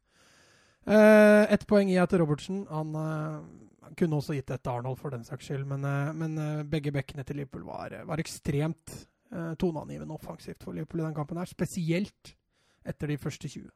Uh, 0.84 1.46
Ett 1.48 1.64
poeng 1.70 1.88
gir 1.88 2.02
jeg 2.02 2.10
til 2.12 2.20
Robertsen. 2.20 2.60
Han 2.68 2.92
uh, 2.98 3.94
kunne 3.96 4.20
også 4.20 4.36
gitt 4.36 4.52
et 4.52 4.60
til 4.66 4.74
Arnold 4.74 5.00
for 5.00 5.14
den 5.14 5.24
saks 5.24 5.48
skyld, 5.48 5.64
men, 5.70 5.86
uh, 5.86 6.12
men 6.12 6.36
begge 6.68 6.92
bekkene 6.92 7.24
til 7.24 7.40
Liverpool 7.40 7.64
var, 7.70 7.96
var 8.04 8.20
ekstremt 8.20 8.98
toneangivende 9.58 10.14
offensivt 10.14 10.60
for 10.62 10.76
Liverpool 10.76 11.00
i 11.00 11.06
den 11.08 11.16
kampen 11.16 11.40
her. 11.40 11.48
Spesielt 11.48 12.34
etter 12.84 13.10
de 13.10 13.16
første 13.18 13.48
20. 13.48 13.70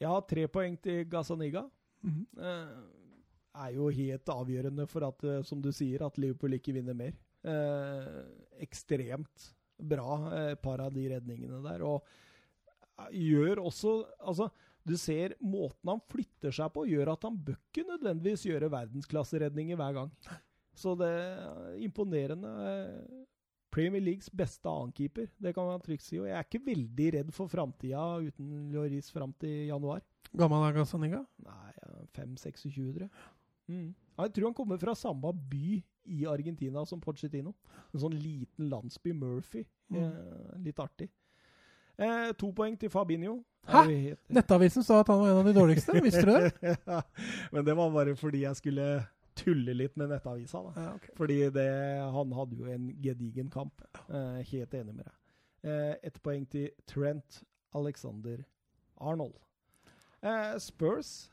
Jeg 0.00 0.10
har 0.10 0.26
tre 0.26 0.48
poeng 0.50 0.74
til 0.82 1.06
Gazaniga. 1.08 1.68
Mm 2.02 2.24
er 3.58 3.72
jo 3.74 3.88
helt 3.90 4.30
avgjørende 4.30 4.84
for 4.86 5.02
at, 5.02 5.24
som 5.48 5.58
du 5.58 5.72
sier, 5.74 6.04
at 6.06 6.18
Liverpool 6.20 6.52
ikke 6.54 6.76
vinner 6.76 6.94
mer. 6.94 7.16
ekstremt 8.62 9.48
bra, 9.78 10.54
par 10.62 10.82
av 10.84 10.92
de 10.94 11.08
redningene 11.10 11.58
der. 11.64 11.82
Og 11.82 12.04
gjør 13.14 13.64
også 13.64 14.04
Altså 14.18 14.50
du 14.88 14.96
ser 14.96 15.34
måten 15.44 15.90
han 15.90 16.00
flytter 16.08 16.54
seg 16.54 16.70
på, 16.72 16.86
gjør 16.88 17.12
at 17.12 17.24
han 17.28 17.36
bør 17.44 17.58
ikke 17.58 17.84
nødvendigvis 17.90 18.46
gjøre 18.48 18.70
verdensklasseredninger 18.72 19.76
hver 19.76 19.96
gang. 19.98 20.12
Så 20.78 20.94
det 20.96 21.10
er 21.10 21.74
imponerende. 21.84 22.52
Premier 23.74 24.00
Leagues 24.00 24.30
beste 24.32 24.70
annenkeeper, 24.70 25.28
det 25.36 25.52
kan 25.52 25.68
man 25.68 25.82
trygt 25.84 26.06
si. 26.06 26.16
Og 26.16 26.24
jeg 26.30 26.38
er 26.38 26.46
ikke 26.46 26.64
veldig 26.70 27.08
redd 27.18 27.34
for 27.36 27.52
framtida 27.52 28.06
uten 28.24 28.70
Lloris 28.72 29.12
fram 29.12 29.34
til 29.42 29.68
januar. 29.68 30.00
Gammel 30.38 30.66
er 30.68 30.76
Gazzaniga? 30.76 31.22
Nei, 31.44 31.72
5-26, 32.16 32.74
tror 32.96 33.06
jeg. 33.06 33.10
Mm. 33.68 33.94
Jeg 34.18 34.32
tror 34.34 34.48
han 34.48 34.56
kommer 34.56 34.80
fra 34.80 34.94
samme 34.96 35.32
by 35.50 35.78
i 36.08 36.24
Argentina 36.28 36.84
som 36.88 37.00
Pochettino. 37.00 37.54
En 37.92 38.02
sånn 38.02 38.16
liten 38.16 38.68
landsby, 38.72 39.12
Murphy. 39.16 39.64
Mm. 39.92 40.00
Eh, 40.02 40.56
litt 40.64 40.80
artig. 40.82 41.10
Eh, 41.98 42.30
to 42.38 42.50
poeng 42.54 42.76
til 42.78 42.90
Fabinho. 42.92 43.38
Hæ? 43.68 43.82
Nettavisen 44.32 44.84
sa 44.86 45.00
at 45.02 45.10
han 45.12 45.20
var 45.20 45.32
en 45.32 45.40
av 45.42 45.48
de 45.50 45.54
dårligste. 45.56 45.96
Visste 46.04 46.24
du 46.24 46.32
det? 46.32 46.74
ja, 46.86 47.02
men 47.52 47.64
det 47.66 47.76
var 47.76 47.90
bare 47.92 48.14
fordi 48.16 48.44
jeg 48.46 48.56
skulle 48.60 48.86
tulle 49.38 49.74
litt 49.76 49.96
med 50.00 50.10
Nettavisa. 50.12 50.62
da. 50.68 50.72
Ja, 50.86 50.94
okay. 50.96 51.14
Fordi 51.18 51.38
det, 51.54 51.68
han 52.14 52.32
hadde 52.38 52.56
jo 52.58 52.70
en 52.72 52.88
gedigen 53.02 53.50
kamp. 53.52 53.84
Eh, 54.08 54.40
helt 54.52 54.74
enig 54.74 54.94
med 54.94 55.04
deg. 55.04 55.14
Eh, 55.68 55.94
Ett 56.08 56.22
poeng 56.24 56.46
til 56.50 56.70
Trent 56.88 57.42
Alexander 57.76 58.40
Arnold. 58.98 59.36
Eh, 60.22 60.58
Spurs 60.58 61.30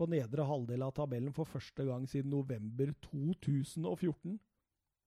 på 0.00 0.06
nedre 0.08 0.46
halvdel 0.48 0.84
av 0.86 0.94
tabellen 0.96 1.34
for 1.36 1.48
første 1.48 1.84
gang 1.84 2.06
siden 2.08 2.32
november 2.32 2.92
2014. 3.10 4.38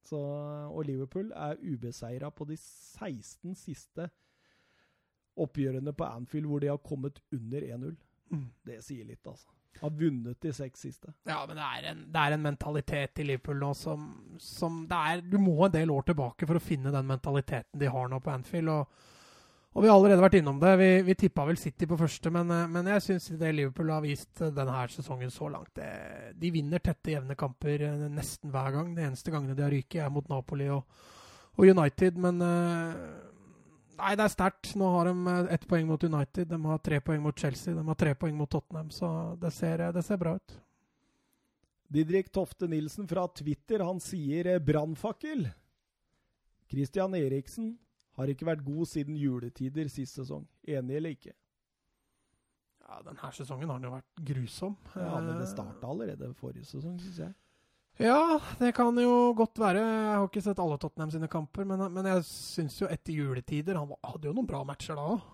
Så, 0.03 0.19
og 0.67 0.83
Liverpool 0.85 1.31
er 1.31 1.61
ubeseira 1.63 2.29
på 2.29 2.45
de 2.49 2.57
16 2.59 3.55
siste 3.55 4.09
oppgjørene 5.39 5.93
på 5.97 6.05
Anfield 6.05 6.49
hvor 6.49 6.61
de 6.61 6.69
har 6.69 6.81
kommet 6.83 7.21
under 7.33 7.65
1-0. 7.77 7.95
Mm. 8.33 8.47
Det 8.67 8.79
sier 8.83 9.07
litt, 9.07 9.23
altså. 9.25 9.49
Har 9.79 9.89
vunnet 9.97 10.37
de 10.43 10.51
seks 10.53 10.83
siste. 10.85 11.15
Ja, 11.25 11.39
men 11.47 11.57
det 11.57 11.65
er 11.65 11.87
en, 11.89 12.03
det 12.13 12.21
er 12.21 12.35
en 12.35 12.43
mentalitet 12.43 13.23
i 13.23 13.25
Liverpool 13.25 13.57
nå 13.63 13.71
som, 13.77 14.03
som 14.37 14.83
er, 14.85 15.23
Du 15.25 15.39
må 15.41 15.55
en 15.65 15.73
del 15.73 15.89
år 15.91 16.05
tilbake 16.11 16.45
for 16.45 16.59
å 16.59 16.63
finne 16.63 16.93
den 16.93 17.09
mentaliteten 17.09 17.81
de 17.81 17.89
har 17.89 18.11
nå 18.11 18.19
på 18.21 18.35
Anfield. 18.35 18.69
og 18.69 19.12
og 19.73 19.81
vi 19.81 19.89
har 19.89 19.97
allerede 19.97 20.21
vært 20.21 20.37
innom 20.37 20.59
det. 20.61 20.71
Vi, 20.77 20.89
vi 21.07 21.15
tippa 21.17 21.47
vel 21.47 21.57
City 21.57 21.87
på 21.89 21.97
første, 21.97 22.29
men, 22.33 22.51
eh, 22.53 22.69
men 22.69 22.89
jeg 22.93 23.05
syns 23.07 23.31
det 23.41 23.53
Liverpool 23.57 23.89
har 23.89 24.03
vist 24.05 24.41
eh, 24.45 24.53
denne 24.53 24.85
sesongen 24.93 25.33
så 25.33 25.49
langt 25.49 25.73
det, 25.79 25.89
De 26.37 26.51
vinner 26.53 26.83
tette, 26.83 27.15
jevne 27.15 27.37
kamper 27.39 27.87
eh, 27.87 28.07
nesten 28.13 28.53
hver 28.53 28.69
gang. 28.75 28.93
De 28.93 29.07
eneste 29.07 29.33
gangene 29.33 29.57
de 29.57 29.65
har 29.65 29.73
ryket, 29.73 30.03
er 30.05 30.13
mot 30.13 30.29
Napoli 30.29 30.69
og, 30.73 30.85
og 31.57 31.65
United. 31.65 32.21
Men 32.21 32.41
Nei, 33.93 34.15
det 34.17 34.25
er 34.25 34.33
sterkt. 34.33 34.71
Nå 34.77 34.89
har 34.89 35.09
de 35.09 35.33
ett 35.53 35.65
poeng 35.69 35.85
mot 35.89 36.01
United, 36.03 36.47
de 36.49 36.57
har 36.65 36.79
tre 36.81 36.99
poeng 37.05 37.21
mot 37.23 37.37
Chelsea, 37.37 37.75
de 37.77 37.83
har 37.85 37.97
tre 37.97 38.13
poeng 38.17 38.33
mot 38.35 38.49
Tottenham, 38.49 38.89
så 38.91 39.07
det 39.39 39.53
ser, 39.53 39.85
det 39.93 40.01
ser 40.05 40.21
bra 40.21 40.33
ut. 40.37 40.55
Didrik 41.93 42.31
Tofte 42.33 42.67
Nilsen 42.67 43.07
fra 43.07 43.27
Twitter, 43.29 43.85
han 43.85 44.01
sier 44.01 44.57
'brannfakkel'. 44.59 45.51
Christian 46.73 47.13
Eriksen 47.13 47.75
har 48.17 48.29
ikke 48.29 48.47
vært 48.47 48.65
god 48.65 48.89
siden 48.89 49.17
juletider 49.17 49.89
sist 49.91 50.19
sesong. 50.19 50.43
Enig 50.69 50.99
eller 50.99 51.15
ikke? 51.15 51.33
Ja, 52.83 52.99
Denne 53.05 53.31
sesongen 53.33 53.71
har 53.71 53.79
den 53.79 53.87
jo 53.89 53.93
vært 53.95 54.25
grusom. 54.27 54.75
Ja, 54.95 55.15
Men 55.19 55.39
det 55.39 55.47
starta 55.49 55.89
allerede 55.89 56.33
forrige 56.37 56.67
sesong, 56.67 56.99
syns 57.01 57.21
jeg. 57.23 57.33
Ja, 58.01 58.39
det 58.57 58.71
kan 58.73 58.97
jo 58.97 59.33
godt 59.37 59.59
være. 59.61 59.81
Jeg 59.81 60.17
har 60.17 60.27
ikke 60.27 60.41
sett 60.41 60.59
alle 60.61 60.79
Tottenham 60.81 61.11
sine 61.13 61.29
kamper, 61.29 61.65
men, 61.69 61.85
men 61.93 62.09
jeg 62.09 62.25
syns 62.25 62.79
jo 62.81 62.89
etter 62.89 63.13
juletider 63.13 63.77
Han 63.77 63.93
hadde 64.01 64.29
jo 64.29 64.33
noen 64.33 64.49
bra 64.49 64.63
matcher 64.65 64.97
da 64.97 65.05
òg. 65.13 65.27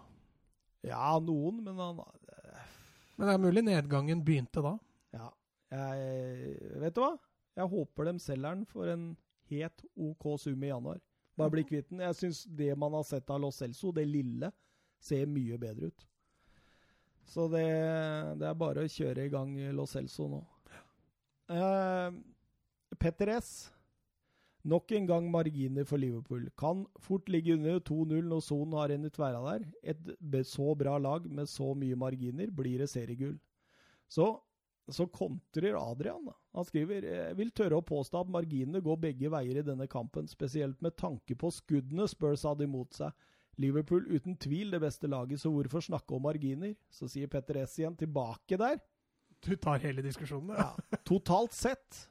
Ja, 0.88 1.14
noen, 1.23 1.64
men 1.64 1.80
han 1.80 1.97
Men 1.99 3.27
det 3.27 3.34
er 3.34 3.43
mulig 3.43 3.64
nedgangen 3.68 4.23
begynte 4.23 4.64
da? 4.64 4.77
Ja. 5.15 5.30
Jeg, 5.72 6.53
vet 6.84 6.95
du 6.95 7.01
hva? 7.03 7.14
Jeg 7.60 7.72
håper 7.72 8.07
de 8.07 8.19
selger 8.23 8.56
den 8.56 8.68
for 8.68 8.88
en 8.91 9.10
helt 9.51 9.84
OK 9.99 10.27
sum 10.39 10.64
i 10.64 10.72
januar. 10.72 10.99
Bare 11.40 11.53
bli 11.53 11.64
kvitt 11.68 11.90
den. 11.90 12.03
Jeg 12.03 12.18
syns 12.20 12.44
det 12.60 12.74
man 12.80 12.95
har 12.98 13.06
sett 13.07 13.30
av 13.32 13.41
Los 13.41 13.61
Celso, 13.61 13.94
det 13.95 14.06
lille, 14.10 14.52
ser 14.99 15.30
mye 15.32 15.57
bedre 15.61 15.91
ut. 15.91 16.06
Så 17.30 17.45
det, 17.52 17.66
det 18.41 18.48
er 18.49 18.57
bare 18.57 18.84
å 18.84 18.91
kjøre 18.91 19.28
i 19.28 19.32
gang 19.32 19.53
Los 19.78 19.94
Celso 19.95 20.28
nå. 20.32 20.40
Eh, 21.49 22.18
Petter 22.99 23.36
S. 23.38 23.52
Nok 24.70 24.91
en 24.91 25.06
gang 25.07 25.30
marginer 25.32 25.86
for 25.88 26.02
Liverpool. 26.02 26.49
Kan 26.60 26.84
fort 26.99 27.30
ligge 27.32 27.56
under 27.56 27.80
2-0 27.80 28.28
når 28.28 28.41
Son 28.44 28.74
har 28.76 28.91
en 28.91 29.07
tverra 29.10 29.40
der. 29.45 29.70
Et 29.94 30.45
så 30.45 30.74
bra 30.76 30.98
lag 30.99 31.30
med 31.32 31.48
så 31.48 31.72
mye 31.78 31.95
marginer 31.95 32.52
blir 32.52 32.84
det 32.84 32.90
seriegull. 32.91 33.38
Så 34.10 34.34
så 34.94 35.07
kontrer 35.07 35.78
Adrian. 35.80 36.26
Da. 36.26 36.36
Han 36.57 36.68
skriver 36.68 37.06
jeg 37.06 37.38
vil 37.40 37.52
tørre 37.56 37.80
å 37.80 37.86
påstå 37.86 38.24
at 38.24 38.32
marginene 38.34 38.82
går 38.84 38.99
begge 39.07 39.32
veier 39.32 39.61
i 39.61 39.66
denne 39.66 39.88
kampen, 39.91 40.28
spesielt 40.30 40.82
med 40.86 40.98
tanke 40.99 41.38
på 41.40 41.52
skuddene 41.53 42.07
Spurs 42.10 42.45
hadde 42.48 42.68
imot 42.68 42.98
seg. 42.99 43.16
Liverpool 43.60 44.06
uten 44.07 44.38
tvil 44.40 44.72
det 44.72 44.80
beste 44.84 45.10
laget, 45.11 45.41
så 45.41 45.52
hvorfor 45.52 45.84
snakke 45.84 46.16
om 46.16 46.24
marginer? 46.24 46.76
Så 46.91 47.10
sier 47.11 47.28
Petter 47.32 47.60
S 47.66 47.76
igjen 47.82 47.98
tilbake 47.99 48.60
der. 48.60 48.80
Du 49.44 49.52
tar 49.60 49.82
hele 49.84 50.03
diskusjonen, 50.03 50.56
ja. 50.56 50.70
ja. 50.76 50.99
Totalt 51.07 51.56
sett, 51.56 52.06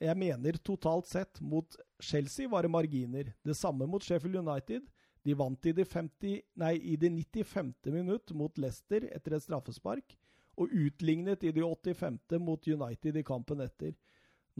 jeg 0.00 0.16
mener 0.18 0.58
totalt 0.64 1.06
sett, 1.10 1.40
mot 1.42 1.76
Chelsea 2.02 2.50
var 2.50 2.66
det 2.66 2.72
marginer. 2.72 3.30
Det 3.46 3.56
samme 3.58 3.86
mot 3.90 4.02
Sheffield 4.02 4.40
United. 4.42 4.86
De 5.26 5.34
vant 5.36 5.66
i 5.68 5.74
det, 5.76 5.84
50, 5.84 6.40
nei, 6.62 6.74
i 6.80 6.96
det 6.96 7.10
95. 7.12 7.74
minutt 7.92 8.32
mot 8.32 8.58
Leicester 8.58 9.04
etter 9.12 9.36
et 9.36 9.44
straffespark 9.44 10.16
og 10.60 10.72
utlignet 10.76 11.44
i 11.44 11.52
de 11.56 11.64
85. 11.64 12.18
mot 12.44 12.66
United 12.68 13.16
i 13.16 13.26
kampen 13.26 13.62
etter. 13.64 13.94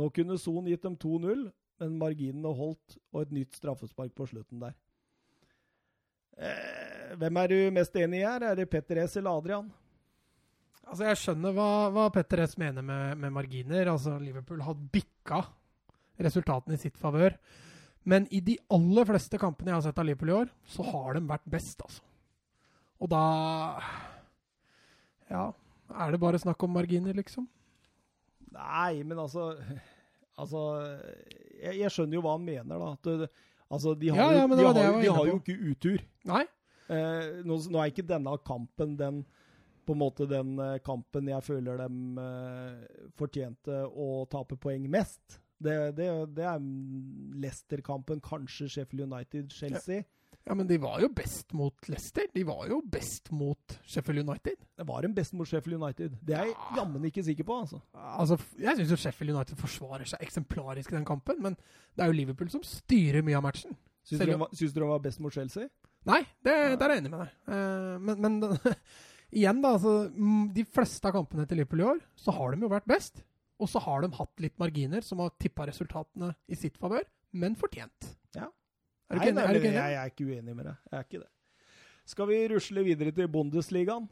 Nå 0.00 0.08
kunne 0.16 0.38
Son 0.40 0.68
gitt 0.70 0.84
dem 0.86 0.96
2-0, 0.96 1.50
men 1.80 1.98
marginene 2.00 2.52
holdt, 2.56 2.96
og 3.12 3.24
et 3.24 3.34
nytt 3.36 3.58
straffespark 3.58 4.14
på 4.16 4.28
slutten 4.30 4.62
der. 4.62 4.76
Eh, 6.40 7.14
hvem 7.20 7.36
er 7.42 7.52
du 7.52 7.58
mest 7.74 7.96
enig 8.00 8.22
i 8.22 8.26
her? 8.26 8.44
Er 8.48 8.56
det 8.56 8.70
Petter 8.72 9.02
S 9.04 9.18
eller 9.20 9.36
Adrian? 9.36 9.70
Altså, 10.86 11.04
Jeg 11.06 11.20
skjønner 11.20 11.54
hva, 11.54 11.70
hva 11.94 12.06
Petter 12.14 12.44
S 12.46 12.56
mener 12.60 12.84
med, 12.86 13.18
med, 13.20 13.34
marginer. 13.34 13.92
Altså, 13.92 14.16
Liverpool 14.22 14.62
har 14.64 14.78
bikka 14.94 15.42
resultatene 16.20 16.76
i 16.76 16.80
sitt 16.80 16.96
favør. 17.00 17.36
Men 18.08 18.26
i 18.32 18.40
de 18.44 18.56
aller 18.72 19.08
fleste 19.08 19.38
kampene 19.40 19.72
jeg 19.72 19.76
har 19.76 19.84
sett 19.88 20.00
av 20.00 20.08
Liverpool 20.08 20.32
i 20.32 20.38
år, 20.38 20.54
så 20.72 20.86
har 20.88 21.16
de 21.16 21.26
vært 21.28 21.50
best, 21.52 21.82
altså. 21.84 22.06
Og 23.00 23.08
da 23.12 23.24
Ja. 25.30 25.52
Er 25.90 26.14
det 26.14 26.20
bare 26.22 26.38
snakk 26.38 26.62
om 26.62 26.72
marginer, 26.74 27.16
liksom? 27.16 27.48
Nei, 28.54 29.02
men 29.06 29.18
altså 29.18 29.52
Altså, 30.40 30.60
jeg, 31.60 31.74
jeg 31.82 31.92
skjønner 31.92 32.16
jo 32.16 32.22
hva 32.24 32.36
han 32.38 32.46
mener, 32.46 32.80
da. 32.80 32.94
At, 32.96 33.34
altså, 33.68 33.92
de 33.98 34.08
har, 34.08 34.20
ja, 34.22 34.38
ja, 34.38 34.46
de 34.48 34.64
har, 34.64 34.78
de 35.02 35.10
har 35.12 35.28
jo 35.28 35.36
ikke 35.36 35.56
utur. 35.72 36.06
Nei. 36.30 36.46
Eh, 36.90 37.42
nå, 37.46 37.58
nå, 37.70 37.82
er 37.82 37.92
ikke 37.92 38.06
denne 38.08 38.32
kampen 38.46 38.96
den 38.98 39.20
på 39.86 39.94
en 39.94 40.00
måte 40.00 40.26
den 40.30 40.56
eh, 40.62 40.78
kampen 40.86 41.28
jeg 41.30 41.44
føler 41.46 41.78
dem 41.80 42.18
eh, 42.20 43.04
fortjente 43.18 43.82
å 43.88 44.24
tape 44.30 44.58
poeng 44.60 44.88
mest. 44.90 45.40
Det, 45.60 45.76
det, 45.98 46.08
det 46.36 46.46
er 46.48 46.62
Leicester-kampen, 47.42 48.22
kanskje 48.24 48.68
Sheffield 48.72 49.10
United, 49.10 49.52
Chelsea. 49.52 50.00
Ja. 50.00 50.08
Ja, 50.50 50.54
men 50.58 50.66
de 50.66 50.80
var 50.82 50.98
jo 50.98 51.06
best 51.14 51.52
mot 51.54 51.84
Leicester. 51.86 52.24
De 52.34 52.42
var 52.42 52.64
jo 52.66 52.80
best 52.82 53.28
mot 53.30 53.74
Sheffield 53.86 54.24
United. 54.24 54.56
Det 54.80 54.86
var 54.88 55.06
en 55.06 55.12
best 55.14 55.36
mot 55.38 55.46
Sheffield 55.46 55.78
United. 55.78 56.16
Det 56.26 56.34
er 56.34 56.48
jeg 56.48 56.56
ja. 56.56 56.70
jammen 56.80 57.04
ikke 57.06 57.22
sikker 57.22 57.46
på, 57.46 57.58
altså. 57.62 57.78
altså 57.94 58.34
jeg 58.58 58.80
syns 58.80 59.04
Sheffield 59.04 59.36
United 59.36 59.60
forsvarer 59.60 60.10
seg 60.10 60.24
eksemplarisk 60.26 60.90
i 60.90 60.96
den 60.96 61.06
kampen, 61.06 61.38
men 61.44 61.54
det 61.54 62.02
er 62.02 62.10
jo 62.10 62.18
Liverpool 62.18 62.50
som 62.50 62.66
styrer 62.66 63.22
mye 63.22 63.38
av 63.38 63.46
matchen. 63.46 63.78
Syns 64.02 64.74
du 64.74 64.82
de 64.82 64.90
var 64.90 65.06
best 65.06 65.22
mot 65.22 65.38
Chelsea? 65.38 65.70
Nei, 66.10 66.24
det, 66.42 66.56
ja. 66.56 66.74
der 66.80 66.88
er 66.88 66.96
jeg 66.96 67.04
enig 67.04 67.14
med 67.14 67.22
deg. 67.22 67.34
Uh, 67.46 67.96
men, 68.02 68.26
men 68.26 68.76
igjen, 69.38 69.62
da. 69.62 69.76
Altså, 69.76 69.96
de 70.58 70.66
fleste 70.66 71.12
av 71.12 71.14
kampene 71.20 71.46
til 71.46 71.62
Liverpool 71.62 71.84
i 71.84 71.90
år, 71.92 72.06
så 72.18 72.34
har 72.34 72.56
de 72.56 72.66
jo 72.66 72.74
vært 72.74 72.90
best. 72.90 73.22
Og 73.62 73.70
så 73.70 73.86
har 73.86 74.02
de 74.02 74.10
hatt 74.18 74.42
litt 74.42 74.58
marginer 74.58 75.06
som 75.06 75.22
har 75.22 75.30
tippa 75.38 75.70
resultatene 75.70 76.34
i 76.50 76.58
sitt 76.58 76.80
favør, 76.82 77.06
men 77.38 77.54
fortjent. 77.60 78.16
Er 79.10 79.18
du 79.18 79.18
Nei, 79.18 79.26
ikke 79.26 79.34
enig? 79.34 79.42
Er 79.42 79.52
du 79.52 79.58
ikke 79.58 79.66
jeg, 79.66 79.74
enig? 79.74 79.90
jeg 79.90 80.00
er 80.00 80.10
ikke 80.14 80.26
uenig 80.30 80.56
med 80.56 80.64
deg. 80.70 80.76
Jeg 80.90 80.98
er 80.98 81.06
ikke 81.08 81.20
det. 81.24 81.30
Skal 82.10 82.28
vi 82.30 82.38
rusle 82.54 82.84
videre 82.86 83.12
til 83.16 83.28
Bundesligaen? 83.28 84.08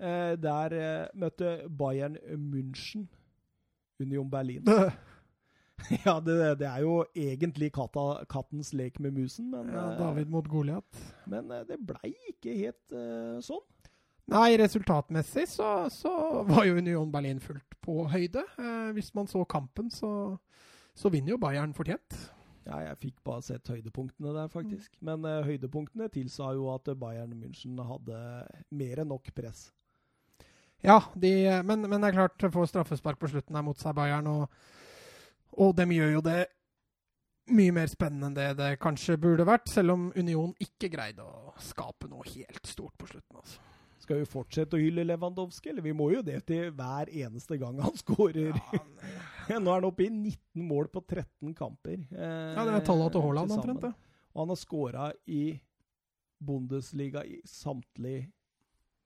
Eh, 0.00 0.34
der 0.40 0.74
eh, 0.80 1.06
møtte 1.18 1.54
Bayern 1.68 2.16
München 2.38 3.06
Union 4.00 4.30
Berlin. 4.32 4.64
ja, 6.06 6.14
det, 6.24 6.36
det 6.60 6.68
er 6.68 6.80
jo 6.84 7.02
egentlig 7.16 7.70
katta, 7.76 8.24
kattens 8.30 8.72
lek 8.76 9.00
med 9.00 9.12
musen, 9.16 9.50
men, 9.52 9.68
Ja, 9.74 9.90
eh, 9.92 9.98
David 10.00 10.32
mot 10.32 10.48
Goliat. 10.48 11.02
men 11.28 11.50
eh, 11.52 11.64
det 11.68 11.78
blei 11.84 12.14
ikke 12.32 12.54
helt 12.62 12.96
eh, 12.96 13.40
sånn. 13.44 13.64
Nei, 14.30 14.54
resultatmessig 14.60 15.48
så, 15.50 15.88
så 15.90 16.12
var 16.46 16.64
jo 16.68 16.76
Union 16.78 17.10
Berlin 17.12 17.40
fullt 17.42 17.76
på 17.82 18.04
høyde. 18.12 18.44
Eh, 18.60 18.90
hvis 18.96 19.12
man 19.16 19.26
så 19.28 19.42
kampen, 19.44 19.90
så, 19.90 20.36
så 20.94 21.10
vinner 21.10 21.34
jo 21.34 21.40
Bayern 21.42 21.72
fortjent. 21.74 22.14
Ja, 22.66 22.78
jeg 22.84 22.98
fikk 23.00 23.20
bare 23.24 23.42
sett 23.44 23.68
høydepunktene 23.72 24.34
der, 24.36 24.48
faktisk. 24.52 24.92
Men 25.04 25.24
uh, 25.24 25.40
høydepunktene 25.46 26.10
tilsa 26.12 26.52
jo 26.56 26.68
at 26.74 26.90
Bayern 27.00 27.32
München 27.38 27.80
hadde 27.88 28.18
mer 28.76 29.02
enn 29.02 29.10
nok 29.12 29.32
press. 29.36 29.70
Ja, 30.84 31.00
de, 31.14 31.32
men, 31.64 31.84
men 31.88 32.00
det 32.00 32.10
er 32.10 32.16
klart, 32.16 32.52
får 32.52 32.70
straffespark 32.70 33.20
på 33.20 33.28
slutten 33.32 33.56
her 33.56 33.64
mot 33.64 33.80
seg, 33.80 33.96
Bayern, 33.96 34.28
og, 34.28 34.48
og 35.60 35.74
de 35.76 35.88
gjør 35.92 36.16
jo 36.18 36.22
det 36.24 36.38
mye 37.50 37.74
mer 37.74 37.90
spennende 37.90 38.28
enn 38.30 38.36
det 38.36 38.48
det 38.60 38.70
kanskje 38.82 39.18
burde 39.20 39.46
vært, 39.48 39.68
selv 39.72 39.96
om 39.96 40.06
Union 40.16 40.54
ikke 40.62 40.90
greide 40.92 41.24
å 41.24 41.54
skape 41.64 42.08
noe 42.10 42.24
helt 42.28 42.68
stort 42.68 42.96
på 43.00 43.10
slutten. 43.10 43.40
altså. 43.40 43.69
Skal 44.10 44.24
vi 44.24 44.26
fortsette 44.26 44.74
å 44.74 44.80
hylle 44.82 45.04
Lewandowski, 45.06 45.70
eller 45.70 45.84
vi 45.86 45.92
må 45.94 46.08
jo 46.10 46.20
det 46.26 46.40
til 46.48 46.72
hver 46.74 47.06
eneste 47.14 47.54
gang 47.60 47.76
han 47.78 47.94
skårer. 47.94 48.56
Nå 49.62 49.70
er 49.70 49.76
han 49.76 49.84
oppe 49.86 50.02
i 50.02 50.08
19 50.10 50.64
mål 50.66 50.88
på 50.90 50.98
13 51.04 51.52
kamper. 51.54 52.00
eh, 52.10 52.48
Ja, 52.56 52.64
det 52.66 52.72
er 52.74 52.86
tallene 52.88 53.12
til 53.14 53.22
Haaland 53.22 53.52
omtrent, 53.54 53.84
det. 53.84 53.92
Og 54.34 54.40
han 54.42 54.50
har 54.50 54.58
skåra 54.58 55.04
i 55.30 55.44
Bundesliga 56.42 57.22
i 57.22 57.38
samtlige 57.46 58.24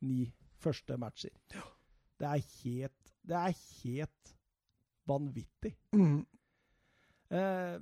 ni 0.09 0.31
første 0.64 0.97
matcher. 0.97 1.35
Det 2.16 2.31
er 2.31 2.40
helt 2.62 3.12
Det 3.28 3.36
er 3.43 3.59
helt 3.82 4.32
vanvittig. 5.05 5.74
Mm. 5.93 6.22
Eh, 7.28 7.76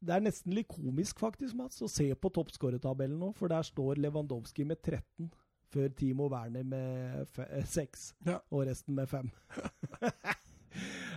det 0.00 0.14
er 0.16 0.24
nesten 0.24 0.56
litt 0.56 0.70
komisk, 0.72 1.20
faktisk, 1.20 1.52
Mats, 1.58 1.82
å 1.84 1.90
se 1.92 2.08
på 2.16 2.32
toppskårertabellen 2.32 3.20
nå, 3.20 3.34
for 3.36 3.52
der 3.52 3.68
står 3.68 4.00
Lewandowski 4.00 4.64
med 4.64 4.80
13, 4.80 5.28
før 5.70 5.88
Timo 5.96 6.28
Werner 6.32 6.64
med 6.64 7.26
6, 7.66 8.14
Ja. 8.26 8.38
og 8.50 8.66
resten 8.66 8.94
med 8.94 9.08
5. 9.08 9.30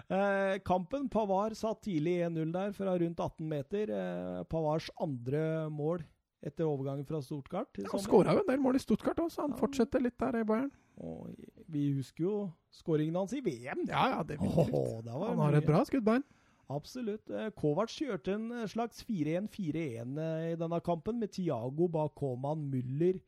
eh, 0.10 0.58
kampen 0.66 1.10
Pavar 1.12 1.54
satt 1.58 1.82
tidlig 1.86 2.18
1-0 2.26 2.52
der, 2.56 2.72
fra 2.76 2.96
rundt 3.00 3.20
18 3.20 3.48
meter. 3.52 3.92
Eh, 3.96 4.44
Pavars 4.52 4.90
andre 5.02 5.70
mål 5.72 6.04
etter 6.44 6.66
overgangen 6.66 7.06
fra 7.06 7.20
Stuttgart. 7.22 7.70
Ja, 7.78 7.90
Han 7.92 8.02
skåra 8.02 8.34
jo 8.34 8.42
en 8.42 8.50
del 8.50 8.60
mål 8.64 8.76
i 8.80 8.82
Stuttgart 8.82 9.20
òg, 9.22 9.30
så 9.32 9.42
han 9.46 9.52
Ja. 9.54 9.58
fortsetter 9.62 10.02
litt 10.02 10.18
der 10.18 10.40
i 10.40 10.44
Bayern. 10.44 10.72
Og 11.02 11.36
vi 11.70 11.94
husker 11.94 12.24
jo 12.24 12.52
skåringen 12.74 13.16
hans 13.16 13.34
i 13.34 13.42
VM. 13.42 13.86
Ja, 13.88 14.10
ja, 14.18 14.24
definitivt. 14.24 14.74
oh, 14.74 15.02
det 15.02 15.12
var 15.14 15.28
Han 15.30 15.38
har 15.40 15.52
mye. 15.52 15.58
et 15.58 15.66
bra 15.68 15.84
skuddbein. 15.86 16.24
Absolutt. 16.70 17.30
Eh, 17.30 17.50
Kovac 17.52 17.90
kjørte 17.92 18.34
en 18.34 18.52
eh, 18.52 18.66
slags 18.68 19.04
4-1-4-1 19.04 20.18
eh, 20.18 20.54
i 20.54 20.56
denne 20.56 20.80
kampen, 20.82 21.20
med 21.20 21.32
Tiago 21.32 21.88
bak 21.90 22.16
Koman, 22.16 22.70
Müller, 22.72 23.16
eh, 23.16 23.22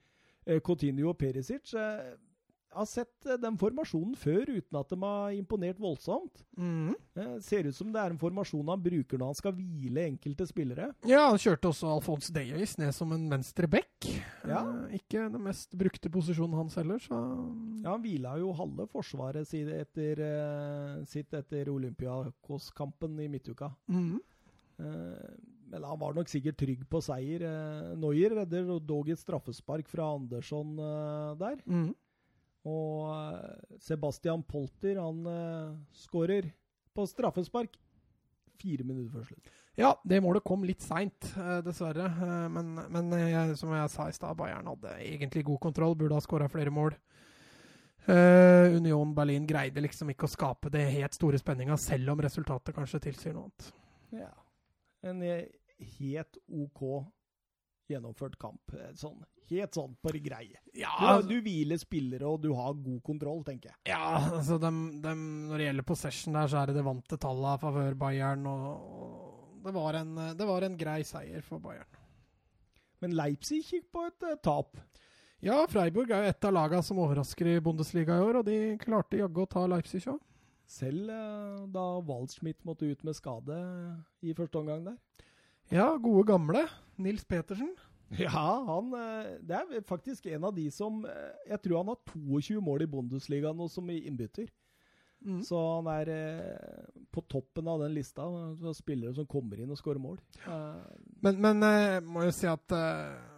Coutinho 0.63 1.09
og 1.09 1.17
Perisic. 1.17 1.73
Eh, 1.73 2.13
har 2.73 2.87
sett 2.89 3.27
eh, 3.29 3.37
den 3.37 3.53
formasjonen 3.61 4.15
før 4.17 4.49
uten 4.49 4.77
at 4.79 4.89
de 4.89 4.97
har 4.97 5.35
imponert 5.37 5.77
voldsomt. 5.77 6.39
Mm. 6.57 6.95
Eh, 7.15 7.35
Ser 7.45 7.67
ut 7.69 7.75
som 7.77 7.91
det 7.93 8.01
er 8.01 8.09
en 8.15 8.17
formasjon 8.17 8.65
han 8.71 8.81
bruker 8.81 9.21
når 9.21 9.29
han 9.29 9.37
skal 9.37 9.53
hvile 9.53 10.07
enkelte 10.09 10.47
spillere. 10.49 10.87
Ja, 11.05 11.27
han 11.29 11.37
kjørte 11.37 11.69
også 11.69 11.91
Alphonse 11.93 12.33
Davies 12.33 12.73
ned 12.81 12.89
som 12.97 13.13
en 13.13 13.27
venstre 13.29 13.69
back. 13.69 14.07
Ja. 14.41 14.63
Eh, 14.89 14.97
ikke 14.97 15.27
den 15.29 15.45
mest 15.45 15.77
brukte 15.77 16.09
posisjonen 16.09 16.57
hans 16.63 16.73
heller, 16.81 16.97
så 16.97 17.13
Ja, 17.83 17.91
Han 17.93 18.01
hvila 18.01 18.39
jo 18.41 18.49
halve 18.57 18.87
forsvaret 18.89 19.45
sitt 19.47 19.69
etter, 19.69 20.19
eh, 20.25 21.05
sitt 21.05 21.31
etter 21.37 21.69
Olympiakos-kampen 21.69 23.19
i 23.21 23.27
midtuka. 23.29 23.69
Mhm. 23.87 24.17
Eh, 25.73 25.79
Men 25.79 25.89
han 25.89 25.99
var 25.99 26.13
nok 26.13 26.29
sikkert 26.29 26.59
trygg 26.61 26.85
på 26.89 27.01
seier. 27.01 27.43
Noyer 27.97 28.29
Neuer 28.29 28.37
redder 28.43 28.79
dog 28.79 29.09
et 29.09 29.19
straffespark 29.21 29.89
fra 29.89 30.11
Andersson 30.15 30.77
eh, 30.77 31.33
der. 31.41 31.57
Mm. 31.65 31.89
Og 32.69 33.09
eh, 33.11 33.79
Sebastian 33.83 34.43
Polter 34.47 35.01
han 35.01 35.25
skårer 36.05 36.51
på 36.93 37.07
straffespark 37.09 37.73
fire 38.61 38.85
minutter 38.85 39.11
før 39.17 39.25
slutt. 39.31 39.49
Ja, 39.75 39.95
det 40.05 40.19
målet 40.21 40.43
kom 40.45 40.61
litt 40.63 40.83
seint, 40.85 41.31
dessverre. 41.65 42.05
Eh, 42.05 42.45
Men, 42.53 42.75
men 42.93 43.09
jeg, 43.17 43.57
som 43.57 43.73
jeg 43.73 43.89
sa 43.89 44.05
i 44.07 44.13
stad, 44.13 44.37
Bayern 44.37 44.69
hadde 44.69 44.93
egentlig 45.01 45.43
god 45.49 45.59
kontroll, 45.65 45.97
burde 45.97 46.13
ha 46.13 46.21
skåra 46.21 46.47
flere 46.51 46.71
mål. 46.73 46.93
Eh, 48.05 48.75
Union 48.75 49.13
Berlin 49.15 49.47
greide 49.47 49.81
liksom 49.81 50.09
ikke 50.11 50.27
å 50.27 50.31
skape 50.31 50.69
det 50.69 50.83
helt 50.91 51.15
store 51.15 51.39
spenninga, 51.39 51.77
selv 51.79 52.11
om 52.13 52.21
resultatet 52.21 52.75
kanskje 52.75 52.99
tilsier 53.07 53.33
noe 53.33 53.47
annet. 53.47 53.69
Ja. 54.19 54.29
En 55.09 55.21
eh, 55.23 55.47
helt 55.99 56.39
OK 56.51 56.83
gjennomført 57.91 58.37
kamp. 58.41 58.73
Eh, 58.73 58.93
Sånn, 58.97 59.19
helt 59.49 59.75
sånn 59.75 59.95
på 60.01 60.13
grei 60.13 60.23
greie. 60.27 60.61
Ja, 60.77 61.17
Du, 61.21 61.33
du 61.33 61.41
hviler 61.45 61.79
spillere, 61.81 62.27
og 62.29 62.41
du 62.43 62.51
har 62.57 62.73
god 62.77 63.01
kontroll, 63.05 63.43
tenker 63.47 63.73
jeg. 63.73 63.79
Ja, 63.91 64.17
altså 64.39 64.57
dem, 64.61 65.01
dem, 65.03 65.25
når 65.49 65.59
det 65.59 65.67
gjelder 65.69 65.89
possession 65.89 66.39
der, 66.39 66.49
så 66.51 66.61
er 66.61 66.71
det 66.71 66.79
det 66.79 66.85
vante 66.87 67.19
tallet 67.19 67.51
av 67.55 67.65
favør 67.65 67.99
Bayern. 68.05 68.47
Og, 68.49 68.87
og 69.03 69.67
det, 69.67 69.75
var 69.75 69.99
en, 69.99 70.15
det 70.39 70.49
var 70.49 70.67
en 70.67 70.79
grei 70.79 71.01
seier 71.07 71.45
for 71.45 71.63
Bayern. 71.63 72.01
Men 73.03 73.17
Leipzig 73.19 73.63
gikk 73.67 73.89
på 73.91 74.05
et 74.07 74.29
uh, 74.29 74.37
tap. 74.39 74.77
Ja, 75.43 75.57
Freiburg 75.67 76.11
er 76.15 76.23
jo 76.23 76.31
et 76.31 76.45
av 76.47 76.53
lagene 76.55 76.85
som 76.87 77.01
overrasker 77.03 77.49
i 77.51 77.57
Bundesliga 77.63 78.15
i 78.15 78.23
år, 78.23 78.37
og 78.39 78.45
de 78.47 78.77
klarte 78.79 79.19
jaggu 79.19 79.41
å 79.43 79.49
ta 79.51 79.65
Leipzig 79.67 80.05
òg. 80.07 80.21
Selv 80.71 81.11
eh, 81.11 81.65
da 81.75 81.83
Waldschmidt 82.07 82.61
måtte 82.63 82.87
ut 82.87 83.03
med 83.03 83.17
skade 83.17 83.57
i 84.23 84.31
første 84.37 84.61
omgang 84.61 84.85
der. 84.87 85.25
Ja, 85.73 85.95
gode 85.97 86.27
gamle. 86.29 86.67
Nils 87.01 87.25
Petersen. 87.25 87.71
Ja, 88.17 88.63
han 88.67 88.93
eh, 88.93 89.29
Det 89.41 89.57
er 89.57 89.85
faktisk 89.87 90.25
en 90.29 90.43
av 90.43 90.53
de 90.53 90.67
som 90.71 90.99
eh, 91.05 91.31
Jeg 91.49 91.63
tror 91.63 91.79
han 91.79 91.89
har 91.89 92.01
22 92.13 92.61
mål 92.61 92.85
i 92.85 92.89
Bundesliga 92.91 93.53
nå 93.57 93.65
som 93.71 93.89
innbytter. 93.89 94.51
Mm. 95.23 95.39
Så 95.41 95.57
han 95.57 95.87
er 95.89 96.11
eh, 96.13 96.87
på 97.09 97.23
toppen 97.31 97.67
av 97.71 97.81
den 97.81 97.95
lista 97.95 98.21
av 98.27 98.73
spillere 98.77 99.15
som 99.17 99.25
kommer 99.25 99.63
inn 99.63 99.71
og 99.73 99.79
skårer 99.79 100.03
mål. 100.03 100.19
Men, 101.23 101.39
men 101.41 101.65
jeg 101.65 102.03
må 102.05 102.27
jo 102.27 102.33
si 102.35 102.49
at 102.49 102.81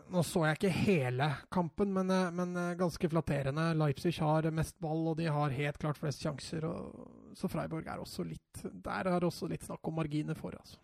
Nå 0.06 0.22
så 0.22 0.44
jeg 0.46 0.60
ikke 0.60 0.70
hele 0.86 1.28
kampen, 1.50 1.90
men, 1.90 2.12
men 2.38 2.52
ganske 2.78 3.10
flatterende. 3.10 3.72
Leipzig 3.74 4.12
har 4.22 4.46
mest 4.54 4.76
ball, 4.78 5.02
og 5.10 5.16
de 5.18 5.26
har 5.34 5.56
helt 5.56 5.80
klart 5.82 5.98
flest 5.98 6.22
sjanser. 6.22 6.68
Og, 6.70 7.32
så 7.34 7.50
Freiburg 7.50 7.90
er 7.90 8.04
også 8.04 8.22
litt 8.28 8.62
Der 8.86 9.10
er 9.10 9.26
også 9.26 9.50
litt 9.50 9.66
snakk 9.66 9.90
om 9.90 9.98
marginer 9.98 10.38
for, 10.38 10.54
altså. 10.54 10.78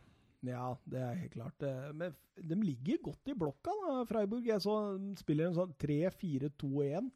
Ja, 0.47 0.68
det 0.89 1.01
er 1.01 1.19
helt 1.19 1.34
klart. 1.35 1.65
Eh, 1.68 1.89
Men 1.93 2.15
de 2.35 2.57
ligger 2.61 3.01
godt 3.11 3.31
i 3.31 3.38
blokka, 3.38 3.73
da, 3.85 3.97
Freiburg. 4.09 4.47
Jeg 4.47 4.63
så 4.63 4.77
spiller 5.19 5.49
en 5.49 5.57
sånn 5.59 5.76
3-4-2-1. 5.81 7.11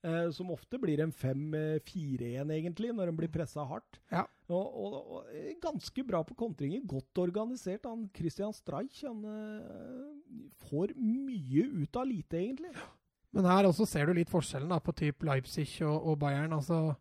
Eh, 0.00 0.30
som 0.32 0.48
ofte 0.54 0.78
blir 0.80 1.02
en 1.04 1.10
5-4-1, 1.12 2.48
egentlig, 2.54 2.92
når 2.96 3.10
de 3.10 3.16
blir 3.18 3.32
pressa 3.32 3.66
hardt. 3.68 3.98
Ja. 4.08 4.22
Og, 4.48 4.64
og, 4.64 4.94
og 4.96 5.34
eh, 5.36 5.50
ganske 5.60 6.04
bra 6.08 6.22
på 6.24 6.36
kontringer. 6.38 6.80
Godt 6.88 7.20
organisert. 7.20 7.84
Han 7.84 8.06
Christian 8.16 8.54
Streich 8.56 9.02
han 9.04 9.20
eh, 9.28 10.48
får 10.64 10.94
mye 10.96 11.66
ut 11.82 12.00
av 12.00 12.08
lite, 12.08 12.40
egentlig. 12.40 12.72
Men 13.36 13.46
her 13.46 13.68
også 13.68 13.84
ser 13.86 14.08
du 14.08 14.16
litt 14.16 14.32
forskjellen 14.32 14.72
da, 14.72 14.80
på 14.82 14.94
typ 14.96 15.22
Leipzig 15.28 15.68
og, 15.84 15.98
og 16.00 16.16
Bayern. 16.24 16.56
altså 16.56 16.96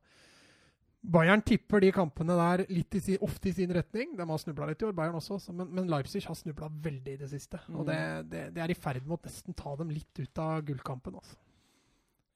Bayern 1.01 1.41
tipper 1.41 1.79
de 1.79 1.91
kampene 1.95 2.35
der 2.35 2.65
litt 2.69 2.95
i 2.99 3.17
ofte 3.23 3.47
i 3.49 3.53
sin 3.55 3.71
retning. 3.71 4.17
De 4.17 4.25
har 4.27 4.37
snubla 4.41 4.65
litt 4.67 4.81
i 4.81 4.85
år, 4.89 4.91
Bayern 4.97 5.15
også, 5.15 5.37
så- 5.39 5.53
men, 5.55 5.69
men 5.73 5.87
Leipzig 5.87 6.25
har 6.25 6.35
snubla 6.35 6.67
veldig 6.69 7.13
i 7.13 7.17
det 7.21 7.29
siste. 7.31 7.59
Og 7.71 7.85
det, 7.87 7.99
det, 8.29 8.41
det 8.55 8.61
er 8.63 8.69
i 8.69 8.73
ferd 8.75 9.05
med 9.07 9.17
å 9.17 9.21
nesten 9.23 9.53
ta 9.55 9.75
dem 9.79 9.89
litt 9.89 10.19
ut 10.19 10.37
av 10.43 10.61
gullkampen. 10.67 11.15
altså. 11.15 11.37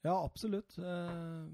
Ja, 0.06 0.15
absolutt. 0.23 0.77
Eh, 0.80 1.45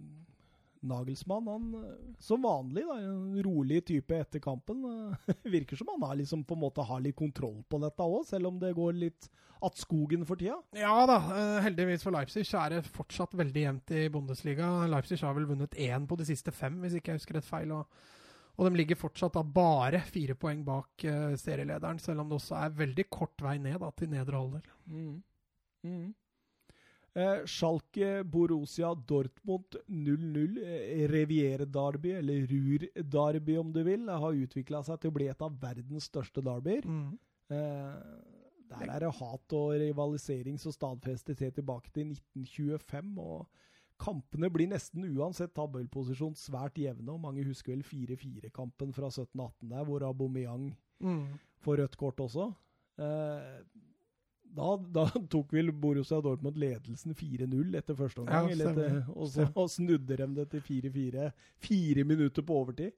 Nagelsmann, 0.80 1.48
han 1.48 2.16
som 2.24 2.46
vanlig, 2.46 2.86
da, 2.88 2.96
en 3.04 3.44
rolig 3.44 3.82
type 3.90 4.16
etter 4.16 4.40
kampen. 4.44 4.86
eh, 4.86 5.36
virker 5.56 5.80
som 5.80 5.92
han 5.92 6.08
har 6.08 6.16
liksom 6.22 6.46
på 6.48 6.56
en 6.56 6.64
måte 6.64 6.86
har 6.88 7.04
litt 7.04 7.18
kontroll 7.20 7.64
på 7.68 7.82
dette 7.84 8.08
òg, 8.08 8.24
selv 8.28 8.52
om 8.52 8.60
det 8.62 8.76
går 8.78 8.94
litt 8.94 9.30
att 9.62 9.78
skogen 9.78 10.26
for 10.26 10.36
tida. 10.36 10.62
Ja 10.72 11.06
da, 11.06 11.18
eh, 11.18 11.62
heldigvis 11.62 12.04
for 12.04 12.16
Leipzig 12.16 12.46
så 12.48 12.62
er 12.64 12.78
det 12.78 12.88
fortsatt 12.88 13.36
veldig 13.36 13.66
jevnt 13.66 13.92
i 13.92 14.06
Bundesliga. 14.10 14.70
Leipzig 14.88 15.20
har 15.20 15.36
vel 15.36 15.50
vunnet 15.50 15.76
én 15.76 16.08
på 16.08 16.16
de 16.16 16.28
siste 16.30 16.52
fem, 16.56 16.80
hvis 16.82 16.96
ikke 16.96 17.12
jeg 17.12 17.20
husker 17.20 17.40
rett 17.40 17.50
feil. 17.50 17.74
Og, 17.76 18.00
og 18.56 18.70
de 18.70 18.80
ligger 18.80 19.00
fortsatt 19.00 19.36
da 19.36 19.44
bare 19.44 20.02
fire 20.08 20.38
poeng 20.40 20.64
bak 20.68 21.04
eh, 21.04 21.36
serielederen, 21.40 22.00
selv 22.00 22.24
om 22.24 22.32
det 22.32 22.40
også 22.40 22.56
er 22.62 22.80
veldig 22.80 23.08
kort 23.12 23.44
vei 23.44 23.58
ned 23.60 23.80
da, 23.84 23.92
til 23.92 24.12
nedre 24.14 24.40
halvdel. 24.40 24.74
Mm. 24.88 25.20
Mm. 25.84 26.08
Eh, 27.20 27.42
Schalke 27.50 28.24
Borussia 28.24 28.94
Dortmund 28.96 29.76
0-0. 29.92 30.58
Eh, 30.64 31.06
Revier-derby, 31.12 32.14
eller 32.20 32.46
Ruhr-derby 32.48 33.58
om 33.60 33.72
du 33.76 33.82
vil, 33.84 34.06
har 34.08 34.38
utvikla 34.46 34.84
seg 34.88 35.02
til 35.04 35.12
å 35.12 35.18
bli 35.18 35.28
et 35.32 35.42
av 35.44 35.58
verdens 35.60 36.08
største 36.08 36.44
derbyer. 36.46 36.86
Mm. 36.88 37.18
Eh, 37.52 38.38
der 38.70 38.92
er 38.94 39.02
det 39.02 39.16
hat 39.18 39.56
og 39.58 39.72
rivalisering 39.82 40.60
som 40.62 40.72
stadfestes 40.72 41.40
helt 41.42 41.58
tilbake 41.58 41.92
til 41.92 42.12
1925. 42.14 43.18
og 43.20 43.48
Kampene 44.00 44.48
blir 44.54 44.70
nesten 44.72 45.04
uansett 45.18 45.52
tabellposisjon 45.58 46.38
svært 46.40 46.78
jevne, 46.80 47.12
og 47.12 47.20
mange 47.20 47.44
husker 47.44 47.74
vel 47.74 47.82
4-4-kampen 47.84 48.94
fra 48.96 49.10
17-18 49.12 49.74
der, 49.74 49.84
hvor 49.90 50.06
Aubameyang 50.08 50.70
Mm. 51.02 51.26
får 51.64 51.78
rødt 51.80 51.98
kort 51.98 52.18
også. 52.20 52.54
Eh, 53.00 53.64
da, 54.56 54.70
da 54.96 55.04
tok 55.30 55.52
vel 55.54 55.72
Borussia 55.72 56.20
Dortmund 56.26 56.58
ledelsen 56.60 57.14
4-0 57.18 57.76
etter 57.80 57.96
første 58.00 58.24
omgang, 58.24 58.50
Ja, 58.54 58.70
etter, 58.72 59.04
og 59.16 59.30
så 59.30 59.46
og 59.54 59.70
snudde 59.70 60.18
de 60.18 60.28
det 60.40 60.48
til 60.56 60.62
4-4 60.66 61.30
fire 61.62 62.04
minutter 62.10 62.46
på 62.46 62.58
overtid. 62.64 62.92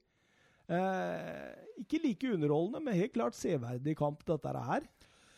Eh, 0.72 1.52
ikke 1.82 2.00
like 2.04 2.32
underholdende, 2.32 2.80
men 2.84 2.94
helt 3.00 3.12
klart 3.16 3.36
severdig 3.36 3.96
kamp 3.98 4.22
dette 4.28 4.52
her. 4.66 4.86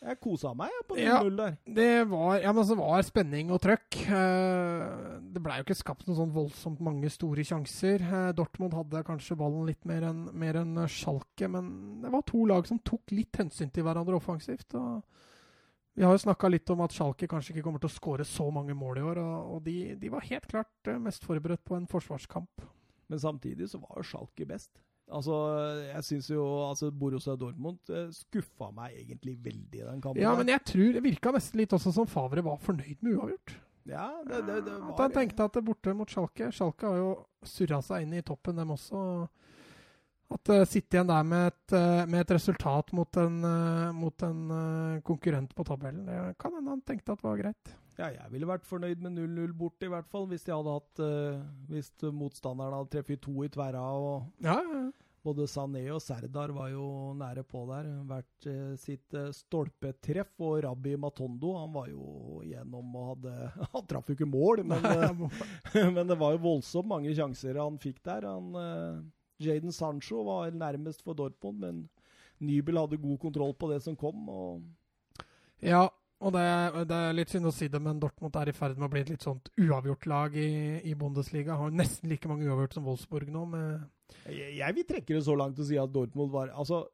Jeg 0.04 0.18
kosa 0.20 0.50
meg 0.52 0.68
jeg, 0.68 0.84
på 0.88 0.96
0-0 0.98 1.00
Ja. 1.00 1.20
der. 1.38 1.54
Det 1.64 2.08
var, 2.10 2.34
ja, 2.42 2.52
men 2.52 2.64
så 2.68 2.74
var 2.76 3.00
spenning 3.06 3.50
og 3.50 3.62
trøkk. 3.64 4.02
Eh, 4.04 5.20
det 5.32 5.40
blei 5.42 5.56
jo 5.58 5.64
ikke 5.64 5.78
skapt 5.78 6.04
noen 6.06 6.18
sånn 6.18 6.34
voldsomt 6.34 6.82
mange 6.84 7.08
store 7.08 7.40
sjanser. 7.48 8.04
Eh, 8.04 8.32
Dortmund 8.36 8.76
hadde 8.76 9.00
kanskje 9.08 9.38
ballen 9.40 9.64
litt 9.66 9.84
mer 9.88 10.04
enn 10.10 10.28
en 10.44 10.86
Schalke, 10.92 11.48
men 11.48 12.02
det 12.02 12.12
var 12.12 12.20
to 12.28 12.44
lag 12.44 12.68
som 12.68 12.78
tok 12.84 13.14
litt 13.16 13.32
hensyn 13.40 13.72
til 13.72 13.82
hverandre 13.86 14.20
offensivt. 14.20 14.74
og 14.76 15.02
vi 15.94 16.02
har 16.02 16.14
jo 16.16 16.22
snakka 16.24 16.50
litt 16.50 16.70
om 16.74 16.82
at 16.82 16.94
Schalke 16.94 17.28
kanskje 17.30 17.54
ikke 17.54 17.66
kommer 17.66 17.82
til 17.82 17.90
å 17.90 17.94
skåre 17.94 18.26
så 18.26 18.48
mange 18.54 18.74
mål 18.74 18.98
i 18.98 19.04
år, 19.12 19.20
og, 19.22 19.52
og 19.56 19.60
de, 19.66 19.76
de 20.00 20.10
var 20.10 20.26
helt 20.26 20.48
klart 20.50 20.90
eh, 20.90 20.98
mest 21.02 21.26
forberedt 21.26 21.62
på 21.66 21.78
en 21.78 21.86
forsvarskamp. 21.90 22.64
Men 23.12 23.20
samtidig 23.20 23.68
så 23.70 23.78
var 23.82 24.00
jo 24.00 24.08
Schalke 24.08 24.48
best. 24.48 24.72
Altså, 25.12 25.36
jeg 25.84 26.04
syns 26.06 26.30
jo 26.32 26.44
altså 26.64 26.88
Borussia 26.96 27.36
Dortmund 27.36 27.92
eh, 27.92 28.08
skuffa 28.16 28.70
meg 28.74 28.96
egentlig 28.96 29.36
veldig 29.44 29.82
i 29.82 29.84
den 29.84 30.00
kampen. 30.00 30.22
Ja, 30.22 30.32
der. 30.32 30.40
men 30.40 30.50
jeg 30.54 30.64
tror 30.70 30.96
det 30.96 31.04
virka 31.04 31.32
nesten 31.34 31.60
litt 31.60 31.76
også 31.76 31.92
som 31.92 32.08
Favre 32.10 32.42
var 32.44 32.58
fornøyd 32.64 33.04
med 33.04 33.18
uavgjort. 33.18 33.54
ja, 33.90 34.08
det, 34.24 34.40
det, 34.48 34.58
det 34.64 34.78
At 34.80 35.02
han 35.04 35.14
tenkte 35.14 35.46
at 35.46 35.58
det 35.58 35.64
borte 35.66 35.92
mot 35.94 36.10
Schalke 36.10 36.48
Schalke 36.56 36.88
har 36.88 37.02
jo 37.02 37.10
surra 37.44 37.82
seg 37.84 38.06
inn 38.06 38.16
i 38.16 38.24
toppen, 38.24 38.56
dem 38.56 38.72
også. 38.72 39.04
At 40.32 40.48
uh, 40.48 40.64
sitte 40.64 40.96
igjen 40.96 41.10
der 41.10 41.24
med 41.28 41.50
et, 41.52 41.76
uh, 41.76 42.02
med 42.08 42.22
et 42.22 42.34
resultat 42.38 42.92
mot 42.96 43.20
en, 43.20 43.40
uh, 43.44 43.92
mot 43.92 44.22
en 44.26 44.44
uh, 44.50 45.00
konkurrent 45.04 45.52
på 45.54 45.66
tabellen, 45.68 46.06
det 46.08 46.36
kan 46.40 46.54
hende 46.56 46.72
han 46.72 46.84
tenkte 46.86 47.12
at 47.12 47.24
var 47.24 47.36
greit. 47.42 47.74
Ja, 47.94 48.08
jeg 48.10 48.26
ville 48.32 48.48
vært 48.48 48.66
fornøyd 48.66 49.02
med 49.04 49.14
0-0 49.14 49.52
bort, 49.54 49.82
i 49.86 49.90
hvert 49.90 50.08
fall. 50.10 50.26
Hvis 50.30 50.42
de 50.46 50.50
hadde 50.50 50.72
hatt 50.74 51.02
eh, 51.04 51.42
Hvis 51.70 51.92
motstanderen 52.10 52.74
hadde 52.74 52.90
treffet 52.90 53.22
to 53.22 53.44
i 53.46 53.50
tverra, 53.54 53.84
og 53.94 54.42
Ja, 54.42 54.56
ja. 54.58 54.80
både 55.22 55.46
Sané 55.46 55.84
og 55.94 56.02
Serdar 56.02 56.50
var 56.56 56.72
jo 56.72 57.12
nære 57.20 57.44
på 57.46 57.62
der. 57.70 57.86
Hvert 58.10 58.48
eh, 58.50 58.74
sitt 58.82 59.14
eh, 59.14 59.30
stolpetreff. 59.30 60.34
Og 60.42 60.64
Rabbi 60.66 60.96
Matondo, 60.98 61.54
han 61.60 61.70
var 61.76 61.86
jo 61.92 62.42
gjennom 62.42 62.98
og 62.98 63.12
hadde 63.12 63.52
Han 63.76 63.86
traff 63.86 64.10
jo 64.10 64.18
ikke 64.18 64.32
mål, 64.32 64.64
men, 64.74 64.90
eh, 64.96 65.84
men 65.94 66.10
det 66.10 66.18
var 66.18 66.34
jo 66.34 66.42
voldsomt 66.50 66.90
mange 66.90 67.14
sjanser 67.14 67.62
han 67.62 67.78
fikk 67.78 68.02
der. 68.10 68.26
Han, 68.26 68.50
eh, 68.58 69.04
Jaden 69.42 69.74
Sancho 69.74 70.22
var 70.26 70.54
nærmest 70.54 71.02
for 71.02 71.16
Dortmund, 71.18 71.58
men 71.60 71.82
Nybel 72.44 72.78
hadde 72.78 73.00
god 73.02 73.18
kontroll 73.22 73.54
på 73.58 73.70
det 73.72 73.82
som 73.82 73.96
kom. 73.96 74.28
og 74.28 74.62
ja 75.62 75.88
og 76.24 76.32
det, 76.32 76.44
det 76.88 76.96
er 76.96 77.16
litt 77.16 77.32
synd 77.32 77.50
å 77.50 77.52
si 77.52 77.66
det, 77.68 77.80
men 77.82 77.98
Dortmund 78.00 78.36
er 78.40 78.48
i 78.48 78.56
ferd 78.56 78.78
med 78.78 78.86
å 78.86 78.92
bli 78.92 79.02
et 79.04 79.10
litt 79.12 79.24
sånt 79.26 79.50
uavgjort 79.60 80.06
lag 80.08 80.36
i, 80.38 80.80
i 80.86 80.94
Bundesliga. 80.96 81.58
Har 81.60 81.74
nesten 81.74 82.08
like 82.08 82.30
mange 82.30 82.46
uavgjort 82.48 82.76
som 82.78 82.86
Wolfsburg 82.88 83.32
nå. 83.34 83.42
med 83.50 84.30
Jeg, 84.30 84.54
jeg 84.56 84.76
vil 84.78 84.86
trekke 84.88 85.16
det 85.18 85.24
så 85.26 85.34
langt 85.36 85.60
og 85.60 85.68
si 85.68 85.76
at 85.80 85.92
Dortmund 85.92 86.32
var 86.32 86.54
Altså, 86.54 86.84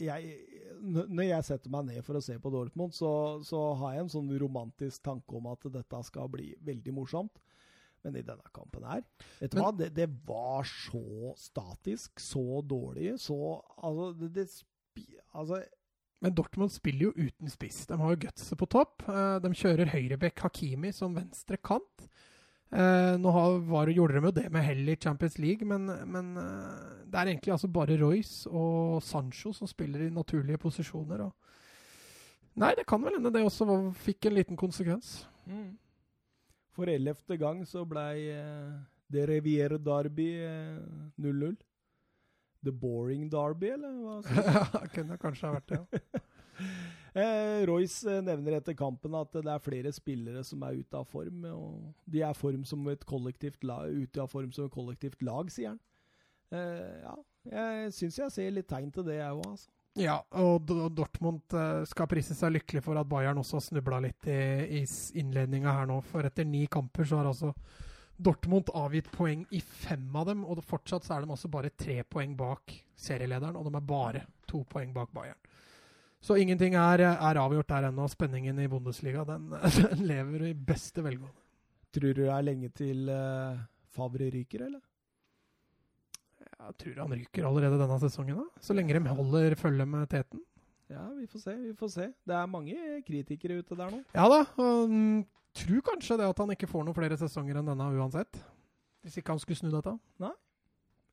jeg, 0.00 0.32
når 0.80 1.26
jeg 1.28 1.46
setter 1.46 1.70
meg 1.70 1.90
ned 1.90 2.02
for 2.06 2.18
å 2.18 2.24
se 2.24 2.38
på 2.40 2.50
Dortmund, 2.50 2.96
så, 2.96 3.12
så 3.46 3.60
har 3.82 3.94
jeg 3.94 4.06
en 4.06 4.12
sånn 4.16 4.34
romantisk 4.42 5.04
tanke 5.04 5.36
om 5.36 5.50
at 5.52 5.70
dette 5.70 6.02
skal 6.08 6.32
bli 6.32 6.50
veldig 6.66 6.96
morsomt. 6.96 7.38
Men 8.04 8.16
i 8.16 8.22
denne 8.24 8.48
kampen 8.56 8.84
her 8.88 9.02
Vet 9.40 9.50
du 9.52 9.58
Men- 9.58 9.64
hva? 9.66 9.72
Det, 9.76 9.90
det 9.94 10.06
var 10.26 10.64
så 10.64 11.34
statisk, 11.36 12.20
så 12.20 12.62
dårlig, 12.64 13.18
så 13.20 13.36
Altså, 13.82 14.12
det, 14.20 14.32
det 14.38 14.46
spi, 14.50 15.06
Altså, 15.34 15.62
Men 16.22 16.34
Dortmund 16.34 16.70
spiller 16.72 17.10
jo 17.10 17.12
uten 17.28 17.48
spiss. 17.52 17.86
De 17.86 17.96
har 17.96 18.10
jo 18.14 18.22
gutset 18.26 18.58
på 18.58 18.66
topp. 18.68 19.04
Eh, 19.08 19.38
De 19.40 19.48
kjører 19.56 19.88
høyrebekk 19.92 20.40
Hakimi 20.44 20.92
som 20.92 21.14
venstre 21.16 21.56
kant. 21.56 22.08
Eh, 22.72 23.16
Nå 23.18 23.30
har, 23.34 23.58
var, 23.66 23.88
gjorde 23.88 24.14
de 24.20 24.26
jo 24.28 24.30
det 24.36 24.50
med 24.52 24.62
hell 24.62 24.88
i 24.92 24.96
Champions 25.00 25.38
League, 25.42 25.66
men, 25.66 25.86
men 26.06 26.36
eh, 26.36 27.04
det 27.10 27.18
er 27.18 27.30
egentlig 27.32 27.52
altså 27.56 27.68
bare 27.72 27.96
Royce 27.98 28.46
og 28.52 29.00
Sancho 29.02 29.52
som 29.56 29.66
spiller 29.66 30.04
i 30.06 30.10
naturlige 30.14 30.58
posisjoner. 30.60 31.24
Og 31.24 31.32
Nei, 32.60 32.74
det 32.76 32.84
kan 32.86 33.00
vel 33.02 33.14
hende 33.16 33.30
det 33.32 33.42
også 33.46 33.64
fikk 34.04 34.26
en 34.28 34.34
liten 34.36 34.56
konsekvens. 34.60 35.24
For 36.80 36.90
ellevte 36.92 37.36
gang 37.40 37.62
så 37.68 37.84
blei 37.88 38.30
eh, 38.32 38.78
det 39.10 39.26
Revier 39.28 39.76
Derby 39.78 40.30
eh, 40.46 40.80
0-0. 41.20 41.58
The 42.64 42.72
Boring 42.72 43.30
Derby, 43.32 43.72
eller 43.76 43.94
hva? 44.00 44.18
Ja, 44.74 44.82
kunne 44.92 45.16
kanskje 45.20 45.48
ha 45.48 45.56
vært 45.58 45.74
det. 45.74 45.80
Ja. 45.80 46.26
Eh, 47.10 47.64
Royce 47.66 48.06
eh, 48.06 48.20
nevner 48.22 48.60
etter 48.60 48.76
kampen 48.78 49.16
at 49.18 49.32
det 49.34 49.50
er 49.50 49.62
flere 49.64 49.90
spillere 49.90 50.44
som 50.46 50.62
er 50.62 50.76
ute 50.78 50.94
av 50.94 51.08
form. 51.10 51.42
og 51.50 51.88
De 52.06 52.20
er 52.22 52.36
form 52.38 52.62
som 52.68 52.84
et 52.92 53.02
kollektivt 53.02 53.64
lag, 53.66 53.90
ute 53.90 54.22
av 54.22 54.30
form 54.30 54.52
som 54.54 54.68
et 54.68 54.74
kollektivt 54.76 55.24
lag, 55.26 55.50
sier 55.50 55.72
han. 55.72 55.80
Eh, 56.54 57.00
ja, 57.02 57.16
jeg 57.50 57.96
syns 57.96 58.20
jeg 58.20 58.34
ser 58.36 58.54
litt 58.54 58.70
tegn 58.70 58.92
til 58.94 59.08
det, 59.08 59.18
jeg 59.18 59.40
òg. 59.40 59.42
Altså. 59.42 59.72
Ja, 60.00 60.16
og 60.40 60.70
Dortmund 60.96 61.52
eh, 61.56 61.82
skal 61.88 62.08
prise 62.08 62.34
seg 62.36 62.54
lykkelig 62.54 62.82
for 62.84 62.96
at 63.00 63.08
Bayern 63.10 63.40
også 63.42 63.60
snubla 63.62 63.98
litt 64.00 64.28
i, 64.30 64.80
i 64.80 64.82
innledninga 65.20 65.74
her 65.76 65.88
nå. 65.90 65.98
For 66.08 66.24
etter 66.24 66.48
ni 66.48 66.64
kamper 66.72 67.08
så 67.08 67.20
har 67.20 67.28
altså 67.28 67.52
Dortmund 68.20 68.72
avgitt 68.76 69.10
poeng 69.12 69.46
i 69.56 69.60
fem 69.60 70.08
av 70.16 70.30
dem. 70.30 70.46
Og 70.48 70.62
fortsatt 70.64 71.06
så 71.06 71.16
er 71.16 71.24
de 71.24 71.34
også 71.36 71.50
bare 71.52 71.72
tre 71.76 72.00
poeng 72.08 72.32
bak 72.38 72.74
serielederen, 73.00 73.58
og 73.60 73.68
de 73.68 73.76
er 73.76 73.88
bare 73.92 74.24
to 74.48 74.62
poeng 74.68 74.92
bak 74.96 75.12
Bayern. 75.16 75.38
Så 76.20 76.36
ingenting 76.36 76.76
er, 76.76 77.00
er 77.14 77.40
avgjort 77.40 77.70
der 77.72 77.88
ennå. 77.88 78.08
Spenningen 78.12 78.60
i 78.60 78.68
Bundesliga 78.68 79.24
den, 79.28 79.48
den 79.80 80.04
lever 80.08 80.50
i 80.50 80.54
beste 80.54 81.04
velgående. 81.04 81.36
Tror 81.90 82.14
du 82.14 82.22
det 82.22 82.30
er 82.30 82.46
lenge 82.46 82.68
til 82.76 83.08
uh, 83.10 83.58
Favre 83.90 84.28
ryker, 84.30 84.68
eller? 84.68 84.84
Jeg 86.60 86.76
tror 86.82 87.02
han 87.02 87.16
ryker 87.16 87.46
allerede 87.48 87.80
denne 87.80 87.98
sesongen, 88.02 88.40
da. 88.42 88.62
Så 88.62 88.76
lenge 88.76 88.94
de 88.96 89.14
holder 89.16 89.56
følge 89.58 89.86
med 89.88 90.08
teten. 90.12 90.42
Ja, 90.90 91.06
vi 91.14 91.26
får 91.30 91.42
se. 91.44 91.56
vi 91.56 91.74
får 91.78 91.90
se. 91.94 92.06
Det 92.26 92.34
er 92.34 92.46
mange 92.50 92.76
kritikere 93.06 93.60
ute 93.62 93.78
der 93.78 93.92
nå. 93.94 94.02
Ja 94.14 94.26
da. 94.28 94.42
Og 94.58 94.90
mm, 94.90 95.24
tror 95.54 95.82
kanskje 95.92 96.18
det 96.18 96.28
at 96.28 96.42
han 96.42 96.54
ikke 96.56 96.68
får 96.70 96.86
noen 96.86 96.96
flere 96.96 97.18
sesonger 97.20 97.60
enn 97.60 97.70
denne 97.70 97.90
uansett. 97.94 98.40
Hvis 99.00 99.20
ikke 99.20 99.32
han 99.32 99.42
skulle 99.42 99.60
snu 99.60 99.70
dette. 99.72 99.94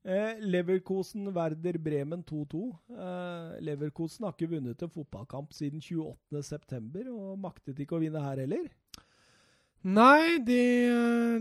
Eh, 0.07 0.39
Leverkosen 0.39 1.29
Werder 1.35 1.77
Bremen 1.83 2.23
2-2. 2.23 2.63
Eh, 2.95 3.55
Leverkosen 3.67 4.25
har 4.25 4.35
ikke 4.35 4.49
vunnet 4.55 4.83
en 4.83 4.91
fotballkamp 4.93 5.53
siden 5.55 5.83
28.9., 5.83 7.07
og 7.11 7.37
maktet 7.43 7.79
ikke 7.83 7.97
å 7.97 8.01
vinne 8.01 8.21
her 8.23 8.39
heller. 8.43 8.69
Nei, 9.87 10.39
de, 10.43 10.61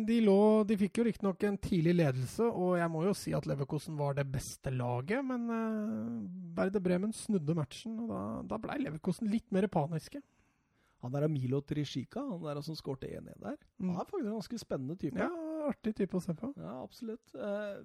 de 0.07 0.17
lå 0.23 0.39
De 0.69 0.77
fikk 0.79 1.01
jo 1.01 1.07
riktignok 1.09 1.43
en 1.49 1.57
tidlig 1.59 1.97
ledelse, 1.97 2.47
og 2.47 2.77
jeg 2.79 2.91
må 2.93 3.03
jo 3.09 3.15
si 3.17 3.35
at 3.35 3.47
Leverkosen 3.49 3.97
var 3.99 4.15
det 4.19 4.27
beste 4.31 4.71
laget, 4.71 5.25
men 5.27 5.49
uh, 5.51 6.21
Berde 6.55 6.83
Bremen 6.83 7.15
snudde 7.17 7.57
matchen, 7.59 7.99
og 8.05 8.13
da, 8.13 8.23
da 8.55 8.61
blei 8.63 8.79
Leverkosen 8.85 9.31
litt 9.33 9.49
mer 9.55 9.67
paniske. 9.73 10.23
Han 11.05 11.13
der 11.13 11.27
er 11.27 11.33
Milo 11.33 11.61
Trishika, 11.61 12.23
han 12.23 12.45
der 12.45 12.63
som 12.65 12.79
skårte 12.79 13.11
1-1 13.11 13.35
der. 13.43 13.59
Han 13.83 13.93
er 13.93 13.99
faktisk 13.99 14.23
en 14.23 14.33
ganske 14.39 14.63
spennende 14.63 14.97
type. 15.01 15.21
Ja, 15.21 15.31
artig 15.67 15.97
type 15.99 16.19
å 16.19 16.23
se 16.23 16.35
på. 16.39 16.53
Ja, 16.61 16.79
absolutt. 16.83 17.35
Uh, 17.35 17.83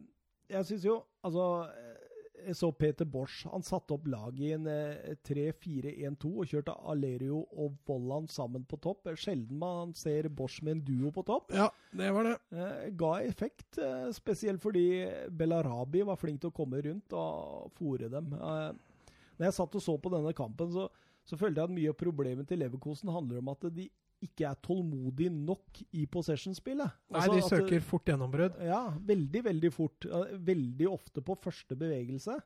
jeg 0.51 0.67
syns 0.67 0.85
jo 0.85 0.95
Altså, 1.23 1.43
eh, 1.69 2.10
jeg 2.45 2.57
så 2.57 2.69
Peter 2.75 3.07
Bosch. 3.07 3.45
Han 3.51 3.63
satte 3.65 3.95
opp 3.95 4.07
laget 4.09 4.41
i 4.41 4.51
en 4.55 4.67
eh, 4.69 5.13
3-4-1-2 5.27 6.31
og 6.31 6.49
kjørte 6.51 6.75
Alerio 6.91 7.41
og 7.51 7.77
Vollan 7.87 8.27
sammen 8.31 8.65
på 8.69 8.79
topp. 8.83 9.09
Sjelden 9.19 9.59
man 9.61 9.93
ser 9.97 10.29
Bosch 10.33 10.61
med 10.65 10.77
en 10.77 10.83
duo 10.87 11.11
på 11.15 11.23
topp. 11.27 11.53
Ja, 11.55 11.69
det 11.97 12.11
var 12.15 12.29
det. 12.29 12.35
Eh, 12.55 12.89
ga 12.99 13.13
effekt, 13.25 13.77
eh, 13.77 14.09
spesielt 14.15 14.63
fordi 14.63 14.85
Belarabi 15.29 16.05
var 16.07 16.19
flink 16.19 16.41
til 16.41 16.51
å 16.51 16.57
komme 16.61 16.81
rundt 16.85 17.15
og 17.17 17.71
fòre 17.79 18.11
dem. 18.11 18.33
Eh, 18.37 19.15
når 19.37 19.49
jeg 19.49 19.57
satt 19.57 19.79
og 19.79 19.85
så 19.85 19.97
på 19.97 20.13
denne 20.13 20.35
kampen, 20.37 20.71
så, 20.73 20.87
så 21.25 21.39
følte 21.39 21.61
jeg 21.61 21.69
at 21.69 21.77
mye 21.77 21.93
av 21.93 21.99
problemet 21.99 22.49
til 22.49 22.61
Leverkosen 22.61 23.13
handler 23.13 23.41
om 23.41 23.53
at 23.53 23.69
de 23.73 23.89
ikke 24.21 24.45
er 24.49 24.55
tålmodig 24.61 25.29
nok 25.33 25.81
i 25.97 26.05
possession-spillet. 26.05 26.91
Nei, 27.11 27.19
Altså 27.21 27.33
de 27.33 27.41
at- 27.43 27.49
søker 27.49 27.81
fort 27.81 28.05
gjennombrudd. 28.05 28.59
ja, 28.63 28.81
veldig, 28.99 29.43
veldig 29.43 29.71
fort. 29.73 30.05
Veldig 30.45 30.87
ofte 30.91 31.21
på 31.25 31.35
første 31.41 31.75
bevegelse. 31.75 32.37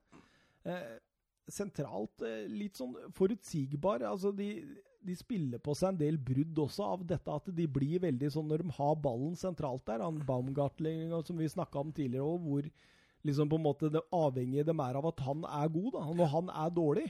Eh, 0.66 0.98
sentralt 1.48 2.22
eh, 2.26 2.48
litt 2.50 2.76
sånn 2.80 2.96
forutsigbar. 3.14 4.02
Altså, 4.08 4.32
de, 4.36 4.48
de 5.06 5.16
spiller 5.16 5.60
på 5.62 5.76
seg 5.78 5.94
en 5.94 6.00
del 6.00 6.18
brudd 6.18 6.58
også 6.66 6.88
av 6.96 7.06
dette 7.06 7.30
at 7.36 7.52
de 7.56 7.68
blir 7.68 8.00
veldig 8.02 8.32
sånn 8.34 8.48
når 8.50 8.64
de 8.66 8.72
har 8.80 8.96
ballen 9.04 9.36
sentralt 9.38 9.86
der. 9.86 10.02
Han 10.02 10.24
Baumgartling, 10.26 11.12
som 11.28 11.38
vi 11.38 11.46
snakka 11.52 11.84
om 11.84 11.92
tidligere 11.94 12.26
og 12.26 12.42
hvor 12.48 12.72
liksom 13.26 13.50
på 13.50 13.58
en 13.60 13.66
måte 13.66 13.92
det 13.94 14.02
avhengige 14.14 14.66
de 14.66 14.74
er 14.74 14.98
av 14.98 15.06
at 15.12 15.20
han 15.26 15.44
er 15.46 15.70
god. 15.70 15.92
da. 15.94 16.04
Når 16.14 16.28
han 16.34 16.50
er 16.50 16.70
dårlig, 16.74 17.08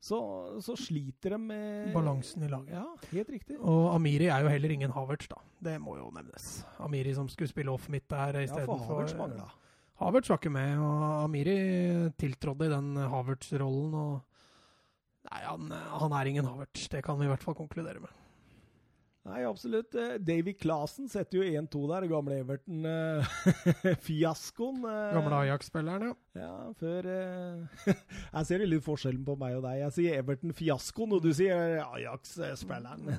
så, 0.00 0.18
så 0.62 0.76
sliter 0.78 1.34
de 1.34 1.38
med 1.42 1.92
Balansen 1.94 2.44
i 2.46 2.50
laget. 2.50 2.70
Ja, 2.76 2.84
helt 3.10 3.30
riktig. 3.34 3.56
Og 3.58 3.88
Amiri 3.96 4.28
er 4.30 4.44
jo 4.44 4.52
heller 4.52 4.74
ingen 4.74 4.94
Havertz, 4.94 5.26
da. 5.30 5.40
Det 5.64 5.74
må 5.82 5.96
jo 5.98 6.12
nevnes. 6.14 6.62
Amiri 6.78 7.14
som 7.16 7.30
skulle 7.32 7.50
spille 7.50 7.74
der 8.14 8.38
Ja, 8.44 8.46
for 8.62 8.78
Havertz 8.86 9.12
istedenfor 9.12 9.18
mangla. 9.18 9.48
Havertz 9.98 10.30
var 10.30 10.38
ikke 10.38 10.54
med, 10.54 10.78
og 10.78 11.24
Amiri 11.24 11.58
tiltrådde 12.22 12.68
i 12.68 12.74
den 12.76 12.94
Havertz-rollen. 13.10 13.94
og 13.98 14.20
Nei, 15.28 15.42
han, 15.44 15.66
han 15.72 16.14
er 16.14 16.30
ingen 16.30 16.46
Havertz, 16.46 16.86
det 16.92 17.02
kan 17.04 17.18
vi 17.18 17.26
i 17.26 17.32
hvert 17.32 17.42
fall 17.42 17.58
konkludere 17.58 18.00
med. 18.00 18.14
Nei, 19.28 19.42
absolutt. 19.44 19.92
Eh, 19.94 20.16
Davy 20.24 20.54
Clasen 20.56 21.08
setter 21.12 21.38
jo 21.38 21.44
1-2 21.60 21.82
der, 21.90 22.06
gamle 22.08 22.38
Everton-fiaskoen. 22.42 24.78
Gamle 25.16 25.34
Ajax-spilleren, 25.42 26.02
ja. 26.08 26.14
Ja, 26.38 26.52
før 26.78 27.02
eh, 27.12 27.58
Jeg 28.38 28.44
ser 28.48 28.58
litt 28.64 28.86
forskjellen 28.86 29.24
på 29.26 29.34
meg 29.40 29.52
og 29.58 29.62
deg. 29.66 29.76
Jeg 29.82 29.92
sier 29.98 30.12
Everton-fiaskoen, 30.22 31.10
og 31.18 31.22
du 31.24 31.30
sier 31.36 31.56
Ajax-spilleren. 31.84 33.02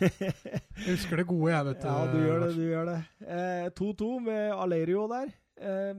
Jeg 0.00 0.86
husker 0.86 1.16
det 1.20 1.26
gode, 1.28 1.50
jeg, 1.52 1.64
vet 1.66 1.82
du. 1.82 1.86
ja, 1.90 1.96
du 2.08 2.18
gjør 2.24 2.38
det, 2.44 2.50
du 2.56 2.62
gjør 2.64 2.84
det. 2.88 3.00
Eh, 3.26 3.66
2-2 3.76 4.06
med 4.24 4.42
Alerio 4.54 5.02
der. 5.10 5.28
Eh, 5.60 5.94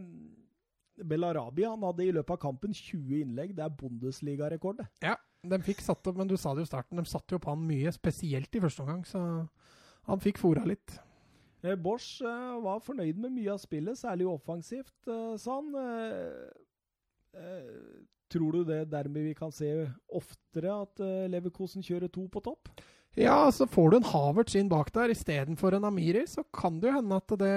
Bellarabi 0.98 1.66
han 1.66 1.84
hadde 1.86 2.06
i 2.06 2.14
løpet 2.16 2.36
av 2.36 2.42
kampen 2.42 2.74
20 2.76 3.22
innlegg. 3.24 3.54
Det 3.58 3.64
er 3.66 3.78
Bundesliga-rekord. 3.78 4.82
det. 4.82 4.88
Ja, 5.06 5.16
de 5.44 5.62
fikk 5.66 5.82
satt 5.82 6.06
opp, 6.08 6.18
men 6.18 6.30
du 6.30 6.36
sa 6.38 6.54
det 6.54 6.66
jo 6.66 6.70
i 6.70 6.74
starten, 6.74 7.00
de 7.00 7.10
satte 7.10 7.36
jo 7.36 7.42
på 7.42 7.54
han 7.54 7.64
mye, 7.66 7.94
spesielt 7.96 8.54
i 8.56 8.62
første 8.62 8.84
omgang, 8.84 9.06
så 9.08 9.22
han 10.10 10.22
fikk 10.22 10.42
fora 10.42 10.66
litt. 10.68 11.00
Eh, 11.62 11.78
Bosch 11.78 12.22
eh, 12.26 12.56
var 12.64 12.82
fornøyd 12.82 13.20
med 13.22 13.36
mye 13.36 13.54
av 13.54 13.62
spillet, 13.62 14.00
særlig 14.00 14.28
offensivt, 14.30 14.96
eh, 15.08 15.36
sa 15.42 15.60
han. 15.60 15.74
Tror 18.32 18.56
du 18.56 18.64
det 18.68 18.86
dermed 18.92 19.28
vi 19.28 19.36
kan 19.36 19.52
se 19.52 19.68
oftere 20.08 20.72
at 20.72 21.02
Leverkosen 21.32 21.84
kjører 21.84 22.12
to 22.12 22.26
på 22.32 22.42
topp? 22.44 22.70
Ja, 23.20 23.50
så 23.52 23.66
får 23.68 23.90
du 23.92 23.96
en 23.98 24.06
Havertz 24.08 24.54
inn 24.56 24.70
bak 24.72 24.88
der 24.96 25.12
istedenfor 25.12 25.76
en 25.76 25.84
Amiri, 25.90 26.22
så 26.32 26.46
kan 26.56 26.78
det 26.80 26.88
jo 26.88 26.94
hende 26.96 27.18
at 27.20 27.34
det 27.42 27.50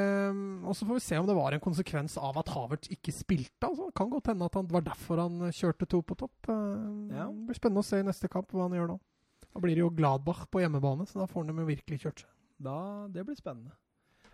Og 0.67 0.75
så 0.75 0.83
får 0.89 0.99
vi 0.99 1.05
se 1.05 1.19
om 1.21 1.29
det 1.29 1.37
var 1.39 1.55
en 1.55 1.63
konsekvens 1.63 2.17
av 2.19 2.41
at 2.41 2.51
Havertz 2.51 2.91
ikke 2.91 3.15
spilte. 3.15 3.63
altså. 3.69 3.87
Kan 3.95 4.11
godt 4.11 4.33
hende 4.33 4.45
at 4.49 4.55
han, 4.59 4.67
det 4.67 4.75
var 4.75 4.87
derfor 4.89 5.23
han 5.23 5.39
kjørte 5.55 5.87
to 5.87 6.03
på 6.03 6.17
topp. 6.19 6.35
Eh, 6.49 7.15
Ja. 7.15 7.29
Det 7.31 7.47
blir 7.47 7.61
spennende 7.61 7.85
å 7.85 7.87
se 7.87 8.01
i 8.03 8.07
neste 8.07 8.29
kamp 8.29 8.51
hva 8.51 8.67
han 8.67 8.75
gjør 8.75 8.89
nå. 8.95 9.01
Da 9.55 9.61
blir 9.63 9.77
det 9.79 9.85
jo 9.85 9.91
Gladbach 9.95 10.47
på 10.51 10.59
hjemmebane, 10.65 11.07
så 11.07 11.21
da 11.23 11.27
får 11.31 11.45
han 11.45 11.53
dem 11.53 11.63
jo 11.63 11.67
virkelig 11.71 12.01
kjørt 12.03 12.25
seg. 12.25 12.31
Da, 12.59 13.07
det 13.15 13.23
blir 13.27 13.37
spennende. 13.39 13.77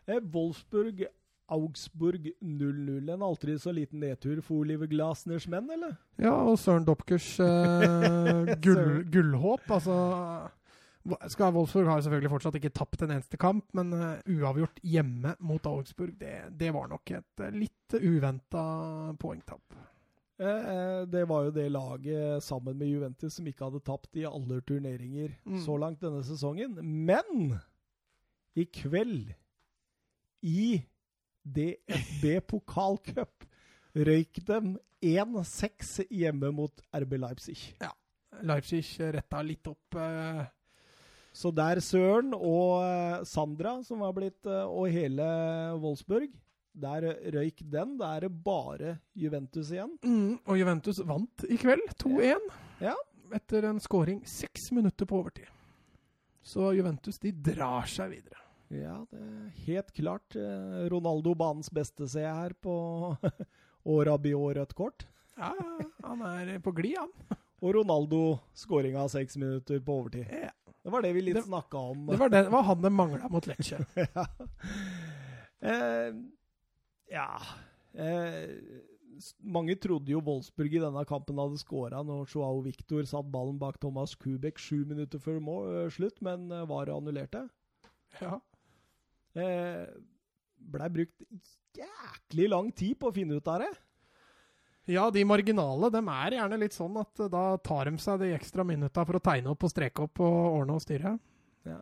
Eh, 0.09 0.21
Wolfsburg 0.33 1.05
Augsburg 1.51 2.31
0-0. 2.41 3.11
En 3.11 3.23
aldri 3.27 3.57
så 3.59 3.73
liten 3.75 3.99
nedtur 4.01 4.41
for 4.41 4.63
Oliver 4.63 4.87
Glasners 4.87 5.49
menn, 5.51 5.67
eller? 5.75 5.97
Ja, 6.23 6.33
og 6.47 6.57
Søren 6.63 6.87
Dopkers 6.87 7.35
eh, 7.43 8.55
gull, 8.65 9.03
gullhåp. 9.11 9.67
Altså 9.69 9.97
skal 11.33 11.55
Wolfsburg 11.55 11.89
har 11.89 12.03
selvfølgelig 12.05 12.31
fortsatt 12.35 12.59
ikke 12.61 12.73
tapt 12.77 13.03
en 13.05 13.15
eneste 13.15 13.39
kamp, 13.41 13.71
men 13.77 13.93
eh, 13.97 14.35
uavgjort 14.37 14.83
hjemme 14.85 15.33
mot 15.41 15.67
Augsburg, 15.71 16.13
det, 16.21 16.35
det 16.61 16.73
var 16.77 16.91
nok 16.93 17.15
et 17.17 17.45
uh, 17.45 17.49
litt 17.55 17.97
uventa 17.97 18.65
poengtap. 19.21 19.79
Eh, 20.41 20.47
eh, 20.75 21.01
det 21.07 21.25
var 21.29 21.47
jo 21.47 21.55
det 21.57 21.67
laget 21.73 22.45
sammen 22.45 22.79
med 22.81 22.89
Juventus 22.89 23.35
som 23.37 23.49
ikke 23.49 23.67
hadde 23.67 23.83
tapt 23.85 24.17
i 24.17 24.25
alle 24.29 24.61
turneringer 24.65 25.35
Mm. 25.45 25.59
så 25.65 25.77
langt 25.77 26.01
denne 26.01 26.23
sesongen. 26.25 26.79
Men 26.81 27.59
i 28.57 28.65
kveld, 28.65 29.33
i 30.43 30.83
DFB 31.45 32.41
pokalcup, 32.49 33.45
røyk 33.97 34.41
dem 34.47 34.79
1-6 35.03 36.07
hjemme 36.11 36.53
mot 36.53 36.81
RB 36.95 37.17
Leipzig. 37.19 37.59
Leipzig 38.47 38.85
retta 39.13 39.43
litt 39.45 39.67
opp 39.69 39.97
eh, 39.99 40.45
Så 41.33 41.53
der 41.55 41.79
Søren 41.85 42.33
og 42.35 42.81
eh, 42.83 43.21
Sandra, 43.29 43.77
som 43.87 44.01
var 44.03 44.13
blitt, 44.17 44.41
eh, 44.51 44.65
og 44.67 44.89
hele 44.91 45.27
Wolfsburg, 45.79 46.33
der 46.81 47.07
røyk 47.35 47.63
den. 47.71 47.97
Da 48.01 48.17
er 48.17 48.27
det 48.27 48.33
bare 48.45 48.97
Juventus 49.19 49.71
igjen. 49.75 49.93
mm, 50.03 50.41
Og 50.47 50.59
Juventus 50.59 50.99
vant 51.07 51.45
i 51.51 51.59
kveld, 51.61 51.87
2-1. 52.03 52.51
Ja. 52.83 52.97
Etter 53.35 53.69
en 53.69 53.79
scoring 53.83 54.25
seks 54.27 54.71
minutter 54.75 55.07
på 55.07 55.21
overtid. 55.21 55.47
Så 56.43 56.73
Juventus 56.75 57.19
de 57.23 57.31
drar 57.31 57.87
seg 57.91 58.11
videre. 58.17 58.39
Ja, 58.71 58.97
det 59.11 59.19
er 59.21 59.65
helt 59.67 59.93
klart. 59.95 60.35
eh, 60.39 60.87
Ronaldo 60.91 61.35
banens 61.39 61.71
beste, 61.75 62.07
ser 62.11 62.27
jeg 62.27 62.35
her, 62.35 62.55
på 62.63 62.75
og 63.91 64.03
Rabiot 64.07 64.57
rødt 64.59 64.75
kort. 64.79 65.07
Ja, 65.39 65.53
han 66.05 66.23
er 66.27 66.59
på 66.63 66.73
glid, 66.75 66.99
han. 66.99 67.39
Og 67.61 67.75
Ronaldo 67.77 68.39
skåringa 68.57 69.07
seks 69.13 69.37
minutter 69.37 69.79
på 69.85 69.99
overtid. 70.01 70.27
Ja. 70.33 70.51
Det 70.81 70.93
var 70.95 71.05
det 71.05 71.13
vi 71.13 71.23
litt 71.23 71.45
snakka 71.45 71.81
om. 71.93 72.07
Det 72.09 72.17
var, 72.21 72.31
det, 72.33 72.45
det 72.47 72.53
var 72.53 72.63
han 72.71 72.83
det 72.83 72.91
mangla 72.95 73.29
mot 73.29 73.47
Lecce. 73.47 73.83
ja. 74.15 74.27
Eh, 75.61 76.15
ja. 77.13 77.29
Eh, 77.93 78.49
mange 79.45 79.77
trodde 79.77 80.13
jo 80.13 80.23
Wolfsburg 80.25 80.79
i 80.79 80.81
denne 80.81 81.03
kampen 81.09 81.41
hadde 81.41 81.61
skåra 81.61 82.01
når 82.07 82.31
Joao 82.33 82.63
Victor 82.65 83.05
satt 83.09 83.29
ballen 83.33 83.59
bak 83.61 83.77
Thomas 83.83 84.15
Kubek 84.17 84.61
sju 84.63 84.87
minutter 84.89 85.21
før 85.21 85.41
må, 85.45 85.59
eh, 85.69 85.91
slutt, 85.93 86.21
men 86.25 86.49
eh, 86.53 86.65
var 86.71 86.93
annullerte. 86.95 87.45
Ja. 88.23 88.41
Eh, 89.37 89.85
Blei 90.61 90.89
brukt 90.93 91.23
jæklig 91.77 92.49
lang 92.51 92.73
tid 92.77 92.99
på 93.01 93.09
å 93.11 93.15
finne 93.17 93.37
ut 93.37 93.49
av 93.49 93.63
det. 93.65 93.71
Ja, 94.89 95.11
de 95.13 95.25
marginale 95.29 95.91
de 95.93 96.01
er 96.01 96.39
gjerne 96.39 96.59
litt 96.63 96.77
sånn 96.77 96.97
at 97.01 97.21
eh, 97.21 97.31
da 97.33 97.45
tar 97.65 97.91
de 97.91 98.01
seg 98.01 98.23
de 98.23 98.33
ekstra 98.37 98.65
minutta 98.67 99.05
for 99.07 99.19
å 99.19 99.23
tegne 99.23 99.53
opp 99.53 99.67
og 99.67 99.73
streke 99.75 100.07
opp 100.07 100.23
og 100.25 100.39
ordne 100.61 100.79
og 100.79 100.85
styre. 100.85 101.19
Ja. 101.69 101.77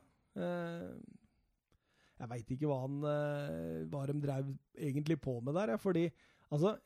jeg 2.19 2.29
veit 2.33 2.51
ikke 2.55 2.67
hva, 2.67 2.83
han, 2.83 2.99
eh, 3.07 3.87
hva 3.91 4.05
de 4.11 4.19
drev 4.23 4.53
egentlig 4.75 5.21
på 5.23 5.39
med 5.45 5.55
der, 5.59 5.77
fordi 5.81 6.09
altså 6.51 6.77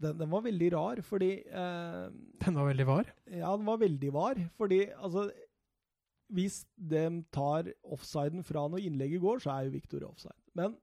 den, 0.00 0.16
den 0.16 0.30
var 0.32 0.44
veldig 0.46 0.72
rar, 0.72 1.00
fordi 1.04 1.30
eh, 1.44 2.04
Den 2.44 2.56
var 2.56 2.68
veldig 2.70 2.86
var. 2.88 3.10
Ja, 3.28 3.52
den 3.56 3.66
var 3.68 3.80
veldig 3.82 4.12
var. 4.14 4.40
Fordi 4.56 4.86
altså 4.96 5.28
Hvis 6.30 6.62
de 6.76 7.24
tar 7.34 7.72
offsiden 7.82 8.44
fra 8.46 8.68
når 8.68 8.86
innlegget 8.86 9.20
går, 9.20 9.42
så 9.44 9.50
er 9.54 9.66
jo 9.66 9.74
Victor 9.74 10.06
offside. 10.08 10.38
Men 10.54 10.76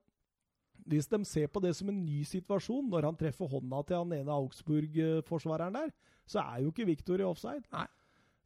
hvis 0.87 1.09
de 1.11 1.19
ser 1.27 1.49
på 1.51 1.61
det 1.63 1.73
som 1.75 1.89
en 1.91 1.99
ny 2.05 2.21
situasjon, 2.27 2.87
når 2.91 3.09
han 3.09 3.19
treffer 3.19 3.49
hånda 3.51 3.83
til 3.87 3.99
han 4.01 4.15
ene 4.15 4.35
Augsburg-forsvareren 4.37 5.75
der, 5.75 5.93
så 6.27 6.43
er 6.43 6.63
jo 6.63 6.71
ikke 6.71 6.87
Viktor 6.87 7.21
i 7.21 7.27
offside. 7.27 7.65
Nei. 7.73 7.87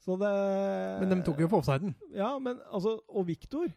Så 0.01 0.17
det 0.17 0.31
Men 1.01 1.11
de 1.13 1.19
tok 1.25 1.43
jo 1.43 1.49
på 1.51 1.59
offsiden. 1.61 1.93
Ja, 2.09 2.33
men 2.41 2.57
altså 2.73 2.95
Og 3.07 3.27
Viktor, 3.27 3.69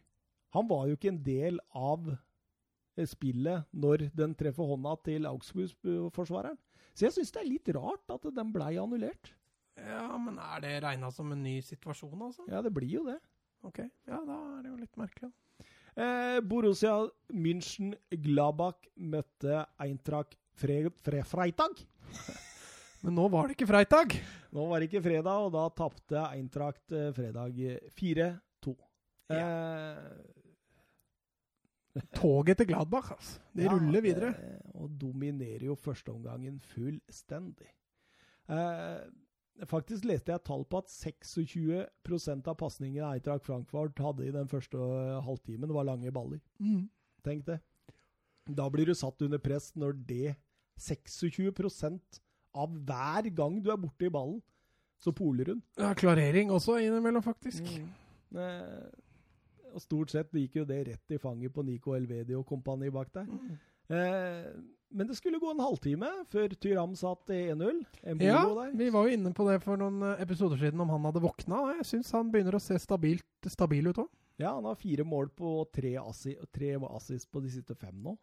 han 0.57 0.69
var 0.70 0.86
jo 0.89 0.97
ikke 0.97 1.11
en 1.12 1.23
del 1.24 1.59
av 1.77 2.07
eh, 2.15 3.05
spillet 3.09 3.66
når 3.73 4.09
den 4.16 4.32
treffer 4.39 4.70
hånda 4.70 4.97
til 5.05 5.28
Augsburg-forsvareren. 5.28 6.57
Så 6.95 7.09
jeg 7.09 7.16
syns 7.16 7.35
det 7.35 7.43
er 7.43 7.51
litt 7.51 7.70
rart 7.77 8.15
at 8.15 8.28
den 8.32 8.53
blei 8.55 8.77
annullert. 8.81 9.35
Ja, 9.77 10.07
men 10.16 10.39
er 10.39 10.62
det 10.62 10.74
regna 10.85 11.11
som 11.12 11.32
en 11.35 11.43
ny 11.43 11.59
situasjon, 11.66 12.20
altså? 12.23 12.45
Ja, 12.49 12.62
det 12.62 12.70
blir 12.73 12.93
jo 12.93 13.03
det. 13.09 13.19
Ok, 13.66 13.81
ja, 14.07 14.20
da 14.23 14.36
er 14.55 14.62
det 14.62 14.70
jo 14.70 14.78
litt 14.78 15.01
merkelig. 15.01 15.32
Eh, 15.95 16.41
Borussia 16.43 16.95
München 17.31 17.95
Gladbach 18.11 18.81
møtte 18.99 19.61
Eintracht 19.79 20.35
Fre 20.59 20.91
Fre 21.05 21.23
Freitag. 21.27 21.85
Men 23.05 23.15
nå 23.19 23.29
var 23.31 23.47
det 23.51 23.59
ikke 23.59 23.69
freitag. 23.69 24.15
Nå 24.55 24.65
var 24.71 24.81
det 24.81 24.89
ikke 24.89 25.03
fredag, 25.05 25.45
og 25.47 25.53
da 25.55 25.66
tapte 25.77 26.23
Eintracht 26.33 26.95
eh, 26.95 27.11
fredag 27.15 27.59
4-2. 27.99 28.75
Eh, 29.35 30.07
Toget 32.19 32.59
til 32.59 32.66
Gladbach, 32.73 33.12
altså. 33.15 33.41
Det 33.55 33.69
ja, 33.69 33.75
ruller 33.75 34.03
videre. 34.03 34.33
eh, 34.41 34.71
og 34.81 34.97
dominerer 35.01 35.69
jo 35.69 35.77
førsteomgangen 35.79 36.57
fullstendig. 36.73 37.69
Eh, 38.51 39.05
faktisk 39.71 40.07
leste 40.09 40.33
jeg 40.33 40.43
tall 40.47 40.65
på 40.67 40.81
at 40.83 40.91
26% 40.91 42.51
av 42.51 42.57
pasningene 42.59 43.13
Eintracht 43.15 43.47
Frankfurt 43.47 44.01
hadde 44.03 44.27
i 44.27 44.35
den 44.35 44.51
første 44.51 44.79
eh, 44.79 45.21
halvtimen, 45.25 45.75
var 45.75 45.87
lange 45.89 46.13
baller. 46.15 46.43
Mm. 46.59 46.89
Tenk 47.25 47.47
det. 47.49 47.61
Da 48.45 48.67
blir 48.69 48.91
du 48.91 48.95
satt 48.99 49.23
under 49.25 49.41
press 49.41 49.71
når 49.79 49.97
det 50.09 50.35
26% 50.81 52.21
av 52.55 52.75
hver 52.87 53.31
gang 53.35 53.61
du 53.63 53.71
er 53.73 53.81
borte 53.81 54.09
i 54.09 54.13
ballen, 54.13 54.43
så 55.01 55.13
poler 55.15 55.53
hun. 55.53 55.63
Ja, 55.79 55.93
klarering 55.97 56.53
også 56.55 56.79
innimellom, 56.81 57.23
faktisk. 57.25 57.67
Eh, 58.35 58.85
og 59.75 59.83
stort 59.83 60.15
sett 60.15 60.35
gikk 60.35 60.61
jo 60.61 60.67
det 60.69 60.81
rett 60.89 61.15
i 61.15 61.21
fanget 61.21 61.53
på 61.55 61.65
Nico 61.67 61.97
Elvedi 61.97 62.37
og 62.39 62.47
kompani 62.49 62.91
bak 62.95 63.11
der. 63.15 63.27
Mm. 63.29 63.57
Eh, 63.95 64.47
men 64.95 65.09
det 65.11 65.16
skulle 65.19 65.41
gå 65.43 65.51
en 65.51 65.61
halvtime 65.65 66.09
før 66.31 66.55
Tyram 66.62 66.95
satt 66.97 67.27
1-0. 67.35 67.81
Ja, 68.23 68.45
der. 68.55 68.75
vi 68.79 68.89
var 68.95 69.09
jo 69.09 69.16
inne 69.19 69.33
på 69.35 69.47
det 69.51 69.59
for 69.65 69.77
noen 69.81 70.01
eh, 70.07 70.23
episoder 70.23 70.61
siden 70.61 70.81
om 70.85 70.93
han 70.95 71.05
hadde 71.11 71.23
våkna. 71.25 71.65
Jeg 71.81 71.89
syns 71.91 72.12
han 72.15 72.31
begynner 72.33 72.55
å 72.59 72.62
se 72.62 72.79
stabilt, 72.79 73.27
stabil 73.51 73.91
ut 73.91 73.99
òg. 74.05 74.09
Ja, 74.41 74.55
han 74.57 74.66
har 74.66 74.75
fire 74.81 75.05
mål 75.07 75.29
på 75.39 75.57
tre, 75.75 75.93
assi, 76.01 76.33
tre 76.55 76.73
assis 76.89 77.27
på 77.31 77.43
de 77.45 77.51
siste 77.55 77.77
fem 77.79 77.95
nå. 78.03 78.16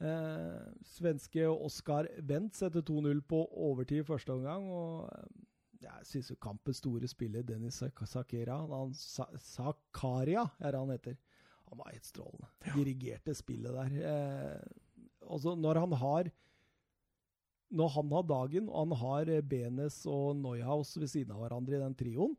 Eh, 0.00 0.64
svenske 0.84 1.46
Oskar 1.48 2.08
Wendt 2.28 2.58
setter 2.58 2.82
2-0 2.84 3.22
på 3.24 3.38
overtid 3.68 4.04
første 4.08 4.34
omgang. 4.34 4.66
og 4.68 5.06
eh, 5.12 5.44
Jeg 5.86 6.04
syns 6.10 6.30
jo 6.32 6.36
kampens 6.40 6.82
store 6.82 7.08
spiller, 7.08 7.42
Dennis 7.48 7.78
Sak- 7.80 8.04
Sakera 8.08 8.58
han, 8.68 8.92
Sa 8.96 9.24
Sakaria 9.40 10.44
er 10.60 10.76
han 10.76 10.92
heter. 10.92 11.16
Han 11.70 11.78
var 11.80 11.90
helt 11.94 12.04
strålende. 12.06 12.46
Dirigerte 12.76 13.34
spillet 13.34 13.72
der. 13.74 13.96
Eh, 14.12 14.82
altså 15.30 15.54
når 15.58 15.80
han 15.84 15.92
har 16.00 16.30
Når 17.76 17.88
han 17.96 18.10
har 18.14 18.22
dagen, 18.30 18.68
og 18.70 18.84
han 18.86 18.92
har 19.00 19.30
eh, 19.34 19.40
Benes 19.42 20.00
og 20.06 20.36
Neuhaus 20.38 20.92
ved 20.96 21.08
siden 21.10 21.32
av 21.34 21.40
hverandre 21.42 21.76
i 21.76 21.82
den 21.82 21.96
trioen 21.98 22.36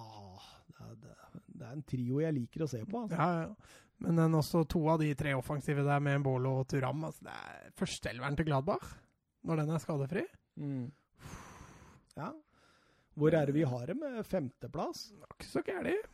ah, 0.00 0.46
det, 0.68 0.78
er, 0.86 0.94
det, 1.02 1.10
er- 1.12 1.42
det 1.56 1.66
er 1.66 1.74
en 1.76 1.82
trio 1.88 2.20
jeg 2.20 2.34
liker 2.36 2.64
å 2.64 2.68
se 2.68 2.80
på. 2.84 3.02
Altså. 3.04 3.16
Ja, 3.16 3.44
ja. 3.46 3.84
Men 4.04 4.18
den 4.20 4.34
også 4.36 4.60
to 4.68 4.82
av 4.92 4.98
de 5.00 5.10
tre 5.16 5.30
offensive 5.36 5.80
der 5.86 6.00
med 6.04 6.20
Mbolo 6.20 6.50
og 6.60 6.66
Turam 6.68 7.04
altså 7.08 7.24
Det 7.24 7.32
er 7.32 7.70
førsteelveren 7.80 8.36
til 8.36 8.44
Gladbach 8.50 8.90
når 9.46 9.62
den 9.62 9.70
er 9.76 9.80
skadefri. 9.80 10.24
Mm. 10.60 10.88
Ja. 12.18 12.32
Hvor 13.16 13.32
er 13.36 13.46
det 13.48 13.54
vi 13.56 13.64
har 13.68 13.86
dem? 13.92 14.02
Eh, 14.04 14.22
Femteplass? 14.26 15.06
Ikke 15.36 15.48
så 15.48 15.62
gærent. 15.64 16.08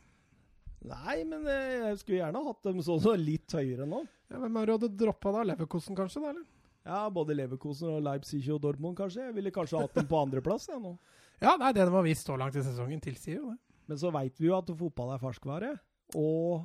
Nei, 0.83 1.21
men 1.27 1.45
eh, 1.47 1.77
jeg 1.89 1.99
skulle 2.01 2.19
gjerne 2.19 2.41
hatt 2.47 2.67
dem 2.67 2.81
så, 2.83 2.97
så 3.01 3.13
litt 3.19 3.53
høyere 3.55 3.87
nå. 3.87 4.01
Ja, 4.31 4.39
hvem 4.41 4.57
er 4.59 4.65
det 4.65 4.67
du 4.67 4.73
hadde 4.77 4.97
droppa 5.03 5.31
da? 5.37 5.45
Leverkosten 5.53 5.97
kanskje? 5.97 6.23
da, 6.23 6.33
eller? 6.33 6.45
Ja, 6.83 7.01
både 7.15 7.35
Leverkosen 7.37 7.93
og 7.93 8.01
Leipzig 8.03 8.43
og 8.51 8.59
Dortmund, 8.63 8.97
kanskje. 8.99 9.29
Jeg 9.29 9.35
ville 9.37 9.53
kanskje 9.55 9.79
hatt 9.79 9.95
dem 9.95 10.09
på 10.09 10.19
andreplass. 10.19 10.67
jeg 10.71 10.81
nå. 10.83 10.97
Ja, 11.43 11.57
nei, 11.59 11.73
det 11.75 11.83
de 11.83 11.91
har 11.91 12.05
vist 12.05 12.27
så 12.29 12.35
langt 12.39 12.55
i 12.55 12.61
sesongen, 12.63 13.01
tilsier 13.03 13.39
jo 13.41 13.49
det. 13.51 13.57
Men 13.91 13.99
så 13.99 14.11
veit 14.15 14.37
vi 14.39 14.47
jo 14.47 14.53
at 14.55 14.69
fotball 14.79 15.09
er 15.15 15.19
ferskvare. 15.19 15.71
Og 16.19 16.63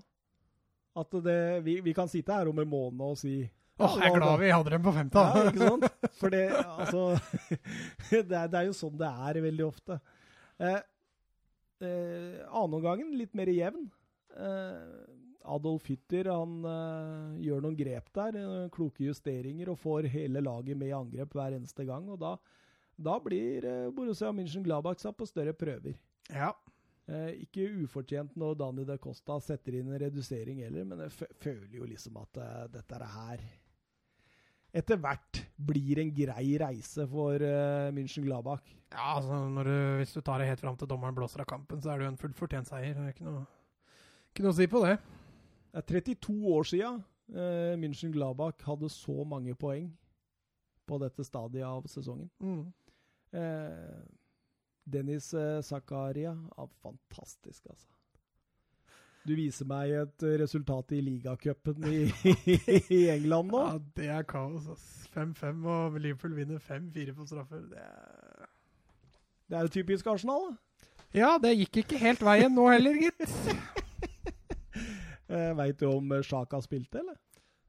at 0.98 1.14
det 1.24 1.38
Vi, 1.66 1.78
vi 1.82 1.94
kan 1.94 2.10
sitte 2.10 2.34
her 2.34 2.50
om 2.50 2.58
en 2.58 2.68
måned 2.68 3.02
og 3.06 3.18
si 3.18 3.40
Åh, 3.78 3.94
jeg 4.02 4.10
er 4.10 4.16
glad 4.18 4.40
vi 4.42 4.48
hadde 4.50 4.72
dem 4.74 4.82
på 4.82 4.92
femte. 4.94 5.22
Ja, 5.22 5.42
ikke 5.46 5.66
sant? 5.68 5.84
For 6.18 6.34
det, 6.34 6.44
altså 6.50 7.02
det, 8.10 8.34
er, 8.34 8.48
det 8.50 8.58
er 8.58 8.64
jo 8.66 8.74
sånn 8.74 8.96
det 8.98 9.10
er 9.30 9.38
veldig 9.44 9.66
ofte. 9.68 10.00
Eh, 10.58 10.80
eh, 11.86 12.40
Annenomgangen 12.48 13.12
litt 13.14 13.38
mer 13.38 13.50
jevn. 13.54 13.86
Eh, 14.38 15.18
Adolf 15.48 15.86
Hytter 15.88 16.28
han 16.30 16.56
eh, 16.68 17.44
gjør 17.46 17.64
noen 17.64 17.76
grep 17.78 18.10
der, 18.16 18.38
eh, 18.38 18.70
kloke 18.74 19.06
justeringer, 19.06 19.72
og 19.72 19.80
får 19.80 20.10
hele 20.12 20.42
laget 20.44 20.78
med 20.78 20.92
i 20.92 20.96
angrep 20.96 21.36
hver 21.36 21.56
eneste 21.56 21.86
gang. 21.88 22.08
og 22.12 22.20
Da, 22.22 22.34
da 22.98 23.18
blir 23.22 23.66
Borussia 23.94 24.32
München-Gladbach 24.34 25.00
satt 25.02 25.18
på 25.18 25.28
større 25.28 25.56
prøver. 25.56 25.96
Ja. 26.28 26.52
Eh, 27.08 27.44
ikke 27.46 27.70
ufortjent 27.84 28.36
når 28.36 28.58
Dani 28.60 28.84
da 28.88 28.98
Costa 29.00 29.38
setter 29.40 29.78
inn 29.78 29.88
en 29.88 30.02
redusering 30.02 30.60
heller, 30.66 30.84
men 30.84 31.06
jeg 31.06 31.32
føler 31.40 31.80
jo 31.80 31.88
liksom 31.88 32.20
at 32.20 32.44
dette 32.74 32.98
er 32.98 33.08
her 33.14 33.48
etter 34.78 34.98
hvert 35.00 35.40
blir 35.56 36.00
en 36.02 36.10
grei 36.12 36.56
reise 36.60 37.06
for 37.08 37.40
uh, 37.40 37.88
München-Gladbach. 37.96 38.66
Ja, 38.92 39.14
altså, 39.16 39.38
du, 39.64 39.72
Hvis 40.00 40.12
du 40.12 40.20
tar 40.20 40.42
det 40.42 40.50
helt 40.50 40.60
fram 40.60 40.76
til 40.76 40.90
dommeren 40.90 41.16
blåser 41.16 41.42
av 41.44 41.48
kampen, 41.48 41.80
så 41.80 41.92
er 41.92 41.98
det 41.98 42.06
jo 42.06 42.12
en 42.12 42.20
fullt 42.20 42.36
fortjent 42.36 42.68
seier. 42.68 42.92
Det 42.92 43.06
er 43.06 43.14
ikke 43.16 43.26
noe, 43.26 43.46
ikke 44.30 44.44
noe 44.44 44.54
å 44.54 44.58
si 44.58 44.68
på 44.70 44.82
det. 44.84 44.96
Det 45.72 45.82
er 45.82 45.88
32 46.16 46.36
år 46.54 46.68
siden 46.68 47.00
eh, 47.34 47.74
München-Gladbach 47.80 48.64
hadde 48.66 48.90
så 48.92 49.24
mange 49.28 49.54
poeng 49.58 49.90
på 50.88 50.98
dette 51.02 51.24
stadiet 51.26 51.66
av 51.68 51.86
sesongen. 51.90 52.30
Mm. 52.40 52.64
Eh, 53.36 54.00
Dennis 54.88 55.34
uh, 55.36 55.60
Zakaria 55.60 56.32
er 56.32 56.68
Fantastisk, 56.82 57.66
altså. 57.68 57.90
Du 59.28 59.34
viser 59.36 59.66
meg 59.68 59.92
et 59.92 60.24
eh, 60.24 60.38
resultat 60.40 60.94
i 60.96 61.02
ligacupen 61.04 61.84
i, 61.90 62.06
i 62.96 63.00
England 63.12 63.52
nå. 63.52 63.64
Ja, 63.66 63.80
det 63.98 64.08
er 64.14 64.24
kaos. 64.28 64.68
ass. 64.72 64.86
5-5, 65.12 65.66
og 65.66 65.98
Liverpool 66.00 66.36
vinner 66.36 66.62
5-4 66.62 67.12
på 67.16 67.26
straffer. 67.28 67.66
Det 67.68 67.82
er 67.82 68.48
Det 69.48 69.58
er 69.58 69.66
jo 69.66 69.74
typisk 69.74 70.06
Arsenal. 70.06 70.48
da. 70.48 70.56
Ja, 71.16 71.36
det 71.42 71.56
gikk 71.56 71.82
ikke 71.82 72.00
helt 72.00 72.24
veien 72.24 72.54
nå 72.54 72.68
heller, 72.70 72.96
gitt. 73.00 73.76
Eh, 75.28 75.50
Veit 75.58 75.80
du 75.80 75.88
om 75.90 76.12
eh, 76.16 76.24
Sjaka 76.24 76.60
spilte, 76.64 77.02
eller? 77.02 77.18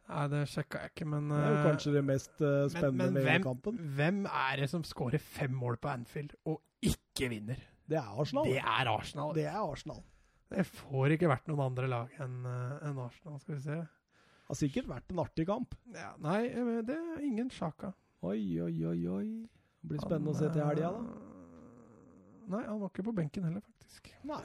Nei, 0.09 0.23
det 0.31 0.39
sjekka 0.49 0.79
jeg 0.81 0.93
ikke, 0.95 1.05
men 1.11 1.27
Det 1.29 1.37
er 1.37 1.51
jo 1.51 1.57
eh, 1.57 1.65
kanskje 1.67 1.91
det 1.93 2.01
mest 2.07 2.31
uh, 2.41 2.63
spennende 2.73 3.09
men 3.11 3.13
med 3.19 3.27
hvem, 3.27 3.43
kampen. 3.45 3.75
hvem 3.99 4.23
er 4.25 4.63
det 4.63 4.69
som 4.71 4.85
skårer 4.87 5.21
fem 5.21 5.53
mål 5.53 5.77
på 5.77 5.91
Anfield 5.91 6.33
og 6.49 6.63
ikke 6.81 7.29
vinner? 7.29 7.61
Det 7.89 7.99
er 7.99 8.09
Arsenal. 8.21 8.49
Det 8.49 8.57
er 8.57 8.89
Arsenal. 8.89 9.35
Det 9.37 9.45
er 9.45 9.59
Arsenal. 9.59 10.01
Det 10.49 10.65
får 10.65 11.13
ikke 11.13 11.29
vært 11.29 11.45
noen 11.51 11.61
andre 11.67 11.89
lag 11.91 12.13
enn 12.25 12.41
en 12.49 13.01
Arsenal, 13.03 13.37
skal 13.43 13.53
vi 13.59 13.61
se. 13.67 13.77
Det 14.49 14.55
har 14.55 14.57
sikkert 14.57 14.87
vært 14.89 15.11
en 15.13 15.19
artig 15.21 15.43
kamp. 15.45 15.75
Ja, 15.93 16.15
nei, 16.25 16.47
eh, 16.49 16.79
det 16.81 16.95
er 16.97 17.19
ingen 17.21 17.51
Sjaka. 17.53 17.91
Oi, 18.25 18.57
oi, 18.65 18.73
oi, 18.89 19.01
oi. 19.05 19.27
Det 19.77 19.91
blir 19.91 20.01
spennende 20.01 20.33
å 20.33 20.39
se 20.39 20.49
til 20.49 20.65
helga, 20.65 20.89
da. 20.95 21.03
Nei, 22.49 22.63
han 22.65 22.79
var 22.81 22.89
ikke 22.89 23.05
på 23.05 23.13
benken 23.13 23.45
heller, 23.45 23.61
faktisk. 23.61 24.09
Nei. 24.25 24.41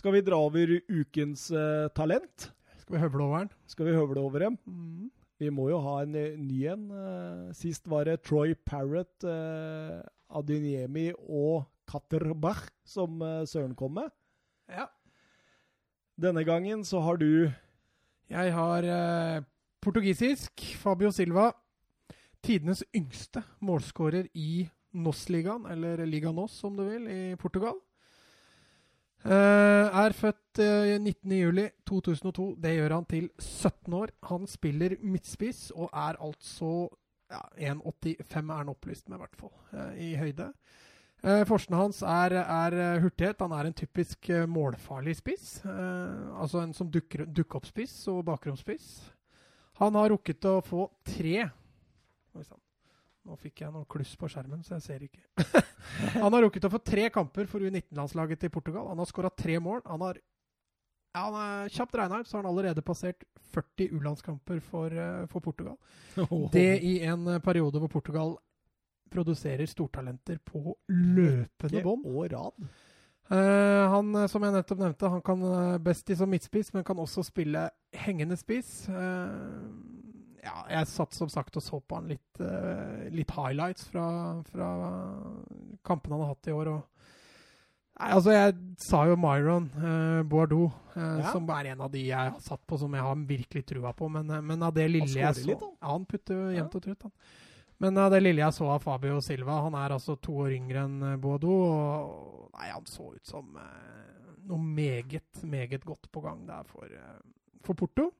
Skal 0.00 0.14
vi 0.14 0.22
dra 0.24 0.38
over 0.40 0.78
ukens 0.88 1.50
uh, 1.52 1.90
talent? 1.92 2.46
Skal 2.80 2.94
vi 2.94 3.00
høvle 3.02 3.24
over 3.26 3.42
den? 3.42 3.50
Skal 3.68 3.88
vi 3.90 3.92
høvle 3.92 4.22
over 4.22 4.40
dem? 4.40 4.54
Mm. 4.64 5.10
Vi 5.40 5.50
må 5.52 5.66
jo 5.68 5.80
ha 5.84 5.98
en 6.00 6.14
eh, 6.16 6.38
ny 6.40 6.62
en. 6.72 6.86
Uh, 6.88 7.50
sist 7.56 7.84
var 7.88 8.08
det 8.08 8.22
Troy 8.24 8.54
Parrott, 8.64 9.26
uh, 9.28 10.00
Aduniemi 10.32 11.10
og 11.18 11.66
Katterbach 11.90 12.62
som 12.86 13.20
Søren 13.50 13.74
kom 13.76 13.98
med. 13.98 14.08
Ja. 14.72 14.86
Denne 16.16 16.46
gangen 16.48 16.84
så 16.86 17.02
har 17.04 17.18
du 17.20 17.50
Jeg 18.30 18.54
har 18.54 18.86
portugisisk 19.82 20.64
Fabio 20.78 21.10
Silva. 21.10 21.50
Tidenes 22.46 22.84
yngste 22.94 23.42
målskårer 23.58 24.30
i 24.32 24.68
NOS-ligaen, 24.94 25.66
eller 25.66 26.06
Liga 26.06 26.30
NOS 26.32 26.62
om 26.64 26.78
du 26.78 26.86
vil, 26.86 27.08
i 27.10 27.36
Portugal. 27.36 27.82
Eh, 29.20 30.00
er 30.04 30.16
født 30.16 30.60
uh, 30.62 30.94
19.07.2002. 30.96 32.46
Det 32.62 32.74
gjør 32.76 32.94
han 32.96 33.08
til 33.10 33.28
17 33.38 33.94
år. 33.94 34.14
Han 34.30 34.46
spiller 34.48 34.96
midtspiss 35.02 35.70
og 35.76 35.90
er 35.92 36.16
altså 36.16 36.88
ja, 37.30 37.72
1,85 37.74 38.38
er 38.40 38.56
han 38.56 38.72
opplyst 38.72 39.08
med, 39.08 39.18
i 39.18 39.22
hvert 39.24 39.36
fall, 39.38 39.52
uh, 39.74 39.92
i 40.00 40.14
høyde. 40.16 40.48
Uh, 41.20 41.42
Forsen 41.44 41.76
hans 41.76 42.00
er, 42.00 42.32
er 42.40 42.76
eh, 42.80 43.02
hurtighet. 43.02 43.42
Han 43.44 43.52
er 43.52 43.68
en 43.68 43.76
typisk 43.76 44.30
eh, 44.32 44.46
målfarlig 44.48 45.18
spiss. 45.18 45.58
Eh, 45.68 46.40
altså 46.40 46.62
en 46.62 46.72
som 46.72 46.88
dukker, 46.88 47.26
dukker 47.28 47.60
og 48.08 48.24
bakromspiss. 48.24 48.88
Han 49.82 50.00
har 50.00 50.08
rukket 50.14 50.48
å 50.48 50.60
få 50.64 50.88
tre 51.04 51.50
Oi 52.30 52.44
sann. 52.46 52.60
Nå 53.28 53.36
fikk 53.36 53.62
jeg 53.64 53.72
noe 53.74 53.88
kluss 53.90 54.14
på 54.16 54.28
skjermen, 54.32 54.62
så 54.64 54.78
jeg 54.78 54.84
ser 54.86 55.02
ikke. 55.04 55.22
han 56.22 56.32
har 56.32 56.44
rukket 56.46 56.66
å 56.66 56.72
få 56.72 56.80
tre 56.84 57.08
kamper 57.12 57.48
for 57.50 57.60
U19-landslaget 57.60 58.46
til 58.46 58.52
Portugal. 58.54 58.88
Han 58.88 59.02
har 59.02 59.08
skåra 59.10 59.30
tre 59.34 59.58
mål. 59.60 59.82
Han 59.88 60.04
har 60.06 60.20
ja, 61.10 61.24
han 61.26 61.34
er 61.34 61.72
kjapt 61.74 61.96
regna 61.98 62.20
ut, 62.20 62.28
så 62.30 62.36
har 62.36 62.44
han 62.44 62.52
allerede 62.52 62.84
passert 62.86 63.24
40 63.50 63.96
U-landskamper 63.98 64.60
for, 64.62 64.94
eh, 64.94 65.24
for 65.26 65.42
Portugal. 65.42 65.74
Det 66.52 66.78
i 66.86 67.00
en 67.02 67.26
eh, 67.26 67.40
periode 67.42 67.82
hvor 67.82 67.90
Portugal 67.90 68.36
produserer 69.10 69.66
stortalenter 69.66 70.38
på 70.38 70.76
løpende 70.88 71.82
bånd. 71.82 72.06
og 72.06 72.30
rad. 72.30 72.70
Uh, 73.30 73.86
han, 73.90 74.14
som 74.30 74.42
jeg 74.42 74.54
nettopp 74.54 74.78
nevnte, 74.78 75.10
han 75.10 75.22
kan 75.22 75.42
best 75.82 76.10
i 76.10 76.16
som 76.18 76.30
midtspiss, 76.30 76.72
men 76.74 76.86
kan 76.86 76.98
også 76.98 77.22
spille 77.26 77.68
hengende 77.94 78.38
spiss. 78.38 78.88
Eh, 78.88 79.89
ja, 80.44 80.54
jeg 80.70 80.86
satt 80.88 81.16
som 81.16 81.28
sagt 81.32 81.56
og 81.56 81.62
så 81.64 81.80
på 81.80 81.98
han 81.98 82.08
litt, 82.08 82.40
eh, 82.40 83.08
litt 83.12 83.30
highlights 83.36 83.88
fra, 83.90 84.06
fra 84.48 84.70
kampene 85.86 86.16
han 86.16 86.24
har 86.24 86.34
hatt 86.34 86.48
i 86.50 86.54
år. 86.56 86.72
og 86.76 86.86
Nei, 88.00 88.08
altså 88.16 88.32
Jeg 88.32 88.54
sa 88.80 89.02
jo 89.10 89.16
Myron 89.20 89.66
uh, 89.76 90.22
Boardou, 90.24 90.70
eh, 90.94 91.18
Ja. 91.20 91.32
som 91.34 91.48
er 91.52 91.74
en 91.74 91.82
av 91.84 91.90
de 91.92 92.06
jeg 92.06 92.16
har 92.16 92.40
satt 92.40 92.62
på 92.66 92.78
som 92.80 92.94
jeg 92.96 93.04
har 93.04 93.14
virkelig 93.28 93.66
trua 93.68 93.92
på. 93.92 94.08
Men, 94.08 94.30
eh, 94.30 94.40
men 94.40 94.62
av 94.64 94.72
det 94.72 94.86
lille 94.90 95.12
jeg 95.20 95.34
så 95.36 95.46
litt, 95.50 95.60
han. 95.60 95.74
Ja, 95.82 95.92
han 95.92 96.06
putter 96.08 96.50
jevnt 96.56 96.74
og 96.78 96.82
trutt, 96.86 97.02
han. 97.02 97.12
Men 97.80 97.98
av 97.98 98.10
det 98.12 98.22
lille 98.22 98.40
jeg 98.40 98.52
så 98.56 98.66
av 98.68 98.82
Fabio 98.84 99.20
Silva 99.24 99.62
Han 99.64 99.74
er 99.74 99.94
altså 99.96 100.16
to 100.20 100.34
år 100.44 100.52
yngre 100.56 100.84
enn 100.84 101.02
eh, 101.12 101.16
Boadou. 101.20 101.52
Og 101.52 102.50
nei, 102.56 102.70
han 102.70 102.88
så 102.88 103.10
ut 103.14 103.26
som 103.26 103.52
eh, 103.56 104.40
noe 104.48 104.64
meget, 104.64 105.44
meget 105.44 105.84
godt 105.84 106.10
på 106.12 106.24
gang 106.24 106.46
der 106.48 106.64
for, 106.64 106.88
eh, 106.88 107.20
for 107.64 107.74
Porto. 107.74 108.10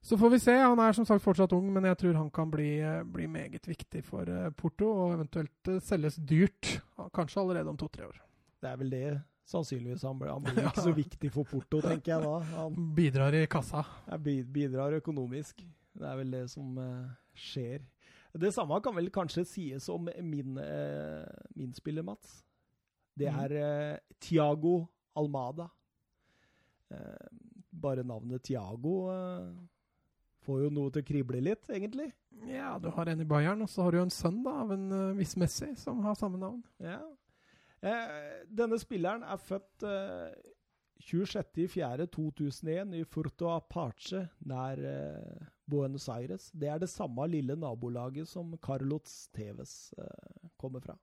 Så 0.00 0.16
får 0.18 0.30
vi 0.30 0.38
se. 0.40 0.52
Han 0.54 0.78
er 0.78 0.92
som 0.94 1.04
sagt 1.08 1.22
fortsatt 1.24 1.52
ung, 1.52 1.72
men 1.74 1.84
jeg 1.84 1.98
tror 1.98 2.14
han 2.14 2.30
kan 2.30 2.50
bli, 2.50 2.78
eh, 2.80 3.02
bli 3.04 3.26
meget 3.26 3.66
viktig 3.68 4.04
for 4.06 4.28
eh, 4.30 4.50
Porto. 4.56 4.86
Og 4.88 5.14
eventuelt 5.16 5.68
eh, 5.72 5.80
selges 5.84 6.16
dyrt. 6.16 6.78
Kanskje 7.14 7.40
allerede 7.42 7.68
om 7.72 7.76
to-tre 7.80 8.06
år. 8.06 8.20
Det 8.62 8.70
er 8.70 8.76
vel 8.80 8.90
det 8.94 9.02
sannsynligvis 9.48 10.02
han 10.06 10.18
blir. 10.20 10.30
Han 10.32 10.44
blir 10.46 10.66
ikke 10.70 10.84
så 10.86 10.94
viktig 10.96 11.30
for 11.34 11.44
Porto, 11.50 11.80
tenker 11.84 12.14
jeg 12.14 12.24
da. 12.24 12.38
Han 12.54 12.78
Bidrar 12.98 13.34
i 13.34 13.46
kassa. 13.50 13.84
bidrar 14.22 14.96
økonomisk. 15.00 15.64
Det 15.98 16.06
er 16.06 16.16
vel 16.20 16.30
det 16.30 16.44
som 16.52 16.76
skjer. 17.34 17.82
Det 18.38 18.52
samme 18.54 18.76
kan 18.84 18.94
vel 18.94 19.08
kanskje 19.10 19.42
sies 19.48 19.88
om 19.90 20.06
min, 20.22 20.60
min 21.56 21.72
spiller, 21.74 22.04
Mats. 22.06 22.44
Det 23.18 23.32
Mhm. 23.32 23.40
er 23.40 23.50
mm. 23.58 24.14
Tiago 24.20 24.86
Almada. 25.16 25.66
Bare 27.72 28.04
navnet 28.04 28.42
Tiago 28.46 29.08
får 30.48 30.64
jo 30.64 30.72
noe 30.72 30.92
til 30.94 31.04
å 31.04 31.08
krible 31.12 31.44
litt, 31.44 31.68
egentlig. 31.68 32.08
Ja, 32.48 32.74
du 32.80 32.88
har 32.94 33.12
en 33.12 33.20
i 33.20 33.28
Bayern, 33.28 33.62
og 33.64 33.70
så 33.70 33.84
har 33.84 33.92
du 33.92 34.00
jo 34.00 34.08
en 34.08 34.14
sønn 34.14 34.40
da, 34.46 34.58
av 34.64 34.72
en 34.72 34.90
uh, 34.94 35.16
viss 35.18 35.36
Messi 35.40 35.74
som 35.76 36.00
har 36.06 36.16
samme 36.18 36.40
navn. 36.40 36.62
Ja. 36.82 37.02
Eh, 37.78 38.46
denne 38.50 38.78
spilleren 38.80 39.22
er 39.22 39.38
født 39.38 39.84
eh, 39.86 40.32
26.04.2001 41.04 42.96
i 42.98 43.04
Furto 43.06 43.52
Apache 43.52 44.24
nær 44.50 44.82
eh, 44.82 45.46
Buenos 45.68 46.08
Aires. 46.10 46.50
Det 46.50 46.68
er 46.68 46.78
det 46.82 46.90
samme 46.90 47.26
lille 47.30 47.56
nabolaget 47.56 48.28
som 48.28 48.56
Carlos 48.62 49.28
Teves 49.34 49.94
eh, 49.98 50.48
kommer 50.58 50.80
fra. 50.82 50.98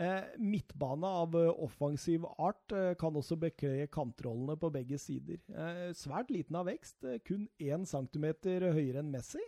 Eh, 0.00 0.22
midtbane 0.38 1.06
av 1.06 1.34
eh, 1.36 1.50
offensiv 1.60 2.24
art 2.40 2.72
eh, 2.72 2.94
kan 2.98 3.16
også 3.18 3.36
bekle 3.36 3.86
kantrollene 3.92 4.56
på 4.56 4.70
begge 4.72 4.96
sider. 4.98 5.42
Eh, 5.52 5.90
svært 5.96 6.32
liten 6.32 6.56
av 6.56 6.70
vekst, 6.70 7.04
kun 7.28 7.44
1 7.60 7.84
cm 7.90 8.30
høyere 8.72 9.02
enn 9.02 9.12
Messi. 9.12 9.42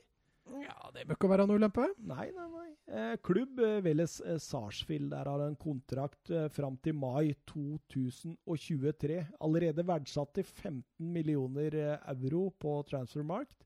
Ja, 0.60 0.90
det 0.92 1.06
bør 1.08 1.16
ikke 1.16 1.30
være 1.32 1.46
noe 1.48 1.56
ulempe. 1.56 1.86
Nei, 2.04 2.28
nei, 2.36 2.48
nei. 2.52 2.66
Eh, 2.92 3.14
klubb 3.24 3.62
eh, 3.64 4.04
Sarsfield 4.04 5.14
der 5.14 5.30
har 5.32 5.46
en 5.46 5.56
kontrakt 5.56 6.28
fram 6.52 6.76
til 6.84 6.98
mai 7.00 7.32
2023. 7.48 9.22
Allerede 9.40 9.86
verdsatt 9.88 10.34
til 10.36 10.44
15 10.44 10.84
millioner 11.00 11.80
euro 11.96 12.50
på 12.60 12.82
transfermarkt. 12.92 13.64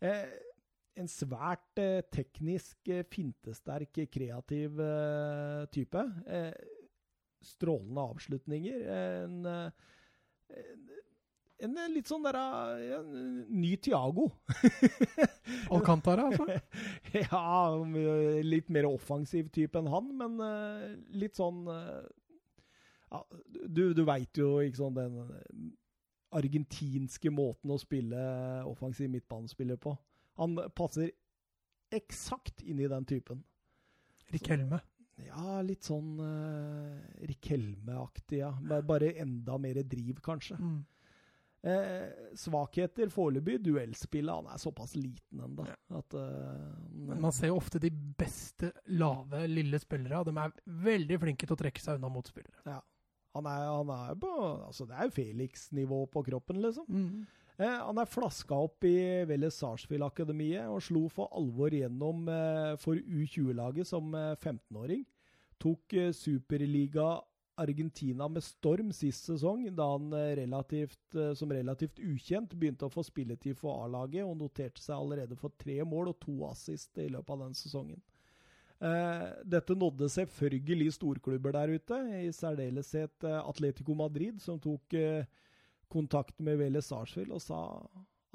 Eh, 0.00 0.24
en 0.96 1.08
svært 1.10 1.80
eh, 1.80 2.00
teknisk, 2.12 2.78
eh, 2.88 3.04
fintesterk, 3.12 3.98
eh, 4.00 4.08
kreativ 4.12 4.80
eh, 4.80 5.64
type. 5.74 6.02
Eh, 6.26 6.52
strålende 7.46 8.04
avslutninger. 8.10 8.80
En, 8.90 9.34
en, 11.60 11.76
en 11.76 11.92
litt 11.92 12.08
sånn 12.10 12.24
der 12.26 12.38
en 12.96 13.12
ny 13.52 13.76
Tiago. 13.78 14.30
Alcantara, 15.74 16.26
altså. 16.32 16.48
ja, 17.20 17.44
litt 18.42 18.72
mer 18.74 18.88
offensiv 18.90 19.52
type 19.54 19.78
enn 19.78 19.92
han, 19.92 20.10
men 20.18 20.40
litt 21.14 21.38
sånn 21.38 21.62
ja, 21.68 23.20
Du, 23.46 23.92
du 23.94 24.02
veit 24.08 24.40
jo 24.40 24.56
ikke 24.64 24.80
sånn 24.80 24.98
den 24.98 25.70
argentinske 26.34 27.30
måten 27.30 27.70
å 27.70 27.78
spille 27.78 28.18
offensiv 28.66 29.12
midtbanespiller 29.12 29.78
på. 29.78 29.94
Han 30.40 30.58
passer 30.76 31.10
eksakt 31.94 32.62
inn 32.66 32.80
i 32.82 32.88
den 32.90 33.06
typen. 33.08 33.44
Rik 34.32 34.48
Helme? 34.50 34.80
Ja, 35.22 35.62
litt 35.64 35.86
sånn 35.86 36.18
uh, 36.20 36.98
Rikelme-aktig, 37.24 38.42
ja. 38.42 38.50
Bare- 38.84 39.14
enda 39.22 39.56
mer 39.58 39.80
driv, 39.88 40.20
kanskje. 40.24 40.58
Mm. 40.60 40.82
Eh, 41.66 42.10
svakheter 42.38 43.08
foreløpig. 43.10 43.56
Duellspillet. 43.64 44.34
Han 44.34 44.46
er 44.52 44.60
såpass 44.62 44.92
liten 44.94 45.40
ennå 45.42 45.64
at 45.98 46.14
eh, 46.14 46.76
Men 46.92 47.18
man 47.24 47.32
ser 47.34 47.50
jo 47.50 47.56
ofte 47.58 47.80
de 47.82 47.90
beste 47.90 48.70
lave, 48.94 49.40
lille 49.50 49.80
spillere. 49.82 50.20
De 50.28 50.34
er 50.36 50.54
veldig 50.84 51.18
flinke 51.24 51.48
til 51.48 51.56
å 51.56 51.58
trekke 51.64 51.82
seg 51.82 51.98
unna 51.98 52.12
motspillere. 52.12 52.76
Han 53.36 53.48
er, 53.50 53.64
han 53.66 53.90
er 53.96 54.14
på 54.20 54.30
Altså, 54.68 54.86
det 54.86 54.94
er 54.94 55.08
jo 55.08 55.16
Felix-nivå 55.16 56.04
på 56.12 56.22
kroppen, 56.28 56.60
liksom. 56.62 56.86
Mm. 56.86 57.26
Eh, 57.56 57.78
han 57.86 57.96
er 57.96 58.08
flaska 58.08 58.56
opp 58.66 58.84
i 58.84 58.96
Vélez 59.28 59.56
Sarsfield-akademiet 59.62 60.68
og 60.68 60.82
slo 60.84 61.06
for 61.12 61.32
alvor 61.36 61.72
gjennom 61.72 62.26
eh, 62.28 62.74
for 62.80 63.00
U20-laget 63.00 63.88
som 63.88 64.12
eh, 64.12 64.34
15-åring. 64.36 65.06
Tok 65.62 65.96
eh, 65.96 66.12
Superliga 66.12 67.14
Argentina 67.56 68.26
med 68.28 68.44
storm 68.44 68.90
sist 68.92 69.30
sesong, 69.30 69.62
da 69.72 69.86
han 69.94 70.10
relativt, 70.36 71.16
som 71.40 71.54
relativt 71.56 72.02
ukjent 72.04 72.52
begynte 72.52 72.84
å 72.84 72.92
få 72.92 73.00
spilletid 73.06 73.56
for 73.56 73.86
A-laget 73.86 74.26
og 74.28 74.36
noterte 74.42 74.82
seg 74.84 74.98
allerede 74.98 75.38
for 75.40 75.56
tre 75.56 75.78
mål 75.88 76.10
og 76.12 76.18
to 76.20 76.34
assist 76.50 77.00
i 77.00 77.08
løpet 77.08 77.32
av 77.32 77.46
den 77.46 77.56
sesongen. 77.56 78.02
Eh, 78.76 79.24
dette 79.48 79.72
nådde 79.72 80.10
selvfølgelig 80.12 80.90
storklubber 80.98 81.56
der 81.56 81.72
ute, 81.78 82.02
i 82.20 82.28
særdeleshet 82.28 83.24
Atletico 83.24 83.96
Madrid, 83.96 84.36
som 84.44 84.60
tok 84.60 84.92
eh, 85.00 85.24
kontakt 85.92 86.38
med 86.42 86.58
Vele 86.60 86.82
Sarsfield 86.82 87.34
og 87.34 87.42
sa 87.42 87.60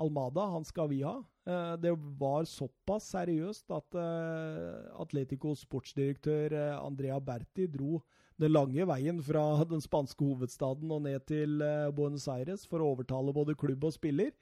Almada, 0.01 0.45
han 0.53 0.65
skal 0.65 0.89
vi 0.91 1.01
ha. 1.05 1.19
Eh, 1.45 1.73
det 1.81 1.93
var 2.19 2.45
såpass 2.49 3.11
seriøst 3.15 3.71
at 3.75 3.97
eh, 3.97 4.89
Atleticos 5.01 5.65
sportsdirektør 5.65 6.55
eh, 6.57 6.79
Andrea 6.79 7.19
Berti 7.21 7.67
dro 7.71 8.01
den 8.41 8.53
lange 8.53 8.85
veien 8.89 9.21
fra 9.25 9.43
den 9.71 9.83
spanske 9.83 10.25
hovedstaden 10.25 10.91
og 10.93 11.03
ned 11.05 11.25
til 11.29 11.61
Buenos 11.97 12.27
Aires 12.31 12.65
for 12.69 12.81
å 12.81 12.93
overtale 12.95 13.33
både 13.35 13.57
klubb 13.57 13.85
og 13.89 13.93
spiller. 13.93 14.33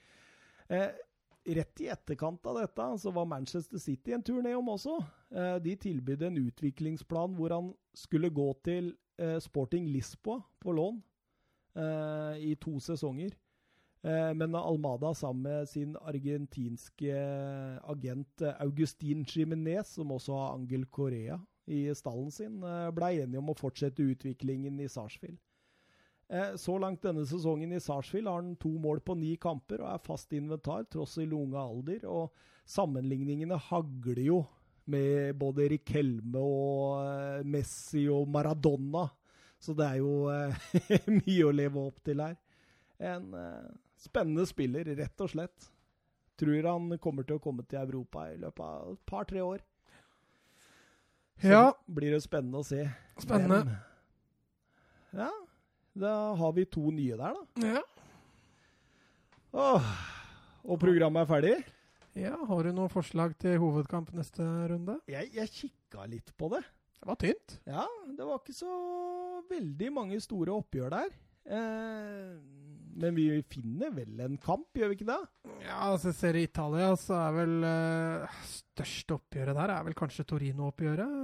Rett 1.49 1.81
i 1.81 1.88
etterkant 1.90 2.45
av 2.48 2.60
dette 2.60 2.86
så 3.02 3.11
var 3.15 3.27
Manchester 3.27 3.81
City 3.81 4.14
en 4.14 4.23
tur 4.23 4.44
nedom 4.45 4.69
også. 4.69 4.99
De 5.65 5.73
tilbød 5.81 6.27
en 6.27 6.38
utviklingsplan 6.44 7.34
hvor 7.40 7.56
han 7.56 7.72
skulle 7.98 8.30
gå 8.30 8.52
til 8.64 8.91
Sporting 9.41 9.90
Lisboa 9.90 10.44
på 10.61 10.76
lån 10.77 11.02
i 12.39 12.56
to 12.60 12.80
sesonger. 12.84 13.35
Eh, 14.01 14.34
men 14.34 14.56
Almada 14.56 15.14
sammen 15.14 15.43
med 15.43 15.69
sin 15.69 15.95
argentinske 15.97 17.15
agent 17.84 18.41
eh, 18.41 18.61
Augustin 18.64 19.26
Jimenez, 19.27 19.88
som 19.88 20.11
også 20.15 20.38
har 20.38 20.53
Angel 20.56 20.85
Korea 20.85 21.39
i 21.68 21.89
stallen 21.95 22.31
sin, 22.31 22.61
eh, 22.64 22.88
ble 22.95 23.11
enige 23.19 23.41
om 23.41 23.51
å 23.51 23.57
fortsette 23.60 24.06
utviklingen 24.14 24.80
i 24.80 24.88
Sarsfield. 24.88 25.38
Eh, 26.30 26.56
Så 26.56 26.77
langt 26.80 27.01
denne 27.03 27.26
sesongen 27.27 27.73
i 27.73 27.81
Sarsfield 27.84 28.27
har 28.27 28.41
han 28.41 28.56
to 28.56 28.72
mål 28.80 29.01
på 29.01 29.18
ni 29.18 29.35
kamper 29.35 29.84
og 29.84 29.91
er 29.91 30.06
fast 30.06 30.31
inventar, 30.34 30.88
tross 30.88 31.18
i 31.18 31.26
lunga 31.26 31.60
alder. 31.60 32.06
Og 32.07 32.31
sammenligningene 32.65 33.57
hagler 33.57 34.23
jo 34.23 34.45
med 34.89 35.35
både 35.38 35.68
Rikelme 35.73 36.39
og 36.39 37.03
eh, 37.03 37.43
Messi 37.43 38.07
og 38.07 38.30
Maradona. 38.31 39.10
Så 39.60 39.73
det 39.76 39.86
er 39.86 39.98
jo 39.99 40.30
eh, 40.31 40.56
mye 41.19 41.43
å 41.50 41.51
leve 41.56 41.82
opp 41.90 42.00
til 42.06 42.22
her. 42.24 42.38
En 43.00 43.34
eh, 43.35 43.67
spennende 44.00 44.45
spiller, 44.48 44.88
rett 44.95 45.22
og 45.25 45.32
slett. 45.34 45.67
Tror 46.40 46.64
han 46.69 46.93
kommer 47.03 47.27
til 47.27 47.35
å 47.35 47.43
komme 47.43 47.66
til 47.67 47.82
Europa 47.82 48.30
i 48.32 48.38
løpet 48.40 48.64
av 48.64 48.93
et 48.93 49.01
par-tre 49.09 49.42
år. 49.43 49.59
Så 51.40 51.51
Ja. 51.51 51.66
blir 51.88 52.11
det 52.16 52.22
spennende 52.24 52.59
å 52.61 52.67
se. 52.67 52.85
Spennende. 53.19 53.64
Men, 53.66 53.77
Ja, 55.19 55.30
da 55.98 56.11
har 56.38 56.51
vi 56.53 56.66
to 56.69 56.92
nye 56.93 57.16
der, 57.17 57.34
da. 57.34 57.67
Ja. 57.67 57.82
Åh, 59.58 59.85
og 60.69 60.80
programmet 60.80 61.24
er 61.24 61.30
ferdig? 61.32 61.53
ja. 62.19 62.35
Har 62.45 62.64
du 62.64 62.72
noen 62.75 62.92
forslag 62.92 63.34
til 63.42 63.58
hovedkamp 63.61 64.11
neste 64.14 64.43
runde? 64.69 65.00
Jeg, 65.09 65.32
jeg 65.34 65.50
kikka 65.56 66.06
litt 66.11 66.30
på 66.38 66.50
det. 66.53 66.61
Det 67.00 67.08
var 67.08 67.19
tynt. 67.22 67.60
Ja, 67.69 67.88
det 68.18 68.28
var 68.28 68.42
ikke 68.42 68.58
så 68.58 68.76
veldig 69.50 69.90
mange 69.95 70.19
store 70.24 70.56
oppgjør 70.60 70.95
der. 70.98 71.14
Eh, 71.50 72.34
men 73.00 73.16
vi 73.16 73.28
finner 73.48 73.94
vel 73.95 74.19
en 74.26 74.36
kamp, 74.42 74.68
gjør 74.76 74.92
vi 74.92 75.00
ikke 75.00 75.08
det? 75.08 75.19
Ja, 75.64 75.78
altså 75.94 76.11
ser 76.16 76.36
i 76.36 76.44
Italia, 76.45 76.92
så 77.00 77.16
er 77.16 77.38
vel 77.38 77.56
eh, 77.66 78.42
største 78.50 79.16
oppgjøret 79.16 79.58
der 79.58 79.74
er 79.74 79.88
vel 79.88 79.95
kanskje 79.98 80.28
Torino-oppgjøret. 80.28 81.16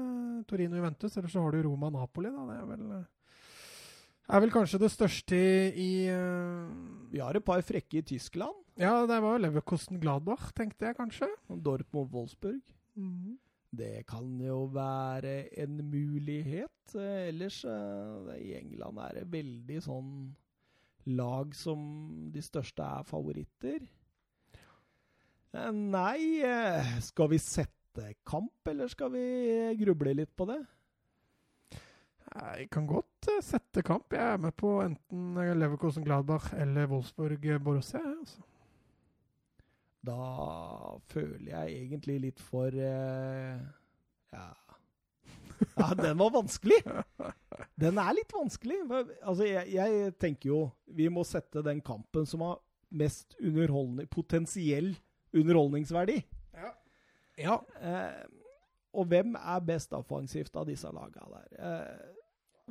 Torino-Juventus, 0.50 1.18
eller 1.20 1.32
så 1.32 1.44
har 1.44 1.56
du 1.56 1.68
Roma-Napoli, 1.68 2.32
da. 2.32 2.46
Det 2.50 2.58
er 2.62 2.70
vel, 2.72 2.86
eh, 3.02 3.44
er 4.36 4.46
vel 4.46 4.56
kanskje 4.56 4.82
det 4.82 4.92
største 4.94 5.40
i 5.78 5.90
uh... 6.10 6.72
Vi 7.12 7.22
har 7.22 7.38
et 7.38 7.46
par 7.46 7.62
frekke 7.64 8.00
i 8.00 8.06
Tyskland. 8.16 8.56
Ja, 8.80 9.04
det 9.08 9.20
var 9.24 9.36
jo 9.36 9.44
Leverkosten-Gladbach, 9.44 10.50
tenkte 10.58 10.90
jeg 10.90 10.98
kanskje. 10.98 11.30
Dortmund-Wolfsburg. 11.52 12.64
Det 13.72 14.06
kan 14.08 14.28
jo 14.40 14.66
være 14.72 15.50
en 15.62 15.80
mulighet. 15.90 16.96
Eh, 16.96 17.28
Ellers 17.30 17.64
eh, 17.66 18.36
i 18.40 18.54
England 18.60 19.02
er 19.04 19.20
det 19.20 19.32
veldig 19.34 19.80
sånn 19.84 20.12
lag 21.16 21.54
som 21.56 21.82
de 22.34 22.44
største 22.46 22.86
er 22.86 23.08
favoritter. 23.10 23.84
Eh, 25.56 25.72
Nei, 25.76 26.42
skal 27.04 27.34
vi 27.34 27.42
sette 27.42 28.14
kamp, 28.28 28.68
eller 28.68 28.92
skal 28.92 29.12
vi 29.14 29.26
gruble 29.80 30.16
litt 30.18 30.34
på 30.36 30.48
det? 30.50 30.62
Jeg 32.36 32.68
kan 32.74 32.88
godt 32.90 33.30
sette 33.46 33.84
kamp. 33.86 34.12
Jeg 34.12 34.34
er 34.34 34.42
med 34.42 34.56
på 34.60 34.74
enten 34.84 35.38
Leverkosen 35.56 36.04
Gladbach 36.04 36.50
eller 36.58 36.90
Wolfsburg-Borussia. 36.92 38.02
Altså. 38.04 38.44
Da 40.06 40.98
føler 41.12 41.50
jeg 41.52 41.80
egentlig 41.86 42.20
litt 42.30 42.44
for 42.44 42.74
eh, 42.76 43.58
Ja. 44.36 44.46
ja, 45.80 45.88
den 45.96 46.18
var 46.20 46.34
vanskelig! 46.36 46.82
Den 47.80 48.00
er 48.02 48.16
litt 48.18 48.34
vanskelig. 48.36 48.82
Altså, 49.24 49.46
jeg, 49.48 49.70
jeg 49.72 50.16
tenker 50.20 50.50
jo 50.52 50.62
vi 50.98 51.08
må 51.12 51.24
sette 51.28 51.64
den 51.64 51.80
kampen 51.86 52.28
som 52.28 52.44
har 52.44 52.60
mest 52.96 53.38
underholdning, 53.40 54.10
potensiell 54.12 54.94
underholdningsverdi. 55.36 56.20
Ja. 57.40 57.58
Eh, 57.84 58.26
og 58.96 59.10
hvem 59.12 59.34
er 59.36 59.64
best 59.68 59.96
offensivt 59.96 60.56
av 60.56 60.68
disse 60.70 60.92
laga 60.96 61.26
der? 61.32 61.48
Eh, 61.60 62.14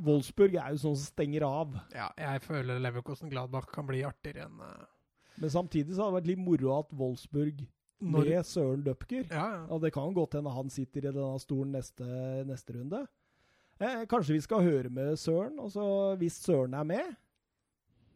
Wolfsburg 0.04 0.56
er 0.58 0.72
jo 0.74 0.80
sånn 0.86 0.96
som 0.98 1.10
stenger 1.12 1.44
av. 1.46 1.76
ja. 1.94 2.08
Jeg 2.18 2.42
føler 2.42 2.80
Leverkosten 2.82 3.30
Gladbach 3.30 3.68
kan 3.72 3.86
bli 3.86 4.02
artigere 4.06 4.48
enn 4.48 4.62
eh, 4.64 4.86
Men 5.40 5.50
samtidig 5.50 5.94
så 5.94 6.04
hadde 6.04 6.14
det 6.14 6.20
vært 6.20 6.30
litt 6.30 6.44
moro 6.44 6.76
at 6.78 6.92
Wolfsburg 6.94 7.64
når 8.04 8.28
med 8.28 8.46
Søren 8.46 8.82
Dupker 8.84 9.24
Ja, 9.30 9.44
ja. 9.54 9.60
Og 9.72 9.80
det 9.82 9.92
kan 9.94 10.14
godt 10.14 10.36
hende 10.36 10.52
han 10.52 10.70
sitter 10.70 11.06
i 11.06 11.12
denne 11.12 11.38
stolen 11.40 11.72
neste, 11.74 12.06
neste 12.48 12.76
runde. 12.76 13.04
Eh, 13.80 14.04
kanskje 14.10 14.36
vi 14.36 14.42
skal 14.44 14.62
høre 14.62 14.90
med 14.92 15.16
Søren, 15.18 15.58
og 15.58 15.72
så 15.74 15.86
hvis 16.20 16.36
Søren 16.44 16.74
er 16.74 16.84
med, 16.86 17.14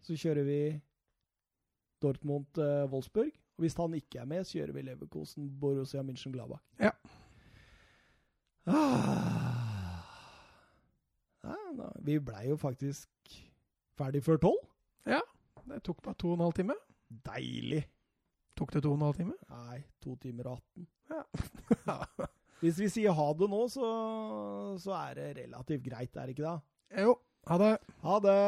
så 0.03 0.15
kjører 0.19 0.45
vi 0.47 0.61
Dortmund-Wolfsburg. 2.03 3.33
og 3.33 3.65
hvis 3.65 3.75
han 3.75 3.95
ikke 3.95 4.21
er 4.23 4.25
med, 4.25 4.45
så 4.45 4.59
kjører 4.59 4.73
vi 4.73 4.83
Leverkosen-Borussia 4.87 6.03
München-Gladbach. 6.07 6.63
Ja. 6.79 6.91
Ah. 8.67 9.59
Ja, 11.45 11.91
vi 12.05 12.19
blei 12.21 12.49
jo 12.49 12.57
faktisk 12.57 13.09
ferdig 13.99 14.23
før 14.25 14.37
tolv. 14.37 14.63
Ja. 15.07 15.21
Det 15.69 15.83
tok 15.83 16.03
bare 16.03 16.15
to 16.15 16.31
og 16.31 16.39
en 16.39 16.47
halv 16.47 16.53
time. 16.53 16.75
Deilig. 17.09 17.83
Tok 18.59 18.73
det 18.75 18.83
to 18.85 18.93
og 18.93 18.99
en 18.99 19.07
halv 19.07 19.19
time? 19.21 19.37
Nei, 19.53 19.79
to 20.03 20.17
timer 20.21 20.53
og 20.53 20.61
18. 20.61 20.89
Ja. 21.89 22.03
Hvis 22.59 22.81
vi 22.83 22.89
sier 22.91 23.15
ha 23.15 23.27
det 23.39 23.47
nå, 23.49 23.61
så, 23.71 23.87
så 24.83 24.93
er 24.99 25.15
det 25.17 25.29
relativt 25.39 25.85
greit, 25.87 26.17
er 26.17 26.27
det 26.27 26.35
ikke 26.35 26.45
det? 26.51 27.05
jo. 27.07 27.15
Ha 27.49 27.57
det. 27.63 27.71
Ha 28.03 28.17
det! 28.25 28.39